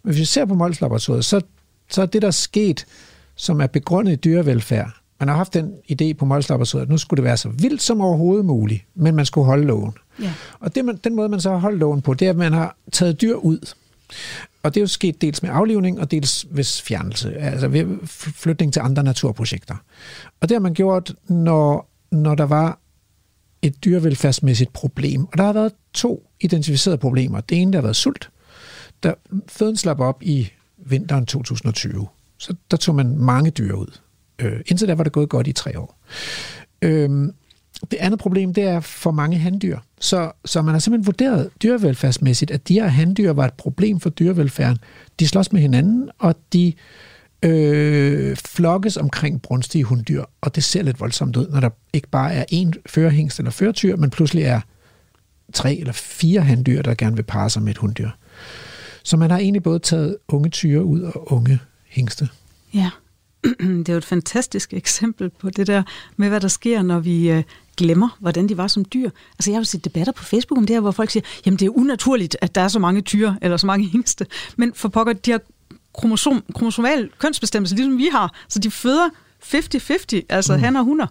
Men 0.03 0.13
hvis 0.13 0.21
vi 0.21 0.25
ser 0.25 0.45
på 0.45 0.55
Mols 0.55 0.81
Laboratoriet, 0.81 1.25
så, 1.25 1.41
så 1.91 2.03
er 2.03 2.07
det, 2.07 2.23
der 2.23 2.29
er 2.29 2.33
sket, 2.33 2.87
som 3.35 3.61
er 3.61 3.67
begrundet 3.67 4.13
i 4.13 4.17
dyrevelfærd. 4.17 4.91
Man 5.21 5.29
har 5.29 5.37
haft 5.37 5.55
den 5.55 5.73
idé 5.93 6.13
på 6.13 6.25
Mols 6.25 6.49
Laboratoriet, 6.49 6.83
at 6.83 6.91
nu 6.91 6.99
skulle 6.99 7.19
det 7.19 7.25
være 7.25 7.37
så 7.37 7.49
vildt 7.49 7.83
som 7.83 8.01
overhovedet 8.01 8.45
muligt, 8.45 8.85
men 8.95 9.15
man 9.15 9.27
skulle 9.27 9.45
holde 9.45 9.65
loven. 9.65 9.93
Ja. 10.23 10.33
Og 10.61 10.75
det, 10.75 10.85
man, 10.85 10.97
den 11.05 11.15
måde, 11.15 11.29
man 11.29 11.41
så 11.41 11.51
har 11.51 11.59
holdt 11.59 11.79
loven 11.79 12.03
på, 12.03 12.15
det 12.15 12.27
er, 12.27 12.31
at 12.31 12.37
man 12.37 12.53
har 12.53 12.77
taget 12.93 13.21
dyr 13.21 13.35
ud. 13.35 13.75
Og 14.63 14.75
det 14.75 14.81
er 14.81 14.83
jo 14.83 14.87
sket 14.87 15.21
dels 15.21 15.43
med 15.43 15.51
aflivning 15.51 16.01
og 16.01 16.11
dels 16.11 16.47
ved 16.51 16.83
fjernelse, 16.83 17.35
altså 17.37 17.69
ved 17.69 18.07
flytning 18.07 18.73
til 18.73 18.81
andre 18.81 19.03
naturprojekter. 19.03 19.77
Og 20.41 20.49
det 20.49 20.55
har 20.55 20.61
man 20.61 20.75
gjort, 20.75 21.15
når, 21.29 21.91
når 22.11 22.35
der 22.35 22.45
var 22.45 22.79
et 23.63 23.85
dyrevelfærdsmæssigt 23.85 24.73
problem. 24.73 25.25
Og 25.25 25.39
der 25.39 25.45
har 25.45 25.53
været 25.53 25.73
to 25.95 26.31
identificerede 26.41 26.99
problemer. 26.99 27.41
Det 27.41 27.63
ene, 27.63 27.73
der 27.73 27.79
har 27.79 27.83
været 27.83 27.97
sult. 27.97 28.31
Der 29.03 29.15
føden 29.49 29.77
slap 29.77 30.01
op 30.01 30.23
i 30.23 30.51
vinteren 30.77 31.27
2020. 31.27 32.07
Så 32.39 32.55
der 32.71 32.77
tog 32.77 32.95
man 32.95 33.17
mange 33.17 33.51
dyr 33.51 33.75
ud. 33.75 33.99
Øh, 34.39 34.61
indtil 34.67 34.89
der 34.89 34.95
var 34.95 35.05
det 35.05 35.13
gået 35.13 35.29
godt 35.29 35.47
i 35.47 35.53
tre 35.53 35.79
år. 35.79 35.99
Øh, 36.83 37.29
det 37.91 37.97
andet 37.97 38.21
problem, 38.21 38.55
det 38.55 38.65
er 38.65 38.81
for 38.81 39.11
mange 39.11 39.39
handdyr. 39.39 39.79
Så, 40.01 40.33
så 40.45 40.63
man 40.63 40.75
har 40.75 40.79
simpelthen 40.79 41.07
vurderet 41.07 41.51
dyrevelfærdsmæssigt, 41.63 42.51
at 42.51 42.69
de 42.69 42.75
her 42.75 42.87
handdyr 42.87 43.33
var 43.33 43.45
et 43.45 43.55
problem 43.55 44.01
for 44.01 44.11
dyrevelfærden. 44.11 44.79
De 45.21 45.29
slås 45.29 45.53
med 45.53 45.61
hinanden, 45.61 46.11
og 46.19 46.35
de 46.53 46.73
øh, 47.43 48.37
flokkes 48.37 48.97
omkring 48.97 49.43
brunstige 49.43 49.85
hunddyr, 49.85 50.25
og 50.41 50.55
det 50.55 50.65
ser 50.65 50.83
lidt 50.83 51.01
voldsomt 51.01 51.37
ud, 51.37 51.49
når 51.49 51.61
der 51.61 51.71
ikke 51.93 52.09
bare 52.09 52.33
er 52.33 52.45
én 52.53 52.71
førerhængst 52.87 53.39
eller 53.39 53.51
førtyr, 53.51 53.97
men 53.97 54.11
pludselig 54.11 54.45
er 54.45 54.61
tre 55.53 55.75
eller 55.75 55.93
fire 55.93 56.41
handdyr, 56.41 56.83
der 56.83 56.95
gerne 56.95 57.17
vil 57.17 57.23
parre 57.23 57.51
sig 57.51 57.63
med 57.63 57.71
et 57.71 57.79
hunddyr. 57.79 58.11
Så 59.03 59.17
man 59.17 59.31
har 59.31 59.39
egentlig 59.39 59.63
både 59.63 59.79
taget 59.79 60.17
unge 60.29 60.49
tyre 60.51 60.85
ud 60.85 61.01
og 61.01 61.33
unge 61.33 61.59
hængste. 61.89 62.29
Ja, 62.75 62.91
det 63.61 63.89
er 63.89 63.93
jo 63.93 63.99
et 63.99 64.05
fantastisk 64.05 64.73
eksempel 64.75 65.31
på 65.31 65.51
det 65.51 65.67
der 65.67 65.83
med, 66.17 66.29
hvad 66.29 66.41
der 66.41 66.49
sker, 66.49 66.83
når 66.83 66.99
vi 66.99 67.31
øh, 67.31 67.43
glemmer, 67.77 68.17
hvordan 68.21 68.49
de 68.49 68.57
var 68.57 68.67
som 68.67 68.85
dyr. 68.85 69.11
Altså 69.39 69.51
jeg 69.51 69.57
har 69.57 69.61
jo 69.61 69.65
set 69.65 69.85
debatter 69.85 70.13
på 70.13 70.25
Facebook 70.25 70.59
om 70.59 70.67
det 70.67 70.77
her, 70.77 70.81
hvor 70.81 70.91
folk 70.91 71.11
siger, 71.11 71.25
jamen 71.47 71.59
det 71.59 71.67
er 71.67 71.71
unaturligt, 71.77 72.37
at 72.41 72.55
der 72.55 72.61
er 72.61 72.69
så 72.69 72.79
mange 72.79 73.01
tyre, 73.01 73.37
eller 73.43 73.57
så 73.57 73.67
mange 73.67 73.89
hængste. 73.89 74.27
Men 74.57 74.73
for 74.75 74.89
pokker, 74.89 75.13
de 75.13 75.31
har 75.31 75.41
kromosom, 75.95 76.45
kromosomal 76.55 77.11
kønsbestemmelse, 77.19 77.75
ligesom 77.75 77.99
vi 77.99 78.09
har. 78.13 78.35
Så 78.49 78.59
de 78.59 78.71
føder 78.71 79.09
50-50, 79.45 80.21
altså 80.29 80.57
mm. 80.57 80.63
han 80.63 80.77
og 80.77 80.85
hunder. 80.85 81.07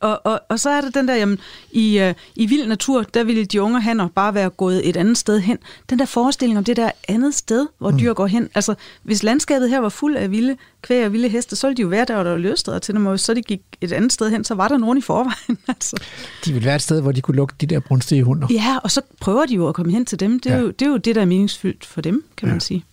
Og, 0.00 0.20
og, 0.24 0.40
og 0.48 0.60
så 0.60 0.70
er 0.70 0.80
der 0.80 0.90
den 0.90 1.08
der, 1.08 1.14
jamen, 1.14 1.38
i, 1.70 2.02
uh, 2.08 2.14
i 2.36 2.46
vild 2.46 2.66
natur, 2.66 3.02
der 3.02 3.24
ville 3.24 3.44
de 3.44 3.62
unge 3.62 3.80
hanner 3.80 4.08
bare 4.08 4.34
være 4.34 4.50
gået 4.50 4.88
et 4.88 4.96
andet 4.96 5.18
sted 5.18 5.40
hen. 5.40 5.58
Den 5.90 5.98
der 5.98 6.04
forestilling 6.04 6.58
om 6.58 6.64
det 6.64 6.76
der 6.76 6.90
andet 7.08 7.34
sted, 7.34 7.66
hvor 7.78 7.90
mm. 7.90 7.98
dyr 7.98 8.12
går 8.12 8.26
hen. 8.26 8.48
Altså, 8.54 8.74
hvis 9.02 9.22
landskabet 9.22 9.70
her 9.70 9.80
var 9.80 9.88
fuld 9.88 10.16
af 10.16 10.30
vilde 10.30 10.56
kvæg 10.82 11.06
og 11.06 11.12
vilde 11.12 11.28
heste, 11.28 11.56
så 11.56 11.66
ville 11.66 11.76
de 11.76 11.82
jo 11.82 11.88
være 11.88 12.04
der, 12.04 12.14
hvor 12.14 12.22
der 12.22 12.30
var 12.30 12.38
løsteder 12.38 12.78
til 12.78 12.94
dem, 12.94 13.06
og 13.06 13.20
så 13.20 13.34
de 13.34 13.42
gik 13.42 13.60
et 13.80 13.92
andet 13.92 14.12
sted 14.12 14.30
hen, 14.30 14.44
så 14.44 14.54
var 14.54 14.68
der 14.68 14.76
nogen 14.76 14.98
i 14.98 15.00
forvejen. 15.00 15.58
altså. 15.68 15.96
De 16.44 16.52
ville 16.52 16.66
være 16.66 16.76
et 16.76 16.82
sted, 16.82 17.00
hvor 17.00 17.12
de 17.12 17.20
kunne 17.20 17.36
lukke 17.36 17.54
de 17.60 17.66
der 17.66 17.80
brunstige 17.80 18.22
hunder. 18.22 18.48
Ja, 18.50 18.78
og 18.82 18.90
så 18.90 19.00
prøver 19.20 19.46
de 19.46 19.54
jo 19.54 19.68
at 19.68 19.74
komme 19.74 19.92
hen 19.92 20.04
til 20.04 20.20
dem. 20.20 20.40
Det 20.40 20.52
er, 20.52 20.56
ja. 20.56 20.62
jo, 20.62 20.70
det, 20.70 20.82
er 20.82 20.90
jo 20.90 20.96
det, 20.96 21.14
der 21.14 21.20
er 21.20 21.26
meningsfyldt 21.26 21.86
for 21.86 22.00
dem, 22.00 22.24
kan 22.36 22.48
ja. 22.48 22.52
man 22.54 22.60
sige. 22.60 22.84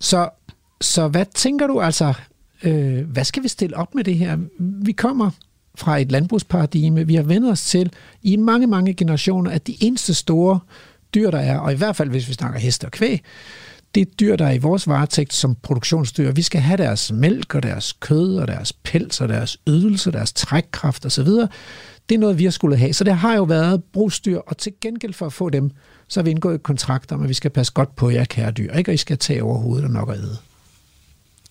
Så, 0.00 0.28
så 0.80 1.08
hvad 1.08 1.26
tænker 1.34 1.66
du 1.66 1.80
altså, 1.80 2.14
øh, 2.62 3.10
hvad 3.10 3.24
skal 3.24 3.42
vi 3.42 3.48
stille 3.48 3.76
op 3.76 3.94
med 3.94 4.04
det 4.04 4.14
her? 4.14 4.38
Vi 4.58 4.92
kommer 4.92 5.30
fra 5.74 5.98
et 5.98 6.12
landbrugsparadigme. 6.12 7.06
Vi 7.06 7.14
har 7.14 7.22
vendt 7.22 7.50
os 7.50 7.64
til 7.64 7.92
i 8.22 8.36
mange, 8.36 8.66
mange 8.66 8.94
generationer, 8.94 9.50
at 9.50 9.66
de 9.66 9.76
eneste 9.80 10.14
store 10.14 10.60
dyr, 11.14 11.30
der 11.30 11.38
er, 11.38 11.58
og 11.58 11.72
i 11.72 11.76
hvert 11.76 11.96
fald 11.96 12.10
hvis 12.10 12.28
vi 12.28 12.32
snakker 12.32 12.60
heste 12.60 12.84
og 12.84 12.90
kvæg, 12.90 13.22
det 13.94 14.00
er 14.00 14.04
dyr, 14.20 14.36
der 14.36 14.46
er 14.46 14.52
i 14.52 14.58
vores 14.58 14.88
varetægt 14.88 15.34
som 15.34 15.54
produktionsdyr. 15.62 16.32
Vi 16.32 16.42
skal 16.42 16.60
have 16.60 16.76
deres 16.76 17.12
mælk 17.12 17.54
og 17.54 17.62
deres 17.62 17.92
kød 17.92 18.36
og 18.36 18.48
deres 18.48 18.72
pels 18.72 19.20
og 19.20 19.28
deres 19.28 19.58
ydelse, 19.68 20.12
deres 20.12 20.32
trækkraft 20.32 21.06
osv. 21.06 21.26
Det 22.08 22.14
er 22.14 22.18
noget, 22.18 22.38
vi 22.38 22.44
har 22.44 22.50
skulle 22.50 22.76
have. 22.76 22.92
Så 22.92 23.04
det 23.04 23.14
har 23.14 23.34
jo 23.34 23.42
været 23.42 23.84
brugsdyr, 23.92 24.38
og 24.38 24.56
til 24.56 24.72
gengæld 24.80 25.12
for 25.12 25.26
at 25.26 25.32
få 25.32 25.50
dem, 25.50 25.70
så 26.08 26.20
har 26.20 26.24
vi 26.24 26.30
indgået 26.30 26.54
et 26.54 26.62
kontrakt 26.62 27.12
om, 27.12 27.22
at 27.22 27.28
vi 27.28 27.34
skal 27.34 27.50
passe 27.50 27.72
godt 27.72 27.96
på 27.96 28.10
jer, 28.10 28.24
kære 28.24 28.50
dyr, 28.50 28.72
ikke? 28.72 28.90
og 28.90 28.94
I 28.94 28.96
skal 28.96 29.18
tage 29.18 29.42
over 29.42 29.58
hovedet 29.58 29.84
og 29.84 29.90
nok 29.90 30.10
at 30.10 30.18
æde. 30.18 30.36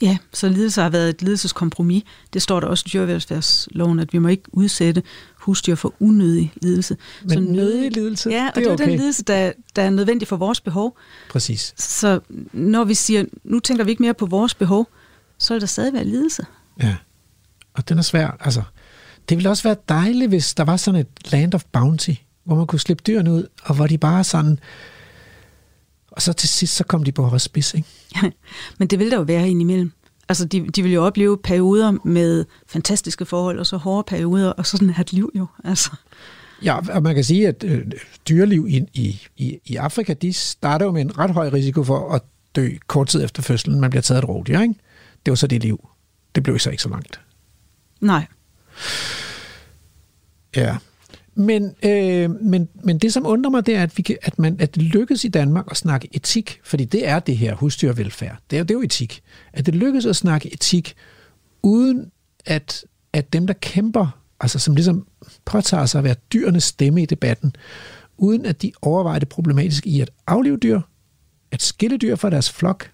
Ja, 0.01 0.17
så 0.33 0.49
lidelse 0.49 0.81
har 0.81 0.89
været 0.89 1.09
et 1.09 1.21
ledelseskompromis. 1.21 2.03
Det 2.33 2.41
står 2.41 2.59
der 2.59 2.67
også 2.67 2.83
i 2.87 2.89
dyrevelfærdsloven, 2.89 3.99
at 3.99 4.13
vi 4.13 4.17
må 4.17 4.27
ikke 4.27 4.43
udsætte 4.51 5.03
husdyr 5.35 5.75
for 5.75 5.93
unødig 5.99 6.53
lidelse. 6.61 6.97
Men 7.23 7.33
så 7.33 7.39
nødig 7.39 7.91
lidelse? 7.91 8.29
Ja, 8.29 8.47
og 8.47 8.55
det 8.55 8.61
er, 8.61 8.63
det 8.63 8.69
er 8.69 8.73
okay. 8.73 8.89
den 8.89 8.99
lidelse, 8.99 9.23
der, 9.23 9.51
der 9.75 9.81
er 9.81 9.89
nødvendig 9.89 10.27
for 10.27 10.35
vores 10.35 10.61
behov. 10.61 10.97
Præcis. 11.29 11.73
Så 11.77 12.19
når 12.53 12.83
vi 12.83 12.93
siger, 12.93 13.25
nu 13.43 13.59
tænker 13.59 13.83
vi 13.83 13.91
ikke 13.91 14.03
mere 14.03 14.13
på 14.13 14.25
vores 14.25 14.53
behov, 14.53 14.87
så 15.37 15.55
er 15.55 15.59
der 15.59 15.65
stadig 15.65 15.93
være 15.93 16.05
lidelse. 16.05 16.45
Ja, 16.81 16.95
og 17.73 17.89
den 17.89 17.97
er 17.97 18.01
svær. 18.01 18.37
Altså, 18.39 18.61
det 19.29 19.37
ville 19.37 19.49
også 19.49 19.63
være 19.63 19.75
dejligt, 19.89 20.29
hvis 20.29 20.53
der 20.53 20.63
var 20.63 20.77
sådan 20.77 20.99
et 20.99 21.31
land 21.31 21.53
of 21.53 21.63
bounty, 21.71 22.11
hvor 22.43 22.55
man 22.55 22.67
kunne 22.67 22.79
slippe 22.79 23.03
dyrene 23.07 23.31
ud, 23.31 23.47
og 23.63 23.75
hvor 23.75 23.87
de 23.87 23.97
bare 23.97 24.23
sådan... 24.23 24.59
Og 26.17 26.21
så 26.21 26.33
til 26.33 26.49
sidst, 26.49 26.75
så 26.75 26.83
kom 26.83 27.03
de 27.03 27.11
på 27.11 27.23
hospice, 27.23 27.77
ikke? 27.77 27.89
Men 28.79 28.87
det 28.87 28.99
vil 28.99 29.11
der 29.11 29.17
jo 29.17 29.23
være 29.23 29.49
indimellem. 29.49 29.91
Altså, 30.29 30.45
de, 30.45 30.67
de 30.67 30.83
vil 30.83 30.91
jo 30.93 31.05
opleve 31.05 31.37
perioder 31.37 31.91
med 32.03 32.45
fantastiske 32.67 33.25
forhold, 33.25 33.59
og 33.59 33.65
så 33.65 33.77
hårde 33.77 34.03
perioder, 34.07 34.49
og 34.49 34.65
sådan 34.65 34.89
er 34.89 34.99
et 34.99 35.13
liv 35.13 35.31
jo. 35.35 35.45
Altså. 35.63 35.91
Ja, 36.63 36.93
og 36.95 37.03
man 37.03 37.15
kan 37.15 37.23
sige, 37.23 37.47
at 37.47 37.63
øh, 37.63 37.85
dyreliv 38.29 38.65
i, 38.69 38.85
i, 38.93 39.27
i, 39.37 39.59
i 39.65 39.75
Afrika, 39.75 40.13
de 40.13 40.33
starter 40.33 40.85
jo 40.85 40.91
med 40.91 41.01
en 41.01 41.17
ret 41.17 41.31
høj 41.31 41.49
risiko 41.49 41.83
for 41.83 42.11
at 42.11 42.21
dø 42.55 42.69
kort 42.87 43.07
tid 43.07 43.23
efter 43.23 43.41
fødslen. 43.41 43.79
Man 43.79 43.89
bliver 43.89 44.01
taget 44.01 44.23
et 44.23 44.29
rovdyr, 44.29 44.59
ikke? 44.59 44.75
Det 45.25 45.31
var 45.31 45.35
så 45.35 45.47
det 45.47 45.63
liv. 45.63 45.89
Det 46.35 46.43
blev 46.43 46.59
så 46.59 46.69
ikke 46.69 46.83
så 46.83 46.89
langt. 46.89 47.19
Nej. 48.01 48.25
Ja. 50.55 50.77
Men, 51.37 51.75
øh, 51.83 52.41
men, 52.41 52.69
men 52.83 52.97
det, 52.97 53.13
som 53.13 53.25
undrer 53.25 53.51
mig, 53.51 53.65
det 53.65 53.75
er, 53.75 53.83
at, 53.83 53.97
vi 53.97 54.03
kan, 54.03 54.17
at, 54.21 54.39
man, 54.39 54.55
at 54.59 54.75
det 54.75 54.83
lykkes 54.83 55.23
i 55.23 55.27
Danmark 55.27 55.65
at 55.71 55.77
snakke 55.77 56.09
etik, 56.11 56.59
fordi 56.63 56.85
det 56.85 57.07
er 57.07 57.19
det 57.19 57.37
her 57.37 57.55
husdyrvelfærd. 57.55 58.37
Det 58.49 58.59
er, 58.59 58.63
det 58.63 58.71
er 58.71 58.75
jo 58.75 58.81
etik. 58.81 59.21
At 59.53 59.65
det 59.65 59.75
lykkes 59.75 60.05
at 60.05 60.15
snakke 60.15 60.53
etik, 60.53 60.95
uden 61.63 62.11
at, 62.45 62.85
at 63.13 63.33
dem, 63.33 63.47
der 63.47 63.53
kæmper, 63.53 64.19
altså 64.39 64.59
som 64.59 64.75
ligesom 64.75 65.07
påtager 65.45 65.85
sig 65.85 65.99
at 65.99 66.03
være 66.03 66.15
dyrenes 66.33 66.63
stemme 66.63 67.01
i 67.01 67.05
debatten, 67.05 67.55
uden 68.17 68.45
at 68.45 68.61
de 68.61 68.71
overvejer 68.81 69.19
det 69.19 69.29
problematiske 69.29 69.89
i 69.89 70.01
at 70.01 70.09
aflive 70.27 70.57
dyr, 70.57 70.81
at 71.51 71.61
skille 71.61 71.97
dyr 71.97 72.15
fra 72.15 72.29
deres 72.29 72.51
flok, 72.51 72.91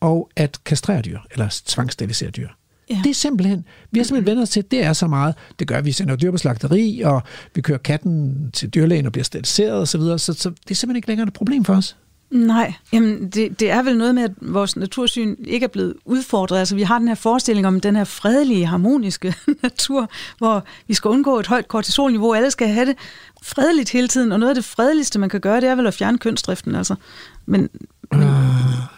og 0.00 0.30
at 0.36 0.64
kastrere 0.64 1.02
dyr, 1.02 1.18
eller 1.32 1.62
tvangssterilisere 1.66 2.30
dyr. 2.30 2.48
Ja. 2.90 3.00
Det 3.04 3.10
er 3.10 3.14
simpelthen, 3.14 3.64
vi 3.90 3.98
har 3.98 4.04
simpelthen 4.04 4.30
vendt 4.30 4.42
os 4.42 4.50
til, 4.50 4.64
det 4.70 4.84
er 4.84 4.92
så 4.92 5.06
meget. 5.06 5.34
Det 5.58 5.68
gør, 5.68 5.76
at 5.76 5.84
vi 5.84 5.92
sender 5.92 6.16
dyr 6.16 6.30
på 6.30 6.38
slagteri, 6.38 7.00
og 7.00 7.22
vi 7.54 7.60
kører 7.60 7.78
katten 7.78 8.50
til 8.52 8.68
dyrlægen 8.68 9.06
og 9.06 9.12
bliver 9.12 9.24
steriliseret 9.24 9.82
osv., 9.82 10.00
så, 10.00 10.18
så, 10.18 10.32
så 10.32 10.50
det 10.50 10.70
er 10.70 10.74
simpelthen 10.74 10.96
ikke 10.96 11.08
længere 11.08 11.26
et 11.26 11.32
problem 11.32 11.64
for 11.64 11.74
os. 11.74 11.96
Nej, 12.30 12.74
jamen 12.92 13.28
det, 13.28 13.60
det 13.60 13.70
er 13.70 13.82
vel 13.82 13.98
noget 13.98 14.14
med, 14.14 14.22
at 14.22 14.32
vores 14.40 14.76
natursyn 14.76 15.36
ikke 15.44 15.64
er 15.64 15.68
blevet 15.68 15.94
udfordret. 16.04 16.58
Altså 16.58 16.74
vi 16.74 16.82
har 16.82 16.98
den 16.98 17.08
her 17.08 17.14
forestilling 17.14 17.66
om 17.66 17.80
den 17.80 17.96
her 17.96 18.04
fredelige, 18.04 18.66
harmoniske 18.66 19.34
natur, 19.62 20.10
hvor 20.38 20.64
vi 20.86 20.94
skal 20.94 21.08
undgå 21.08 21.38
et 21.38 21.46
højt 21.46 21.68
kortisolniveau, 21.68 22.34
alle 22.34 22.50
skal 22.50 22.68
have 22.68 22.86
det 22.86 22.96
fredeligt 23.42 23.90
hele 23.90 24.08
tiden, 24.08 24.32
og 24.32 24.40
noget 24.40 24.50
af 24.50 24.54
det 24.54 24.64
fredeligste, 24.64 25.18
man 25.18 25.28
kan 25.28 25.40
gøre, 25.40 25.60
det 25.60 25.68
er 25.68 25.74
vel 25.74 25.86
at 25.86 25.94
fjerne 25.94 26.18
kønsdriften. 26.18 26.74
Altså. 26.74 26.94
Men, 27.46 27.68
men, 28.12 28.22
uh. 28.22 28.34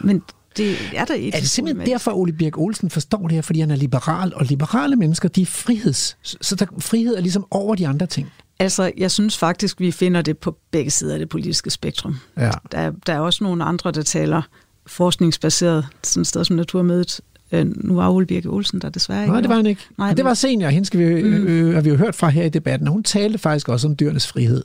men 0.00 0.22
det 0.56 0.76
er 0.94 1.04
der 1.04 1.14
Er 1.14 1.40
det 1.40 1.50
simpelthen 1.50 1.86
derfor, 1.86 2.10
Ole 2.10 2.32
Birk 2.32 2.58
Olsen 2.58 2.90
forstår 2.90 3.22
det 3.22 3.32
her, 3.32 3.42
fordi 3.42 3.60
han 3.60 3.70
er 3.70 3.76
liberal, 3.76 4.32
og 4.34 4.44
liberale 4.44 4.96
mennesker, 4.96 5.28
de 5.28 5.42
er 5.42 5.46
friheds. 5.46 6.16
Så 6.22 6.56
der, 6.56 6.66
frihed 6.78 7.16
er 7.16 7.20
ligesom 7.20 7.46
over 7.50 7.74
de 7.74 7.88
andre 7.88 8.06
ting. 8.06 8.32
Altså, 8.58 8.92
jeg 8.96 9.10
synes 9.10 9.38
faktisk, 9.38 9.80
vi 9.80 9.90
finder 9.90 10.22
det 10.22 10.38
på 10.38 10.56
begge 10.70 10.90
sider 10.90 11.12
af 11.12 11.18
det 11.18 11.28
politiske 11.28 11.70
spektrum. 11.70 12.16
Ja. 12.36 12.50
Der, 12.72 12.92
der 13.06 13.12
er 13.12 13.20
også 13.20 13.44
nogle 13.44 13.64
andre, 13.64 13.92
der 13.92 14.02
taler 14.02 14.42
forskningsbaseret, 14.86 15.86
sådan 16.02 16.20
et 16.20 16.26
sted 16.26 16.44
som 16.44 16.56
Naturmødet. 16.56 17.20
Øh, 17.52 17.66
nu 17.84 17.94
var 17.94 18.10
Ole 18.10 18.26
Birke 18.26 18.48
Olsen 18.48 18.80
der 18.80 18.88
desværre 18.88 19.22
ikke. 19.22 19.32
Nej, 19.32 19.40
det 19.40 19.50
var 19.50 19.56
han 19.56 19.66
ikke. 19.66 19.82
Nej, 19.98 20.14
det 20.14 20.24
var 20.24 20.34
senior. 20.34 20.68
Hende 20.68 20.86
skal 20.86 21.00
vi, 21.00 21.22
mm. 21.22 21.46
øh, 21.46 21.74
har 21.74 21.80
vi 21.80 21.88
jo 21.88 21.96
hørt 21.96 22.14
fra 22.14 22.28
her 22.28 22.44
i 22.44 22.48
debatten. 22.48 22.88
Hun 22.88 23.02
talte 23.02 23.38
faktisk 23.38 23.68
også 23.68 23.88
om 23.88 23.96
dyrenes 23.96 24.26
frihed. 24.26 24.64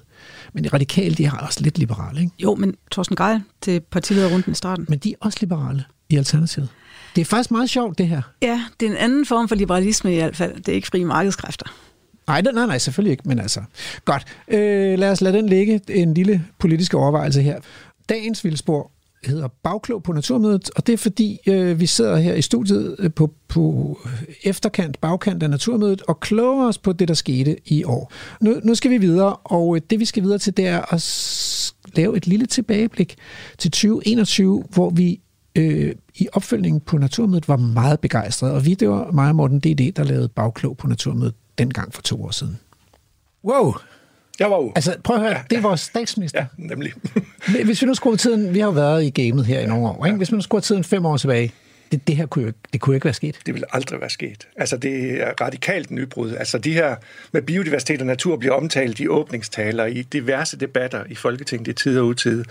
Men 0.53 0.63
de 0.63 0.69
radikale, 0.69 1.15
de 1.15 1.25
har 1.25 1.37
også 1.37 1.61
lidt 1.61 1.77
liberale, 1.77 2.21
ikke? 2.21 2.31
Jo, 2.39 2.55
men 2.55 2.75
Thorsten 2.91 3.15
Geil 3.15 3.41
til 3.61 3.79
partileder 3.79 4.33
rundt 4.33 4.47
i 4.47 4.53
starten. 4.53 4.85
Men 4.89 4.99
de 4.99 5.11
er 5.11 5.15
også 5.21 5.37
liberale 5.41 5.83
i 6.09 6.15
Alternativet. 6.17 6.69
Det 7.15 7.21
er 7.21 7.25
faktisk 7.25 7.51
meget 7.51 7.69
sjovt, 7.69 7.97
det 7.97 8.07
her. 8.07 8.21
Ja, 8.41 8.63
det 8.79 8.85
er 8.85 8.91
en 8.91 8.97
anden 8.97 9.25
form 9.25 9.47
for 9.47 9.55
liberalisme 9.55 10.13
i 10.13 10.15
hvert 10.15 10.35
fald. 10.35 10.55
Det 10.55 10.69
er 10.69 10.73
ikke 10.73 10.87
frie 10.87 11.05
markedskræfter. 11.05 11.65
Nej, 12.27 12.41
nej, 12.41 12.65
nej, 12.65 12.77
selvfølgelig 12.77 13.11
ikke, 13.11 13.23
men 13.25 13.39
altså. 13.39 13.61
Godt, 14.05 14.25
øh, 14.47 14.99
lad 14.99 15.11
os 15.11 15.21
lade 15.21 15.37
den 15.37 15.49
ligge. 15.49 15.81
En 15.89 16.13
lille 16.13 16.45
politisk 16.59 16.93
overvejelse 16.93 17.41
her. 17.41 17.59
Dagens 18.09 18.43
vildspor 18.43 18.91
hedder 19.25 19.47
Bagklog 19.63 20.03
på 20.03 20.13
Naturmødet, 20.13 20.69
og 20.75 20.87
det 20.87 20.93
er 20.93 20.97
fordi, 20.97 21.39
øh, 21.47 21.79
vi 21.79 21.85
sidder 21.85 22.17
her 22.17 22.33
i 22.33 22.41
studiet 22.41 22.95
øh, 22.99 23.13
på, 23.13 23.33
på 23.47 23.97
efterkant, 24.43 25.01
bagkant 25.01 25.43
af 25.43 25.49
Naturmødet, 25.49 26.01
og 26.07 26.19
kloger 26.19 26.67
os 26.67 26.77
på 26.77 26.93
det, 26.93 27.07
der 27.07 27.13
skete 27.13 27.55
i 27.65 27.83
år. 27.83 28.13
Nu, 28.41 28.55
nu 28.63 28.75
skal 28.75 28.91
vi 28.91 28.97
videre, 28.97 29.35
og 29.35 29.75
øh, 29.75 29.81
det 29.89 29.99
vi 29.99 30.05
skal 30.05 30.23
videre 30.23 30.37
til, 30.37 30.57
det 30.57 30.67
er 30.67 30.93
at 30.93 31.73
lave 31.95 32.17
et 32.17 32.27
lille 32.27 32.45
tilbageblik 32.45 33.15
til 33.57 33.71
2021, 33.71 34.63
hvor 34.69 34.89
vi 34.89 35.19
øh, 35.55 35.95
i 36.15 36.27
opfølgningen 36.33 36.81
på 36.81 36.97
Naturmødet 36.97 37.47
var 37.47 37.57
meget 37.57 37.99
begejstrede, 37.99 38.53
og 38.53 38.65
vi, 38.65 38.73
det 38.73 38.89
var 38.89 39.11
mig 39.11 39.29
og 39.29 39.35
Morten 39.35 39.59
D.D., 39.59 39.91
der 39.95 40.03
lavede 40.03 40.27
Bagklog 40.27 40.77
på 40.77 40.87
Naturmødet 40.87 41.33
dengang 41.57 41.93
for 41.93 42.01
to 42.01 42.23
år 42.23 42.31
siden. 42.31 42.59
Wow! 43.43 43.73
Jeg 44.39 44.51
var 44.51 44.57
jo. 44.57 44.71
Altså, 44.75 44.95
prøv 45.03 45.15
at 45.15 45.21
høre, 45.21 45.31
ja, 45.31 45.41
det 45.49 45.57
er 45.57 45.61
vores 45.61 45.81
statsminister. 45.81 46.39
Ja, 46.39 46.45
nemlig. 46.57 46.93
Hvis 47.65 47.81
vi 47.81 47.87
nu 47.87 47.93
skruer 47.93 48.15
tiden, 48.15 48.53
vi 48.53 48.59
har 48.59 48.67
jo 48.67 48.71
været 48.71 49.03
i 49.03 49.09
gamet 49.09 49.45
her 49.45 49.59
i 49.59 49.65
nogle 49.65 49.87
år, 49.87 50.05
ikke? 50.05 50.17
Hvis 50.17 50.31
vi 50.31 50.35
nu 50.35 50.41
skruer 50.41 50.61
tiden 50.61 50.83
fem 50.83 51.05
år 51.05 51.17
tilbage, 51.17 51.53
det, 51.91 52.07
det 52.07 52.15
her 52.15 52.25
kunne 52.25 52.45
jo, 52.45 52.53
det 52.73 52.81
kunne 52.81 52.95
ikke 52.95 53.05
være 53.05 53.13
sket. 53.13 53.39
Det 53.45 53.53
ville 53.53 53.75
aldrig 53.75 53.99
være 54.01 54.09
sket. 54.09 54.47
Altså, 54.55 54.77
det 54.77 55.21
er 55.21 55.31
radikalt 55.41 55.91
nybrud. 55.91 56.35
Altså, 56.35 56.57
de 56.57 56.73
her 56.73 56.95
med 57.31 57.41
biodiversitet 57.41 57.99
og 58.01 58.07
natur 58.07 58.37
bliver 58.37 58.53
omtalt 58.53 58.99
i 58.99 59.07
åbningstaler, 59.07 59.85
i 59.85 60.01
diverse 60.01 60.57
debatter 60.57 61.03
i 61.09 61.15
Folketinget 61.15 61.67
i 61.67 61.73
tid 61.73 61.99
og 61.99 62.05
utid. 62.05 62.43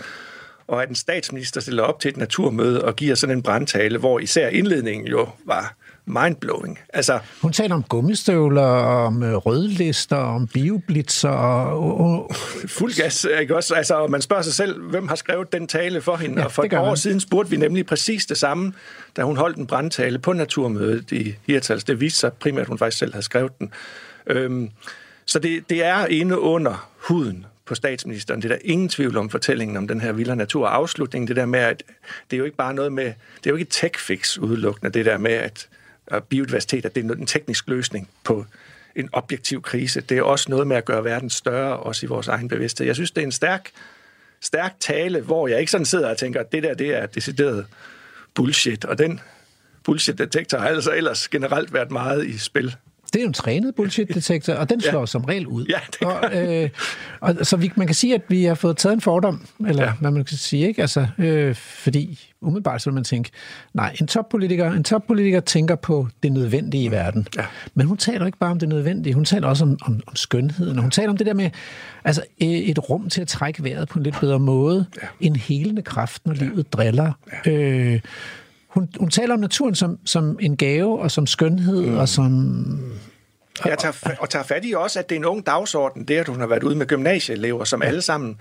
og 0.67 0.83
at 0.83 0.89
en 0.89 0.95
statsminister 0.95 1.61
stiller 1.61 1.83
op 1.83 1.99
til 1.99 2.09
et 2.09 2.17
naturmøde 2.17 2.85
og 2.85 2.95
giver 2.95 3.15
sådan 3.15 3.37
en 3.37 3.43
brandtale, 3.43 3.97
hvor 3.97 4.19
især 4.19 4.47
indledningen 4.47 5.07
jo 5.07 5.27
var 5.45 5.75
mindblowing. 6.07 6.79
Altså, 6.93 7.19
Hun 7.41 7.53
taler 7.53 7.75
om 7.75 7.83
gummistøvler, 7.83 8.61
om 8.61 9.23
øh, 9.23 9.33
rødlister, 9.33 10.15
om 10.15 10.47
bioblitzer 10.47 11.29
og... 11.29 11.99
og 11.99 12.35
fuld 12.67 12.95
gas, 12.95 13.27
ikke 13.41 13.55
også? 13.55 13.75
Altså, 13.75 13.95
og 13.95 14.11
man 14.11 14.21
spørger 14.21 14.43
sig 14.43 14.53
selv, 14.53 14.81
hvem 14.81 15.07
har 15.07 15.15
skrevet 15.15 15.53
den 15.53 15.67
tale 15.67 16.01
for 16.01 16.15
hende? 16.15 16.39
Ja, 16.39 16.45
og 16.45 16.51
for 16.51 16.63
et 16.63 16.73
år 16.73 16.85
man. 16.85 16.97
siden 16.97 17.19
spurgte 17.19 17.49
vi 17.49 17.57
nemlig 17.57 17.85
præcis 17.85 18.25
det 18.25 18.37
samme, 18.37 18.73
da 19.17 19.21
hun 19.21 19.37
holdt 19.37 19.57
en 19.57 19.67
brandtale 19.67 20.19
på 20.19 20.33
Naturmødet 20.33 21.11
i 21.11 21.35
Hirtals. 21.47 21.83
Det 21.83 21.99
viste 21.99 22.19
sig 22.19 22.33
primært, 22.33 22.61
at 22.61 22.67
hun 22.67 22.77
faktisk 22.77 22.97
selv 22.97 23.13
havde 23.13 23.25
skrevet 23.25 23.59
den. 23.59 23.71
Øhm, 24.27 24.69
så 25.25 25.39
det, 25.39 25.69
det 25.69 25.85
er 25.85 26.05
inde 26.05 26.39
under 26.39 26.89
huden 27.07 27.45
på 27.65 27.75
statsministeren. 27.75 28.41
Det 28.41 28.51
er 28.51 28.55
der 28.55 28.61
ingen 28.63 28.89
tvivl 28.89 29.17
om 29.17 29.29
fortællingen 29.29 29.77
om 29.77 29.87
den 29.87 30.01
her 30.01 30.11
vildere 30.11 30.35
natur. 30.35 30.65
Og 30.65 30.75
afslutningen, 30.75 31.27
det 31.27 31.35
der 31.35 31.45
med, 31.45 31.59
at 31.59 31.83
det 32.31 32.35
er 32.35 32.37
jo 32.37 32.45
ikke 32.45 32.57
bare 32.57 32.73
noget 32.73 32.93
med, 32.93 33.05
det 33.05 33.45
er 33.45 33.49
jo 33.49 33.55
ikke 33.55 33.67
et 33.67 33.73
tech-fix 33.83 34.37
udelukkende, 34.37 34.91
det 34.91 35.05
der 35.05 35.17
med, 35.17 35.31
at, 35.31 35.67
at 36.07 36.23
biodiversitet, 36.23 36.85
at 36.85 36.95
det 36.95 37.05
er 37.05 37.15
en 37.15 37.25
teknisk 37.25 37.67
løsning 37.67 38.09
på 38.23 38.45
en 38.95 39.09
objektiv 39.13 39.61
krise. 39.61 40.01
Det 40.01 40.17
er 40.17 40.21
også 40.21 40.45
noget 40.49 40.67
med 40.67 40.77
at 40.77 40.85
gøre 40.85 41.03
verden 41.03 41.29
større, 41.29 41.77
også 41.77 42.05
i 42.05 42.09
vores 42.09 42.27
egen 42.27 42.47
bevidsthed. 42.47 42.87
Jeg 42.87 42.95
synes, 42.95 43.11
det 43.11 43.21
er 43.21 43.25
en 43.25 43.31
stærk, 43.31 43.71
stærk 44.41 44.75
tale, 44.79 45.21
hvor 45.21 45.47
jeg 45.47 45.59
ikke 45.59 45.71
sådan 45.71 45.85
sidder 45.85 46.09
og 46.09 46.17
tænker, 46.17 46.39
at 46.39 46.51
det 46.51 46.63
der, 46.63 46.73
det 46.73 46.95
er 46.95 47.05
decideret 47.05 47.65
bullshit. 48.33 48.85
Og 48.85 48.97
den 48.97 49.19
bullshit-detektor 49.83 50.57
har 50.57 50.67
altså 50.67 50.91
ellers 50.91 51.27
generelt 51.27 51.73
været 51.73 51.91
meget 51.91 52.25
i 52.25 52.37
spil. 52.37 52.75
Det 53.17 53.21
er 53.21 53.25
jo 53.25 53.27
en 53.27 53.33
trænet 53.33 53.75
bullshit-detektor, 53.75 54.53
og 54.53 54.69
den 54.69 54.81
slår 54.81 54.99
ja. 54.99 55.05
som 55.05 55.23
regel 55.23 55.47
ud. 55.47 55.65
Ja, 55.65 55.79
det 55.99 56.01
og, 56.01 56.63
øh, 56.63 56.69
og, 57.21 57.35
så 57.45 57.57
vi, 57.57 57.71
man 57.75 57.87
kan 57.87 57.95
sige, 57.95 58.15
at 58.15 58.21
vi 58.27 58.43
har 58.43 58.55
fået 58.55 58.77
taget 58.77 58.93
en 58.93 59.01
fordom, 59.01 59.45
eller 59.67 59.83
ja. 59.83 59.93
hvad 59.99 60.11
man 60.11 60.25
kan 60.25 60.37
sige, 60.37 60.67
ikke? 60.67 60.81
Altså, 60.81 61.07
øh, 61.17 61.55
fordi 61.55 62.19
umiddelbart 62.41 62.81
så 62.81 62.89
vil 62.89 62.93
man 62.93 63.03
tænke, 63.03 63.29
nej, 63.73 63.95
en 64.01 64.07
toppolitiker, 64.07 64.71
en 64.71 64.83
toppolitiker 64.83 65.39
tænker 65.39 65.75
på 65.75 66.07
det 66.23 66.31
nødvendige 66.31 66.83
i 66.83 66.91
verden. 66.91 67.27
Ja. 67.37 67.45
Men 67.73 67.87
hun 67.87 67.97
taler 67.97 68.25
ikke 68.25 68.37
bare 68.37 68.51
om 68.51 68.59
det 68.59 68.69
nødvendige, 68.69 69.13
hun 69.13 69.25
taler 69.25 69.47
også 69.47 69.65
om, 69.65 69.77
om, 69.81 70.01
om 70.07 70.15
skønheden, 70.15 70.77
og 70.77 70.81
hun 70.81 70.91
taler 70.91 71.09
om 71.09 71.17
det 71.17 71.27
der 71.27 71.33
med 71.33 71.49
altså, 72.03 72.21
øh, 72.41 72.47
et 72.47 72.89
rum 72.89 73.09
til 73.09 73.21
at 73.21 73.27
trække 73.27 73.63
vejret 73.63 73.87
på 73.87 73.99
en 73.99 74.03
lidt 74.03 74.19
bedre 74.19 74.39
måde, 74.39 74.85
ja. 75.01 75.07
en 75.19 75.35
helende 75.35 75.81
kraft, 75.81 76.25
når 76.25 76.33
ja. 76.33 76.43
livet 76.43 76.73
driller. 76.73 77.11
Ja. 77.45 77.51
Øh, 77.51 77.99
hun, 78.77 78.89
hun 78.99 79.09
taler 79.09 79.33
om 79.33 79.39
naturen 79.39 79.75
som, 79.75 79.99
som 80.05 80.37
en 80.41 80.57
gave, 80.57 80.99
og 80.99 81.11
som 81.11 81.27
skønhed, 81.27 81.85
mm. 81.85 81.97
og 81.97 82.09
som 82.09 82.53
Jeg 83.65 83.77
tager, 83.77 84.15
og 84.19 84.29
tager 84.29 84.43
fat 84.43 84.65
i 84.65 84.73
også, 84.73 84.99
at 84.99 85.09
det 85.09 85.15
er 85.15 85.19
en 85.19 85.25
ung 85.25 85.45
dagsorden, 85.45 86.03
det 86.03 86.17
at 86.17 86.27
hun 86.27 86.39
har 86.39 86.47
været 86.47 86.63
ude 86.63 86.75
med 86.75 86.85
gymnasieelever, 86.85 87.63
som 87.63 87.81
alle 87.81 88.01
sammen 88.01 88.37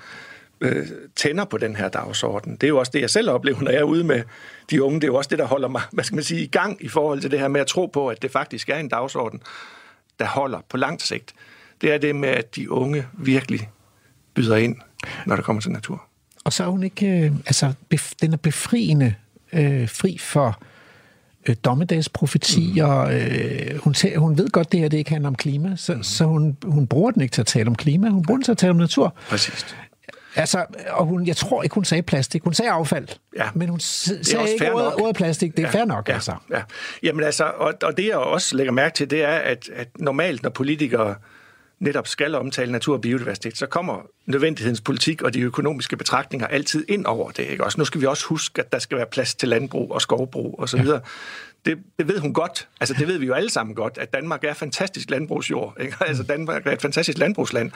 øh, 0.61 0.87
tænder 1.17 1.45
på 1.45 1.59
den 1.59 1.77
her 1.77 1.89
dagsorden. 1.89 2.53
Det 2.53 2.63
er 2.63 2.69
jo 2.69 2.79
også 2.79 2.93
det, 2.95 3.01
jeg 3.01 3.11
selv 3.11 3.31
oplever, 3.31 3.61
når 3.61 3.71
jeg 3.71 3.81
er 3.81 3.85
ude 3.85 4.05
med 4.05 4.23
de 4.71 4.83
unge. 4.83 5.01
Det 5.01 5.05
er 5.05 5.09
jo 5.09 5.15
også 5.15 5.29
det, 5.29 5.39
der 5.39 5.47
holder 5.47 5.69
mig 5.69 5.83
hvad 5.93 6.05
skal 6.05 6.15
man 6.15 6.25
sige, 6.25 6.43
i 6.43 6.47
gang 6.47 6.85
i 6.85 6.89
forhold 6.89 7.21
til 7.21 7.31
det 7.31 7.41
her 7.41 7.49
med 7.49 7.61
at 7.61 7.67
tro 7.67 7.87
på, 7.87 8.09
at 8.09 8.23
det 8.23 8.31
faktisk 8.31 8.69
er 8.69 8.77
en 8.77 8.89
dagsorden, 8.89 9.41
der 10.19 10.27
holder 10.27 10.61
på 10.69 10.77
langt 10.77 11.03
sigt. 11.03 11.35
Det 11.81 11.93
er 11.93 11.99
det 11.99 12.17
med, 12.17 12.29
at 12.29 12.57
de 12.57 12.71
unge 12.71 13.07
virkelig 13.13 13.71
byder 14.35 14.57
ind, 14.57 14.77
når 15.27 15.37
det 15.37 15.45
kommer 15.45 15.63
til 15.63 15.71
natur. 15.71 16.03
Og 16.45 16.53
så 16.53 16.65
er 16.65 16.69
hun 16.69 16.83
ikke, 16.83 17.07
øh, 17.07 17.33
altså, 17.47 17.73
bef, 17.89 18.13
den 18.21 18.33
er 18.33 18.37
befriende 18.37 19.15
øh, 19.53 19.89
fri 19.89 20.19
for 20.21 20.63
øh, 21.49 21.57
dommedagsprofetier. 21.65 23.05
Mm. 23.05 23.11
Øh, 23.11 23.79
hun, 23.79 23.95
tæ- 23.95 24.17
hun 24.17 24.39
ved 24.39 24.49
godt, 24.49 24.73
det 24.73 24.81
her 24.81 24.89
det 24.89 24.99
ikke 24.99 25.11
handler 25.11 25.29
om 25.29 25.35
klima, 25.35 25.77
så, 25.77 25.95
mm. 25.95 26.03
så 26.03 26.25
hun, 26.25 26.57
hun 26.65 26.87
bruger 26.87 27.11
den 27.11 27.23
ikke 27.23 27.33
til 27.33 27.41
at 27.41 27.47
tale 27.47 27.67
om 27.67 27.75
klima, 27.75 28.09
hun 28.09 28.23
bruger 28.23 28.37
den 28.37 28.45
til 28.45 28.53
at 28.53 28.59
tale 28.59 28.71
om 28.71 28.77
natur. 28.77 29.15
Præcis. 29.29 29.77
Altså, 30.37 30.65
og 30.91 31.07
hun, 31.07 31.27
jeg 31.27 31.37
tror 31.37 31.63
ikke, 31.63 31.75
hun 31.75 31.85
sagde 31.85 32.03
plastik. 32.03 32.43
Hun 32.43 32.55
sagde 32.55 32.71
affald. 32.71 33.09
Ja. 33.37 33.45
Men 33.55 33.69
hun 33.69 33.81
sagde 33.81 34.53
ikke 34.53 34.73
ordet, 34.73 34.85
nok. 34.85 35.01
ordet 35.01 35.17
plastik. 35.17 35.57
Det 35.57 35.65
er 35.65 35.69
Ja, 35.69 35.79
fair 35.79 35.85
nok, 35.85 36.09
ja, 36.09 36.15
altså. 36.15 36.35
Ja. 36.51 36.63
Jamen 37.03 37.25
altså, 37.25 37.45
og, 37.45 37.75
og 37.83 37.97
det 37.97 38.07
jeg 38.07 38.17
også 38.17 38.57
lægger 38.57 38.73
mærke 38.73 38.95
til, 38.95 39.11
det 39.11 39.25
er, 39.25 39.35
at, 39.35 39.71
at 39.75 39.89
normalt, 39.99 40.43
når 40.43 40.51
politikere 40.51 41.15
netop 41.79 42.07
skal 42.07 42.35
omtale 42.35 42.73
natur 42.73 42.95
og 42.95 43.01
biodiversitet, 43.01 43.59
så 43.59 43.67
kommer 43.67 44.07
nødvendighedens 44.27 44.81
politik 44.81 45.23
og 45.23 45.35
de 45.35 45.41
økonomiske 45.41 45.97
betragtninger 45.97 46.47
altid 46.47 46.85
ind 46.89 47.07
over 47.07 47.31
det. 47.31 47.43
Ikke? 47.43 47.65
Også 47.65 47.79
nu 47.79 47.85
skal 47.85 48.01
vi 48.01 48.07
også 48.07 48.27
huske, 48.27 48.63
at 48.63 48.73
der 48.73 48.79
skal 48.79 48.99
være 48.99 49.07
plads 49.07 49.35
til 49.35 49.49
landbrug 49.49 49.93
og 49.93 50.03
skovbrug 50.03 50.55
osv. 50.59 50.81
Ja. 50.81 50.99
Det, 51.65 51.79
det 51.99 52.09
ved 52.09 52.19
hun 52.19 52.33
godt. 52.33 52.69
Altså, 52.81 52.95
det 52.99 53.09
ved 53.09 53.19
vi 53.19 53.27
jo 53.27 53.35
alle 53.35 53.51
sammen 53.51 53.75
godt, 53.75 53.99
at 53.99 54.13
Danmark 54.13 54.45
er 54.45 54.55
fantastisk 54.55 55.11
landbrugsjord. 55.11 55.77
Ikke? 55.81 55.97
Altså, 56.07 56.23
Danmark 56.23 56.67
er 56.67 56.73
et 56.73 56.83
fantastisk 56.83 57.19
landbrugsland. 57.19 57.71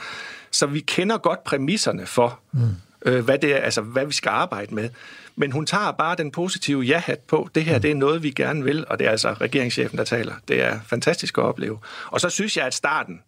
Så 0.51 0.65
vi 0.65 0.79
kender 0.79 1.17
godt 1.17 1.43
præmisserne 1.43 2.05
for, 2.05 2.39
mm. 2.51 2.59
øh, 3.05 3.25
hvad, 3.25 3.37
det 3.37 3.51
er, 3.51 3.57
altså, 3.57 3.81
hvad 3.81 4.05
vi 4.05 4.13
skal 4.13 4.29
arbejde 4.29 4.75
med. 4.75 4.89
Men 5.35 5.51
hun 5.51 5.65
tager 5.65 5.91
bare 5.91 6.15
den 6.15 6.31
positive 6.31 6.81
ja-hat 6.81 7.19
på. 7.19 7.49
Det 7.55 7.63
her, 7.63 7.79
det 7.79 7.91
er 7.91 7.95
noget, 7.95 8.23
vi 8.23 8.31
gerne 8.31 8.63
vil, 8.63 8.85
og 8.87 8.99
det 8.99 9.07
er 9.07 9.11
altså 9.11 9.33
regeringschefen, 9.33 9.97
der 9.97 10.03
taler. 10.03 10.33
Det 10.47 10.61
er 10.61 10.79
fantastisk 10.85 11.37
at 11.37 11.43
opleve. 11.43 11.79
Og 12.07 12.21
så 12.21 12.29
synes 12.29 12.57
jeg, 12.57 12.65
at 12.65 12.73
starten, 12.73 13.21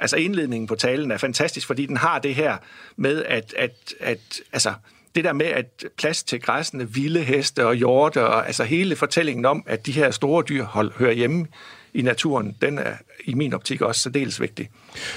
altså 0.00 0.16
indledningen 0.16 0.66
på 0.66 0.74
talen 0.74 1.10
er 1.10 1.18
fantastisk, 1.18 1.66
fordi 1.66 1.86
den 1.86 1.96
har 1.96 2.18
det 2.18 2.34
her 2.34 2.56
med, 2.96 3.24
at, 3.24 3.54
at, 3.58 3.94
at 4.00 4.18
altså, 4.52 4.72
det 5.14 5.24
der 5.24 5.32
med, 5.32 5.46
at 5.46 5.84
plads 5.98 6.22
til 6.22 6.40
græsne, 6.40 6.92
vilde 6.92 7.20
heste 7.22 7.66
og 7.66 7.74
hjorte, 7.74 8.26
og 8.26 8.46
altså 8.46 8.64
hele 8.64 8.96
fortællingen 8.96 9.44
om, 9.44 9.64
at 9.66 9.86
de 9.86 9.92
her 9.92 10.10
store 10.10 10.44
dyr 10.48 10.64
hold, 10.64 10.92
hører 10.98 11.12
hjemme 11.12 11.46
i 11.94 12.02
naturen, 12.02 12.56
den 12.62 12.78
er 12.78 12.92
i 13.24 13.34
min 13.34 13.54
optik 13.54 13.82
også 13.82 14.00
særdeles 14.00 14.40
vigtig. 14.40 14.68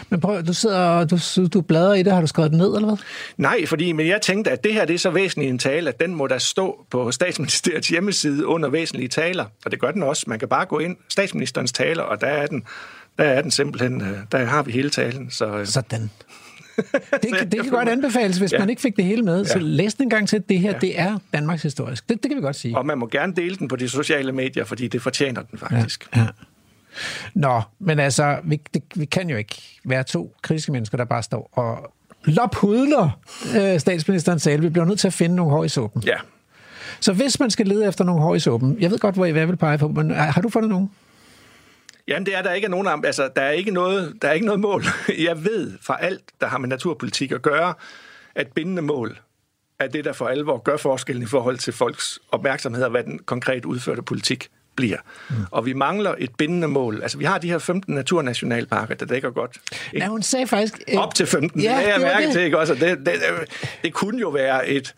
Men 0.10 0.19
prøv, 0.19 0.41
du 0.41 0.53
sidder 0.53 0.80
og 0.80 1.10
du, 1.10 1.18
du 1.53 1.61
bladrer 1.61 1.93
i 1.93 2.03
det. 2.03 2.14
Har 2.14 2.22
du 2.22 2.27
skrevet 2.27 2.51
det 2.51 2.57
ned, 2.57 2.76
eller 2.76 2.88
hvad? 2.88 2.97
Nej, 3.38 3.65
fordi 3.65 3.91
men 3.91 4.07
jeg 4.07 4.22
tænkte, 4.22 4.51
at 4.51 4.64
det 4.64 4.73
her 4.73 4.85
det 4.85 4.93
er 4.93 4.97
så 4.99 5.10
væsentligt 5.10 5.49
en 5.49 5.60
tale, 5.60 5.89
at 5.89 5.99
den 5.99 6.15
må 6.15 6.27
der 6.27 6.38
stå 6.38 6.85
på 6.89 7.11
statsministeriets 7.11 7.88
hjemmeside 7.88 8.47
under 8.47 8.69
væsentlige 8.69 9.07
taler. 9.07 9.45
Og 9.65 9.72
det 9.72 9.80
gør 9.80 9.91
den 9.91 10.03
også. 10.03 10.23
Man 10.27 10.39
kan 10.39 10.47
bare 10.47 10.65
gå 10.65 10.80
ind, 10.80 10.97
statsministerens 11.10 11.72
taler, 11.72 12.03
og 12.03 12.22
der 12.22 12.27
er 12.27 12.47
den, 12.47 12.64
der 13.18 13.23
er 13.23 13.41
den 13.41 13.52
simpelthen, 13.52 14.02
øh, 14.02 14.18
der 14.31 14.45
har 14.45 14.64
vi 14.64 14.72
hele 14.72 14.90
talen. 14.90 15.30
Så, 15.31 15.57
øh. 15.57 15.65
Sådan. 15.68 16.10
Det, 17.23 17.38
kan, 17.38 17.52
det 17.52 17.61
kan 17.61 17.69
godt 17.69 17.90
anbefales, 17.90 18.38
hvis 18.38 18.52
ja. 18.52 18.57
Ja. 18.57 18.61
man 18.61 18.69
ikke 18.69 18.81
fik 18.81 18.95
det 18.95 19.06
hele 19.06 19.22
med. 19.22 19.38
Ja. 19.38 19.48
Så 19.48 19.57
Ja. 19.57 19.64
læs 19.65 19.94
den 19.94 20.03
en 20.03 20.10
gang 20.10 20.27
til. 20.30 20.44
Det 20.49 20.60
her, 20.60 20.72
ja. 20.72 20.77
det 20.80 20.99
er 20.99 21.18
Danmarks 21.34 21.64
historisk. 21.64 22.10
Det, 22.10 22.23
det 22.23 22.30
kan 22.31 22.38
vi 22.38 22.41
godt 22.41 22.56
sige. 22.56 22.77
Og 22.77 22.85
man 22.85 22.98
må 22.98 23.07
gerne 23.07 23.34
dele 23.35 23.56
den 23.56 23.68
på 23.68 23.76
de 23.76 23.90
sociale 23.90 24.31
medier, 24.31 24.64
fordi 24.64 24.88
det 24.88 25.02
fortjener 25.02 25.41
den 25.41 25.60
faktisk. 25.60 26.10
Ja. 26.15 26.26
Nå, 27.34 27.61
men 27.80 27.99
altså, 27.99 28.38
vi, 28.44 28.61
det, 28.73 28.84
vi 28.95 29.06
kan 29.06 29.30
jo 29.30 29.38
ikke 29.38 29.56
være 29.85 30.03
to 30.03 30.35
kritiske 30.41 30.72
mennesker, 30.72 30.98
der 30.98 31.06
bare 31.06 31.23
står 31.23 31.49
og 31.53 31.94
lophudler 32.26 33.19
øh, 33.57 33.80
statsministerens 33.80 34.44
tale. 34.44 34.61
Vi 34.61 34.69
bliver 34.69 34.85
nødt 34.85 34.99
til 34.99 35.07
at 35.07 35.14
finde 35.14 35.35
nogle 35.35 35.52
hår 35.52 35.64
i 35.64 35.69
suppen. 35.69 36.03
Ja. 36.06 36.15
Så 36.99 37.14
hvis 37.14 37.40
man 37.40 37.49
skal 37.52 37.68
lede 37.68 37.88
efter 37.88 38.03
nogle 38.03 38.22
hår 38.22 38.35
i 38.35 38.40
suppen, 38.40 38.77
jeg 38.80 38.91
ved 38.91 38.98
godt, 38.99 39.15
hvor 39.15 39.26
I 39.26 39.31
hvad 39.31 39.45
vil 39.45 39.56
pege 39.57 39.77
på, 39.77 39.88
men 39.88 40.11
har 40.11 40.41
du 40.41 40.49
fundet 40.49 40.69
nogen? 40.69 40.90
Jamen, 42.07 42.25
det 42.25 42.35
er 42.35 42.41
der 42.41 42.53
ikke 42.53 42.65
er 42.65 42.69
nogen 42.69 43.05
altså, 43.05 43.30
der 43.35 43.41
er 43.41 43.51
ikke 43.51 43.71
noget, 43.71 44.13
der 44.21 44.27
er 44.27 44.34
ikke 44.34 44.45
noget 44.45 44.59
mål. 44.61 44.84
Jeg 45.27 45.45
ved 45.45 45.71
fra 45.81 45.97
alt, 46.01 46.21
der 46.41 46.47
har 46.47 46.57
med 46.57 46.69
naturpolitik 46.69 47.31
at 47.31 47.41
gøre, 47.41 47.73
at 48.35 48.47
bindende 48.47 48.81
mål 48.81 49.19
er 49.80 49.88
det, 49.88 50.05
der 50.05 50.13
for 50.13 50.27
alvor 50.27 50.57
gør 50.57 50.77
forskellen 50.77 51.23
i 51.23 51.25
forhold 51.25 51.57
til 51.57 51.73
folks 51.73 52.19
opmærksomhed 52.31 52.84
og 52.84 52.91
hvad 52.91 53.03
den 53.03 53.19
konkret 53.19 53.65
udførte 53.65 54.01
politik 54.01 54.47
bliver. 54.75 54.97
Mm. 55.30 55.35
Og 55.51 55.65
vi 55.65 55.73
mangler 55.73 56.15
et 56.17 56.35
bindende 56.38 56.67
mål. 56.67 57.01
Altså, 57.01 57.17
vi 57.17 57.25
har 57.25 57.38
de 57.38 57.49
her 57.49 57.57
15 57.57 57.95
naturnationalparker, 57.95 58.95
der 58.95 59.05
dækker 59.05 59.30
godt. 59.30 59.57
Ja, 59.93 60.07
hun 60.07 60.21
sagde 60.21 60.47
faktisk... 60.47 60.81
Øh, 60.88 60.99
Op 60.99 61.15
til 61.15 61.25
15, 61.27 61.61
Ja, 61.61 61.69
det 61.69 61.75
er 61.75 61.80
jeg 61.81 61.95
det 61.95 62.05
var 62.05 62.11
mærke 62.13 62.25
det. 62.25 62.34
til, 62.34 62.41
ikke 62.41 62.59
også? 62.59 62.73
Og 62.73 62.80
Det, 62.80 62.97
det, 62.97 63.05
det, 63.05 63.69
det 63.84 63.93
kunne 63.93 64.19
jo 64.19 64.30
være 64.30 64.67
et, 64.67 64.95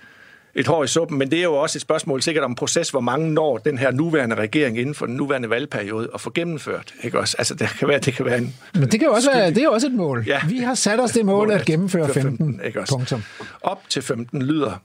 et 0.56 0.68
hår 0.68 0.84
i 0.84 0.88
suppen, 0.88 1.18
men 1.18 1.32
det 1.32 1.40
er 1.40 1.44
jo 1.44 1.54
også 1.54 1.78
et 1.78 1.82
spørgsmål 1.82 2.22
sikkert 2.22 2.44
om 2.44 2.56
proces, 2.56 2.90
hvor 2.90 3.00
mange 3.00 3.34
når 3.34 3.58
den 3.58 3.78
her 3.78 3.92
nuværende 3.92 4.36
regering 4.36 4.78
inden 4.78 4.96
for 4.96 5.06
den 5.06 5.16
nuværende 5.16 5.50
valgperiode 5.50 6.10
at 6.14 6.22
få 6.22 6.32
gennemført. 6.32 6.94
Ikke 7.04 7.20
også? 7.20 7.36
Altså, 7.38 7.56
det 7.56 7.70
kan 7.80 7.88
være, 7.88 8.00
det 8.00 8.14
kan 8.14 8.26
være 8.26 8.38
en... 8.38 8.56
Men 8.74 8.92
det 8.92 9.00
kan 9.00 9.10
også 9.10 9.32
være, 9.32 9.50
det 9.50 9.58
er 9.58 9.64
jo 9.64 9.72
også 9.72 9.88
et 9.88 9.94
mål. 9.94 10.24
Ja. 10.28 10.42
Vi 10.50 10.58
har 10.58 10.76
sat 10.76 11.00
os 11.00 11.12
det 11.12 11.26
mål 11.26 11.52
at 11.52 11.66
gennemføre 11.66 12.14
15. 12.14 12.38
15 12.38 12.62
ikke 12.66 12.80
også? 12.82 12.96
Punktum. 12.96 13.24
Op 13.62 13.82
til 13.90 14.02
15 14.02 14.42
lyder. 14.42 14.82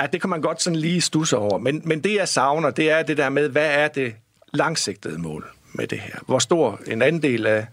Ja, 0.00 0.06
det 0.06 0.20
kan 0.20 0.30
man 0.30 0.40
godt 0.40 0.62
sådan 0.62 0.78
lige 0.78 1.00
stusse 1.00 1.36
over. 1.36 1.58
Men, 1.58 1.82
men 1.84 2.00
det, 2.00 2.14
jeg 2.14 2.28
savner, 2.28 2.70
det 2.70 2.90
er 2.90 3.02
det 3.02 3.16
der 3.16 3.28
med, 3.28 3.48
hvad 3.48 3.70
er 3.70 3.88
det 3.88 4.14
langsigtede 4.52 5.18
mål 5.18 5.46
med 5.72 5.86
det 5.86 5.98
her? 5.98 6.14
Hvor 6.26 6.38
stor 6.38 6.80
en 6.86 7.02
andel 7.02 7.46
af, 7.46 7.66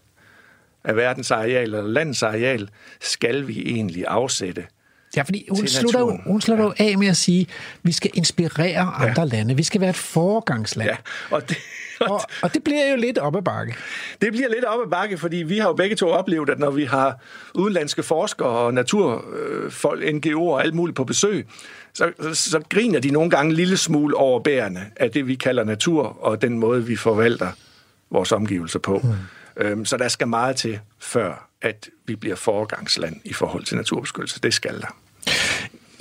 af 0.83 0.95
verdens 0.95 1.31
areal 1.31 1.63
eller 1.63 1.81
landets 1.81 2.23
areal 2.23 2.69
skal 3.01 3.47
vi 3.47 3.61
egentlig 3.65 4.05
afsætte? 4.07 4.65
Ja, 5.15 5.21
fordi 5.21 5.47
hun 5.49 5.67
slutter, 5.67 5.99
jo, 5.99 6.19
hun 6.25 6.41
slutter 6.41 6.63
jo 6.65 6.73
af 6.77 6.97
med 6.97 7.07
at 7.07 7.17
sige, 7.17 7.41
at 7.41 7.79
vi 7.83 7.91
skal 7.91 8.11
inspirere 8.13 8.79
andre 8.79 9.27
lande. 9.27 9.55
Vi 9.55 9.63
skal 9.63 9.81
være 9.81 9.89
et 9.89 9.95
foregangsland. 9.95 10.89
Ja, 10.89 10.95
og 11.31 11.49
det, 11.49 11.57
og, 12.09 12.21
og 12.41 12.53
det 12.53 12.63
bliver 12.63 12.91
jo 12.91 12.95
lidt 12.95 13.17
op 13.17 13.35
ad 13.35 13.41
bakke. 13.41 13.75
Det 14.21 14.31
bliver 14.31 14.49
lidt 14.49 14.65
op 14.65 14.79
ad 14.85 14.89
bakke, 14.89 15.17
fordi 15.17 15.37
vi 15.37 15.57
har 15.57 15.67
jo 15.67 15.73
begge 15.73 15.95
to 15.95 16.09
oplevet, 16.09 16.49
at 16.49 16.59
når 16.59 16.71
vi 16.71 16.85
har 16.85 17.19
udenlandske 17.53 18.03
forskere 18.03 18.47
og 18.47 18.73
naturfolk, 18.73 20.03
NGO'er 20.03 20.37
og 20.37 20.63
alt 20.63 20.73
muligt 20.73 20.95
på 20.95 21.03
besøg, 21.03 21.47
så, 21.93 22.11
så, 22.21 22.33
så 22.33 22.61
griner 22.69 22.99
de 22.99 23.11
nogle 23.11 23.29
gange 23.29 23.49
en 23.49 23.55
lille 23.55 23.77
smule 23.77 24.17
overbærende 24.17 24.81
af 24.95 25.11
det, 25.11 25.27
vi 25.27 25.35
kalder 25.35 25.63
natur, 25.63 26.03
og 26.21 26.41
den 26.41 26.59
måde, 26.59 26.85
vi 26.85 26.95
forvalter 26.95 27.51
vores 28.09 28.31
omgivelser 28.31 28.79
på. 28.79 29.05
Mm. 29.63 29.85
Så 29.85 29.97
der 29.97 30.07
skal 30.07 30.27
meget 30.27 30.55
til, 30.55 30.79
før 30.99 31.47
at 31.61 31.89
vi 32.05 32.15
bliver 32.15 32.35
foregangsland 32.35 33.21
i 33.23 33.33
forhold 33.33 33.63
til 33.63 33.77
naturbeskyttelse. 33.77 34.39
Det 34.39 34.53
skal 34.53 34.81
der. 34.81 35.00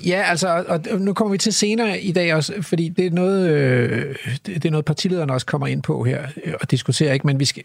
Ja, 0.06 0.22
altså, 0.22 0.64
og 0.68 1.00
nu 1.00 1.12
kommer 1.12 1.32
vi 1.32 1.38
til 1.38 1.52
senere 1.52 2.00
i 2.00 2.12
dag 2.12 2.34
også, 2.34 2.54
fordi 2.62 2.88
det 2.88 3.06
er 3.06 3.10
noget, 3.10 3.50
øh, 3.50 4.16
det 4.46 4.64
er 4.64 4.70
noget 4.70 4.84
partilederne 4.84 5.32
også 5.32 5.46
kommer 5.46 5.66
ind 5.66 5.82
på 5.82 6.04
her 6.04 6.26
øh, 6.44 6.54
og 6.60 6.70
diskuterer, 6.70 7.12
ikke? 7.12 7.26
Men, 7.26 7.40
vi 7.40 7.44
skal, 7.44 7.62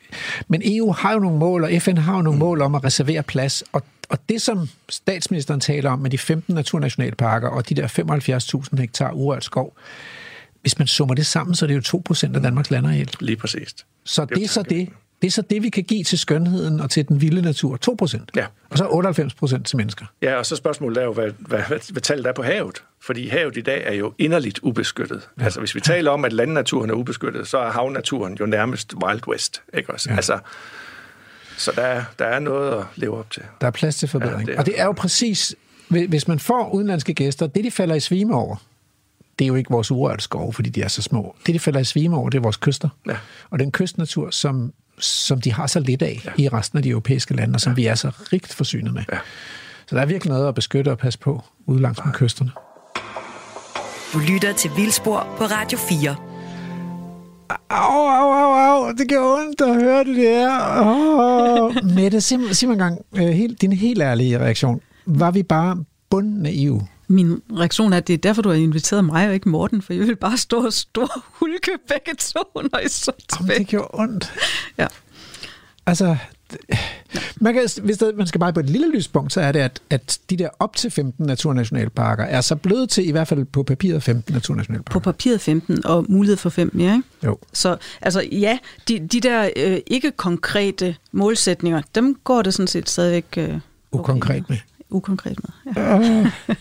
men 0.47 0.61
EU 0.65 0.91
har 0.91 1.13
jo 1.13 1.19
nogle 1.19 1.37
mål, 1.37 1.63
og 1.63 1.71
FN 1.79 1.97
har 1.97 2.15
jo 2.15 2.21
nogle 2.21 2.39
mål 2.39 2.61
om 2.61 2.75
at 2.75 2.83
reservere 2.83 3.23
plads, 3.23 3.63
og, 3.71 3.83
og 4.09 4.17
det, 4.29 4.41
som 4.41 4.69
statsministeren 4.89 5.59
taler 5.59 5.91
om 5.91 5.99
med 5.99 6.09
de 6.09 6.17
15 6.17 6.55
naturnationalparker 6.55 7.47
og 7.47 7.69
de 7.69 7.75
der 7.75 7.87
75.000 8.73 8.81
hektar 8.81 9.11
urørt 9.11 9.43
skov, 9.43 9.77
hvis 10.61 10.79
man 10.79 10.87
summer 10.87 11.15
det 11.15 11.25
sammen, 11.25 11.55
så 11.55 11.65
er 11.65 11.67
det 11.67 11.93
jo 11.93 12.01
2% 12.09 12.35
af 12.35 12.41
Danmarks 12.41 12.71
landareal. 12.71 13.09
Lige 13.19 13.35
præcis. 13.35 13.75
Så 14.03 14.25
det 14.25 14.43
er 14.43 14.47
så 14.47 14.61
det, 14.61 14.89
det 15.25 15.29
er 15.31 15.33
så 15.33 15.41
det, 15.41 15.63
vi 15.63 15.69
kan 15.69 15.83
give 15.83 16.03
til 16.03 16.19
skønheden 16.19 16.79
og 16.79 16.89
til 16.89 17.07
den 17.07 17.21
vilde 17.21 17.41
natur. 17.41 17.77
2 17.77 17.95
procent. 17.99 18.31
Ja. 18.35 18.45
Og 18.69 18.77
så 18.77 18.87
98 18.89 19.33
procent 19.33 19.67
til 19.67 19.77
mennesker. 19.77 20.05
Ja, 20.21 20.35
og 20.35 20.45
så 20.45 20.55
spørgsmålet 20.55 20.97
er 20.97 21.05
jo, 21.05 21.13
hvad, 21.13 21.31
hvad, 21.39 21.59
hvad, 21.67 21.91
hvad 21.91 22.01
tallet 22.01 22.25
er 22.25 22.33
på 22.33 22.43
havet. 22.43 22.83
Fordi 23.01 23.27
havet 23.27 23.57
i 23.57 23.61
dag 23.61 23.83
er 23.85 23.93
jo 23.93 24.13
inderligt 24.17 24.59
ubeskyttet. 24.63 25.29
Ja. 25.39 25.43
Altså, 25.43 25.59
hvis 25.59 25.75
vi 25.75 25.79
taler 25.79 26.11
om, 26.11 26.25
at 26.25 26.33
landnaturen 26.33 26.89
er 26.89 26.93
ubeskyttet, 26.93 27.47
så 27.47 27.57
er 27.57 27.71
havnaturen 27.71 28.37
jo 28.39 28.45
nærmest 28.45 28.93
Wild 29.03 29.27
West. 29.27 29.61
Ikke 29.73 29.93
også? 29.93 30.09
Ja. 30.09 30.15
Altså, 30.15 30.39
så 31.57 31.71
der 31.75 31.81
er, 31.81 32.03
der 32.19 32.25
er 32.25 32.39
noget 32.39 32.71
at 32.79 32.83
leve 32.95 33.17
op 33.17 33.31
til. 33.31 33.43
Der 33.61 33.67
er 33.67 33.71
plads 33.71 33.95
til 33.95 34.07
forbedring. 34.07 34.39
Ja, 34.39 34.45
det 34.45 34.53
er- 34.55 34.59
og 34.59 34.65
det 34.65 34.79
er 34.79 34.85
jo 34.85 34.91
præcis, 34.91 35.55
hvis 35.87 36.27
man 36.27 36.39
får 36.39 36.69
udenlandske 36.73 37.13
gæster, 37.13 37.47
det 37.47 37.63
de 37.63 37.71
falder 37.71 37.95
i 37.95 37.99
svime 37.99 38.35
over, 38.35 38.55
det 39.39 39.45
er 39.45 39.47
jo 39.47 39.55
ikke 39.55 39.69
vores 39.71 39.91
urørte 39.91 40.23
skove, 40.23 40.53
fordi 40.53 40.69
de 40.69 40.81
er 40.81 40.87
så 40.87 41.01
små. 41.01 41.35
Det 41.45 41.53
de 41.53 41.59
falder 41.59 41.79
i 41.79 41.83
svime 41.83 42.17
over, 42.17 42.29
det 42.29 42.37
er 42.37 42.41
vores 42.41 42.57
kyster. 42.57 42.89
Ja. 43.07 43.17
Og 43.49 43.59
den 43.59 43.71
kystnatur, 43.71 44.29
som, 44.29 44.73
som 44.99 45.41
de 45.41 45.53
har 45.53 45.67
så 45.67 45.79
lidt 45.79 46.01
af 46.01 46.21
ja. 46.25 46.43
i 46.43 46.49
resten 46.49 46.77
af 46.77 46.83
de 46.83 46.89
europæiske 46.89 47.33
lande, 47.33 47.55
og 47.55 47.61
som 47.61 47.71
ja. 47.71 47.75
vi 47.75 47.85
er 47.85 47.95
så 47.95 48.11
rigt 48.33 48.53
forsynet 48.53 48.93
med. 48.93 49.03
Ja. 49.11 49.17
Så 49.87 49.95
der 49.95 50.01
er 50.01 50.05
virkelig 50.05 50.33
noget 50.33 50.47
at 50.47 50.55
beskytte 50.55 50.91
og 50.91 50.97
passe 50.97 51.19
på 51.19 51.43
ude 51.65 51.81
langs 51.81 52.05
med 52.05 52.13
kysterne. 52.13 52.51
Du 54.13 54.19
lytter 54.19 54.53
til 54.53 54.71
Vildspor 54.77 55.27
på 55.37 55.43
Radio 55.43 55.77
4. 55.77 56.15
Au, 57.69 58.07
au, 58.07 58.31
au, 58.31 58.53
au, 58.53 58.91
det 58.97 59.09
gør 59.09 59.19
ondt 59.19 59.61
at 59.61 59.75
høre 59.75 60.03
det 60.03 60.15
der. 60.15 60.49
Oh. 60.85 61.75
Mette, 61.95 62.21
sig, 62.21 62.39
sig 62.51 62.67
mig 62.67 62.73
engang, 62.73 63.01
øh, 63.15 63.27
helt, 63.27 63.61
din 63.61 63.73
helt 63.73 64.01
ærlige 64.01 64.39
reaktion. 64.39 64.81
Var 65.05 65.31
vi 65.31 65.43
bare 65.43 65.83
bundnaive? 66.09 66.87
Min 67.07 67.41
reaktion 67.57 67.93
er, 67.93 67.97
at 67.97 68.07
det 68.07 68.13
er 68.13 68.17
derfor, 68.17 68.41
du 68.41 68.49
har 68.49 68.55
inviteret 68.55 69.05
mig 69.05 69.27
og 69.27 69.33
ikke 69.33 69.49
Morten, 69.49 69.81
for 69.81 69.93
jeg 69.93 70.07
vil 70.07 70.15
bare 70.15 70.37
stå 70.37 70.65
og 70.65 70.73
stå 70.73 71.07
hulke 71.33 71.71
begge 71.87 72.11
to, 72.19 72.39
når 72.71 72.79
I 72.79 72.87
så 72.89 73.11
Jamen, 73.39 73.57
det 73.57 73.67
gjorde 73.67 73.87
ondt. 73.93 74.33
Ja. 74.77 74.87
Altså, 75.85 76.17
det- 76.51 76.59
man, 77.41 77.53
kan, 77.53 77.69
hvis 77.83 77.97
der, 77.97 78.11
man 78.15 78.27
skal 78.27 78.39
bare 78.39 78.53
på 78.53 78.59
et 78.59 78.69
lille 78.69 78.91
lyspunkt, 78.91 79.33
så 79.33 79.41
er 79.41 79.51
det, 79.51 79.59
at, 79.59 79.79
at 79.89 80.19
de 80.29 80.37
der 80.37 80.49
op 80.59 80.75
til 80.75 80.91
15 80.91 81.25
naturnationalparker 81.25 82.23
er 82.23 82.41
så 82.41 82.55
blevet 82.55 82.89
til, 82.89 83.07
i 83.07 83.11
hvert 83.11 83.27
fald 83.27 83.45
på 83.45 83.63
papiret, 83.63 84.03
15 84.03 84.33
naturnationalparker. 84.33 84.93
På 84.93 84.99
papiret 84.99 85.41
15 85.41 85.85
og 85.85 86.05
mulighed 86.09 86.37
for 86.37 86.49
5 86.49 86.69
mere, 86.73 86.95
ikke? 86.95 87.07
Jo. 87.25 87.37
Så 87.53 87.77
altså, 88.01 88.21
ja, 88.31 88.57
de, 88.87 88.99
de 88.99 89.19
der 89.21 89.49
øh, 89.55 89.77
ikke-konkrete 89.87 90.95
målsætninger, 91.11 91.81
dem 91.95 92.15
går 92.23 92.41
det 92.41 92.53
sådan 92.53 92.67
set 92.67 92.89
stadigvæk 92.89 93.25
øh, 93.37 93.59
Ukonkret 93.91 94.49
med. 94.49 94.57
ukonkret 94.89 95.37
med. 95.65 95.73
Ja. 95.83 95.99
Øh. 96.21 96.31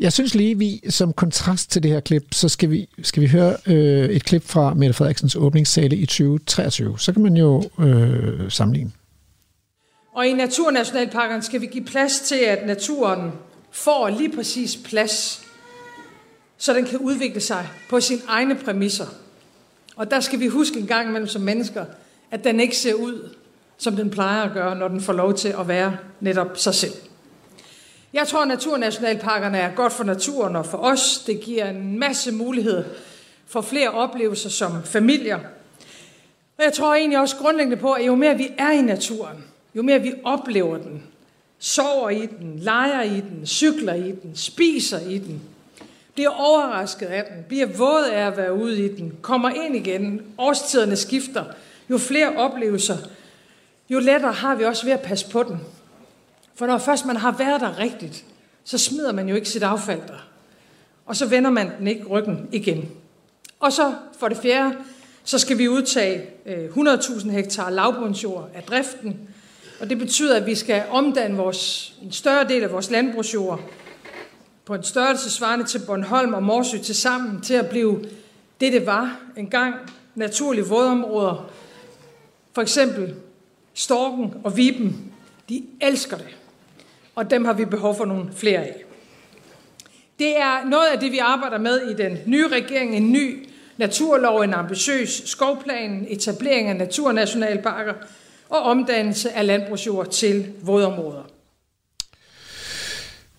Jeg 0.00 0.12
synes 0.12 0.34
lige, 0.34 0.58
vi 0.58 0.80
som 0.90 1.12
kontrast 1.12 1.70
til 1.70 1.82
det 1.82 1.90
her 1.90 2.00
klip, 2.00 2.24
så 2.32 2.48
skal 2.48 2.70
vi, 2.70 2.88
skal 3.02 3.22
vi 3.22 3.26
høre 3.28 3.56
øh, 3.66 4.08
et 4.08 4.24
klip 4.24 4.44
fra 4.44 4.74
Mette 4.74 4.92
Frederiksens 4.92 5.36
åbningssale 5.36 5.96
i 5.96 6.06
2023. 6.06 6.98
Så 6.98 7.12
kan 7.12 7.22
man 7.22 7.36
jo 7.36 7.62
øh, 7.78 8.50
sammenligne. 8.50 8.92
Og 10.12 10.26
i 10.26 10.32
naturnationalparkerne 10.32 11.42
skal 11.42 11.60
vi 11.60 11.66
give 11.66 11.84
plads 11.84 12.20
til, 12.20 12.36
at 12.36 12.66
naturen 12.66 13.32
får 13.70 14.08
lige 14.08 14.32
præcis 14.36 14.78
plads, 14.84 15.42
så 16.58 16.74
den 16.74 16.84
kan 16.84 16.98
udvikle 16.98 17.40
sig 17.40 17.68
på 17.90 18.00
sine 18.00 18.20
egne 18.28 18.54
præmisser. 18.54 19.06
Og 19.96 20.10
der 20.10 20.20
skal 20.20 20.40
vi 20.40 20.46
huske 20.46 20.78
en 20.78 20.86
gang 20.86 21.08
imellem 21.08 21.28
som 21.28 21.42
mennesker, 21.42 21.84
at 22.30 22.44
den 22.44 22.60
ikke 22.60 22.76
ser 22.76 22.94
ud, 22.94 23.30
som 23.78 23.96
den 23.96 24.10
plejer 24.10 24.42
at 24.42 24.52
gøre, 24.52 24.76
når 24.76 24.88
den 24.88 25.00
får 25.00 25.12
lov 25.12 25.34
til 25.34 25.54
at 25.60 25.68
være 25.68 25.96
netop 26.20 26.58
sig 26.58 26.74
selv. 26.74 26.92
Jeg 28.16 28.28
tror, 28.28 28.42
at 28.42 28.48
naturnationalparkerne 28.48 29.58
er 29.58 29.74
godt 29.74 29.92
for 29.92 30.04
naturen 30.04 30.56
og 30.56 30.66
for 30.66 30.78
os. 30.78 31.18
Det 31.26 31.40
giver 31.40 31.70
en 31.70 31.98
masse 31.98 32.32
muligheder 32.32 32.84
for 33.46 33.60
flere 33.60 33.90
oplevelser 33.90 34.50
som 34.50 34.82
familier. 34.84 35.38
Og 36.58 36.64
jeg 36.64 36.72
tror 36.72 36.94
egentlig 36.94 37.18
også 37.18 37.36
grundlæggende 37.36 37.76
på, 37.76 37.92
at 37.92 38.06
jo 38.06 38.14
mere 38.14 38.36
vi 38.36 38.48
er 38.58 38.70
i 38.70 38.82
naturen, 38.82 39.44
jo 39.74 39.82
mere 39.82 40.00
vi 40.00 40.12
oplever 40.24 40.78
den, 40.78 41.02
sover 41.58 42.10
i 42.10 42.26
den, 42.26 42.58
leger 42.58 43.02
i 43.02 43.20
den, 43.20 43.46
cykler 43.46 43.94
i 43.94 44.12
den, 44.22 44.36
spiser 44.36 45.00
i 45.00 45.18
den, 45.18 45.42
bliver 46.14 46.30
overrasket 46.30 47.06
af 47.06 47.24
den, 47.24 47.44
bliver 47.48 47.66
våd 47.66 48.04
af 48.12 48.26
at 48.26 48.36
være 48.36 48.54
ude 48.54 48.84
i 48.84 48.88
den, 48.96 49.12
kommer 49.22 49.50
ind 49.50 49.76
igen, 49.76 50.22
årstiderne 50.38 50.96
skifter, 50.96 51.44
jo 51.90 51.98
flere 51.98 52.36
oplevelser, 52.36 52.96
jo 53.90 53.98
lettere 53.98 54.32
har 54.32 54.54
vi 54.54 54.64
også 54.64 54.84
ved 54.84 54.92
at 54.92 55.02
passe 55.02 55.30
på 55.30 55.42
den. 55.42 55.60
For 56.56 56.66
når 56.66 56.78
først 56.78 57.06
man 57.06 57.16
har 57.16 57.32
været 57.32 57.60
der 57.60 57.78
rigtigt, 57.78 58.24
så 58.64 58.78
smider 58.78 59.12
man 59.12 59.28
jo 59.28 59.34
ikke 59.34 59.48
sit 59.48 59.62
affald 59.62 60.00
der. 60.08 60.28
Og 61.06 61.16
så 61.16 61.26
vender 61.26 61.50
man 61.50 61.70
den 61.78 61.86
ikke 61.86 62.04
ryggen 62.04 62.48
igen. 62.52 62.88
Og 63.60 63.72
så 63.72 63.94
for 64.18 64.28
det 64.28 64.38
fjerde, 64.38 64.76
så 65.24 65.38
skal 65.38 65.58
vi 65.58 65.68
udtage 65.68 66.26
øh, 66.46 66.68
100.000 66.76 67.30
hektar 67.30 67.70
lavbundsjord 67.70 68.50
af 68.54 68.62
driften. 68.62 69.20
Og 69.80 69.90
det 69.90 69.98
betyder, 69.98 70.36
at 70.36 70.46
vi 70.46 70.54
skal 70.54 70.84
omdanne 70.90 71.36
vores, 71.36 71.94
en 72.02 72.12
større 72.12 72.48
del 72.48 72.62
af 72.62 72.72
vores 72.72 72.90
landbrugsjord 72.90 73.60
på 74.64 74.74
en 74.74 74.82
størrelse 74.82 75.30
svarende 75.30 75.64
til 75.64 75.80
Bornholm 75.86 76.34
og 76.34 76.42
Morsø 76.42 76.78
til 76.78 76.94
sammen 76.94 77.40
til 77.40 77.54
at 77.54 77.68
blive 77.68 78.04
det, 78.60 78.72
det 78.72 78.86
var 78.86 79.20
engang 79.36 79.74
naturlige 80.14 80.66
vådområder. 80.66 81.50
For 82.52 82.62
eksempel 82.62 83.14
Storken 83.74 84.34
og 84.44 84.56
Viben, 84.56 85.12
de 85.48 85.64
elsker 85.80 86.16
det. 86.16 86.36
Og 87.16 87.30
dem 87.30 87.44
har 87.44 87.52
vi 87.52 87.64
behov 87.64 87.96
for 87.96 88.04
nogle 88.04 88.24
flere 88.36 88.58
af. 88.58 88.84
Det 90.18 90.38
er 90.40 90.68
noget 90.68 90.86
af 90.94 91.00
det, 91.00 91.12
vi 91.12 91.18
arbejder 91.18 91.58
med 91.58 91.80
i 91.90 91.94
den 91.94 92.18
nye 92.26 92.48
regering. 92.48 92.96
En 92.96 93.12
ny 93.12 93.48
naturlov, 93.76 94.40
en 94.40 94.54
ambitiøs 94.54 95.22
skovplan, 95.24 96.06
etablering 96.08 96.68
af 96.68 96.76
naturnationalparker 96.76 97.92
og 98.48 98.58
omdannelse 98.58 99.32
af 99.32 99.46
landbrugsjord 99.46 100.10
til 100.10 100.46
vådområder. 100.62 101.22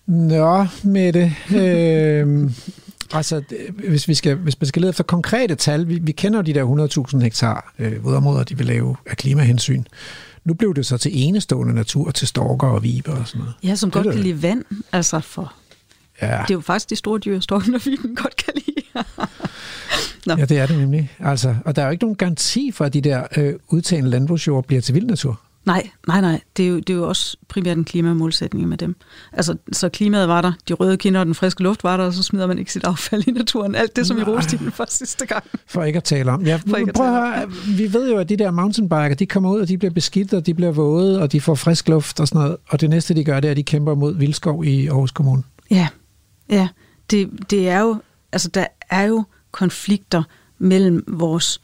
Nå, 0.06 0.66
Mette. 0.84 1.32
Øh, 1.56 2.50
altså, 3.18 3.42
hvis, 3.88 4.08
vi 4.08 4.14
skal, 4.14 4.34
hvis 4.36 4.60
man 4.60 4.68
skal 4.68 4.82
lede 4.82 4.90
efter 4.90 5.04
konkrete 5.04 5.54
tal, 5.54 5.88
vi, 5.88 5.98
vi 6.02 6.12
kender 6.12 6.38
jo 6.38 6.42
de 6.42 6.54
der 6.54 7.08
100.000 7.14 7.22
hektar 7.22 7.72
øh, 7.78 8.04
vådområder, 8.04 8.44
de 8.44 8.56
vil 8.56 8.66
lave 8.66 8.96
af 9.06 9.16
klimahensyn. 9.16 9.84
Nu 10.48 10.54
blev 10.54 10.74
det 10.74 10.86
så 10.86 10.98
til 10.98 11.10
enestående 11.14 11.74
natur, 11.74 12.10
til 12.10 12.28
storker 12.28 12.66
og 12.66 12.82
viber 12.82 13.12
og 13.16 13.28
sådan 13.28 13.38
noget. 13.38 13.54
Ja, 13.62 13.74
som 13.74 13.90
Det 13.90 14.02
godt 14.02 14.14
kan 14.14 14.22
lide 14.24 14.42
vand. 14.42 14.64
Altså 14.92 15.20
for, 15.20 15.52
Ja. 16.22 16.26
det 16.26 16.50
er 16.50 16.54
jo 16.54 16.60
faktisk 16.60 16.90
de 16.90 16.96
store 16.96 17.18
dyr, 17.18 17.40
storken 17.40 17.74
og 17.74 17.80
viben 17.84 18.14
godt 18.16 18.36
kan 18.36 18.52
lide. 18.56 18.82
Nå. 20.26 20.34
Ja, 20.38 20.44
det 20.44 20.58
er 20.58 20.66
det 20.66 20.78
nemlig. 20.78 21.12
Altså, 21.18 21.54
og 21.64 21.76
der 21.76 21.82
er 21.82 21.86
jo 21.86 21.92
ikke 21.92 22.04
nogen 22.04 22.16
garanti 22.16 22.70
for, 22.72 22.84
at 22.84 22.94
de 22.94 23.00
der 23.00 23.26
øh, 23.36 23.54
udtagende 23.68 24.10
landbrugsjord 24.10 24.64
bliver 24.64 24.80
til 24.82 24.94
vild 24.94 25.04
natur. 25.06 25.40
Nej, 25.68 25.90
nej, 26.06 26.20
nej. 26.20 26.40
Det 26.56 26.64
er, 26.64 26.68
jo, 26.68 26.76
det 26.76 26.90
er 26.90 26.94
jo 26.94 27.08
også 27.08 27.36
primært 27.48 27.78
en 27.78 27.84
klimamålsætning 27.84 28.68
med 28.68 28.78
dem. 28.78 28.96
Altså, 29.32 29.56
så 29.72 29.88
klimaet 29.88 30.28
var 30.28 30.42
der, 30.42 30.52
de 30.68 30.74
røde 30.74 30.96
kinder 30.96 31.20
og 31.20 31.26
den 31.26 31.34
friske 31.34 31.62
luft 31.62 31.84
var 31.84 31.96
der, 31.96 32.04
og 32.04 32.12
så 32.12 32.22
smider 32.22 32.46
man 32.46 32.58
ikke 32.58 32.72
sit 32.72 32.84
affald 32.84 33.28
i 33.28 33.30
naturen. 33.30 33.74
Alt 33.74 33.96
det, 33.96 34.06
som 34.06 34.16
vi 34.16 34.22
Nej. 34.22 34.30
roste 34.34 34.56
i 34.56 34.58
den 34.58 34.72
for 34.72 34.84
sidste 34.88 35.26
gang. 35.26 35.44
For 35.66 35.82
ikke 35.84 35.96
at 35.96 36.04
tale 36.04 36.30
om. 36.30 36.42
Ja, 36.46 36.60
For 36.66 36.76
ikke 36.76 36.92
prøv 36.92 37.06
at 37.06 37.12
høre, 37.12 37.50
vi 37.76 37.92
ved 37.92 38.10
jo, 38.10 38.18
at 38.18 38.28
de 38.28 38.36
der 38.36 38.50
mountainbiker, 38.50 39.14
de 39.14 39.26
kommer 39.26 39.50
ud, 39.50 39.60
og 39.60 39.68
de 39.68 39.78
bliver 39.78 39.92
beskidt, 39.92 40.34
og 40.34 40.46
de 40.46 40.54
bliver 40.54 40.72
våde, 40.72 41.22
og 41.22 41.32
de 41.32 41.40
får 41.40 41.54
frisk 41.54 41.88
luft 41.88 42.20
og 42.20 42.28
sådan 42.28 42.42
noget. 42.42 42.56
Og 42.68 42.80
det 42.80 42.90
næste, 42.90 43.14
de 43.14 43.24
gør, 43.24 43.40
det 43.40 43.48
er, 43.48 43.50
at 43.50 43.56
de 43.56 43.62
kæmper 43.62 43.94
mod 43.94 44.14
vildskov 44.14 44.64
i 44.64 44.86
Aarhus 44.86 45.10
Kommune. 45.10 45.42
Ja, 45.70 45.88
ja. 46.50 46.68
Det, 47.10 47.30
det 47.50 47.68
er 47.68 47.80
jo, 47.80 47.96
altså 48.32 48.48
der 48.48 48.66
er 48.90 49.02
jo 49.02 49.24
konflikter 49.50 50.22
mellem 50.58 51.04
vores 51.08 51.60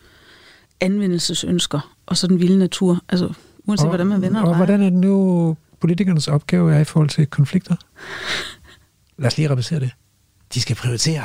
anvendelsesønsker 0.80 1.94
og 2.06 2.16
så 2.16 2.26
den 2.26 2.40
vilde 2.40 2.58
natur. 2.58 3.02
Altså, 3.08 3.32
uanset 3.66 3.84
og, 3.84 3.90
hvordan 3.90 4.06
man 4.06 4.22
vender 4.22 4.42
Og 4.42 4.48
og 4.48 4.56
hvordan 4.56 4.80
er 4.80 4.90
det 4.90 4.98
nu, 4.98 5.56
politikernes 5.80 6.28
opgave 6.28 6.74
er 6.74 6.80
i 6.80 6.84
forhold 6.84 7.08
til 7.08 7.26
konflikter? 7.26 7.76
Lad 9.18 9.26
os 9.26 9.36
lige 9.36 9.50
repetere 9.50 9.80
det. 9.80 9.90
De 10.54 10.60
skal 10.60 10.76
prioritere. 10.76 11.24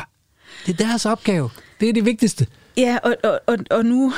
Det 0.66 0.82
er 0.82 0.86
deres 0.86 1.06
opgave. 1.06 1.50
Det 1.80 1.90
er 1.90 1.94
det 1.94 2.06
vigtigste. 2.06 2.48
Ja, 2.78 2.98
og, 3.04 3.16
og, 3.24 3.40
og, 3.48 3.58
og 3.72 3.86
nu 3.86 4.14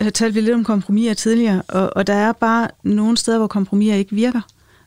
øh, 0.00 0.12
talte 0.12 0.34
vi 0.34 0.40
lidt 0.40 0.54
om 0.54 0.64
kompromiser 0.64 1.14
tidligere, 1.14 1.62
og, 1.68 1.96
og 1.96 2.06
der 2.06 2.14
er 2.14 2.32
bare 2.32 2.68
nogle 2.82 3.16
steder, 3.16 3.38
hvor 3.38 3.46
kompromiser 3.46 3.94
ikke 3.94 4.14
virker. 4.14 4.40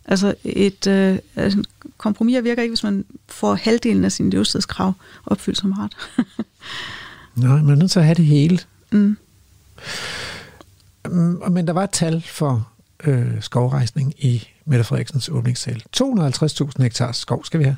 Altså 0.05 0.35
et 0.43 0.87
øh, 0.87 1.17
altså, 1.35 1.63
kompromis 1.97 2.43
virker 2.43 2.61
ikke, 2.61 2.71
hvis 2.71 2.83
man 2.83 3.05
får 3.27 3.55
halvdelen 3.55 4.05
af 4.05 4.11
sine 4.11 4.29
levestedskrav 4.29 4.93
opfyldt 5.25 5.57
som 5.57 5.71
ret. 5.71 5.97
Nej, 7.35 7.61
man 7.61 7.69
er 7.69 7.75
nødt 7.75 7.91
til 7.91 7.99
at 7.99 8.05
have 8.05 8.15
det 8.15 8.25
hele. 8.25 8.59
mm. 8.91 9.17
Mm, 11.07 11.51
Men 11.51 11.67
der 11.67 11.73
var 11.73 11.83
et 11.83 11.89
tal 11.89 12.21
for 12.21 12.67
øh, 13.03 13.41
skovrejsning 13.41 14.13
i 14.17 14.47
Mette 14.65 14.83
Frederiksens 14.83 15.29
åbningssal. 15.29 15.83
250.000 15.97 16.83
hektar 16.83 17.11
skov 17.11 17.45
skal 17.45 17.59
vi 17.59 17.63
have. 17.63 17.77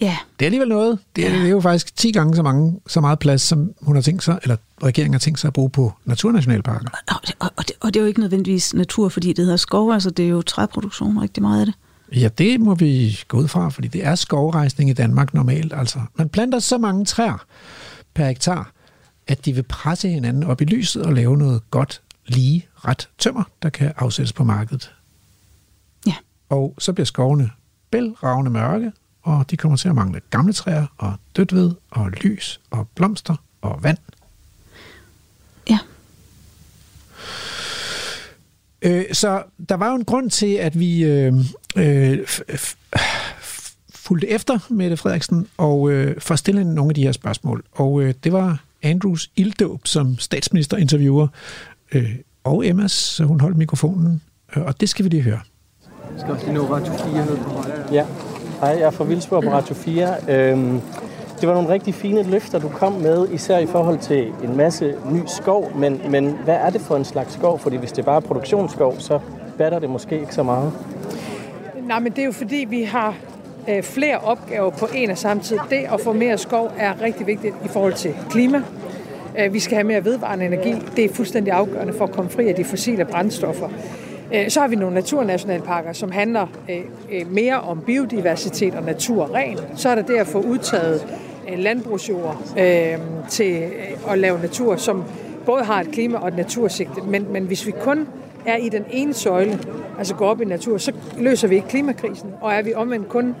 Ja. 0.00 0.16
Det 0.38 0.44
er 0.44 0.46
alligevel 0.46 0.68
noget. 0.68 0.98
Det 1.16 1.26
er, 1.26 1.30
ja. 1.30 1.38
det 1.38 1.44
er 1.44 1.50
jo 1.50 1.60
faktisk 1.60 1.96
10 1.96 2.12
gange 2.12 2.36
så, 2.36 2.42
mange, 2.42 2.80
så 2.86 3.00
meget 3.00 3.18
plads, 3.18 3.42
som 3.42 3.72
hun 3.80 3.96
har 3.96 4.02
tænkt 4.02 4.22
sig, 4.22 4.38
eller 4.42 4.56
regeringen 4.82 5.14
har 5.14 5.18
tænkt 5.18 5.40
sig 5.40 5.48
at 5.48 5.54
bruge 5.54 5.70
på 5.70 5.92
naturnationalparker. 6.04 6.88
Og, 7.08 7.16
og, 7.38 7.50
og, 7.56 7.68
det, 7.68 7.76
og 7.80 7.94
det 7.94 8.00
er 8.00 8.02
jo 8.02 8.08
ikke 8.08 8.20
nødvendigvis 8.20 8.74
natur, 8.74 9.08
fordi 9.08 9.32
det 9.32 9.44
hedder 9.44 9.56
skov, 9.56 9.92
altså 9.92 10.10
det 10.10 10.24
er 10.24 10.28
jo 10.28 10.42
træproduktion 10.42 11.18
rigtig 11.18 11.42
meget 11.42 11.60
af 11.60 11.66
det. 11.66 11.74
Ja, 12.12 12.28
det 12.38 12.60
må 12.60 12.74
vi 12.74 13.20
gå 13.28 13.38
ud 13.38 13.48
fra, 13.48 13.68
fordi 13.68 13.88
det 13.88 14.06
er 14.06 14.14
skovrejsning 14.14 14.90
i 14.90 14.92
Danmark 14.92 15.34
normalt. 15.34 15.72
Altså, 15.76 15.98
man 16.14 16.28
planter 16.28 16.58
så 16.58 16.78
mange 16.78 17.04
træer 17.04 17.44
per 18.14 18.26
hektar, 18.26 18.72
at 19.28 19.44
de 19.44 19.52
vil 19.52 19.62
presse 19.62 20.08
hinanden 20.08 20.44
op 20.44 20.60
i 20.60 20.64
lyset 20.64 21.02
og 21.02 21.12
lave 21.12 21.36
noget 21.36 21.70
godt, 21.70 22.02
lige, 22.26 22.68
ret 22.74 23.08
tømmer, 23.18 23.42
der 23.62 23.68
kan 23.68 23.92
afsættes 23.96 24.32
på 24.32 24.44
markedet. 24.44 24.94
Ja. 26.06 26.14
Og 26.48 26.74
så 26.78 26.92
bliver 26.92 27.06
skovene 27.06 27.50
bælragende 27.90 28.50
mørke, 28.50 28.92
og 29.22 29.50
de 29.50 29.56
kommer 29.56 29.76
til 29.76 29.88
at 29.88 29.94
mangle 29.94 30.20
gamle 30.30 30.52
træer 30.52 30.86
og 30.98 31.14
dødt 31.36 31.54
ved 31.54 31.72
og 31.90 32.10
lys 32.10 32.60
og 32.70 32.88
blomster 32.94 33.36
og 33.60 33.82
vand. 33.82 33.98
Ja. 35.70 35.78
Øh, 38.82 39.04
så 39.12 39.42
der 39.68 39.74
var 39.74 39.88
jo 39.88 39.94
en 39.94 40.04
grund 40.04 40.30
til, 40.30 40.54
at 40.54 40.78
vi 40.78 41.04
øh, 41.04 41.34
øh, 41.76 42.18
fulgte 43.90 44.28
efter 44.28 44.58
Mette 44.70 44.96
Frederiksen 44.96 45.48
og 45.56 45.90
øh, 45.90 46.20
for 46.20 46.32
at 46.32 46.38
stille 46.38 46.74
nogle 46.74 46.90
af 46.90 46.94
de 46.94 47.02
her 47.02 47.12
spørgsmål. 47.12 47.64
Og 47.72 48.02
øh, 48.02 48.14
det 48.24 48.32
var 48.32 48.62
Andrews 48.82 49.30
ilddåb 49.36 49.86
som 49.86 50.18
statsministerinterviewer 50.18 51.28
øh, 51.94 52.14
og 52.44 52.66
Emmas, 52.66 52.92
så 52.92 53.24
hun 53.24 53.40
holdt 53.40 53.56
mikrofonen. 53.56 54.22
Øh, 54.56 54.64
og 54.64 54.80
det 54.80 54.88
skal 54.88 55.04
vi 55.04 55.10
lige 55.10 55.22
høre. 55.22 55.40
Jeg 56.12 56.20
skal 56.20 56.32
også 56.32 56.46
lige 56.46 56.54
nå 56.54 56.62
Radio 56.62 56.92
4 56.92 57.26
ned 57.26 57.36
på 57.36 57.50
højre. 57.50 57.92
Ja, 57.92 58.06
hej, 58.60 58.68
jeg 58.68 58.80
er 58.80 58.90
fra 58.90 59.04
Vildsborg 59.04 59.42
på 59.42 59.50
Radio 59.50 59.74
4. 59.74 60.14
Øhm, 60.28 60.80
det 61.40 61.48
var 61.48 61.54
nogle 61.54 61.68
rigtig 61.68 61.94
fine 61.94 62.22
løfter, 62.22 62.58
du 62.58 62.68
kom 62.68 62.92
med, 62.92 63.28
især 63.32 63.58
i 63.58 63.66
forhold 63.66 63.98
til 63.98 64.32
en 64.44 64.56
masse 64.56 64.94
ny 65.10 65.20
skov. 65.26 65.76
Men, 65.76 66.00
men 66.10 66.36
hvad 66.44 66.54
er 66.54 66.70
det 66.70 66.80
for 66.80 66.96
en 66.96 67.04
slags 67.04 67.34
skov? 67.34 67.58
Fordi 67.58 67.76
hvis 67.76 67.92
det 67.92 67.98
er 67.98 68.06
bare 68.06 68.22
produktionsskov, 68.22 69.00
så 69.00 69.20
batter 69.58 69.78
det 69.78 69.90
måske 69.90 70.20
ikke 70.20 70.34
så 70.34 70.42
meget. 70.42 70.72
Nej, 71.82 72.00
men 72.00 72.12
det 72.12 72.18
er 72.18 72.24
jo 72.24 72.32
fordi, 72.32 72.66
vi 72.68 72.82
har 72.82 73.16
øh, 73.68 73.82
flere 73.82 74.18
opgaver 74.18 74.70
på 74.70 74.88
en 74.94 75.10
og 75.10 75.18
samme 75.18 75.42
tid. 75.42 75.58
Det 75.70 75.86
at 75.92 76.00
få 76.00 76.12
mere 76.12 76.38
skov 76.38 76.72
er 76.78 77.00
rigtig 77.00 77.26
vigtigt 77.26 77.54
i 77.64 77.68
forhold 77.68 77.92
til 77.94 78.14
klima. 78.30 78.62
Øh, 79.38 79.52
vi 79.52 79.60
skal 79.60 79.74
have 79.74 79.86
mere 79.86 80.04
vedvarende 80.04 80.46
energi. 80.46 80.74
Det 80.96 81.04
er 81.04 81.14
fuldstændig 81.14 81.52
afgørende 81.52 81.92
for 81.92 82.04
at 82.04 82.12
komme 82.12 82.30
fri 82.30 82.48
af 82.48 82.54
de 82.54 82.64
fossile 82.64 83.04
brændstoffer. 83.04 83.68
Øh, 84.34 84.50
så 84.50 84.60
har 84.60 84.68
vi 84.68 84.76
nogle 84.76 84.94
naturnationalparker, 84.94 85.92
som 85.92 86.10
handler 86.10 86.46
øh, 86.70 86.80
øh, 87.12 87.32
mere 87.32 87.60
om 87.60 87.80
biodiversitet 87.80 88.74
og 88.74 88.82
naturren. 88.82 89.58
Så 89.76 89.88
er 89.88 89.94
der 89.94 90.02
det 90.02 90.16
at 90.16 90.26
få 90.26 90.40
udtaget 90.40 91.06
landbrugsjord 91.56 92.42
til 93.28 93.66
at 94.10 94.18
lave 94.18 94.40
natur, 94.40 94.76
som 94.76 95.04
både 95.46 95.64
har 95.64 95.80
et 95.80 95.90
klima 95.92 96.18
og 96.18 96.28
et 96.28 96.36
natursigte. 96.36 97.00
Men, 97.00 97.26
men 97.32 97.44
hvis 97.44 97.66
vi 97.66 97.72
kun 97.80 98.08
er 98.46 98.56
i 98.56 98.68
den 98.68 98.84
ene 98.90 99.14
søjle, 99.14 99.58
altså 99.98 100.14
går 100.14 100.28
op 100.28 100.40
i 100.40 100.44
natur, 100.44 100.78
så 100.78 100.92
løser 101.18 101.48
vi 101.48 101.54
ikke 101.54 101.68
klimakrisen. 101.68 102.30
Og 102.40 102.52
er 102.52 102.62
vi 102.62 102.74
omvendt 102.74 103.08
kun 103.08 103.34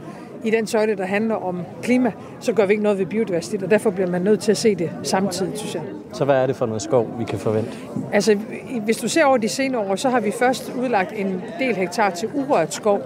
i 0.44 0.50
den 0.50 0.66
søjle, 0.66 0.96
der 0.96 1.04
handler 1.04 1.34
om 1.34 1.62
klima, 1.82 2.12
så 2.40 2.52
gør 2.52 2.66
vi 2.66 2.72
ikke 2.72 2.82
noget 2.82 2.98
ved 2.98 3.06
biodiversitet, 3.06 3.62
og 3.62 3.70
derfor 3.70 3.90
bliver 3.90 4.10
man 4.10 4.22
nødt 4.22 4.40
til 4.40 4.50
at 4.50 4.56
se 4.56 4.74
det 4.74 4.90
samtidig, 5.02 5.58
synes 5.58 5.74
jeg. 5.74 5.82
Så 6.12 6.24
hvad 6.24 6.34
er 6.34 6.46
det 6.46 6.56
for 6.56 6.66
noget 6.66 6.82
skov, 6.82 7.08
vi 7.18 7.24
kan 7.24 7.38
forvente? 7.38 7.70
Altså, 8.12 8.38
hvis 8.84 8.96
du 8.96 9.08
ser 9.08 9.24
over 9.24 9.36
de 9.36 9.48
senere 9.48 9.80
år, 9.80 9.96
så 9.96 10.08
har 10.08 10.20
vi 10.20 10.30
først 10.30 10.72
udlagt 10.78 11.12
en 11.16 11.42
del 11.58 11.76
hektar 11.76 12.10
til 12.10 12.28
urørt 12.34 12.74
skov, 12.74 13.00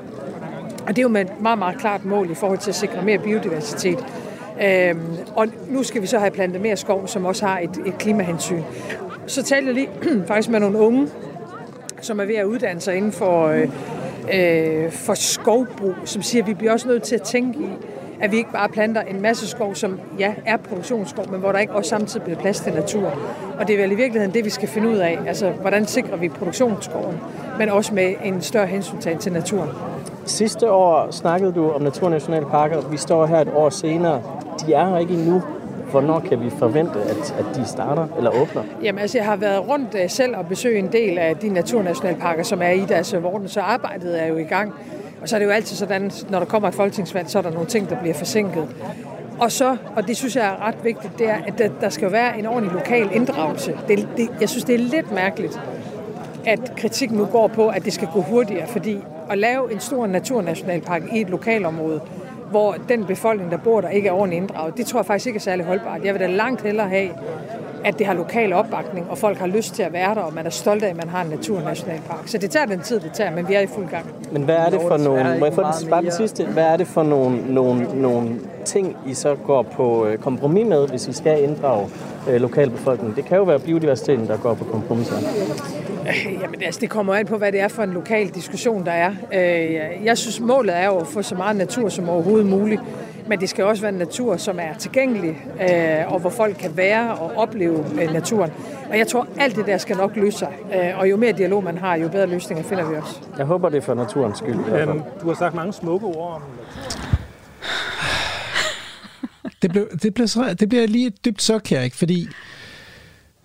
og 0.86 0.88
det 0.88 0.98
er 0.98 1.02
jo 1.02 1.08
med 1.08 1.20
et 1.20 1.40
meget, 1.40 1.58
meget 1.58 1.78
klart 1.78 2.04
mål 2.04 2.30
i 2.30 2.34
forhold 2.34 2.58
til 2.58 2.70
at 2.70 2.74
sikre 2.74 3.02
mere 3.02 3.18
biodiversitet. 3.18 4.04
Øhm, 4.62 5.00
og 5.36 5.46
nu 5.68 5.82
skal 5.82 6.02
vi 6.02 6.06
så 6.06 6.18
have 6.18 6.30
plantet 6.30 6.60
mere 6.60 6.76
skov, 6.76 7.06
som 7.06 7.24
også 7.24 7.46
har 7.46 7.58
et, 7.58 7.70
et 7.86 7.98
klimahensyn. 7.98 8.62
Så 9.26 9.42
talte 9.42 9.66
jeg 9.66 9.74
lige 9.74 9.88
faktisk 10.28 10.48
med 10.48 10.60
nogle 10.60 10.78
unge, 10.78 11.08
som 12.02 12.20
er 12.20 12.24
ved 12.24 12.34
at 12.34 12.44
uddanne 12.44 12.80
sig 12.80 12.96
inden 12.96 13.12
for, 13.12 13.46
øh, 13.46 13.68
øh, 14.34 14.92
for 14.92 15.14
skovbrug, 15.14 15.94
som 16.04 16.22
siger, 16.22 16.42
at 16.42 16.48
vi 16.48 16.54
bliver 16.54 16.72
også 16.72 16.88
nødt 16.88 17.02
til 17.02 17.14
at 17.14 17.22
tænke 17.22 17.58
i, 17.58 17.68
at 18.20 18.32
vi 18.32 18.36
ikke 18.36 18.52
bare 18.52 18.68
planter 18.68 19.00
en 19.00 19.22
masse 19.22 19.48
skov, 19.48 19.74
som 19.74 20.00
ja, 20.18 20.34
er 20.46 20.56
produktionsskov, 20.56 21.30
men 21.30 21.40
hvor 21.40 21.52
der 21.52 21.58
ikke 21.58 21.72
også 21.72 21.88
samtidig 21.88 22.22
bliver 22.22 22.38
plads 22.38 22.60
til 22.60 22.72
natur. 22.72 23.12
Og 23.58 23.68
det 23.68 23.74
er 23.74 23.82
vel 23.82 23.92
i 23.92 23.94
virkeligheden 23.94 24.34
det, 24.34 24.44
vi 24.44 24.50
skal 24.50 24.68
finde 24.68 24.88
ud 24.88 24.96
af. 24.96 25.18
Altså, 25.26 25.50
hvordan 25.50 25.86
sikrer 25.86 26.16
vi 26.16 26.28
produktionsskoven, 26.28 27.20
men 27.58 27.68
også 27.68 27.94
med 27.94 28.14
en 28.24 28.42
større 28.42 28.66
hensyntagen 28.66 29.18
til 29.18 29.32
naturen. 29.32 29.70
Sidste 30.24 30.70
år 30.70 31.10
snakkede 31.10 31.52
du 31.52 31.70
om 31.70 31.82
naturnationalparker. 31.82 32.88
Vi 32.90 32.96
står 32.96 33.26
her 33.26 33.40
et 33.40 33.48
år 33.54 33.70
senere. 33.70 34.22
De 34.66 34.72
er 34.72 34.88
her 34.88 34.98
ikke 34.98 35.14
endnu. 35.14 35.42
Hvornår 35.92 36.20
kan 36.20 36.40
vi 36.40 36.50
forvente, 36.50 37.00
at, 37.00 37.34
at 37.38 37.56
de 37.56 37.66
starter 37.66 38.06
eller 38.16 38.30
åbner? 38.30 38.62
Jamen 38.82 38.98
altså, 38.98 39.18
jeg 39.18 39.24
har 39.24 39.36
været 39.36 39.68
rundt 39.68 39.94
øh, 40.02 40.10
selv 40.10 40.36
og 40.36 40.46
besøgt 40.46 40.78
en 40.78 40.92
del 40.92 41.18
af 41.18 41.36
de 41.36 41.48
naturnationalparker, 41.48 42.42
som 42.42 42.62
er 42.62 42.70
i 42.70 42.84
deres 42.88 43.14
øh, 43.14 43.22
vorden, 43.22 43.48
så 43.48 43.60
arbejdet 43.60 44.22
er 44.22 44.26
jo 44.26 44.36
i 44.36 44.44
gang. 44.44 44.74
Og 45.22 45.28
så 45.28 45.36
er 45.36 45.38
det 45.38 45.46
jo 45.46 45.50
altid 45.50 45.76
sådan, 45.76 46.10
når 46.30 46.38
der 46.38 46.46
kommer 46.46 46.68
et 46.68 46.74
folketingsvalg, 46.74 47.30
så 47.30 47.38
er 47.38 47.42
der 47.42 47.50
nogle 47.50 47.66
ting, 47.66 47.90
der 47.90 48.00
bliver 48.00 48.14
forsinket. 48.14 48.68
Og 49.40 49.52
så, 49.52 49.76
og 49.96 50.06
det 50.06 50.16
synes 50.16 50.36
jeg 50.36 50.46
er 50.46 50.66
ret 50.66 50.84
vigtigt, 50.84 51.18
det 51.18 51.28
er, 51.28 51.36
at 51.46 51.58
der, 51.58 51.68
der 51.80 51.88
skal 51.88 52.12
være 52.12 52.38
en 52.38 52.46
ordentlig 52.46 52.72
lokal 52.72 53.08
inddragelse. 53.12 53.78
Det, 53.88 54.08
det, 54.16 54.28
jeg 54.40 54.48
synes, 54.48 54.64
det 54.64 54.74
er 54.74 54.78
lidt 54.78 55.12
mærkeligt, 55.12 55.60
at 56.46 56.72
kritikken 56.76 57.18
nu 57.18 57.24
går 57.24 57.48
på, 57.48 57.68
at 57.68 57.84
det 57.84 57.92
skal 57.92 58.08
gå 58.14 58.20
hurtigere, 58.20 58.66
fordi 58.66 58.98
at 59.30 59.38
lave 59.38 59.72
en 59.72 59.80
stor 59.80 60.06
naturnationalpark 60.06 61.02
i 61.12 61.20
et 61.20 61.30
lokalområde, 61.30 62.00
hvor 62.52 62.76
den 62.88 63.04
befolkning, 63.04 63.50
der 63.50 63.56
bor 63.56 63.80
der, 63.80 63.88
ikke 63.88 64.08
er 64.08 64.12
ordentligt 64.12 64.42
inddraget, 64.42 64.76
det 64.76 64.86
tror 64.86 64.98
jeg 65.00 65.06
faktisk 65.06 65.26
ikke 65.26 65.36
er 65.36 65.40
særlig 65.40 65.64
holdbart. 65.64 66.04
Jeg 66.04 66.14
vil 66.14 66.20
da 66.20 66.26
langt 66.26 66.62
hellere 66.62 66.88
have, 66.88 67.08
at 67.84 67.98
det 67.98 68.06
har 68.06 68.14
lokal 68.14 68.52
opbakning, 68.52 69.06
og 69.10 69.18
folk 69.18 69.38
har 69.38 69.46
lyst 69.46 69.74
til 69.74 69.82
at 69.82 69.92
være 69.92 70.14
der, 70.14 70.20
og 70.20 70.34
man 70.34 70.46
er 70.46 70.50
stolt 70.50 70.82
af, 70.82 70.88
at 70.88 70.96
man 70.96 71.08
har 71.08 71.22
en 71.22 71.30
naturnationalpark. 71.30 72.28
Så 72.28 72.38
det 72.38 72.50
tager 72.50 72.66
den 72.66 72.80
tid, 72.80 73.00
det 73.00 73.12
tager, 73.12 73.30
men 73.30 73.48
vi 73.48 73.54
er 73.54 73.60
i 73.60 73.66
fuld 73.66 73.88
gang. 73.88 74.06
Men 74.32 74.42
hvad 74.42 74.56
er 74.56 74.70
det 74.70 74.80
for 74.80 74.96
nogle, 74.96 75.38
må 75.38 75.46
jeg 75.46 75.54
få 75.54 75.62
bare 75.90 76.02
det 76.02 76.14
sidste, 76.14 76.44
hvad 76.44 76.64
er 76.64 76.76
det 76.76 76.86
for 76.86 77.02
nogle, 77.02 77.54
nogle, 77.54 78.02
nogle 78.02 78.30
ting, 78.64 78.96
I 79.06 79.14
så 79.14 79.34
går 79.34 79.62
på 79.62 80.06
øh, 80.06 80.18
kompromis 80.18 80.66
med, 80.66 80.88
hvis 80.88 81.08
I 81.08 81.12
skal 81.12 81.42
inddrage 81.42 81.88
øh, 82.30 82.40
lokalbefolkningen? 82.40 83.16
Det 83.16 83.24
kan 83.24 83.36
jo 83.36 83.42
være 83.44 83.58
biodiversiteten, 83.58 84.26
der 84.26 84.36
går 84.36 84.54
på 84.54 84.64
kompromis. 84.64 85.12
Jamen 86.42 86.62
altså, 86.62 86.80
det 86.80 86.90
kommer 86.90 87.14
an 87.14 87.26
på, 87.26 87.38
hvad 87.38 87.52
det 87.52 87.60
er 87.60 87.68
for 87.68 87.82
en 87.82 87.90
lokal 87.90 88.28
diskussion, 88.28 88.84
der 88.84 88.92
er. 88.92 89.10
Øh, 89.32 90.04
jeg 90.04 90.18
synes, 90.18 90.40
målet 90.40 90.76
er 90.76 90.86
jo 90.86 90.98
at 90.98 91.06
få 91.06 91.22
så 91.22 91.34
meget 91.34 91.56
natur 91.56 91.88
som 91.88 92.08
overhovedet 92.08 92.46
muligt. 92.46 92.80
Men 93.28 93.40
det 93.40 93.48
skal 93.48 93.64
også 93.64 93.82
være 93.82 93.92
en 93.92 93.98
natur, 93.98 94.36
som 94.36 94.58
er 94.58 94.74
tilgængelig, 94.78 95.36
øh, 95.60 96.12
og 96.12 96.20
hvor 96.20 96.30
folk 96.30 96.56
kan 96.56 96.76
være 96.76 97.14
og 97.14 97.32
opleve 97.36 97.84
øh, 98.02 98.12
naturen. 98.12 98.50
Og 98.90 98.98
jeg 98.98 99.06
tror, 99.06 99.28
alt 99.38 99.56
det 99.56 99.66
der 99.66 99.78
skal 99.78 99.96
nok 99.96 100.16
løse 100.16 100.38
sig. 100.38 100.48
Og 100.96 101.10
jo 101.10 101.16
mere 101.16 101.32
dialog 101.32 101.64
man 101.64 101.78
har, 101.78 101.96
jo 101.96 102.08
bedre 102.08 102.26
løsninger 102.26 102.64
finder 102.64 102.90
vi 102.90 102.96
også. 102.96 103.20
Jeg 103.38 103.46
håber, 103.46 103.68
det 103.68 103.76
er 103.76 103.80
for 103.80 103.94
naturens 103.94 104.38
skyld. 104.38 104.58
Øhm, 104.74 105.00
du 105.22 105.28
har 105.28 105.34
sagt 105.34 105.54
mange 105.54 105.72
smukke 105.72 106.06
ord 106.06 106.34
om 106.34 106.42
det, 109.62 109.70
blev, 109.70 109.88
det, 110.02 110.14
blev, 110.14 110.28
det 110.60 110.68
bliver 110.68 110.86
lige 110.86 111.10
dybt 111.10 111.42
så, 111.42 111.60
ikke? 111.82 111.96
fordi, 111.96 112.28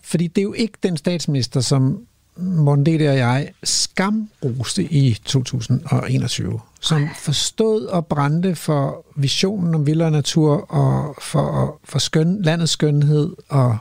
fordi 0.01 0.27
det 0.27 0.37
er 0.37 0.43
jo 0.43 0.53
ikke 0.53 0.77
den 0.83 0.97
statsminister, 0.97 1.59
som 1.61 2.05
Morten 2.39 2.85
Dede 2.85 3.09
og 3.09 3.17
jeg 3.17 3.49
skamroste 3.63 4.83
i 4.83 5.13
2021, 5.25 6.59
som 6.81 7.09
forstod 7.15 7.85
og 7.85 8.05
brændte 8.05 8.55
for 8.55 9.05
visionen 9.15 9.75
om 9.75 9.85
vildere 9.85 10.11
natur 10.11 10.71
og 10.71 11.15
for, 11.21 11.79
for 11.83 11.99
skøn, 11.99 12.41
landets 12.41 12.71
skønhed 12.71 13.35
og 13.49 13.77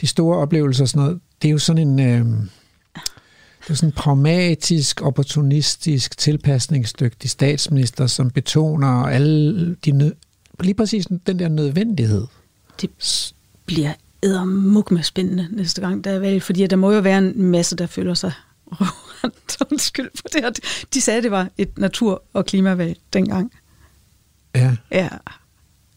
de 0.00 0.06
store 0.06 0.36
oplevelser 0.36 0.84
og 0.84 0.88
sådan 0.88 1.02
noget. 1.02 1.20
Det 1.42 1.48
er 1.48 1.52
jo 1.52 1.58
sådan 1.58 1.88
en... 1.88 2.00
Øh, 2.00 2.26
det 3.60 3.70
er 3.70 3.74
sådan 3.74 3.88
en 3.88 3.92
pragmatisk, 3.92 5.02
opportunistisk, 5.02 6.18
tilpasningsdygtig 6.18 7.30
statsminister, 7.30 8.06
som 8.06 8.30
betoner 8.30 8.88
alle 8.88 9.74
de 9.74 9.90
nød, 9.90 10.12
lige 10.60 10.74
præcis 10.74 11.06
den 11.26 11.38
der 11.38 11.48
nødvendighed. 11.48 12.26
Det 12.80 12.90
bliver 13.66 13.92
eddermuk 14.22 14.90
med 14.90 15.02
spændende 15.02 15.48
næste 15.50 15.80
gang, 15.80 16.04
der 16.04 16.10
er 16.10 16.18
valg, 16.18 16.42
fordi 16.42 16.66
der 16.66 16.76
må 16.76 16.92
jo 16.92 17.00
være 17.00 17.18
en 17.18 17.42
masse, 17.42 17.76
der 17.76 17.86
føler 17.86 18.14
sig 18.14 18.32
undskyld 19.70 20.10
for 20.14 20.28
det 20.28 20.40
her. 20.42 20.50
De 20.94 21.00
sagde, 21.00 21.16
at 21.16 21.22
det 21.22 21.30
var 21.30 21.48
et 21.58 21.78
natur- 21.78 22.22
og 22.32 22.46
klimavalg 22.46 22.96
dengang. 23.12 23.52
Ja. 24.54 24.76
Ja. 24.90 25.08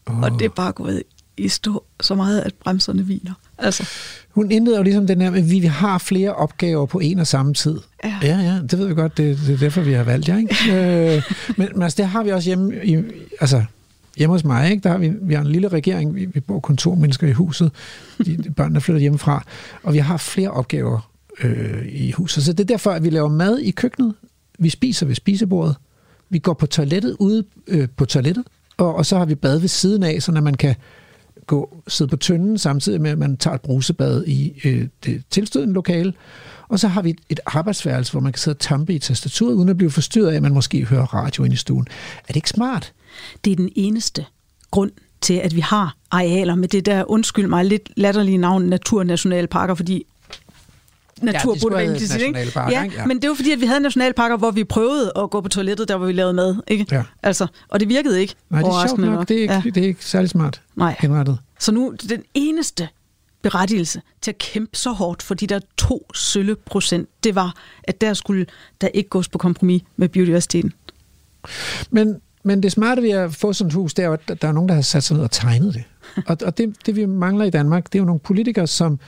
Oh. 0.06 0.20
Og 0.20 0.30
det 0.30 0.44
er 0.44 0.48
bare 0.48 0.72
gået 0.72 1.02
i 1.36 1.48
stå 1.48 1.84
så 2.00 2.14
meget, 2.14 2.40
at 2.40 2.54
bremserne 2.54 3.02
hviner. 3.02 3.32
Altså. 3.58 3.88
Hun 4.30 4.50
indleder 4.50 4.76
jo 4.76 4.82
ligesom 4.82 5.06
den 5.06 5.20
her, 5.20 5.32
at 5.32 5.50
vi 5.50 5.58
har 5.58 5.98
flere 5.98 6.34
opgaver 6.34 6.86
på 6.86 6.98
en 6.98 7.18
og 7.18 7.26
samme 7.26 7.54
tid. 7.54 7.80
Ja, 8.04 8.18
ja, 8.22 8.38
ja 8.38 8.60
det 8.70 8.78
ved 8.78 8.86
vi 8.86 8.94
godt, 8.94 9.16
det, 9.16 9.38
det 9.46 9.54
er 9.54 9.58
derfor, 9.58 9.80
vi 9.80 9.92
har 9.92 10.04
valgt 10.04 10.28
jer. 10.28 10.38
Ikke? 10.38 10.56
øh, 11.16 11.22
men, 11.56 11.68
men 11.72 11.82
altså, 11.82 11.96
det 11.96 12.06
har 12.06 12.22
vi 12.22 12.30
også 12.30 12.48
hjemme 12.48 12.84
i, 12.84 12.96
altså, 13.40 13.64
hjemme 14.16 14.34
hos 14.34 14.44
mig, 14.44 14.70
ikke? 14.70 14.82
der 14.82 14.90
har 14.90 14.98
vi, 14.98 15.12
vi 15.22 15.34
har 15.34 15.40
en 15.40 15.46
lille 15.46 15.68
regering, 15.68 16.14
vi, 16.14 16.24
vi 16.24 16.40
bor 16.40 16.60
kontormennesker 16.60 17.26
i 17.26 17.32
huset, 17.32 17.72
de, 18.26 18.36
de 18.36 18.50
børnene 18.50 18.80
flytter 18.80 19.00
hjemmefra, 19.00 19.44
og 19.82 19.92
vi 19.92 19.98
har 19.98 20.16
flere 20.16 20.50
opgaver 20.50 21.10
øh, 21.42 21.86
i 21.86 22.10
huset. 22.10 22.44
Så 22.44 22.52
det 22.52 22.60
er 22.60 22.64
derfor, 22.64 22.90
at 22.90 23.04
vi 23.04 23.10
laver 23.10 23.28
mad 23.28 23.58
i 23.58 23.70
køkkenet, 23.70 24.14
vi 24.58 24.68
spiser 24.68 25.06
ved 25.06 25.14
spisebordet, 25.14 25.76
vi 26.30 26.38
går 26.38 26.54
på 26.54 26.66
toilettet 26.66 27.16
ude 27.18 27.44
øh, 27.68 27.88
på 27.96 28.04
toilettet, 28.04 28.44
og, 28.76 28.94
og 28.94 29.06
så 29.06 29.18
har 29.18 29.24
vi 29.24 29.34
bad 29.34 29.58
ved 29.58 29.68
siden 29.68 30.02
af, 30.02 30.22
så 30.22 30.32
man 30.32 30.54
kan 30.54 30.74
gå 31.46 31.82
sidde 31.88 32.10
på 32.10 32.16
tønden, 32.16 32.58
samtidig 32.58 33.00
med, 33.00 33.10
at 33.10 33.18
man 33.18 33.36
tager 33.36 33.54
et 33.54 33.60
brusebad 33.60 34.24
i 34.26 34.60
øh, 34.64 34.88
det 35.04 35.22
tilstødende 35.30 35.74
lokale. 35.74 36.12
Og 36.68 36.78
så 36.78 36.88
har 36.88 37.02
vi 37.02 37.10
et, 37.10 37.20
et 37.28 37.40
arbejdsværelse, 37.46 38.12
hvor 38.12 38.20
man 38.20 38.32
kan 38.32 38.40
sidde 38.40 38.54
og 38.54 38.58
tampe 38.58 38.94
i 38.94 38.98
tastaturet, 38.98 39.54
uden 39.54 39.68
at 39.68 39.76
blive 39.76 39.90
forstyrret 39.90 40.30
af, 40.30 40.36
at 40.36 40.42
man 40.42 40.54
måske 40.54 40.84
hører 40.84 41.14
radio 41.14 41.44
ind 41.44 41.54
i 41.54 41.56
stuen. 41.56 41.86
Er 42.18 42.26
det 42.26 42.36
ikke 42.36 42.48
smart? 42.48 42.92
Det 43.44 43.52
er 43.52 43.56
den 43.56 43.72
eneste 43.74 44.24
grund 44.70 44.90
til, 45.20 45.34
at 45.34 45.54
vi 45.54 45.60
har 45.60 45.96
arealer 46.10 46.54
med 46.54 46.68
det 46.68 46.86
der, 46.86 47.10
undskyld 47.10 47.46
mig, 47.46 47.64
lidt 47.64 47.90
latterlige 47.96 48.38
navn, 48.38 48.62
naturnationalparker, 48.62 49.74
fordi 49.74 50.06
natur 51.22 51.52
Ja, 51.52 51.58
de 51.94 52.06
Ja, 52.70 52.82
ikke? 52.84 52.96
Ja. 52.96 53.06
men 53.06 53.22
det 53.22 53.28
var 53.28 53.34
fordi, 53.34 53.50
at 53.52 53.60
vi 53.60 53.66
havde 53.66 53.80
nationalparker, 53.80 54.36
hvor 54.36 54.50
vi 54.50 54.64
prøvede 54.64 55.12
at 55.16 55.30
gå 55.30 55.40
på 55.40 55.48
toilettet, 55.48 55.88
der 55.88 55.96
hvor 55.96 56.06
vi 56.06 56.12
lavede 56.12 56.34
mad, 56.34 56.56
ikke? 56.68 56.86
Ja. 56.90 57.02
Altså, 57.22 57.46
og 57.68 57.80
det 57.80 57.88
virkede 57.88 58.20
ikke. 58.20 58.34
Nej, 58.50 58.62
det 58.62 58.68
er 58.68 58.86
sjovt 58.88 59.00
nok. 59.00 59.28
Det 59.28 59.36
er 59.36 59.40
ikke, 59.40 59.54
ja. 59.54 59.62
det 59.64 59.76
er 59.76 59.86
ikke 59.86 60.04
særlig 60.04 60.30
smart 60.30 60.62
Nej. 60.76 60.96
indrettet. 61.04 61.38
Så 61.58 61.72
nu 61.72 61.94
den 62.08 62.22
eneste 62.34 62.88
berettigelse 63.42 64.02
til 64.20 64.30
at 64.30 64.38
kæmpe 64.38 64.76
så 64.76 64.90
hårdt 64.90 65.22
for 65.22 65.34
de 65.34 65.46
der 65.46 65.60
to 65.76 66.06
sølle 66.14 66.56
procent, 66.56 67.08
det 67.24 67.34
var, 67.34 67.54
at 67.84 68.00
der 68.00 68.14
skulle 68.14 68.46
der 68.80 68.88
ikke 68.88 69.08
gås 69.08 69.28
på 69.28 69.38
kompromis 69.38 69.82
med 69.96 70.08
biodiversiteten. 70.08 70.72
Men, 71.90 72.20
men 72.44 72.62
det 72.62 72.72
smarte 72.72 73.02
ved 73.02 73.10
at 73.10 73.34
få 73.34 73.52
sådan 73.52 73.68
et 73.68 73.74
hus, 73.74 73.94
det 73.94 74.04
er 74.04 74.10
at 74.10 74.42
der 74.42 74.48
er 74.48 74.52
nogen, 74.52 74.68
der 74.68 74.74
har 74.74 74.82
sat 74.82 75.04
sig 75.04 75.16
ned 75.16 75.24
og 75.24 75.30
tegnet 75.30 75.74
det. 75.74 75.84
Og, 76.26 76.36
og 76.44 76.58
det, 76.58 76.74
det, 76.86 76.96
vi 76.96 77.06
mangler 77.06 77.44
i 77.44 77.50
Danmark, 77.50 77.84
det 77.84 77.94
er 77.94 77.98
jo 77.98 78.04
nogle 78.04 78.20
politikere, 78.20 78.66
som 78.66 78.98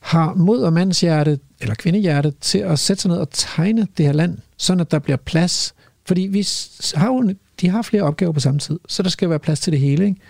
har 0.00 0.34
mod 0.34 0.62
og 0.62 0.72
mandshjerte, 0.72 1.38
eller 1.60 1.74
kvindehjerte, 1.74 2.32
til 2.40 2.58
at 2.58 2.78
sætte 2.78 3.02
sig 3.02 3.08
ned 3.08 3.18
og 3.18 3.30
tegne 3.30 3.86
det 3.96 4.06
her 4.06 4.12
land, 4.12 4.38
sådan 4.56 4.80
at 4.80 4.90
der 4.90 4.98
bliver 4.98 5.16
plads. 5.16 5.74
Fordi 6.06 6.20
vi 6.20 6.48
har 6.94 7.06
jo, 7.06 7.34
de 7.60 7.68
har 7.68 7.82
flere 7.82 8.02
opgaver 8.02 8.32
på 8.32 8.40
samme 8.40 8.60
tid, 8.60 8.78
så 8.88 9.02
der 9.02 9.08
skal 9.08 9.30
være 9.30 9.38
plads 9.38 9.60
til 9.60 9.72
det 9.72 9.80
hele. 9.80 10.04
Ikke? 10.04 10.20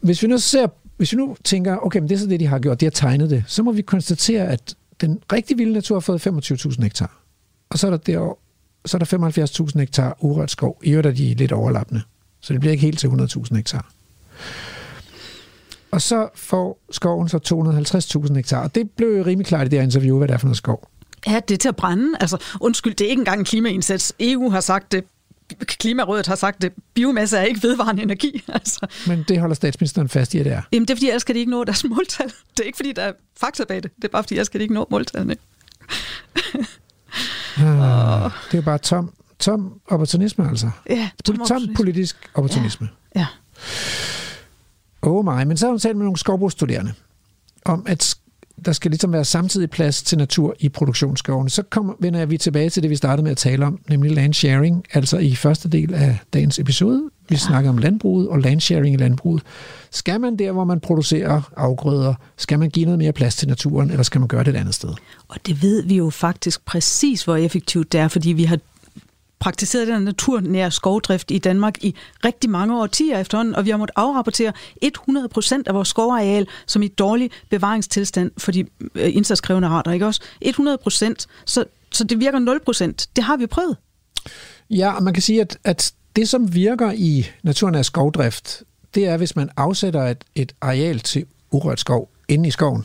Hvis 0.00 0.22
vi 0.22 0.28
nu 0.28 0.38
ser, 0.38 0.66
hvis 0.96 1.12
vi 1.12 1.16
nu 1.16 1.36
tænker, 1.44 1.76
okay, 1.76 1.98
men 1.98 2.08
det 2.08 2.14
er 2.14 2.18
så 2.18 2.26
det, 2.26 2.40
de 2.40 2.46
har 2.46 2.58
gjort, 2.58 2.80
de 2.80 2.86
har 2.86 2.90
tegnet 2.90 3.30
det, 3.30 3.44
så 3.46 3.62
må 3.62 3.72
vi 3.72 3.82
konstatere, 3.82 4.46
at 4.46 4.74
den 5.00 5.18
rigtig 5.32 5.58
vilde 5.58 5.72
natur 5.72 5.96
har 5.96 6.00
fået 6.00 6.26
25.000 6.26 6.82
hektar. 6.82 7.22
Og 7.68 7.78
så 7.78 7.86
er 7.86 7.90
der, 7.90 7.96
der, 7.98 8.38
så 8.86 8.96
er 8.96 8.98
der 8.98 9.68
75.000 9.70 9.78
hektar 9.78 10.16
urørt 10.20 10.50
skov. 10.50 10.80
I 10.84 10.90
øvrigt 10.90 11.06
er 11.06 11.12
de 11.12 11.34
lidt 11.34 11.52
overlappende. 11.52 12.02
Så 12.40 12.52
det 12.52 12.60
bliver 12.60 12.72
ikke 12.72 12.82
helt 12.82 12.98
til 12.98 13.08
100.000 13.08 13.56
hektar. 13.56 13.92
Og 15.96 16.02
så 16.02 16.28
får 16.34 16.84
skoven 16.90 17.28
så 17.28 17.38
250.000 18.28 18.34
hektar. 18.34 18.62
Og 18.62 18.74
det 18.74 18.90
blev 18.90 19.08
jo 19.08 19.24
rimelig 19.24 19.46
klart 19.46 19.66
i 19.66 19.70
det 19.70 19.78
her 19.78 19.84
interview, 19.84 20.18
hvad 20.18 20.28
det 20.28 20.34
er 20.34 20.38
for 20.38 20.46
noget 20.46 20.56
skov. 20.56 20.88
Ja, 21.26 21.40
det 21.48 21.54
er 21.54 21.58
til 21.58 21.68
at 21.68 21.76
brænde. 21.76 22.12
Altså, 22.20 22.38
undskyld, 22.60 22.94
det 22.94 23.04
er 23.04 23.08
ikke 23.10 23.20
engang 23.20 23.38
en 23.38 23.44
klimaindsats. 23.44 24.12
EU 24.20 24.50
har 24.50 24.60
sagt 24.60 24.92
det. 24.92 25.04
Klimarådet 25.60 26.26
har 26.26 26.34
sagt 26.34 26.62
det. 26.62 26.72
Biomasse 26.94 27.36
er 27.38 27.42
ikke 27.42 27.62
vedvarende 27.62 28.02
energi. 28.02 28.42
Altså. 28.48 28.86
Men 29.06 29.24
det 29.28 29.40
holder 29.40 29.54
statsministeren 29.54 30.08
fast 30.08 30.34
i, 30.34 30.38
at 30.38 30.44
det 30.44 30.52
er. 30.52 30.62
Jamen, 30.72 30.88
det 30.88 30.92
er 30.92 30.96
fordi, 30.96 31.06
ellers 31.06 31.22
skal 31.22 31.34
de 31.34 31.40
ikke 31.40 31.50
nå 31.50 31.64
deres 31.64 31.84
måltal. 31.94 32.26
Det 32.26 32.60
er 32.60 32.64
ikke 32.64 32.76
fordi, 32.76 32.92
der 32.92 33.02
er 33.02 33.12
fakta 33.40 33.64
bag 33.64 33.82
det. 33.82 33.90
Det 33.96 34.04
er 34.04 34.08
bare 34.08 34.22
fordi, 34.22 34.34
ellers 34.34 34.46
skal 34.46 34.60
de 34.60 34.64
ikke 34.64 34.74
nå 34.74 34.86
måltallene. 34.90 35.36
Ah, 37.58 38.30
det 38.52 38.58
er 38.58 38.62
bare 38.62 38.78
tom, 38.78 39.12
tom 39.38 39.80
opportunisme, 39.86 40.48
altså. 40.48 40.70
Ja, 40.90 41.10
tom, 41.24 41.36
tom 41.48 41.74
politisk 41.76 42.16
opportunisme. 42.34 42.88
Ja. 43.14 43.26
Oh 45.06 45.24
my. 45.24 45.44
Men 45.44 45.56
så 45.56 45.66
har 45.66 45.70
hun 45.70 45.78
talt 45.78 45.96
med 45.96 46.04
nogle 46.04 46.18
skovbrugsstuderende 46.18 46.92
om, 47.64 47.82
at 47.86 48.16
der 48.64 48.72
skal 48.72 48.90
ligesom 48.90 49.12
være 49.12 49.24
samtidig 49.24 49.70
plads 49.70 50.02
til 50.02 50.18
natur 50.18 50.54
i 50.60 50.68
produktionsskovene. 50.68 51.50
Så 51.50 51.62
kommer, 51.62 51.94
vender 52.00 52.26
vi 52.26 52.38
tilbage 52.38 52.70
til 52.70 52.82
det, 52.82 52.90
vi 52.90 52.96
startede 52.96 53.22
med 53.22 53.30
at 53.30 53.36
tale 53.36 53.66
om, 53.66 53.80
nemlig 53.88 54.10
land 54.10 54.34
sharing, 54.34 54.84
altså 54.92 55.18
i 55.18 55.34
første 55.34 55.68
del 55.68 55.94
af 55.94 56.18
dagens 56.32 56.58
episode. 56.58 57.10
Vi 57.28 57.34
ja. 57.34 57.38
snakker 57.38 57.70
om 57.70 57.78
landbruget 57.78 58.28
og 58.28 58.38
land 58.38 58.60
sharing 58.60 58.94
i 58.94 58.98
landbruget. 58.98 59.42
Skal 59.90 60.20
man 60.20 60.36
der, 60.36 60.52
hvor 60.52 60.64
man 60.64 60.80
producerer 60.80 61.42
afgrøder, 61.56 62.14
skal 62.36 62.58
man 62.58 62.70
give 62.70 62.84
noget 62.84 62.98
mere 62.98 63.12
plads 63.12 63.36
til 63.36 63.48
naturen, 63.48 63.90
eller 63.90 64.02
skal 64.02 64.20
man 64.20 64.28
gøre 64.28 64.44
det 64.44 64.54
et 64.54 64.58
andet 64.58 64.74
sted? 64.74 64.90
Og 65.28 65.36
det 65.46 65.62
ved 65.62 65.82
vi 65.82 65.96
jo 65.96 66.10
faktisk 66.10 66.64
præcis, 66.64 67.24
hvor 67.24 67.36
effektivt 67.36 67.92
det 67.92 68.00
er, 68.00 68.08
fordi 68.08 68.32
vi 68.32 68.44
har 68.44 68.58
praktiseret 69.38 69.88
den 69.88 70.02
naturnære 70.02 70.70
skovdrift 70.70 71.30
i 71.30 71.38
Danmark 71.38 71.84
i 71.84 71.94
rigtig 72.24 72.50
mange 72.50 72.80
årtier 72.80 73.18
efterhånden, 73.18 73.54
og 73.54 73.64
vi 73.64 73.70
har 73.70 73.76
måttet 73.76 73.94
afrapportere 73.96 74.52
100 74.82 75.28
procent 75.28 75.68
af 75.68 75.74
vores 75.74 75.88
skovareal 75.88 76.46
som 76.66 76.82
i 76.82 76.88
dårlig 76.88 77.30
bevaringstilstand 77.50 78.30
for 78.38 78.52
de 78.52 78.66
øh, 78.94 79.16
indsatskrævende 79.16 79.68
arter, 79.68 79.92
ikke 79.92 80.06
også? 80.06 80.20
100 80.40 80.78
procent, 80.78 81.26
så, 81.44 81.64
så 81.92 82.04
det 82.04 82.20
virker 82.20 82.38
0 82.38 82.60
procent. 82.64 83.08
Det 83.16 83.24
har 83.24 83.36
vi 83.36 83.46
prøvet. 83.46 83.76
Ja, 84.70 84.92
og 84.92 85.02
man 85.02 85.14
kan 85.14 85.22
sige, 85.22 85.40
at, 85.40 85.58
at 85.64 85.92
det, 86.16 86.28
som 86.28 86.54
virker 86.54 86.92
i 86.92 87.26
naturnær 87.42 87.82
skovdrift, 87.82 88.62
det 88.94 89.06
er, 89.06 89.16
hvis 89.16 89.36
man 89.36 89.50
afsætter 89.56 90.02
et, 90.02 90.24
et 90.34 90.52
areal 90.60 91.00
til 91.00 91.26
urørt 91.50 91.80
skov 91.80 92.10
inde 92.28 92.48
i 92.48 92.50
skoven. 92.50 92.84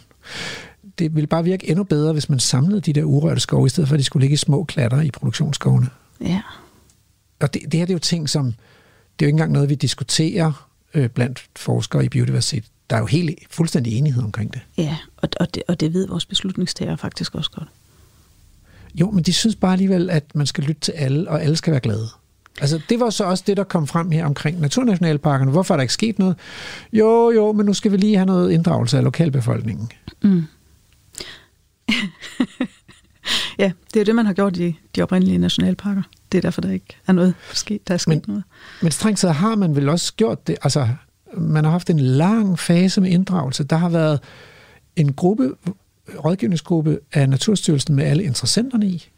Det 1.00 1.16
vil 1.16 1.28
bare 1.28 1.44
virke 1.44 1.70
endnu 1.70 1.84
bedre, 1.84 2.14
hvis 2.14 2.30
man 2.30 2.40
samlede 2.40 2.82
de 2.82 2.94
der 2.94 3.04
urørte 3.04 3.42
skove, 3.42 3.66
i 3.66 3.70
stedet 3.70 3.88
for 3.88 3.96
at 3.96 4.00
de 4.00 4.04
skulle 4.04 4.22
ligge 4.22 4.34
i 4.34 4.38
små 4.38 4.64
klatter 4.64 5.02
i 5.02 5.12
produktionsskovene. 5.12 5.90
Ja. 6.22 6.42
Og 7.40 7.54
det, 7.54 7.62
det 7.62 7.74
her 7.74 7.86
det 7.86 7.94
er 7.94 7.96
jo 7.96 8.00
ting, 8.00 8.30
som... 8.30 8.46
Det 8.46 9.26
er 9.26 9.28
jo 9.28 9.28
ikke 9.28 9.34
engang 9.34 9.52
noget, 9.52 9.70
vi 9.70 9.76
diskuterer 9.76 10.68
øh, 10.94 11.10
blandt 11.10 11.46
forskere 11.56 12.06
i 12.06 12.10
biodiversitet. 12.10 12.64
Der 12.90 12.96
er 12.96 13.00
jo 13.00 13.06
helt 13.06 13.40
fuldstændig 13.50 13.98
enighed 13.98 14.24
omkring 14.24 14.54
det. 14.54 14.62
Ja, 14.78 14.98
og, 15.18 15.30
og, 15.40 15.56
det, 15.56 15.64
og 15.68 15.80
det 15.80 15.94
ved 15.94 16.08
vores 16.08 16.26
beslutningstager 16.26 16.96
faktisk 16.96 17.36
også 17.36 17.52
godt. 17.52 17.68
Jo, 18.96 19.12
men 19.12 19.24
de 19.24 19.34
synes 19.34 19.56
bare 19.56 19.72
alligevel, 19.74 20.10
at 20.10 20.36
man 20.36 20.48
skal 20.48 20.64
lytte 20.64 20.82
til 20.82 20.92
alle, 20.92 21.30
og 21.30 21.44
alle 21.44 21.56
skal 21.56 21.72
være 21.72 21.80
glade. 21.80 22.08
Altså, 22.62 22.82
det 22.90 23.00
var 23.00 23.10
så 23.10 23.24
også 23.24 23.44
det, 23.48 23.58
der 23.58 23.64
kom 23.64 23.88
frem 23.88 24.12
her 24.12 24.26
omkring 24.26 24.62
naturnationalparkerne. 24.62 25.52
Hvorfor 25.52 25.74
er 25.74 25.78
der 25.78 25.82
ikke 25.82 25.94
sket 25.94 26.20
noget? 26.20 26.36
Jo, 26.94 27.32
jo, 27.32 27.52
men 27.52 27.66
nu 27.66 27.74
skal 27.74 27.92
vi 27.92 27.98
lige 27.98 28.16
have 28.16 28.26
noget 28.26 28.52
inddragelse 28.52 28.98
af 28.98 29.04
lokalbefolkningen. 29.04 29.92
Mm. 30.24 30.44
ja, 33.60 33.72
det 33.94 34.00
er 34.00 34.06
det, 34.06 34.16
man 34.16 34.26
har 34.26 34.34
gjort 34.34 34.58
i 34.58 34.80
de 34.96 35.02
oprindelige 35.02 35.38
nationalparker. 35.38 36.02
Det 36.32 36.38
er 36.38 36.42
derfor, 36.42 36.62
der 36.62 36.72
ikke 36.72 36.98
er 37.08 37.14
noget 37.14 37.34
sket. 37.54 37.88
Der 37.88 37.94
er 37.94 37.98
sket 37.98 38.08
Men, 38.08 38.24
noget. 38.28 38.44
men 38.82 38.92
strengt 38.92 39.20
taget 39.20 39.36
har 39.36 39.56
man 39.56 39.76
vel 39.76 39.90
også 39.90 40.14
gjort 40.14 40.48
det. 40.48 40.58
Altså, 40.64 40.88
man 41.38 41.64
har 41.64 41.72
haft 41.72 41.90
en 41.90 42.00
lang 42.00 42.60
fase 42.60 43.02
med 43.02 43.10
inddragelse. 43.10 43.64
Der 43.64 43.76
har 43.76 43.90
været 43.90 44.20
en 44.96 45.14
gruppe, 45.14 45.52
rådgivningsgruppe 46.26 47.00
af 47.14 47.30
Naturstyrelsen 47.30 47.96
med 47.96 48.04
alle 48.04 48.24
interessenterne 48.24 48.88
i. 48.88 49.10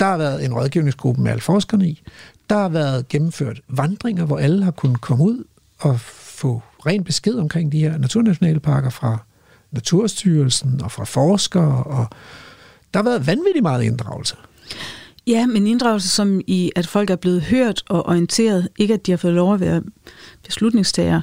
Der 0.00 0.06
har 0.06 0.16
været 0.16 0.44
en 0.44 0.54
rådgivningsgruppe 0.54 1.22
med 1.22 1.30
alle 1.30 1.40
forskerne 1.40 1.88
i. 1.88 2.02
Der 2.50 2.58
har 2.58 2.68
været 2.68 3.08
gennemført 3.08 3.60
vandringer, 3.68 4.24
hvor 4.24 4.38
alle 4.38 4.64
har 4.64 4.70
kunnet 4.70 5.00
komme 5.00 5.24
ud 5.24 5.44
og 5.78 6.00
få 6.00 6.62
ren 6.86 7.04
besked 7.04 7.34
omkring 7.34 7.72
de 7.72 7.78
her 7.78 7.98
naturnationalparker 7.98 8.90
fra 8.90 9.18
Naturstyrelsen 9.70 10.80
og 10.82 10.92
fra 10.92 11.04
forskere. 11.04 11.84
Og 11.84 12.06
der 12.94 13.02
har 13.02 13.10
været 13.10 13.26
vanvittigt 13.26 13.62
meget 13.62 13.82
inddragelse. 13.82 14.36
Ja, 15.26 15.46
men 15.46 15.66
inddragelse 15.66 16.08
som 16.08 16.40
i, 16.46 16.72
at 16.76 16.86
folk 16.86 17.10
er 17.10 17.16
blevet 17.16 17.42
hørt 17.42 17.82
og 17.88 18.06
orienteret. 18.06 18.68
Ikke 18.78 18.94
at 18.94 19.06
de 19.06 19.12
har 19.12 19.16
fået 19.16 19.34
lov 19.34 19.54
at 19.54 19.60
være 19.60 19.82
beslutningstager. 20.44 21.20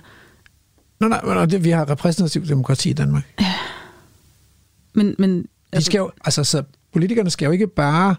Nå, 1.00 1.08
nej, 1.08 1.22
nej, 1.24 1.46
det, 1.46 1.64
vi 1.64 1.70
har 1.70 1.90
repræsentativ 1.90 2.48
demokrati 2.48 2.90
i 2.90 2.94
Danmark. 2.94 3.24
Men, 4.94 5.16
men, 5.20 5.46
de 5.76 5.84
skal 5.84 5.98
jo, 5.98 6.12
altså, 6.26 6.44
så 6.44 6.64
politikerne 6.94 7.30
skal 7.30 7.46
jo 7.46 7.52
ikke 7.52 7.68
bare 7.68 8.16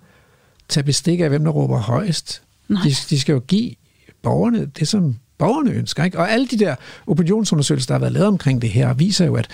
tage 0.68 0.85
bestik 0.85 1.20
af, 1.20 1.28
hvem 1.28 1.44
der 1.44 1.51
råber 1.51 1.78
højst. 1.78 2.43
De, 2.68 2.90
de 3.10 3.20
skal 3.20 3.32
jo 3.32 3.40
give 3.40 3.74
borgerne 4.22 4.66
det, 4.66 4.89
som 4.89 5.16
borgerne 5.39 5.70
ønsker. 5.70 6.05
Ikke? 6.05 6.18
Og 6.18 6.31
alle 6.31 6.47
de 6.47 6.59
der 6.59 6.74
opinionsundersøgelser, 7.06 7.86
der 7.86 7.94
har 7.94 8.01
været 8.01 8.12
lavet 8.12 8.28
omkring 8.28 8.62
det 8.62 8.70
her, 8.70 8.94
viser 8.94 9.27
jo, 9.27 9.35
at 9.35 9.48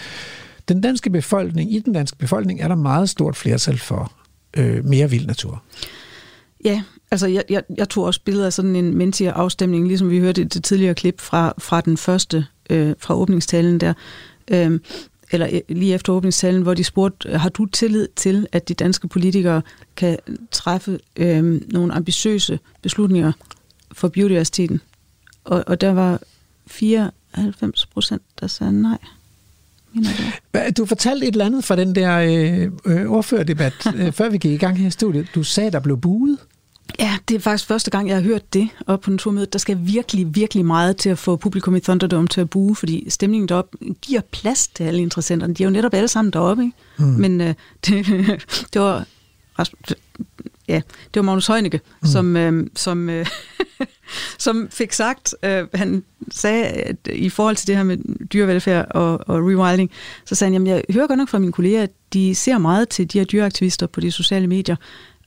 den 0.69 0.81
danske 0.81 1.11
befolkning, 1.11 1.75
i 1.75 1.79
den 1.79 1.93
danske 1.93 2.19
befolkning, 2.19 2.61
er 2.61 2.69
der 2.69 2.75
meget 2.75 3.09
stort 3.09 3.37
flertal 3.37 3.79
for 3.79 4.13
øh, 4.57 4.85
mere 4.85 5.11
vild 5.11 5.27
natur. 5.27 5.63
Ja, 6.65 6.83
altså 7.11 7.27
jeg, 7.27 7.45
jeg, 7.51 7.63
jeg 7.77 7.89
tog 7.89 8.05
også 8.05 8.21
billeder 8.25 8.47
af 8.47 8.53
sådan 8.53 8.77
en 8.77 8.95
menneskelig 8.95 9.33
afstemning, 9.33 9.87
ligesom 9.87 10.11
vi 10.11 10.19
hørte 10.19 10.41
i 10.41 10.45
det 10.45 10.65
tidligere 10.65 10.95
klip 10.95 11.21
fra, 11.21 11.55
fra 11.59 11.81
den 11.81 11.97
første, 11.97 12.47
øh, 12.71 12.95
fra 12.99 13.15
åbningstalen 13.15 13.81
der, 13.81 13.93
øhm, 14.49 14.75
øh, 14.75 14.81
eller 15.31 15.61
lige 15.69 15.95
efter 15.95 16.13
åbningstalen, 16.13 16.63
hvor 16.63 16.75
de 16.75 16.85
spurgte, 16.85 17.39
har 17.39 17.49
du 17.49 17.67
tillid 17.67 18.09
til, 18.17 18.47
at 18.53 18.69
de 18.69 18.75
danske 18.75 19.09
politikere 19.09 19.63
kan 19.97 20.19
træffe 20.51 20.99
øh, 21.17 21.61
nogle 21.73 21.95
ambitiøse 21.95 22.59
beslutninger 22.83 23.33
for 23.93 24.09
biodiversiteten? 24.09 24.81
Og, 25.45 25.65
og 25.67 25.81
der 25.81 25.93
var 25.93 26.21
94 26.67 27.87
procent, 27.87 28.23
der 28.41 28.47
sagde 28.47 28.83
nej. 28.83 28.99
Du 30.77 30.87
fortalte 30.87 31.27
et 31.27 31.33
eller 31.33 31.47
andet 31.47 31.65
fra 31.65 31.77
den 31.77 31.95
der 31.95 32.19
øh, 32.19 32.71
øh, 32.85 33.11
ordførerdebat, 33.11 33.73
øh, 33.97 34.13
før 34.13 34.29
vi 34.29 34.39
gik 34.39 34.53
i 34.53 34.57
gang 34.57 34.79
her 34.79 34.87
i 34.87 34.91
studiet. 34.91 35.27
Du 35.35 35.43
sagde, 35.43 35.71
der 35.71 35.81
blev 35.81 36.01
buet. 36.01 36.39
Ja, 36.99 37.19
det 37.29 37.35
er 37.35 37.41
faktisk 37.41 37.69
første 37.69 37.91
gang, 37.91 38.09
jeg 38.09 38.17
har 38.17 38.23
hørt 38.23 38.55
det 38.55 38.69
op 38.87 39.01
på 39.01 39.11
naturmødet. 39.11 39.53
Der 39.53 39.59
skal 39.59 39.79
virkelig, 39.81 40.35
virkelig 40.35 40.65
meget 40.65 40.97
til 40.97 41.11
at 41.11 41.19
få 41.19 41.37
publikum 41.37 41.77
i 41.77 41.81
Thunderdome 41.81 42.29
til 42.29 42.41
at 42.41 42.51
buge, 42.51 42.77
fordi 42.77 43.11
stemningen 43.11 43.49
deroppe 43.49 43.79
giver 44.03 44.21
plads 44.33 44.69
til 44.69 44.85
alle 44.85 45.03
interessenterne. 45.03 45.55
De 45.55 45.63
er 45.63 45.67
jo 45.67 45.71
netop 45.71 45.95
alle 45.95 46.09
sammen 46.09 46.33
deroppe, 46.33 46.63
ikke? 46.63 46.77
Mm. 46.99 47.05
Men 47.05 47.41
øh, 47.41 47.55
det, 47.87 48.07
det 48.73 48.81
var... 48.81 49.07
Ja, 50.69 50.81
det 51.15 51.21
var 51.21 51.23
Magnus 51.23 51.47
Heunicke, 51.47 51.81
mm. 52.03 52.09
som, 52.09 52.37
øh, 52.37 52.67
som, 52.77 53.09
øh, 53.09 53.27
som 54.39 54.69
fik 54.71 54.93
sagt, 54.93 55.35
øh, 55.43 55.67
han 55.75 56.05
sagde, 56.31 56.65
at 56.65 56.97
i 57.13 57.29
forhold 57.29 57.57
til 57.57 57.67
det 57.67 57.77
her 57.77 57.83
med 57.83 57.99
dyrevelfærd 58.33 58.87
og, 58.91 59.21
og 59.27 59.37
rewilding, 59.37 59.91
så 60.25 60.35
sagde 60.35 60.49
han, 60.49 60.53
jamen 60.53 60.67
jeg 60.67 60.83
hører 60.91 61.07
godt 61.07 61.19
nok 61.19 61.29
fra 61.29 61.39
mine 61.39 61.53
kolleger, 61.53 61.83
at 61.83 61.91
de 62.13 62.35
ser 62.35 62.59
meget 62.59 62.89
til 62.89 63.13
de 63.13 63.19
her 63.19 63.25
dyreaktivister 63.25 63.87
på 63.87 64.01
de 64.01 64.11
sociale 64.11 64.47
medier, 64.47 64.77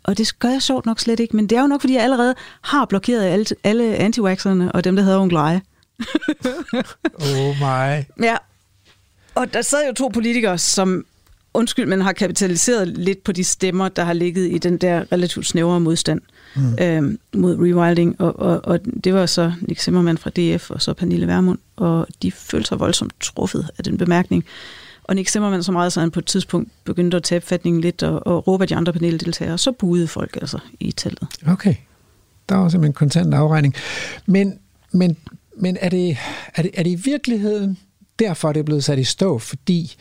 og 0.04 0.18
det 0.18 0.40
gør 0.40 0.50
jeg 0.50 0.62
sjovt 0.62 0.86
nok 0.86 1.00
slet 1.00 1.20
ikke, 1.20 1.36
men 1.36 1.48
det 1.48 1.58
er 1.58 1.62
jo 1.62 1.68
nok, 1.68 1.82
fordi 1.82 1.94
jeg 1.94 2.04
allerede 2.04 2.36
har 2.62 2.86
blokeret 2.86 3.24
alle, 3.24 3.46
alle 3.64 3.96
anti 3.96 4.20
og 4.20 4.84
dem, 4.84 4.96
der 4.96 5.04
hedder 5.04 5.20
onkel 5.20 5.38
Eje. 5.38 5.62
oh 7.14 7.56
my. 7.60 8.04
Ja, 8.24 8.38
og 9.36 9.54
der 9.54 9.62
sad 9.62 9.88
jo 9.88 9.94
to 9.94 10.08
politikere, 10.08 10.58
som 10.58 11.06
undskyld, 11.54 11.86
men 11.86 12.02
har 12.02 12.14
kapitaliseret 12.14 12.88
lidt 12.88 13.24
på 13.24 13.32
de 13.32 13.44
stemmer, 13.44 13.90
der 13.90 14.04
har 14.04 14.14
ligget 14.14 14.52
i 14.52 14.58
den 14.58 14.78
der 14.78 15.12
relativt 15.12 15.48
snævre 15.48 15.80
modstand 15.80 16.22
mm. 16.56 16.78
øh, 16.82 17.18
mod 17.34 17.58
rewilding, 17.60 18.22
og, 18.22 18.40
og, 18.40 18.62
og 18.64 18.80
det 19.04 19.14
var 19.14 19.26
så 19.26 19.54
Nick 19.62 19.80
Zimmermann 19.80 20.18
fra 20.18 20.30
DF 20.30 20.72
og 20.72 20.82
så 20.82 20.94
Pernille 20.94 21.28
Vermund, 21.28 21.58
og 21.76 22.08
de 22.22 22.32
følte 22.32 22.68
sig 22.68 22.80
voldsomt 22.80 23.14
truffet 23.20 23.70
af 23.78 23.84
den 23.84 23.98
bemærkning. 23.98 24.46
Og 25.04 25.16
Nick 25.16 25.30
Zimmermann 25.30 25.64
så 25.64 25.72
meget, 25.72 25.94
så 25.94 26.00
han 26.00 26.12
på 26.12 26.20
et 26.20 26.26
tidspunkt 26.26 26.72
begyndte 26.84 27.18
at 27.18 27.24
tabe 27.24 27.46
fatningen 27.46 27.82
lidt 27.82 28.04
og, 28.04 28.28
og 28.28 28.48
råbe 28.48 28.66
de 28.66 28.76
andre 28.76 28.94
paneldeltagere, 28.94 29.54
og 29.54 29.60
så 29.60 29.72
buede 29.72 30.08
folk 30.08 30.38
altså 30.42 30.60
i 30.80 30.92
teltet. 30.92 31.28
Okay. 31.48 31.76
Der 32.50 32.56
var 32.56 32.70
simpelthen 32.70 32.94
kontant 32.94 33.34
afregning. 33.34 33.76
Men, 34.26 34.60
men, 34.92 35.18
men 35.58 35.78
er, 35.82 35.90
det, 35.90 36.18
er, 36.56 36.62
det, 36.62 36.72
er 36.74 36.84
det 36.84 36.90
i 36.90 36.96
virkeligheden 36.96 37.78
derfor, 38.20 38.52
det 38.52 38.60
er 38.60 38.64
blevet 38.64 38.84
sat 38.84 39.00
i 39.00 39.04
stå? 39.04 39.38
Fordi 39.38 39.96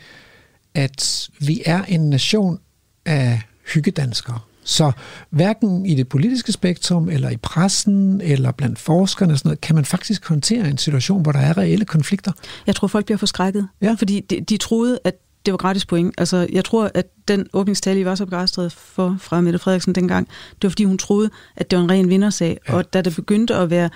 at 0.73 1.29
vi 1.39 1.61
er 1.65 1.83
en 1.83 2.09
nation 2.09 2.59
af 3.05 3.41
hyggedanskere. 3.73 4.39
Så 4.63 4.91
hverken 5.29 5.85
i 5.85 5.95
det 5.95 6.07
politiske 6.07 6.51
spektrum, 6.51 7.09
eller 7.09 7.29
i 7.29 7.37
pressen, 7.37 8.21
eller 8.21 8.51
blandt 8.51 8.79
forskerne, 8.79 9.37
sådan 9.37 9.49
noget, 9.49 9.61
kan 9.61 9.75
man 9.75 9.85
faktisk 9.85 10.27
håndtere 10.27 10.69
en 10.69 10.77
situation, 10.77 11.21
hvor 11.21 11.31
der 11.31 11.39
er 11.39 11.57
reelle 11.57 11.85
konflikter. 11.85 12.31
Jeg 12.67 12.75
tror, 12.75 12.87
folk 12.87 13.05
bliver 13.05 13.17
forskrækket, 13.17 13.67
ja. 13.81 13.95
fordi 13.99 14.19
de, 14.19 14.41
de 14.41 14.57
troede, 14.57 14.99
at 15.03 15.15
det 15.45 15.51
var 15.51 15.57
gratis 15.57 15.85
point. 15.85 16.13
Altså, 16.17 16.47
jeg 16.51 16.65
tror, 16.65 16.91
at 16.93 17.05
den 17.27 17.47
åbningstale, 17.53 17.99
I 17.99 18.05
var 18.05 18.15
så 18.15 18.25
begejstret 18.25 18.71
for 18.71 19.17
fra 19.19 19.41
Mette 19.41 19.59
Frederiksen 19.59 19.95
dengang, 19.95 20.27
det 20.27 20.63
var, 20.63 20.69
fordi 20.69 20.83
hun 20.83 20.97
troede, 20.97 21.29
at 21.55 21.71
det 21.71 21.77
var 21.77 21.83
en 21.83 21.91
ren 21.91 22.09
vindersag. 22.09 22.57
Ja. 22.67 22.73
Og 22.73 22.93
da 22.93 23.01
det 23.01 23.15
begyndte 23.15 23.55
at 23.55 23.69
være 23.69 23.89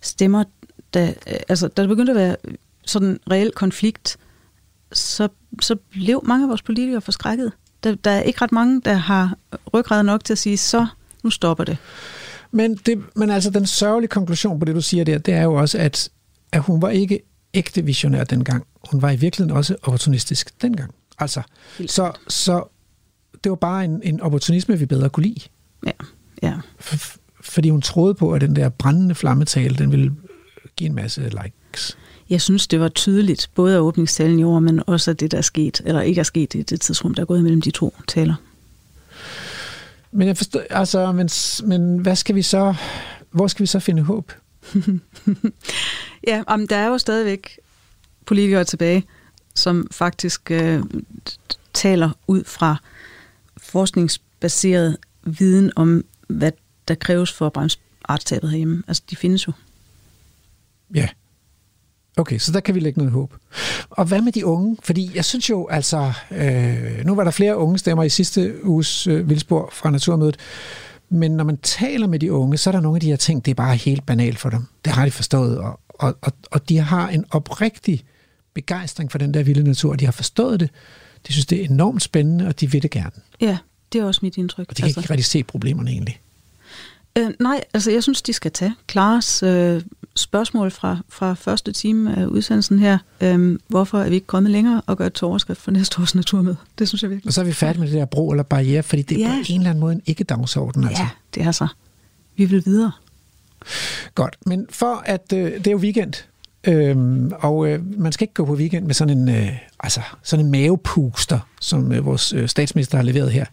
stemmer, 0.00 0.44
da, 0.94 1.14
altså, 1.48 1.68
da 1.68 1.82
det 1.82 1.88
begyndte 1.88 2.12
at 2.12 2.16
være 2.16 2.36
sådan 2.84 3.20
reel 3.30 3.50
konflikt, 3.50 4.16
så, 4.92 5.28
så 5.62 5.76
blev 5.90 6.22
mange 6.24 6.44
af 6.44 6.48
vores 6.48 6.62
politikere 6.62 7.00
forskrækket. 7.00 7.52
Der, 7.84 7.94
der 7.94 8.10
er 8.10 8.22
ikke 8.22 8.42
ret 8.42 8.52
mange, 8.52 8.80
der 8.80 8.94
har 8.94 9.36
ryggrad 9.74 10.02
nok 10.02 10.24
til 10.24 10.34
at 10.34 10.38
sige, 10.38 10.56
så 10.56 10.86
nu 11.22 11.30
stopper 11.30 11.64
det. 11.64 11.76
Men, 12.50 12.76
det, 12.76 13.02
men 13.16 13.30
altså 13.30 13.50
den 13.50 13.66
sørgelige 13.66 14.08
konklusion 14.08 14.58
på 14.58 14.64
det, 14.64 14.74
du 14.74 14.80
siger 14.80 15.04
der, 15.04 15.18
det 15.18 15.34
er 15.34 15.42
jo 15.42 15.54
også, 15.54 15.78
at, 15.78 16.08
at 16.52 16.60
hun 16.60 16.82
var 16.82 16.90
ikke 16.90 17.20
ægte 17.54 17.84
visionær 17.84 18.24
dengang. 18.24 18.66
Hun 18.90 19.02
var 19.02 19.10
i 19.10 19.16
virkeligheden 19.16 19.56
også 19.56 19.76
opportunistisk 19.82 20.62
dengang. 20.62 20.94
Altså, 21.18 21.42
så, 21.86 22.12
så 22.28 22.64
det 23.44 23.50
var 23.50 23.56
bare 23.56 23.84
en, 23.84 24.00
en 24.02 24.20
opportunisme, 24.20 24.78
vi 24.78 24.86
bedre 24.86 25.10
kunne 25.10 25.26
lide. 25.26 25.40
Ja, 25.86 25.92
ja. 26.42 26.54
For, 26.78 26.96
fordi 27.40 27.70
hun 27.70 27.82
troede 27.82 28.14
på, 28.14 28.32
at 28.32 28.40
den 28.40 28.56
der 28.56 28.68
brændende 28.68 29.14
flammetale, 29.14 29.76
den 29.76 29.92
ville 29.92 30.12
give 30.76 30.88
en 30.88 30.94
masse 30.94 31.20
likes. 31.22 31.98
Jeg 32.30 32.40
synes, 32.40 32.66
det 32.66 32.80
var 32.80 32.88
tydeligt, 32.88 33.50
både 33.54 33.74
af 33.74 33.80
åbningstalen 33.80 34.38
i 34.38 34.44
år, 34.44 34.60
men 34.60 34.82
også 34.86 35.10
af 35.10 35.16
det, 35.16 35.30
der 35.30 35.38
er 35.38 35.42
sket, 35.42 35.82
eller 35.84 36.00
ikke 36.00 36.18
er 36.18 36.24
sket 36.24 36.54
i 36.54 36.62
det 36.62 36.80
tidsrum, 36.80 37.14
der 37.14 37.22
er 37.22 37.26
gået 37.26 37.42
mellem 37.42 37.60
de 37.60 37.70
to 37.70 37.94
taler. 38.08 38.34
Men 40.12 40.28
jeg 40.28 40.36
forstår, 40.36 40.62
altså, 40.70 41.12
men, 41.12 41.28
men 41.68 41.98
hvad 41.98 42.16
skal 42.16 42.34
vi 42.34 42.42
så, 42.42 42.74
hvor 43.30 43.46
skal 43.46 43.62
vi 43.62 43.66
så 43.66 43.80
finde 43.80 44.02
håb? 44.02 44.32
ja, 46.28 46.42
om 46.46 46.68
der 46.68 46.76
er 46.76 46.86
jo 46.86 46.98
stadigvæk 46.98 47.58
politikere 48.26 48.64
tilbage, 48.64 49.04
som 49.54 49.88
faktisk 49.90 50.50
øh, 50.50 50.82
taler 51.72 52.10
ud 52.26 52.44
fra 52.44 52.76
forskningsbaseret 53.56 54.96
viden 55.22 55.72
om, 55.76 56.04
hvad 56.28 56.52
der 56.88 56.94
kræves 56.94 57.32
for 57.32 57.46
at 57.46 57.52
bremse 57.52 57.78
artstabet 58.04 58.50
herhjemme. 58.50 58.82
Altså, 58.88 59.02
de 59.10 59.16
findes 59.16 59.46
jo. 59.46 59.52
Ja, 60.94 61.08
Okay, 62.16 62.38
så 62.38 62.52
der 62.52 62.60
kan 62.60 62.74
vi 62.74 62.80
lægge 62.80 62.98
noget 62.98 63.12
håb. 63.12 63.34
Og 63.90 64.04
hvad 64.04 64.20
med 64.20 64.32
de 64.32 64.46
unge? 64.46 64.76
Fordi 64.82 65.10
jeg 65.14 65.24
synes 65.24 65.50
jo, 65.50 65.68
altså, 65.68 66.12
øh, 66.30 67.04
nu 67.04 67.14
var 67.14 67.24
der 67.24 67.30
flere 67.30 67.56
unge 67.56 67.78
stemmer 67.78 68.04
i 68.04 68.08
sidste 68.08 68.64
uges 68.64 69.06
øh, 69.06 69.28
vildspor 69.28 69.70
fra 69.72 69.90
Naturmødet, 69.90 70.36
men 71.08 71.30
når 71.30 71.44
man 71.44 71.56
taler 71.56 72.06
med 72.06 72.18
de 72.18 72.32
unge, 72.32 72.56
så 72.56 72.70
er 72.70 72.72
der 72.72 72.80
nogle 72.80 72.96
af 72.96 73.00
de 73.00 73.06
her 73.06 73.16
ting, 73.16 73.44
det 73.44 73.50
er 73.50 73.54
bare 73.54 73.76
helt 73.76 74.06
banalt 74.06 74.38
for 74.38 74.50
dem. 74.50 74.66
Det 74.84 74.92
har 74.92 75.04
de 75.04 75.10
forstået, 75.10 75.58
og, 75.58 75.80
og, 75.88 76.16
og, 76.22 76.32
og 76.50 76.68
de 76.68 76.78
har 76.78 77.08
en 77.08 77.24
oprigtig 77.30 78.04
begejstring 78.54 79.12
for 79.12 79.18
den 79.18 79.34
der 79.34 79.42
vilde 79.42 79.62
natur. 79.62 79.94
De 79.94 80.04
har 80.04 80.12
forstået 80.12 80.60
det, 80.60 80.70
de 81.26 81.32
synes, 81.32 81.46
det 81.46 81.60
er 81.60 81.64
enormt 81.64 82.02
spændende, 82.02 82.46
og 82.46 82.60
de 82.60 82.70
vil 82.70 82.82
det 82.82 82.90
gerne. 82.90 83.10
Ja, 83.40 83.58
det 83.92 84.00
er 84.00 84.04
også 84.04 84.20
mit 84.22 84.36
indtryk. 84.36 84.66
Og 84.68 84.76
de 84.76 84.82
kan 84.82 84.86
altså. 84.86 85.00
ikke 85.00 85.10
rigtig 85.10 85.24
se 85.24 85.42
problemerne 85.42 85.90
egentlig. 85.90 86.20
Øh, 87.18 87.30
nej, 87.40 87.64
altså 87.74 87.90
jeg 87.90 88.02
synes, 88.02 88.22
de 88.22 88.32
skal 88.32 88.50
tage 88.50 88.74
Klares 88.86 89.42
øh, 89.42 89.82
spørgsmål 90.16 90.70
fra, 90.70 90.98
fra 91.08 91.34
første 91.34 91.72
time 91.72 92.16
af 92.16 92.26
udsendelsen 92.26 92.78
her. 92.78 92.98
Øh, 93.20 93.58
hvorfor 93.68 93.98
er 93.98 94.08
vi 94.08 94.14
ikke 94.14 94.26
kommet 94.26 94.52
længere 94.52 94.82
og 94.86 94.96
gør 94.96 95.06
et 95.06 95.22
overskrift 95.22 95.60
for 95.60 95.70
næste 95.70 96.00
års 96.00 96.14
naturmøde? 96.14 96.56
Det 96.78 96.88
synes 96.88 97.02
jeg 97.02 97.10
virkelig. 97.10 97.28
Og 97.28 97.32
så 97.32 97.40
er 97.40 97.44
vi 97.44 97.52
færdige 97.52 97.80
med 97.80 97.88
det 97.88 97.96
der 97.96 98.04
bro 98.04 98.30
eller 98.30 98.42
barriere, 98.42 98.82
fordi 98.82 99.02
det 99.02 99.18
ja. 99.18 99.26
er 99.26 99.30
på 99.30 99.44
en 99.48 99.60
eller 99.60 99.70
anden 99.70 99.80
måde 99.80 99.94
en 99.94 100.02
ikke-dagsorden. 100.06 100.84
Altså. 100.84 101.02
Ja, 101.02 101.08
det 101.34 101.42
er 101.42 101.52
så. 101.52 101.66
Vi 102.36 102.44
vil 102.44 102.62
videre. 102.66 102.92
Godt, 104.14 104.36
men 104.46 104.66
for 104.70 105.02
at 105.06 105.32
øh, 105.32 105.52
det 105.52 105.66
er 105.66 105.70
jo 105.70 105.78
weekend, 105.78 106.14
Øhm, 106.66 107.32
og 107.38 107.68
øh, 107.68 108.00
man 108.00 108.12
skal 108.12 108.24
ikke 108.24 108.34
gå 108.34 108.44
på 108.44 108.54
weekend 108.54 108.86
med 108.86 108.94
sådan 108.94 109.18
en, 109.18 109.28
øh, 109.28 109.48
altså, 109.80 110.00
sådan 110.22 110.44
en 110.44 110.50
mavepuster, 110.50 111.38
som 111.60 111.92
øh, 111.92 112.06
vores 112.06 112.32
øh, 112.32 112.48
statsminister 112.48 112.98
har 112.98 113.04
leveret 113.04 113.30
her. 113.30 113.46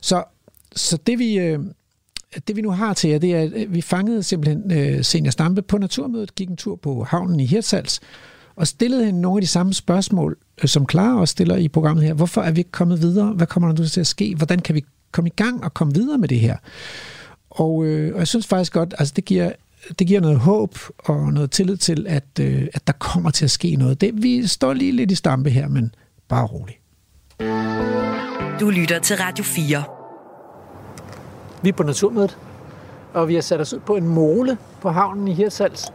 Så, 0.00 0.24
så 0.76 0.98
det 1.06 1.18
vi, 1.18 1.38
øh, 1.38 1.58
det 2.48 2.56
vi 2.56 2.60
nu 2.62 2.70
har 2.70 2.94
til 2.94 3.10
jer, 3.10 3.18
det 3.18 3.34
er, 3.34 3.40
at 3.40 3.52
øh, 3.54 3.74
vi 3.74 3.80
fangede 3.80 4.22
simpelthen 4.22 4.72
øh, 4.72 5.04
Senior 5.04 5.30
Stampe 5.30 5.62
på 5.62 5.78
Naturmødet, 5.78 6.34
gik 6.34 6.48
en 6.48 6.56
tur 6.56 6.76
på 6.76 7.04
havnen 7.04 7.40
i 7.40 7.46
Hirtshals, 7.46 8.00
og 8.56 8.66
stillede 8.66 9.04
hende 9.04 9.20
nogle 9.20 9.38
af 9.38 9.40
de 9.40 9.46
samme 9.46 9.74
spørgsmål, 9.74 10.36
øh, 10.62 10.68
som 10.68 10.86
Clara 10.90 11.20
også 11.20 11.32
stiller 11.32 11.56
i 11.56 11.68
programmet 11.68 12.04
her. 12.04 12.14
Hvorfor 12.14 12.42
er 12.42 12.50
vi 12.50 12.60
ikke 12.60 12.70
kommet 12.70 13.02
videre? 13.02 13.32
Hvad 13.32 13.46
kommer 13.46 13.72
der 13.72 13.82
nu 13.82 13.88
til 13.88 14.00
at 14.00 14.06
ske? 14.06 14.34
Hvordan 14.36 14.58
kan 14.58 14.74
vi 14.74 14.84
komme 15.12 15.28
i 15.28 15.32
gang 15.36 15.64
og 15.64 15.74
komme 15.74 15.94
videre 15.94 16.18
med 16.18 16.28
det 16.28 16.40
her? 16.40 16.56
Og, 17.50 17.84
øh, 17.84 18.14
og 18.14 18.18
jeg 18.18 18.28
synes 18.28 18.46
faktisk 18.46 18.72
godt, 18.72 18.94
altså 18.98 19.14
det 19.16 19.24
giver, 19.24 19.52
det 19.98 20.06
giver 20.06 20.20
noget 20.20 20.38
håb 20.38 20.78
og 20.98 21.32
noget 21.32 21.50
tillid 21.50 21.76
til, 21.76 22.06
at, 22.08 22.24
øh, 22.40 22.66
at 22.74 22.86
der 22.86 22.92
kommer 22.92 23.30
til 23.30 23.44
at 23.44 23.50
ske 23.50 23.76
noget. 23.76 24.00
Det, 24.00 24.22
vi 24.22 24.46
står 24.46 24.72
lige 24.72 24.92
lidt 24.92 25.10
i 25.10 25.14
stampe 25.14 25.50
her, 25.50 25.68
men 25.68 25.94
bare 26.28 26.46
roligt. 26.46 26.78
Du 28.60 28.70
lytter 28.70 28.98
til 28.98 29.16
Radio 29.16 29.44
4. 29.44 29.99
Vi 31.62 31.68
er 31.68 31.72
på 31.72 31.82
Naturmødet, 31.82 32.38
og 33.14 33.28
vi 33.28 33.34
har 33.34 33.42
sat 33.42 33.60
os 33.60 33.74
ud 33.74 33.78
på 33.78 33.96
en 33.96 34.08
mole 34.08 34.58
på 34.80 34.90
havnen 34.90 35.28
i 35.28 35.32
Hirtshals. 35.32 35.92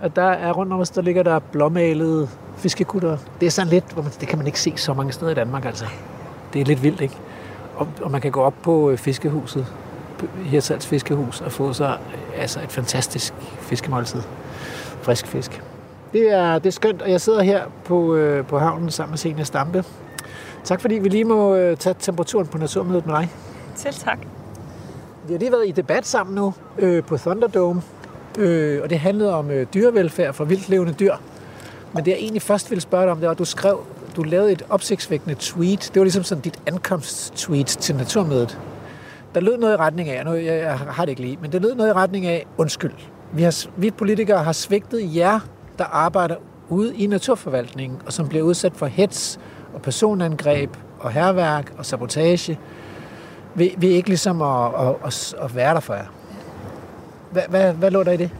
Og 0.00 0.16
der 0.16 0.22
er 0.22 0.52
rundt 0.52 0.72
om 0.72 0.80
os, 0.80 0.90
der 0.90 1.02
ligger 1.02 1.22
der 1.22 1.38
blåmalede 1.38 2.28
fiskekutter. 2.56 3.16
Det 3.40 3.46
er 3.46 3.50
sådan 3.50 3.70
lidt, 3.70 3.92
hvor 3.92 4.02
man, 4.02 4.12
det 4.20 4.28
kan 4.28 4.38
man 4.38 4.46
ikke 4.46 4.60
se 4.60 4.72
så 4.76 4.94
mange 4.94 5.12
steder 5.12 5.30
i 5.30 5.34
Danmark, 5.34 5.64
altså. 5.64 5.84
Det 6.52 6.60
er 6.60 6.64
lidt 6.64 6.82
vildt, 6.82 7.00
ikke? 7.00 7.16
Og, 7.76 7.88
og 8.02 8.10
man 8.10 8.20
kan 8.20 8.30
gå 8.30 8.42
op 8.42 8.54
på 8.62 8.90
øh, 8.90 8.98
fiskehuset, 8.98 9.66
Hirtshals 10.44 10.86
Fiskehus, 10.86 11.40
og 11.40 11.52
få 11.52 11.72
sig 11.72 11.98
øh, 12.14 12.42
altså 12.42 12.60
et 12.60 12.72
fantastisk 12.72 13.34
fiskemåltid. 13.60 14.22
Frisk 15.02 15.26
fisk. 15.26 15.62
Det 16.12 16.32
er, 16.32 16.58
det 16.58 16.66
er 16.66 16.72
skønt, 16.72 17.02
og 17.02 17.10
jeg 17.10 17.20
sidder 17.20 17.42
her 17.42 17.62
på, 17.84 18.14
øh, 18.14 18.46
på 18.46 18.58
havnen 18.58 18.90
sammen 18.90 19.12
med 19.12 19.18
Senia 19.18 19.44
Stampe. 19.44 19.84
Tak 20.64 20.80
fordi 20.80 20.94
vi 20.94 21.08
lige 21.08 21.24
må 21.24 21.54
øh, 21.54 21.76
tage 21.76 21.96
temperaturen 21.98 22.46
på 22.46 22.58
naturmødet 22.58 23.06
med 23.06 23.14
dig. 23.14 23.30
Selv 23.74 23.94
tak. 23.94 24.18
Vi 25.26 25.32
har 25.32 25.38
lige 25.38 25.52
været 25.52 25.68
i 25.68 25.70
debat 25.70 26.06
sammen 26.06 26.34
nu 26.34 26.54
øh, 26.78 27.04
på 27.04 27.16
Thunderdome, 27.16 27.82
øh, 28.38 28.82
og 28.82 28.90
det 28.90 28.98
handlede 28.98 29.34
om 29.34 29.50
øh, 29.50 29.66
dyrevelfærd 29.74 30.34
for 30.34 30.44
vildtlevende 30.44 30.92
dyr. 30.92 31.14
Men 31.94 32.04
det 32.04 32.10
jeg 32.10 32.18
egentlig 32.18 32.42
først 32.42 32.70
ville 32.70 32.80
spørge 32.80 33.02
dig 33.02 33.12
om, 33.12 33.18
det 33.18 33.26
var, 33.26 33.32
at 33.32 33.38
du 33.38 33.44
skrev, 33.44 33.80
du 34.16 34.22
lavede 34.22 34.52
et 34.52 34.62
opsigtsvækkende 34.70 35.36
tweet. 35.38 35.90
Det 35.94 36.00
var 36.00 36.04
ligesom 36.04 36.22
sådan 36.22 36.42
dit 36.42 36.60
ankomsttweet 36.66 37.66
til 37.66 37.96
naturmødet. 37.96 38.58
Der 39.34 39.40
lød 39.40 39.58
noget 39.58 39.74
i 39.74 39.76
retning 39.76 40.08
af, 40.08 40.24
nu 40.24 40.32
jeg, 40.32 40.44
jeg 40.44 40.78
har 40.78 41.04
det 41.04 41.10
ikke 41.10 41.22
lige, 41.22 41.38
men 41.42 41.52
det 41.52 41.62
lød 41.62 41.74
noget 41.74 41.90
i 41.90 41.92
retning 41.92 42.26
af, 42.26 42.46
undskyld, 42.58 42.92
vi, 43.32 43.42
har, 43.42 43.66
vi 43.76 43.90
politikere 43.90 44.44
har 44.44 44.52
svigtet 44.52 45.16
jer, 45.16 45.40
der 45.78 45.84
arbejder 45.84 46.36
ude 46.68 46.96
i 46.96 47.06
naturforvaltningen, 47.06 47.98
og 48.06 48.12
som 48.12 48.28
bliver 48.28 48.44
udsat 48.44 48.72
for 48.76 48.86
hets 48.86 49.40
og 49.74 49.82
personangreb 49.82 50.70
og 51.00 51.10
herværk 51.10 51.72
og 51.78 51.86
sabotage 51.86 52.58
ved, 53.54 53.68
ved 53.76 53.88
ikke 53.88 54.08
ligesom 54.08 54.42
at, 54.42 54.66
at, 54.66 54.94
at, 55.04 55.34
at 55.40 55.56
være 55.56 55.74
der 55.74 55.80
for 55.80 55.94
jer. 55.94 56.06
Hvad, 57.30 57.42
hvad, 57.48 57.72
hvad 57.72 57.90
lå 57.90 58.02
der 58.02 58.12
i 58.12 58.16
det? 58.16 58.30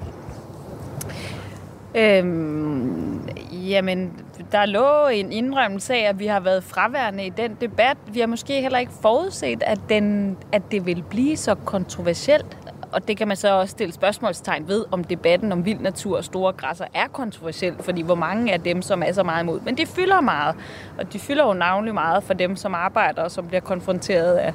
Øhm, 1.95 3.28
jamen, 3.53 4.12
der 4.53 4.66
lå 4.66 5.07
en 5.07 5.32
indrømmelse 5.32 5.95
af, 5.95 6.09
at 6.09 6.19
vi 6.19 6.27
har 6.27 6.41
været 6.41 6.65
fraværende 6.65 7.27
i 7.27 7.31
den 7.31 7.57
debat. 7.61 7.97
Vi 8.07 8.20
har 8.20 8.27
måske 8.27 8.61
heller 8.61 8.78
ikke 8.78 8.93
forudset, 9.03 9.62
at, 9.62 9.78
den, 9.89 10.36
at 10.53 10.62
det 10.70 10.86
vil 10.86 11.05
blive 11.11 11.36
så 11.36 11.55
kontroversielt 11.55 12.57
og 12.95 13.09
det 13.09 13.16
kan 13.16 13.28
man 13.28 13.36
så 13.36 13.53
også 13.53 13.70
stille 13.70 13.95
spørgsmålstegn 13.95 14.69
ved, 14.69 14.85
om 14.91 15.05
debatten 15.05 15.53
om 15.53 15.65
vild 15.65 15.78
natur 15.78 16.16
og 16.16 16.24
store 16.24 16.53
græsser 16.53 16.85
er 16.95 17.07
kontroversiel, 17.12 17.74
fordi 17.81 18.03
hvor 18.03 18.15
mange 18.15 18.53
af 18.53 18.61
dem, 18.61 18.82
som 18.82 19.03
er 19.03 19.12
så 19.12 19.23
meget 19.23 19.43
imod. 19.43 19.61
Men 19.61 19.77
det 19.77 19.89
fylder 19.89 20.20
meget, 20.20 20.57
og 20.99 21.12
de 21.12 21.19
fylder 21.19 21.47
jo 21.47 21.53
navnlig 21.53 21.95
meget 21.95 22.24
for 22.24 22.35
dem, 22.35 22.57
som 22.57 22.74
arbejder 22.74 23.23
og 23.23 23.31
som 23.31 23.47
bliver 23.47 23.61
konfronteret 23.61 24.35
af 24.35 24.55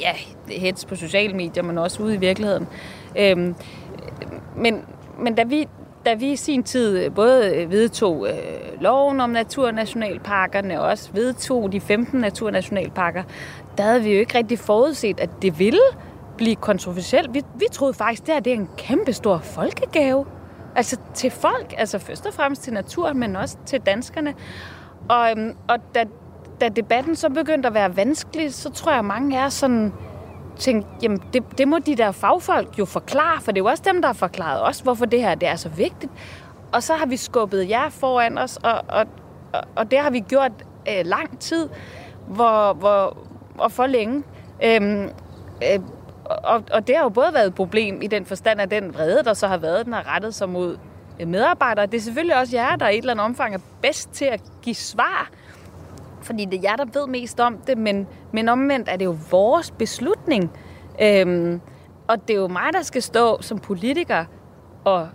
ja, 0.00 0.12
hets 0.48 0.84
på 0.84 0.96
sociale 0.96 1.34
medier, 1.34 1.62
men 1.62 1.78
også 1.78 2.02
ude 2.02 2.14
i 2.14 2.18
virkeligheden. 2.18 2.66
Øhm, 3.18 3.54
men, 4.56 4.84
men 5.18 5.34
da 5.34 5.44
vi, 5.44 5.68
da 6.06 6.14
vi 6.14 6.32
i 6.32 6.36
sin 6.36 6.62
tid 6.62 6.98
øh, 6.98 7.14
både 7.14 7.66
vedtog 7.68 8.28
øh, 8.28 8.34
loven 8.80 9.20
om 9.20 9.30
naturnationalparkerne 9.30 10.80
og 10.80 10.88
også 10.88 11.10
vedtog 11.12 11.72
de 11.72 11.80
15 11.80 12.20
naturnationalparker, 12.20 13.22
der 13.76 13.82
havde 13.82 14.02
vi 14.02 14.12
jo 14.12 14.18
ikke 14.18 14.38
rigtig 14.38 14.58
forudset, 14.58 15.20
at 15.20 15.30
det 15.42 15.58
ville 15.58 15.80
blive 16.36 16.56
kontroversielt. 16.56 17.34
Vi, 17.34 17.42
vi 17.54 17.66
troede 17.72 17.94
faktisk, 17.94 18.28
at 18.28 18.44
det 18.44 18.52
er 18.52 18.56
en 18.56 18.68
kæmpe 18.76 19.12
stor 19.12 19.38
folkegave. 19.38 20.26
Altså 20.76 20.96
til 21.14 21.30
folk, 21.30 21.74
altså 21.76 21.98
først 21.98 22.26
og 22.26 22.34
fremmest 22.34 22.62
til 22.62 22.72
naturen, 22.72 23.18
men 23.18 23.36
også 23.36 23.56
til 23.66 23.80
danskerne. 23.80 24.34
Og, 25.08 25.30
øhm, 25.30 25.56
og 25.68 25.78
da, 25.94 26.04
da 26.60 26.68
debatten 26.68 27.16
så 27.16 27.28
begyndte 27.28 27.66
at 27.66 27.74
være 27.74 27.96
vanskelig, 27.96 28.54
så 28.54 28.70
tror 28.70 28.92
jeg, 28.92 28.98
at 28.98 29.04
mange 29.04 29.38
er 29.38 29.48
sådan 29.48 29.92
tænkte, 30.56 30.88
jamen 31.02 31.22
det, 31.32 31.58
det 31.58 31.68
må 31.68 31.78
de 31.78 31.96
der 31.96 32.12
fagfolk 32.12 32.78
jo 32.78 32.84
forklare, 32.84 33.40
for 33.40 33.52
det 33.52 33.60
er 33.60 33.64
jo 33.64 33.70
også 33.70 33.82
dem, 33.86 34.02
der 34.02 34.08
har 34.08 34.14
forklaret 34.14 34.62
os, 34.62 34.80
hvorfor 34.80 35.04
det 35.04 35.20
her 35.20 35.34
det 35.34 35.48
er 35.48 35.56
så 35.56 35.68
vigtigt. 35.68 36.12
Og 36.72 36.82
så 36.82 36.94
har 36.94 37.06
vi 37.06 37.16
skubbet 37.16 37.68
jer 37.68 37.88
foran 37.88 38.38
os, 38.38 38.56
og, 38.56 38.82
og, 38.88 39.06
og 39.76 39.90
det 39.90 39.98
har 39.98 40.10
vi 40.10 40.20
gjort 40.20 40.52
øh, 40.88 41.06
lang 41.06 41.38
tid, 41.38 41.68
hvor, 42.26 42.72
hvor, 42.72 43.18
og 43.58 43.72
for 43.72 43.86
længe. 43.86 44.22
Øhm, 44.64 45.08
øh, 45.62 45.80
og, 46.24 46.62
og 46.72 46.86
det 46.86 46.96
har 46.96 47.02
jo 47.02 47.08
både 47.08 47.34
været 47.34 47.46
et 47.46 47.54
problem 47.54 48.02
i 48.02 48.06
den 48.06 48.26
forstand, 48.26 48.60
at 48.60 48.70
den 48.70 48.94
vrede, 48.94 49.24
der 49.24 49.34
så 49.34 49.46
har 49.46 49.56
været, 49.56 49.84
den 49.84 49.92
har 49.92 50.14
rettet 50.14 50.34
sig 50.34 50.48
mod 50.48 50.76
medarbejdere. 51.26 51.86
Det 51.86 51.94
er 51.94 52.00
selvfølgelig 52.00 52.36
også 52.36 52.56
jer, 52.56 52.76
der 52.76 52.88
i 52.88 52.92
et 52.94 52.98
eller 52.98 53.12
andet 53.12 53.24
omfang 53.24 53.54
er 53.54 53.58
bedst 53.82 54.10
til 54.10 54.24
at 54.24 54.40
give 54.62 54.74
svar, 54.74 55.30
fordi 56.24 56.44
det 56.44 56.54
er 56.54 56.62
jer, 56.62 56.76
der 56.76 57.00
ved 57.00 57.06
mest 57.06 57.40
om 57.40 57.58
det, 57.66 57.78
men, 57.78 58.06
men 58.32 58.48
omvendt 58.48 58.88
er 58.88 58.96
det 58.96 59.04
jo 59.04 59.16
vores 59.30 59.70
beslutning. 59.70 60.50
Øhm, 61.02 61.60
og 62.08 62.28
det 62.28 62.36
er 62.36 62.40
jo 62.40 62.48
mig, 62.48 62.72
der 62.72 62.82
skal 62.82 63.02
stå 63.02 63.42
som 63.42 63.58
politiker 63.58 64.24
og 64.84 65.08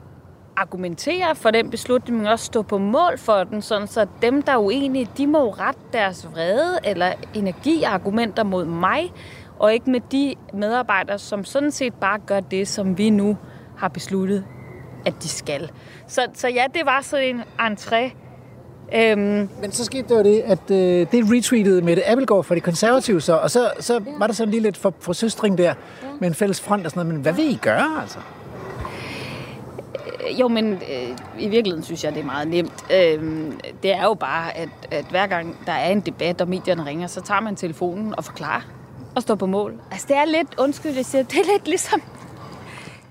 argumentere 0.57 1.35
for 1.35 1.51
den 1.51 1.69
beslutning, 1.69 2.17
men 2.17 2.27
også 2.27 2.45
stå 2.45 2.61
på 2.61 2.77
mål 2.77 3.17
for 3.17 3.43
den, 3.43 3.61
sådan 3.61 3.87
så 3.87 4.07
dem, 4.21 4.41
der 4.41 4.51
er 4.51 4.57
uenige, 4.57 5.09
de 5.17 5.27
må 5.27 5.49
rette 5.49 5.81
deres 5.93 6.27
vrede 6.33 6.79
eller 6.83 7.13
energiargumenter 7.33 8.43
mod 8.43 8.65
mig, 8.65 9.13
og 9.59 9.73
ikke 9.73 9.89
med 9.89 10.01
de 10.11 10.35
medarbejdere, 10.53 11.19
som 11.19 11.43
sådan 11.43 11.71
set 11.71 11.93
bare 11.93 12.19
gør 12.19 12.39
det, 12.39 12.67
som 12.67 12.97
vi 12.97 13.09
nu 13.09 13.37
har 13.77 13.87
besluttet, 13.87 14.45
at 15.05 15.13
de 15.23 15.29
skal. 15.29 15.71
Så, 16.07 16.21
så 16.33 16.47
ja, 16.47 16.65
det 16.73 16.85
var 16.85 17.01
sådan 17.01 17.35
en 17.35 17.41
entré. 17.59 18.28
Øhm, 18.95 19.49
Men 19.61 19.71
så 19.71 19.85
skete 19.85 20.09
der 20.09 20.17
jo 20.17 20.23
det, 20.23 20.41
at 20.45 20.71
øh, 20.71 21.07
det 21.11 21.31
retweetede 21.31 21.81
Mette 21.81 22.09
Appelgaard 22.09 22.43
fra 22.43 22.55
de 22.55 22.59
konservative, 22.59 23.21
så, 23.21 23.33
og 23.33 23.51
så, 23.51 23.71
så 23.79 24.01
var 24.17 24.27
der 24.27 24.33
sådan 24.33 24.51
lige 24.51 24.63
lidt 24.63 24.77
for, 24.77 24.93
for 24.99 25.13
søstring 25.13 25.57
der, 25.57 25.73
med 26.19 26.27
en 26.27 26.33
fælles 26.35 26.61
front 26.61 26.85
og 26.85 26.91
sådan 26.91 27.05
noget. 27.05 27.13
Men 27.13 27.21
hvad 27.21 27.33
vil 27.33 27.51
I 27.51 27.59
gøre, 27.61 28.01
altså? 28.01 28.19
Jo, 30.39 30.47
men 30.47 30.73
øh, 30.73 31.17
i 31.39 31.47
virkeligheden 31.49 31.83
synes 31.83 32.03
jeg, 32.03 32.13
det 32.13 32.19
er 32.21 32.25
meget 32.25 32.47
nemt. 32.47 32.85
Øh, 32.93 33.51
det 33.83 33.93
er 33.93 34.03
jo 34.03 34.13
bare, 34.13 34.57
at, 34.57 34.69
at 34.91 35.05
hver 35.09 35.27
gang 35.27 35.57
der 35.65 35.71
er 35.71 35.89
en 35.91 35.99
debat, 35.99 36.41
og 36.41 36.47
medierne 36.47 36.85
ringer, 36.85 37.07
så 37.07 37.21
tager 37.21 37.41
man 37.41 37.55
telefonen 37.55 38.13
og 38.17 38.25
forklarer 38.25 38.61
og 39.15 39.21
står 39.21 39.35
på 39.35 39.45
mål. 39.45 39.73
Altså, 39.91 40.05
det 40.09 40.17
er 40.17 40.25
lidt, 40.25 40.47
undskyld, 40.57 40.91
jeg 40.91 41.05
siger, 41.05 41.23
det 41.23 41.37
er 41.37 41.51
lidt 41.53 41.67
ligesom 41.67 42.01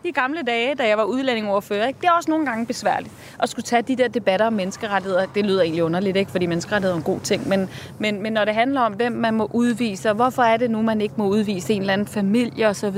i 0.04 0.10
gamle 0.10 0.42
dage, 0.42 0.74
da 0.74 0.88
jeg 0.88 0.98
var 0.98 1.04
udlændingoverfører. 1.04 1.86
Ikke? 1.86 2.00
Det 2.00 2.06
er 2.06 2.12
også 2.12 2.30
nogle 2.30 2.46
gange 2.46 2.66
besværligt 2.66 3.12
at 3.42 3.48
skulle 3.48 3.64
tage 3.64 3.82
de 3.82 3.96
der 3.96 4.08
debatter 4.08 4.46
om 4.46 4.52
menneskerettigheder. 4.52 5.26
Det 5.26 5.44
lyder 5.46 5.62
egentlig 5.62 5.84
underligt, 5.84 6.16
ikke? 6.16 6.30
fordi 6.30 6.46
menneskerettigheder 6.46 6.94
er 6.94 6.98
en 6.98 7.04
god 7.04 7.20
ting. 7.20 7.48
Men, 7.48 7.68
men, 7.98 8.22
men 8.22 8.32
når 8.32 8.44
det 8.44 8.54
handler 8.54 8.80
om, 8.80 8.92
hvem 8.92 9.12
man 9.12 9.34
må 9.34 9.50
udvise, 9.52 10.08
og 10.08 10.14
hvorfor 10.14 10.42
er 10.42 10.56
det 10.56 10.70
nu, 10.70 10.82
man 10.82 11.00
ikke 11.00 11.14
må 11.16 11.28
udvise 11.28 11.74
en 11.74 11.80
eller 11.80 11.92
anden 11.92 12.06
familie 12.06 12.68
osv. 12.68 12.96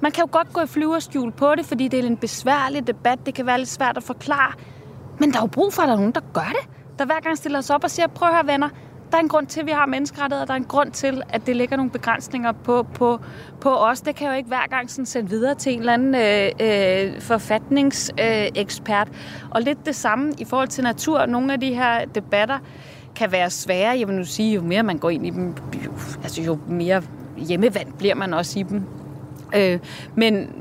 Man 0.00 0.12
kan 0.12 0.24
jo 0.24 0.28
godt 0.32 0.52
gå 0.52 0.60
i 0.60 0.66
flyverskjul 0.66 1.32
på 1.32 1.54
det, 1.54 1.66
fordi 1.66 1.88
det 1.88 2.00
er 2.00 2.06
en 2.06 2.16
besværlig 2.16 2.86
debat. 2.86 3.18
Det 3.26 3.34
kan 3.34 3.46
være 3.46 3.58
lidt 3.58 3.68
svært 3.68 3.96
at 3.96 4.02
forklare. 4.02 4.52
Men 5.18 5.32
der 5.32 5.36
er 5.36 5.42
jo 5.42 5.46
brug 5.46 5.72
for, 5.72 5.82
at 5.82 5.86
der 5.86 5.92
er 5.92 5.98
nogen, 5.98 6.12
der 6.12 6.20
gør 6.32 6.52
det. 6.60 6.68
Der 6.98 7.04
hver 7.04 7.20
gang 7.20 7.36
stiller 7.36 7.60
sig 7.60 7.76
op 7.76 7.84
og 7.84 7.90
siger, 7.90 8.06
prøv 8.06 8.28
at 8.28 8.34
høre 8.34 8.46
venner, 8.46 8.68
der 9.10 9.16
er 9.16 9.20
en 9.20 9.28
grund 9.28 9.46
til, 9.46 9.60
at 9.60 9.66
vi 9.66 9.70
har 9.70 9.86
menneskerettigheder. 9.86 10.46
Der 10.46 10.52
er 10.52 10.56
en 10.56 10.64
grund 10.64 10.90
til, 10.90 11.22
at 11.28 11.46
det 11.46 11.56
lægger 11.56 11.76
nogle 11.76 11.90
begrænsninger 11.90 12.52
på, 12.52 12.82
på, 12.82 13.20
på 13.60 13.76
os. 13.76 14.00
Det 14.00 14.16
kan 14.16 14.28
jo 14.28 14.34
ikke 14.34 14.48
hver 14.48 14.66
gang 14.70 14.90
sådan 14.90 15.06
sende 15.06 15.30
videre 15.30 15.54
til 15.54 15.72
en 15.72 15.78
eller 15.78 15.92
anden 15.92 16.14
øh, 16.14 16.50
øh, 17.14 17.20
forfatningsekspert. 17.20 19.08
Øh, 19.08 19.48
og 19.50 19.62
lidt 19.62 19.86
det 19.86 19.94
samme 19.94 20.32
i 20.38 20.44
forhold 20.44 20.68
til 20.68 20.84
natur. 20.84 21.26
Nogle 21.26 21.52
af 21.52 21.60
de 21.60 21.74
her 21.74 22.04
debatter 22.04 22.58
kan 23.16 23.32
være 23.32 23.50
svære. 23.50 23.98
Jeg 23.98 24.08
vil 24.08 24.16
nu 24.16 24.24
sige, 24.24 24.54
jo 24.54 24.62
mere 24.62 24.82
man 24.82 24.98
går 24.98 25.10
ind 25.10 25.26
i 25.26 25.30
dem, 25.30 25.54
jo, 25.84 25.92
altså 26.22 26.42
jo 26.42 26.58
mere 26.68 27.02
hjemmevand 27.36 27.92
bliver 27.92 28.14
man 28.14 28.34
også 28.34 28.58
i 28.58 28.62
dem. 28.62 28.82
Øh, 29.54 29.78
men, 30.14 30.52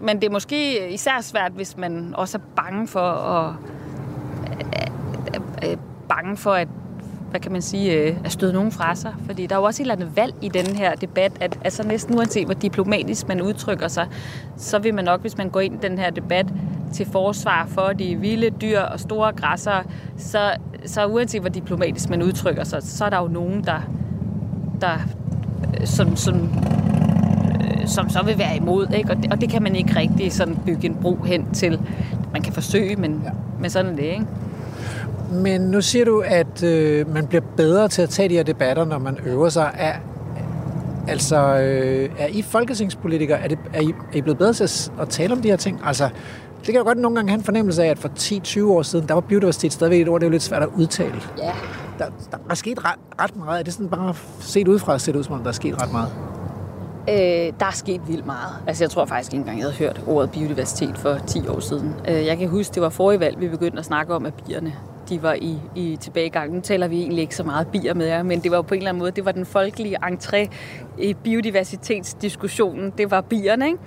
men 0.00 0.16
det 0.16 0.24
er 0.24 0.30
måske 0.30 0.90
især 0.92 1.20
svært, 1.20 1.52
hvis 1.52 1.76
man 1.76 2.14
også 2.14 2.38
er 2.38 2.42
bange 2.56 2.86
for 2.86 3.00
at, 3.10 3.54
øh, 4.50 5.40
øh, 5.64 5.70
øh 5.70 5.76
bange 6.08 6.36
for, 6.36 6.52
at 6.52 6.68
hvad 7.30 7.40
kan 7.40 7.52
man 7.52 7.62
sige, 7.62 7.92
øh, 7.92 8.16
at 8.24 8.32
støde 8.32 8.52
nogen 8.52 8.72
fra 8.72 8.94
sig. 8.94 9.14
Fordi 9.26 9.46
der 9.46 9.54
er 9.54 9.58
jo 9.58 9.64
også 9.64 9.82
et 9.82 9.84
eller 9.84 9.94
andet 9.94 10.16
valg 10.16 10.34
i 10.42 10.48
den 10.48 10.66
her 10.66 10.94
debat, 10.94 11.32
at 11.40 11.58
altså 11.64 11.82
næsten 11.86 12.14
uanset 12.14 12.44
hvor 12.44 12.54
diplomatisk 12.54 13.28
man 13.28 13.42
udtrykker 13.42 13.88
sig, 13.88 14.06
så 14.56 14.78
vil 14.78 14.94
man 14.94 15.04
nok, 15.04 15.20
hvis 15.20 15.36
man 15.36 15.48
går 15.48 15.60
ind 15.60 15.74
i 15.74 15.88
den 15.88 15.98
her 15.98 16.10
debat 16.10 16.46
til 16.92 17.06
forsvar 17.06 17.66
for 17.68 17.92
de 17.98 18.16
vilde 18.16 18.50
dyr 18.50 18.80
og 18.80 19.00
store 19.00 19.32
græsser, 19.32 19.82
så, 20.16 20.50
så 20.84 21.06
uanset 21.06 21.40
hvor 21.40 21.50
diplomatisk 21.50 22.10
man 22.10 22.22
udtrykker 22.22 22.64
sig, 22.64 22.82
så 22.82 23.04
er 23.04 23.10
der 23.10 23.22
jo 23.22 23.28
nogen, 23.28 23.64
der, 23.64 23.80
der 24.80 24.98
som, 25.84 26.16
som, 26.16 26.50
som 27.86 28.08
så 28.08 28.22
vil 28.22 28.38
være 28.38 28.56
imod. 28.56 28.86
Ikke? 28.94 29.10
Og, 29.10 29.16
det, 29.16 29.32
og 29.32 29.40
det 29.40 29.48
kan 29.48 29.62
man 29.62 29.76
ikke 29.76 29.96
rigtig 29.96 30.32
sådan 30.32 30.56
bygge 30.66 30.86
en 30.86 30.94
bro 30.94 31.16
hen 31.16 31.52
til. 31.52 31.80
Man 32.32 32.42
kan 32.42 32.52
forsøge, 32.52 32.96
men, 32.96 33.22
ja. 33.24 33.30
men 33.60 33.70
sådan 33.70 33.92
er 33.92 33.96
det. 33.96 34.02
Ikke? 34.02 34.26
Men 35.32 35.60
nu 35.60 35.80
siger 35.80 36.04
du, 36.04 36.22
at 36.26 36.62
øh, 36.62 37.14
man 37.14 37.26
bliver 37.26 37.42
bedre 37.56 37.88
til 37.88 38.02
at 38.02 38.08
tage 38.08 38.28
de 38.28 38.34
her 38.34 38.42
debatter, 38.42 38.84
når 38.84 38.98
man 38.98 39.18
øver 39.26 39.48
sig. 39.48 39.70
Er, 39.74 39.92
altså, 41.08 41.36
øh, 41.36 42.10
er 42.18 42.26
I 42.26 42.42
folketingspolitikere, 42.42 43.38
er, 43.38 43.48
det, 43.48 43.58
er, 43.72 43.80
I, 43.80 43.94
er 44.12 44.16
I 44.16 44.20
blevet 44.20 44.38
bedre 44.38 44.52
til 44.52 44.64
at, 44.64 44.92
at 45.00 45.08
tale 45.08 45.32
om 45.32 45.42
de 45.42 45.48
her 45.48 45.56
ting? 45.56 45.80
Altså, 45.84 46.08
det 46.58 46.66
kan 46.66 46.74
jo 46.74 46.82
godt 46.82 46.98
nogle 46.98 47.16
gange 47.16 47.30
have 47.30 47.38
en 47.38 47.44
fornemmelse 47.44 47.84
af, 47.84 47.88
at 47.88 47.98
for 47.98 48.08
10-20 48.08 48.64
år 48.64 48.82
siden, 48.82 49.08
der 49.08 49.14
var 49.14 49.20
biodiversitet 49.20 49.72
stadigvæk 49.72 50.00
et 50.00 50.08
ord, 50.08 50.20
det 50.20 50.26
er 50.26 50.28
jo 50.28 50.32
lidt 50.32 50.42
svært 50.42 50.62
at 50.62 50.68
udtale. 50.76 51.20
Ja. 51.38 51.52
Der, 51.98 52.04
der 52.30 52.38
er 52.50 52.54
sket 52.54 52.84
ret, 52.84 52.98
ret 53.20 53.36
meget. 53.36 53.58
Er 53.58 53.62
det 53.62 53.72
sådan 53.72 53.88
bare 53.88 54.14
set 54.40 54.68
udefra, 54.68 54.98
set 54.98 55.16
ud 55.16 55.24
som 55.24 55.34
om, 55.34 55.40
der 55.40 55.48
er 55.48 55.52
sket 55.52 55.82
ret 55.82 55.92
meget? 55.92 56.08
Øh, 57.08 57.52
der 57.60 57.66
er 57.66 57.72
sket 57.72 58.00
vildt 58.08 58.26
meget. 58.26 58.54
Altså, 58.66 58.84
jeg 58.84 58.90
tror 58.90 59.04
faktisk 59.04 59.32
ikke 59.32 59.40
engang, 59.40 59.58
jeg 59.58 59.64
havde 59.64 59.76
hørt 59.76 60.00
ordet 60.06 60.30
biodiversitet 60.30 60.98
for 60.98 61.18
10 61.26 61.48
år 61.48 61.60
siden. 61.60 61.94
Øh, 62.08 62.26
jeg 62.26 62.38
kan 62.38 62.48
huske, 62.48 62.74
det 62.74 62.82
var 62.82 62.88
forrige 62.88 63.20
valg, 63.20 63.40
vi 63.40 63.48
begyndte 63.48 63.78
at 63.78 63.84
snakke 63.84 64.14
om, 64.14 64.26
at 64.26 64.34
bierne 64.34 64.72
de 65.08 65.22
var 65.22 65.34
i, 65.34 65.58
i 65.74 65.96
tilbagegang. 66.00 66.54
Nu 66.54 66.60
taler 66.60 66.88
vi 66.88 67.00
egentlig 67.00 67.22
ikke 67.22 67.36
så 67.36 67.44
meget 67.44 67.66
bier 67.66 67.94
med 67.94 68.06
jer, 68.06 68.22
men 68.22 68.40
det 68.40 68.50
var 68.50 68.62
på 68.62 68.74
en 68.74 68.78
eller 68.78 68.88
anden 68.88 68.98
måde, 68.98 69.10
det 69.10 69.24
var 69.24 69.32
den 69.32 69.46
folkelige 69.46 69.96
entré 70.04 70.48
i 70.98 71.14
biodiversitetsdiskussionen. 71.14 72.92
Det 72.98 73.10
var 73.10 73.20
bierne, 73.20 73.66
ikke? 73.66 73.78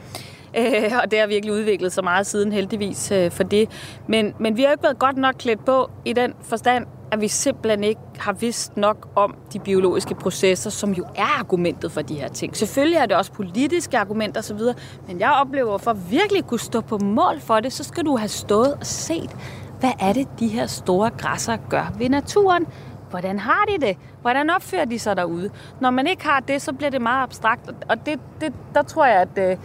Øh, 0.57 0.91
og 1.03 1.11
det 1.11 1.19
har 1.19 1.27
virkelig 1.27 1.53
udviklet 1.53 1.91
sig 1.91 2.03
meget 2.03 2.27
siden 2.27 2.51
heldigvis 2.51 3.11
øh, 3.11 3.31
for 3.31 3.43
det. 3.43 3.69
Men, 4.07 4.33
men 4.39 4.57
vi 4.57 4.63
har 4.63 4.71
ikke 4.71 4.83
været 4.83 4.99
godt 4.99 5.17
nok 5.17 5.35
klædt 5.39 5.65
på 5.65 5.89
i 6.05 6.13
den 6.13 6.33
forstand, 6.41 6.85
at 7.11 7.21
vi 7.21 7.27
simpelthen 7.27 7.83
ikke 7.83 8.01
har 8.17 8.33
vidst 8.33 8.77
nok 8.77 9.07
om 9.15 9.35
de 9.53 9.59
biologiske 9.59 10.15
processer, 10.15 10.69
som 10.69 10.93
jo 10.93 11.05
er 11.15 11.39
argumentet 11.39 11.91
for 11.91 12.01
de 12.01 12.15
her 12.15 12.27
ting. 12.27 12.57
Selvfølgelig 12.57 12.97
er 12.97 13.05
det 13.05 13.17
også 13.17 13.31
politiske 13.31 13.97
argumenter 13.97 14.39
osv., 14.39 14.59
men 15.07 15.19
jeg 15.19 15.31
oplever, 15.31 15.77
for 15.77 15.91
at 15.91 16.11
virkelig 16.11 16.45
kunne 16.45 16.59
stå 16.59 16.81
på 16.81 16.97
mål 16.97 17.39
for 17.39 17.59
det, 17.59 17.73
så 17.73 17.83
skal 17.83 18.05
du 18.05 18.17
have 18.17 18.29
stået 18.29 18.73
og 18.73 18.85
set, 18.85 19.35
hvad 19.79 19.91
er 19.99 20.13
det, 20.13 20.27
de 20.39 20.47
her 20.47 20.67
store 20.67 21.09
græsser 21.09 21.57
gør 21.69 21.93
ved 21.97 22.09
naturen? 22.09 22.67
Hvordan 23.09 23.39
har 23.39 23.65
de 23.65 23.85
det? 23.85 23.97
Hvordan 24.21 24.49
opfører 24.49 24.85
de 24.85 24.99
sig 24.99 25.17
derude? 25.17 25.49
Når 25.79 25.89
man 25.89 26.07
ikke 26.07 26.23
har 26.23 26.39
det, 26.39 26.61
så 26.61 26.73
bliver 26.73 26.89
det 26.89 27.01
meget 27.01 27.23
abstrakt, 27.23 27.69
og 27.89 28.05
det, 28.05 28.19
det, 28.41 28.53
der 28.73 28.83
tror 28.83 29.05
jeg, 29.05 29.21
at 29.21 29.51
øh, 29.51 29.57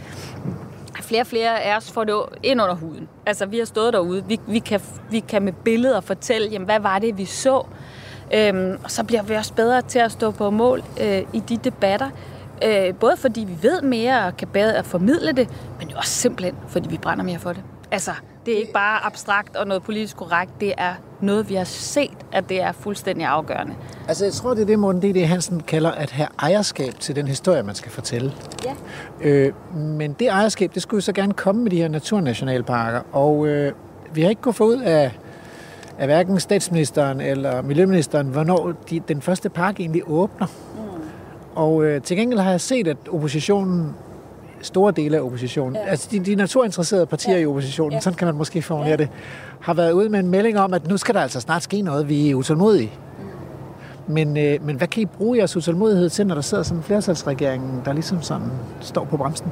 flere 1.02 1.20
og 1.20 1.26
flere 1.26 1.62
af 1.62 1.76
os 1.76 1.92
får 1.92 2.04
det 2.04 2.14
ind 2.42 2.62
under 2.62 2.74
huden. 2.74 3.08
Altså, 3.26 3.46
vi 3.46 3.58
har 3.58 3.64
stået 3.64 3.92
derude. 3.92 4.24
Vi, 4.24 4.40
vi, 4.46 4.58
kan, 4.58 4.80
vi 5.10 5.20
kan 5.20 5.42
med 5.42 5.52
billeder 5.52 6.00
fortælle, 6.00 6.48
jamen, 6.48 6.66
hvad 6.66 6.80
var 6.80 6.98
det, 6.98 7.18
vi 7.18 7.24
så? 7.24 7.66
Øhm, 8.34 8.78
og 8.84 8.90
så 8.90 9.04
bliver 9.04 9.22
vi 9.22 9.34
også 9.34 9.54
bedre 9.54 9.82
til 9.82 9.98
at 9.98 10.12
stå 10.12 10.30
på 10.30 10.50
mål 10.50 10.82
øh, 11.00 11.22
i 11.32 11.40
de 11.40 11.56
debatter. 11.56 12.10
Øh, 12.64 12.94
både 12.94 13.16
fordi 13.16 13.40
vi 13.40 13.62
ved 13.62 13.82
mere 13.82 14.24
og 14.24 14.36
kan 14.36 14.48
bedre 14.48 14.76
at 14.76 14.84
formidle 14.84 15.32
det, 15.32 15.48
men 15.78 15.96
også 15.96 16.10
simpelthen 16.10 16.54
fordi 16.68 16.88
vi 16.88 16.98
brænder 16.98 17.24
mere 17.24 17.38
for 17.38 17.52
det. 17.52 17.62
Altså, 17.90 18.10
det 18.46 18.54
er 18.54 18.58
ikke 18.58 18.72
bare 18.72 19.06
abstrakt 19.06 19.56
og 19.56 19.66
noget 19.66 19.82
politisk 19.82 20.16
korrekt. 20.16 20.60
Det 20.60 20.74
er 20.78 20.94
noget, 21.20 21.48
vi 21.48 21.54
har 21.54 21.64
set, 21.64 22.16
at 22.32 22.48
det 22.48 22.62
er 22.62 22.72
fuldstændig 22.72 23.26
afgørende. 23.26 23.74
Altså, 24.08 24.24
jeg 24.24 24.32
tror, 24.32 24.54
det 24.54 24.62
er 24.62 24.66
det, 24.66 24.78
Morten 24.78 25.02
D.D. 25.02 25.26
Hansen 25.26 25.60
kalder 25.60 25.90
at 25.90 26.10
have 26.10 26.28
ejerskab 26.38 26.94
til 27.00 27.16
den 27.16 27.28
historie, 27.28 27.62
man 27.62 27.74
skal 27.74 27.92
fortælle. 27.92 28.32
Ja. 28.64 28.74
Øh, 29.20 29.52
men 29.74 30.12
det 30.12 30.28
ejerskab, 30.28 30.74
det 30.74 30.82
skulle 30.82 31.02
så 31.02 31.12
gerne 31.12 31.32
komme 31.32 31.62
med 31.62 31.70
de 31.70 31.76
her 31.76 31.88
naturnationalparker, 31.88 33.00
og 33.12 33.46
øh, 33.46 33.72
vi 34.12 34.22
har 34.22 34.28
ikke 34.28 34.42
kunnet 34.42 34.56
få 34.56 34.64
ud 34.64 34.80
af, 34.80 35.12
af 35.98 36.06
hverken 36.06 36.40
statsministeren 36.40 37.20
eller 37.20 37.62
miljøministeren, 37.62 38.26
hvornår 38.26 38.72
de, 38.90 39.00
den 39.08 39.22
første 39.22 39.48
park 39.48 39.80
egentlig 39.80 40.02
åbner. 40.06 40.46
Mm. 40.46 40.80
Og 41.54 41.84
øh, 41.84 42.02
til 42.02 42.16
gengæld 42.16 42.40
har 42.40 42.50
jeg 42.50 42.60
set, 42.60 42.88
at 42.88 42.96
oppositionen 43.10 43.94
store 44.64 44.92
dele 44.92 45.16
af 45.16 45.20
oppositionen, 45.20 45.76
ja. 45.76 45.90
altså 45.90 46.08
de, 46.10 46.18
de 46.18 46.34
naturinteresserede 46.34 47.06
partier 47.06 47.34
ja. 47.34 47.40
i 47.40 47.46
oppositionen, 47.46 47.92
ja. 47.92 48.00
sådan 48.00 48.16
kan 48.16 48.26
man 48.26 48.34
måske 48.34 48.62
formulere 48.62 48.90
ja. 48.90 48.96
det, 48.96 49.08
har 49.60 49.74
været 49.74 49.92
ude 49.92 50.08
med 50.08 50.20
en 50.20 50.28
melding 50.28 50.58
om, 50.58 50.74
at 50.74 50.88
nu 50.88 50.96
skal 50.96 51.14
der 51.14 51.20
altså 51.20 51.40
snart 51.40 51.62
ske 51.62 51.82
noget, 51.82 52.08
vi 52.08 52.30
er 52.30 52.34
utålmodige. 52.34 52.90
Men, 54.06 54.36
øh, 54.36 54.66
men 54.66 54.76
hvad 54.76 54.88
kan 54.88 55.02
I 55.02 55.06
bruge 55.06 55.38
jeres 55.38 55.56
utålmodighed 55.56 56.10
til, 56.10 56.26
når 56.26 56.34
der 56.34 56.42
sidder 56.42 56.62
sådan 56.62 56.78
en 56.78 56.82
flertalsregering, 56.84 57.82
der 57.84 57.92
ligesom 57.92 58.22
sådan 58.22 58.50
står 58.80 59.04
på 59.04 59.16
bremsen? 59.16 59.46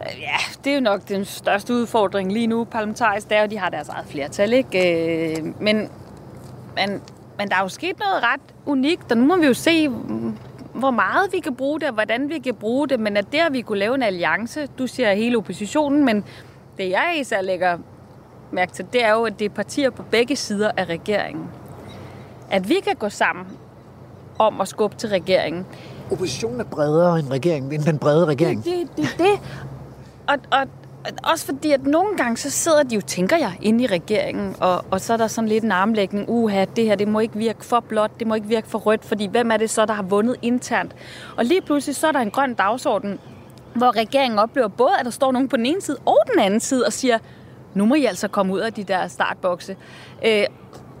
Ja, 0.00 0.36
det 0.64 0.70
er 0.70 0.74
jo 0.74 0.80
nok 0.80 1.08
den 1.08 1.24
største 1.24 1.74
udfordring 1.74 2.32
lige 2.32 2.46
nu 2.46 2.64
parlamentarisk, 2.64 3.28
det 3.28 3.36
er 3.36 3.40
jo, 3.40 3.44
at 3.44 3.50
de 3.50 3.58
har 3.58 3.70
deres 3.70 3.88
eget 3.88 4.06
flertal, 4.06 4.52
ikke? 4.52 5.36
Øh, 5.38 5.44
men, 5.60 5.76
men, 6.76 7.00
men 7.38 7.48
der 7.48 7.56
er 7.56 7.62
jo 7.62 7.68
sket 7.68 7.98
noget 7.98 8.22
ret 8.22 8.54
unikt, 8.66 9.12
og 9.12 9.18
nu 9.18 9.24
må 9.24 9.36
vi 9.36 9.46
jo 9.46 9.54
se, 9.54 9.88
hvor 10.74 10.90
meget 10.90 11.32
vi 11.32 11.38
kan 11.38 11.54
bruge 11.54 11.80
det, 11.80 11.88
og 11.88 11.94
hvordan 11.94 12.28
vi 12.28 12.38
kan 12.38 12.54
bruge 12.54 12.88
det, 12.88 13.00
men 13.00 13.16
at 13.16 13.32
der 13.32 13.50
vi 13.50 13.60
kunne 13.60 13.78
lave 13.78 13.94
en 13.94 14.02
alliance, 14.02 14.68
du 14.78 14.86
siger 14.86 15.14
hele 15.14 15.36
oppositionen, 15.36 16.04
men 16.04 16.24
det 16.78 16.90
jeg 16.90 17.16
især 17.20 17.40
lægger 17.40 17.78
mærke 18.50 18.72
til, 18.72 18.86
det 18.92 19.04
er 19.04 19.12
jo, 19.12 19.24
at 19.24 19.38
det 19.38 19.44
er 19.44 19.48
partier 19.48 19.90
på 19.90 20.02
begge 20.02 20.36
sider 20.36 20.70
af 20.76 20.84
regeringen. 20.84 21.48
At 22.50 22.68
vi 22.68 22.74
kan 22.84 22.96
gå 22.96 23.08
sammen 23.08 23.46
om 24.38 24.60
at 24.60 24.68
skubbe 24.68 24.96
til 24.96 25.08
regeringen. 25.08 25.66
Oppositionen 26.10 26.60
er 26.60 26.64
bredere 26.64 27.18
end 27.18 27.30
regeringen, 27.30 27.72
end 27.72 27.82
den 27.82 27.98
brede 27.98 28.24
regering. 28.24 28.64
Det 28.64 28.72
er 28.72 28.86
det, 28.96 28.96
det, 28.96 29.06
det. 29.18 29.40
Og, 30.28 30.36
og, 30.60 30.66
også 31.22 31.46
fordi, 31.46 31.70
at 31.70 31.86
nogle 31.86 32.16
gange, 32.16 32.36
så 32.36 32.50
sidder 32.50 32.82
de 32.82 32.94
jo, 32.94 33.00
tænker 33.00 33.36
jeg, 33.36 33.52
inde 33.62 33.84
i 33.84 33.86
regeringen, 33.86 34.56
og, 34.60 34.84
og 34.90 35.00
så 35.00 35.12
er 35.12 35.16
der 35.16 35.26
sådan 35.26 35.48
lidt 35.48 35.64
en 35.64 35.72
armlægning, 35.72 36.28
uha, 36.28 36.64
det 36.76 36.84
her, 36.84 36.94
det 36.94 37.08
må 37.08 37.20
ikke 37.20 37.36
virke 37.36 37.64
for 37.64 37.80
blåt, 37.80 38.10
det 38.18 38.26
må 38.26 38.34
ikke 38.34 38.46
virke 38.48 38.68
for 38.68 38.78
rødt, 38.78 39.04
fordi 39.04 39.26
hvem 39.26 39.50
er 39.50 39.56
det 39.56 39.70
så, 39.70 39.86
der 39.86 39.92
har 39.92 40.02
vundet 40.02 40.36
internt? 40.42 40.92
Og 41.36 41.44
lige 41.44 41.60
pludselig, 41.60 41.96
så 41.96 42.06
er 42.06 42.12
der 42.12 42.20
en 42.20 42.30
grøn 42.30 42.54
dagsorden, 42.54 43.18
hvor 43.74 43.96
regeringen 43.96 44.38
oplever 44.38 44.68
både, 44.68 44.92
at 44.98 45.04
der 45.04 45.10
står 45.10 45.32
nogen 45.32 45.48
på 45.48 45.56
den 45.56 45.66
ene 45.66 45.82
side 45.82 45.96
og 46.06 46.18
den 46.32 46.40
anden 46.40 46.60
side 46.60 46.86
og 46.86 46.92
siger, 46.92 47.18
nu 47.74 47.84
må 47.84 47.94
I 47.94 48.04
altså 48.04 48.28
komme 48.28 48.52
ud 48.52 48.60
af 48.60 48.72
de 48.72 48.84
der 48.84 49.08
startbokse. 49.08 49.76
Øh, 50.26 50.44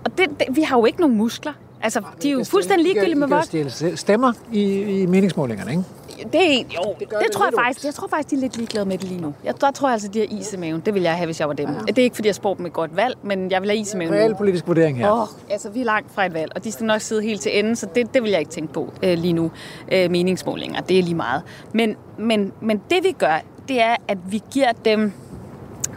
og 0.04 0.18
det, 0.18 0.30
det, 0.40 0.56
vi 0.56 0.62
har 0.62 0.78
jo 0.78 0.84
ikke 0.84 1.00
nogen 1.00 1.16
muskler. 1.16 1.52
Altså, 1.82 2.02
de 2.22 2.28
er 2.28 2.32
jo 2.32 2.44
fuldstændig 2.44 2.86
ligegyldige 2.86 3.14
med 3.14 3.28
vores... 3.28 3.98
stemmer 4.00 4.32
i, 4.52 4.82
i 5.02 5.06
meningsmålingerne, 5.06 5.70
ikke? 5.70 5.84
Det 6.32 6.34
er 6.34 6.58
jo, 6.58 6.94
det, 7.00 7.08
det 7.10 7.32
tror 7.32 7.44
jeg 7.44 7.52
faktisk. 7.58 7.84
Jeg 7.84 7.94
tror 7.94 8.08
faktisk, 8.08 8.30
de 8.30 8.36
er 8.36 8.40
lidt 8.40 8.56
ligeglade 8.56 8.86
med 8.86 8.98
det 8.98 9.08
lige 9.08 9.20
nu. 9.20 9.34
Jeg, 9.44 9.60
der 9.60 9.70
tror 9.70 9.88
jeg 9.88 9.92
altså, 9.92 10.08
de 10.08 10.18
har 10.18 10.26
is 10.30 10.52
i 10.52 10.56
maven. 10.56 10.80
Det 10.80 10.94
vil 10.94 11.02
jeg 11.02 11.16
have, 11.16 11.26
hvis 11.26 11.40
jeg 11.40 11.48
var 11.48 11.54
dem. 11.54 11.68
Ja. 11.68 11.78
Det 11.86 11.98
er 11.98 12.02
ikke, 12.02 12.16
fordi 12.16 12.28
jeg 12.28 12.34
spurgte 12.34 12.58
dem 12.58 12.66
et 12.66 12.72
godt 12.72 12.96
valg, 12.96 13.16
men 13.22 13.50
jeg 13.50 13.62
vil 13.62 13.70
have 13.70 13.78
is 13.78 13.94
i 13.94 13.96
maven 13.96 14.14
Real 14.14 14.34
politisk 14.34 14.66
vurdering 14.66 14.98
her. 14.98 15.10
Oh, 15.10 15.26
altså, 15.50 15.70
vi 15.70 15.80
er 15.80 15.84
langt 15.84 16.14
fra 16.14 16.26
et 16.26 16.34
valg, 16.34 16.52
og 16.54 16.64
de 16.64 16.72
skal 16.72 16.86
nok 16.86 17.00
sidde 17.00 17.22
helt 17.22 17.40
til 17.40 17.58
enden, 17.58 17.76
så 17.76 17.86
det, 17.94 18.14
det 18.14 18.22
vil 18.22 18.30
jeg 18.30 18.40
ikke 18.40 18.52
tænke 18.52 18.72
på 18.72 18.92
øh, 19.02 19.18
lige 19.18 19.32
nu. 19.32 19.50
Øh, 19.92 20.10
meningsmålinger, 20.10 20.80
det 20.80 20.98
er 20.98 21.02
lige 21.02 21.14
meget. 21.14 21.42
Men, 21.72 21.96
men, 22.18 22.52
men 22.60 22.82
det 22.90 23.04
vi 23.04 23.12
gør, 23.12 23.40
det 23.68 23.82
er, 23.82 23.96
at 24.08 24.18
vi 24.32 24.42
giver 24.50 24.72
dem, 24.84 25.12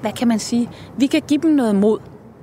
hvad 0.02 0.12
kan 0.12 0.28
man 0.28 0.40
sige, 0.40 0.70
vi 0.98 1.08
kan 1.08 1.22
give 1.28 1.42
dem 1.42 1.52
noget 1.52 1.76
mod. 1.76 2.00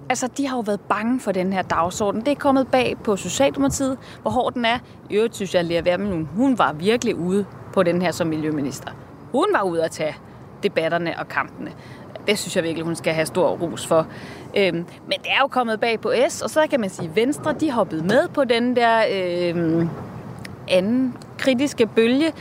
Altså, 0.08 0.28
de 0.36 0.46
har 0.46 0.56
jo 0.56 0.60
været 0.60 0.80
bange 0.80 1.20
for 1.20 1.32
den 1.32 1.52
her 1.52 1.62
dagsorden. 1.62 2.20
Det 2.20 2.28
er 2.28 2.34
kommet 2.34 2.68
bag 2.68 2.96
på 3.04 3.16
Socialdemokratiet, 3.16 3.98
hvor 4.22 4.30
hård 4.30 4.54
den 4.54 4.64
er. 4.64 4.78
I 5.10 5.14
øvrigt 5.14 5.34
synes 5.34 5.54
jeg, 5.54 5.60
at 5.60 5.66
Lea 5.66 5.82
Wermelin, 5.82 6.28
hun 6.36 6.58
var 6.58 6.72
virkelig 6.72 7.16
ude 7.16 7.44
på 7.74 7.82
den 7.82 8.02
her 8.02 8.10
som 8.10 8.26
miljøminister. 8.26 8.90
Hun 9.32 9.46
var 9.52 9.62
ude 9.62 9.84
at 9.84 9.90
tage 9.90 10.16
debatterne 10.62 11.18
og 11.18 11.28
kampene. 11.28 11.72
Det 12.26 12.38
synes 12.38 12.56
jeg 12.56 12.64
virkelig, 12.64 12.84
hun 12.84 12.96
skal 12.96 13.14
have 13.14 13.26
stor 13.26 13.48
ros 13.48 13.86
for. 13.86 14.06
Øhm, 14.56 14.76
men 14.76 15.18
det 15.22 15.30
er 15.30 15.40
jo 15.40 15.46
kommet 15.46 15.80
bag 15.80 16.00
på 16.00 16.12
S, 16.28 16.42
og 16.42 16.50
så 16.50 16.66
kan 16.70 16.80
man 16.80 16.90
sige, 16.90 17.08
at 17.08 17.16
Venstre 17.16 17.52
de 17.52 17.70
hoppede 17.70 18.02
med 18.02 18.28
på 18.28 18.44
den 18.44 18.76
der 18.76 19.04
øhm, 19.12 19.88
anden 20.68 21.16
kritiske 21.38 21.86
bølge. 21.86 22.32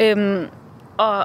Øhm, 0.00 0.46
og, 0.98 1.18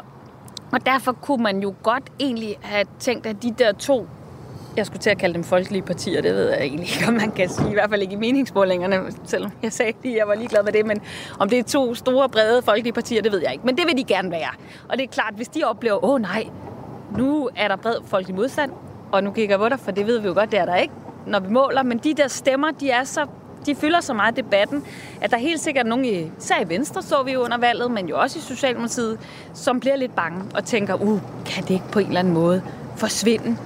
og 0.71 0.85
derfor 0.85 1.11
kunne 1.11 1.43
man 1.43 1.59
jo 1.59 1.73
godt 1.83 2.03
egentlig 2.19 2.55
have 2.61 2.85
tænkt, 2.99 3.25
at 3.25 3.43
de 3.43 3.51
der 3.51 3.71
to 3.71 4.07
jeg 4.77 4.85
skulle 4.85 4.99
til 4.99 5.09
at 5.09 5.17
kalde 5.17 5.33
dem 5.33 5.43
folkelige 5.43 5.81
partier, 5.81 6.21
det 6.21 6.35
ved 6.35 6.49
jeg 6.49 6.61
egentlig 6.61 6.95
ikke, 6.95 7.07
om 7.07 7.13
man 7.13 7.31
kan 7.31 7.49
sige. 7.49 7.69
I 7.69 7.73
hvert 7.73 7.89
fald 7.89 8.01
ikke 8.01 8.13
i 8.13 8.17
meningsmålingerne, 8.17 8.99
selvom 9.25 9.51
jeg 9.63 9.73
sagde 9.73 9.93
lige, 10.03 10.13
at 10.13 10.19
jeg 10.19 10.27
var 10.27 10.35
ligeglad 10.35 10.63
med 10.63 10.73
det. 10.73 10.85
Men 10.85 11.01
om 11.39 11.49
det 11.49 11.59
er 11.59 11.63
to 11.63 11.95
store, 11.95 12.29
brede 12.29 12.61
folkelige 12.61 12.93
partier, 12.93 13.21
det 13.21 13.31
ved 13.31 13.41
jeg 13.41 13.51
ikke. 13.51 13.65
Men 13.65 13.77
det 13.77 13.87
vil 13.87 13.97
de 13.97 14.03
gerne 14.03 14.31
være. 14.31 14.49
Og 14.89 14.97
det 14.97 15.03
er 15.03 15.07
klart, 15.07 15.33
hvis 15.35 15.47
de 15.47 15.63
oplever, 15.63 16.05
åh 16.05 16.13
oh, 16.13 16.21
nej, 16.21 16.47
nu 17.17 17.49
er 17.55 17.67
der 17.67 17.75
bred 17.75 17.95
folkelig 18.05 18.35
modstand, 18.35 18.71
og 19.11 19.23
nu 19.23 19.31
kigger 19.31 19.53
jeg 19.53 19.59
på 19.59 19.69
dig, 19.69 19.79
for 19.79 19.91
det 19.91 20.07
ved 20.07 20.19
vi 20.19 20.27
jo 20.27 20.33
godt, 20.33 20.51
det 20.51 20.59
er 20.59 20.65
der 20.65 20.75
ikke, 20.75 20.93
når 21.27 21.39
vi 21.39 21.49
måler. 21.49 21.83
Men 21.83 21.97
de 21.97 22.13
der 22.13 22.27
stemmer, 22.27 22.71
de 22.71 22.89
er 22.89 23.03
så 23.03 23.27
de 23.65 23.75
fylder 23.75 24.01
så 24.01 24.13
meget 24.13 24.35
debatten, 24.35 24.83
at 25.21 25.31
der 25.31 25.37
helt 25.37 25.59
sikkert 25.59 25.85
nogen, 25.85 26.05
i, 26.05 26.31
især 26.39 26.61
i 26.61 26.69
Venstre 26.69 27.01
så 27.01 27.23
vi 27.23 27.31
jo 27.31 27.43
under 27.43 27.57
valget, 27.57 27.91
men 27.91 28.09
jo 28.09 28.19
også 28.19 28.39
i 28.39 28.41
Socialdemokratiet, 28.41 29.19
som 29.53 29.79
bliver 29.79 29.95
lidt 29.95 30.15
bange 30.15 30.43
og 30.55 30.65
tænker, 30.65 30.93
uh, 30.93 31.19
kan 31.45 31.63
det 31.63 31.69
ikke 31.69 31.85
på 31.91 31.99
en 31.99 32.07
eller 32.07 32.19
anden 32.19 32.33
måde 32.33 32.61
forsvinde? 32.95 33.57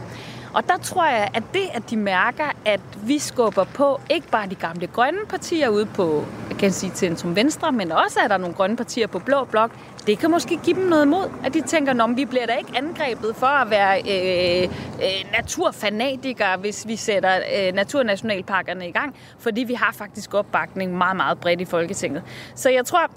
Og 0.54 0.68
der 0.68 0.78
tror 0.78 1.06
jeg, 1.06 1.30
at 1.34 1.44
det, 1.54 1.70
at 1.74 1.90
de 1.90 1.98
mærker, 1.98 2.52
at 2.66 2.80
vi 3.04 3.20
skubber 3.20 3.64
på, 3.64 4.02
ikke 4.10 4.28
bare 4.28 4.50
de 4.50 4.56
gamle 4.56 4.88
grønne 4.88 5.20
partier 5.30 5.70
ude 5.70 5.86
på, 5.86 6.26
jeg 6.50 6.58
kan 6.58 6.72
sige 6.72 6.92
centrum 6.96 7.36
venstre, 7.36 7.72
men 7.72 7.92
også 7.92 8.20
at 8.24 8.30
der 8.30 8.36
er 8.36 8.40
nogle 8.40 8.56
grønne 8.56 8.76
partier 8.76 9.08
på 9.08 9.20
blå 9.20 9.46
blok, 9.46 9.72
det 10.08 10.20
kan 10.20 10.32
måske 10.32 10.60
give 10.64 10.76
dem 10.76 10.86
noget 10.86 11.08
mod, 11.08 11.30
at 11.44 11.54
de 11.54 11.62
tænker, 11.62 12.04
at 12.04 12.18
vi 12.18 12.26
bliver 12.26 12.46
da 12.46 12.54
ikke 12.54 12.72
angrebet 12.76 13.36
for 13.36 13.46
at 13.46 13.70
være 13.70 14.02
øh, 14.02 14.70
øh, 14.94 15.32
naturfanatikere, 15.32 16.58
hvis 16.58 16.88
vi 16.88 16.96
sætter 16.96 17.36
øh, 17.36 17.74
naturnationalparkerne 17.74 18.88
i 18.88 18.92
gang, 18.92 19.16
fordi 19.40 19.64
vi 19.64 19.74
har 19.74 19.94
faktisk 19.94 20.34
opbakning 20.34 20.98
meget, 20.98 21.16
meget 21.18 21.40
bredt 21.40 21.62
i 21.62 21.66
Folketinget. 21.66 22.24
Så 22.56 22.70
jeg 22.70 22.86
tror, 22.86 23.12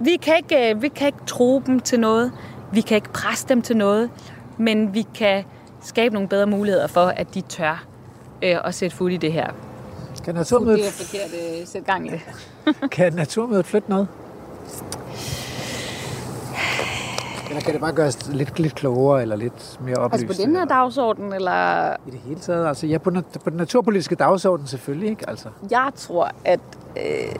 vi 0.00 0.16
kan 0.16 0.36
ikke, 0.36 0.70
øh, 0.70 0.82
vi 0.82 0.88
kan 0.88 1.06
ikke 1.06 1.24
tro 1.26 1.62
dem 1.66 1.80
til 1.80 2.00
noget, 2.00 2.32
vi 2.72 2.80
kan 2.80 2.94
ikke 2.94 3.12
presse 3.12 3.48
dem 3.48 3.62
til 3.62 3.76
noget, 3.76 4.10
men 4.58 4.94
vi 4.94 5.06
kan 5.14 5.44
skabe 5.86 6.14
nogle 6.14 6.28
bedre 6.28 6.46
muligheder 6.46 6.86
for, 6.86 7.06
at 7.06 7.34
de 7.34 7.40
tør 7.40 7.84
øh, 8.42 8.56
at 8.64 8.74
sætte 8.74 8.96
fuld 8.96 9.12
i 9.12 9.16
det 9.16 9.32
her. 9.32 9.50
Kan 10.24 10.34
naturmødet... 10.34 10.78
Det 10.78 10.86
er 10.86 10.90
forkert 10.90 11.60
øh, 11.60 11.66
sætte 11.66 11.92
gang 11.92 12.06
i 12.06 12.10
det. 12.10 12.20
kan 12.96 13.12
naturmødet 13.12 13.66
flytte 13.66 13.90
noget? 13.90 14.08
Eller 17.48 17.60
kan 17.60 17.72
det 17.72 17.80
bare 17.80 17.92
gøres 17.92 18.28
lidt, 18.28 18.58
lidt 18.58 18.74
klogere 18.74 19.22
eller 19.22 19.36
lidt 19.36 19.80
mere 19.80 19.96
oplyst? 19.96 20.22
Altså 20.22 20.42
på 20.42 20.46
den 20.46 20.56
her 20.56 20.64
dagsorden, 20.64 21.32
eller? 21.32 21.92
I 21.92 22.10
det 22.10 22.20
hele 22.24 22.40
taget, 22.40 22.68
altså 22.68 22.86
ja, 22.86 22.98
på, 22.98 23.10
på 23.44 23.50
den 23.50 23.56
naturpolitiske 23.56 24.14
dagsorden 24.14 24.66
selvfølgelig, 24.66 25.08
ikke? 25.08 25.30
Altså. 25.30 25.48
Jeg 25.70 25.90
tror, 25.96 26.30
at 26.44 26.60
øh, 26.96 27.34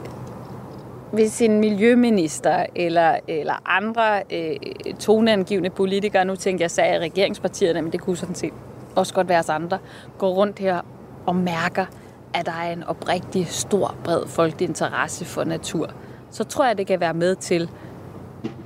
hvis 1.11 1.41
en 1.41 1.59
miljøminister 1.59 2.65
eller, 2.75 3.19
eller 3.27 3.61
andre 3.65 4.23
øh, 4.33 4.55
toneangivende 4.99 5.69
politikere, 5.69 6.25
nu 6.25 6.35
tænker 6.35 6.63
jeg 6.63 6.71
sag 6.71 6.99
regeringspartierne, 6.99 7.81
men 7.81 7.91
det 7.91 8.01
kunne 8.01 8.17
sådan 8.17 8.35
set 8.35 8.53
også 8.95 9.13
godt 9.13 9.29
være 9.29 9.39
os 9.39 9.49
andre, 9.49 9.79
går 10.17 10.29
rundt 10.29 10.59
her 10.59 10.81
og 11.25 11.35
mærker, 11.35 11.85
at 12.33 12.45
der 12.45 12.51
er 12.51 12.71
en 12.71 12.83
oprigtig 12.83 13.47
stor, 13.47 13.95
bred 14.03 14.27
folkelig 14.27 14.69
interesse 14.69 15.25
for 15.25 15.43
natur, 15.43 15.89
så 16.31 16.43
tror 16.43 16.65
jeg, 16.65 16.77
det 16.77 16.87
kan 16.87 16.99
være 16.99 17.13
med 17.13 17.35
til 17.35 17.69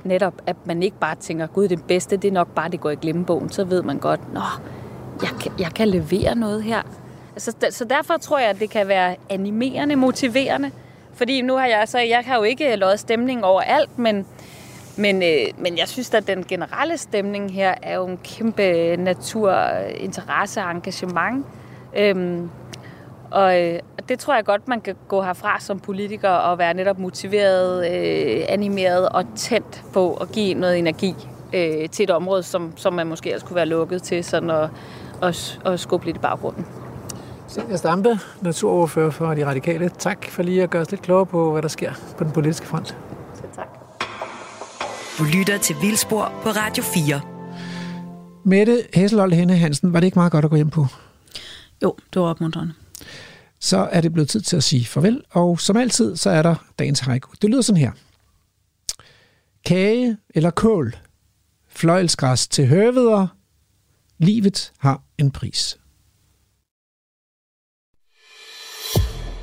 netop, 0.04 0.34
at 0.46 0.56
man 0.64 0.82
ikke 0.82 0.98
bare 1.00 1.14
tænker, 1.14 1.46
gud, 1.46 1.68
det 1.68 1.84
bedste, 1.84 2.16
det 2.16 2.28
er 2.28 2.32
nok 2.32 2.48
bare, 2.54 2.68
det 2.68 2.80
går 2.80 2.90
i 2.90 2.94
glemmebogen. 2.94 3.50
Så 3.50 3.64
ved 3.64 3.82
man 3.82 3.98
godt, 3.98 4.32
nå, 4.34 4.40
jeg 5.22 5.30
kan, 5.40 5.52
jeg 5.58 5.70
kan 5.74 5.88
levere 5.88 6.34
noget 6.34 6.62
her. 6.62 6.82
Altså, 7.32 7.52
så 7.70 7.84
derfor 7.84 8.16
tror 8.16 8.38
jeg, 8.38 8.48
at 8.50 8.60
det 8.60 8.70
kan 8.70 8.88
være 8.88 9.16
animerende, 9.30 9.96
motiverende, 9.96 10.70
fordi 11.14 11.40
nu 11.40 11.56
har 11.56 11.66
jeg 11.66 11.88
så, 11.88 11.98
jeg 11.98 12.22
har 12.26 12.36
jo 12.36 12.42
ikke 12.42 12.72
øh, 12.72 12.78
lovet 12.78 13.00
stemning 13.00 13.44
over 13.44 13.60
alt, 13.60 13.98
men, 13.98 14.26
men, 14.96 15.22
øh, 15.22 15.46
men 15.58 15.78
jeg 15.78 15.88
synes, 15.88 16.14
at 16.14 16.26
den 16.26 16.44
generelle 16.44 16.98
stemning 16.98 17.52
her 17.52 17.74
er 17.82 17.94
jo 17.94 18.06
en 18.06 18.18
kæmpe 18.24 18.62
øh, 18.62 18.98
naturinteresse 18.98 20.60
og 20.60 20.70
engagement. 20.70 21.46
Øhm, 21.96 22.50
og 23.30 23.60
øh, 23.60 23.78
det 24.08 24.18
tror 24.18 24.34
jeg 24.34 24.44
godt, 24.44 24.68
man 24.68 24.80
kan 24.80 24.96
gå 25.08 25.22
herfra 25.22 25.60
som 25.60 25.80
politiker 25.80 26.28
og 26.28 26.58
være 26.58 26.74
netop 26.74 26.98
motiveret, 26.98 27.92
øh, 27.92 28.44
animeret 28.48 29.08
og 29.08 29.24
tændt 29.36 29.84
på 29.92 30.14
at 30.14 30.32
give 30.32 30.54
noget 30.54 30.78
energi 30.78 31.14
øh, 31.54 31.88
til 31.88 32.02
et 32.04 32.10
område, 32.10 32.42
som, 32.42 32.72
som 32.76 32.92
man 32.92 33.06
måske 33.06 33.34
også 33.34 33.46
kunne 33.46 33.56
være 33.56 33.66
lukket 33.66 34.02
til 34.02 34.24
sådan 34.24 34.50
at, 34.50 34.70
at, 35.22 35.60
at 35.64 35.80
skubbe 35.80 36.06
lidt 36.06 36.16
i 36.16 36.20
baggrunden. 36.20 36.66
Silja 37.52 37.76
Stampe, 37.76 38.18
naturordfører 38.42 39.10
for 39.10 39.34
De 39.34 39.46
Radikale. 39.46 39.88
Tak 39.88 40.26
for 40.30 40.42
lige 40.42 40.62
at 40.62 40.70
gøre 40.70 40.82
os 40.82 40.90
lidt 40.90 41.02
klogere 41.02 41.26
på, 41.26 41.52
hvad 41.52 41.62
der 41.62 41.68
sker 41.68 41.92
på 42.18 42.24
den 42.24 42.32
politiske 42.32 42.66
front. 42.66 42.96
Selv 43.34 43.48
tak. 43.54 43.66
Du 45.18 45.24
lytter 45.24 45.58
til 45.58 45.76
Vildspor 45.82 46.32
på 46.42 46.48
Radio 46.48 46.82
4. 46.82 47.20
Mette 48.44 48.82
Hæsselhold 48.94 49.32
Henne 49.32 49.56
Hansen, 49.56 49.92
var 49.92 50.00
det 50.00 50.04
ikke 50.06 50.18
meget 50.18 50.32
godt 50.32 50.44
at 50.44 50.50
gå 50.50 50.56
hjem 50.56 50.70
på? 50.70 50.86
Jo, 51.82 51.96
det 52.14 52.22
var 52.22 52.28
opmuntrende. 52.28 52.72
Så 53.60 53.88
er 53.92 54.00
det 54.00 54.12
blevet 54.12 54.28
tid 54.28 54.40
til 54.40 54.56
at 54.56 54.62
sige 54.62 54.84
farvel, 54.84 55.22
og 55.30 55.60
som 55.60 55.76
altid, 55.76 56.16
så 56.16 56.30
er 56.30 56.42
der 56.42 56.54
dagens 56.78 57.00
haiku. 57.00 57.32
Det 57.42 57.50
lyder 57.50 57.62
sådan 57.62 57.80
her. 57.80 57.92
Kage 59.64 60.16
eller 60.34 60.50
kål, 60.50 60.96
fløjelsgræs 61.68 62.48
til 62.48 62.66
høveder, 62.66 63.26
livet 64.18 64.72
har 64.78 65.02
en 65.18 65.30
pris. 65.30 65.78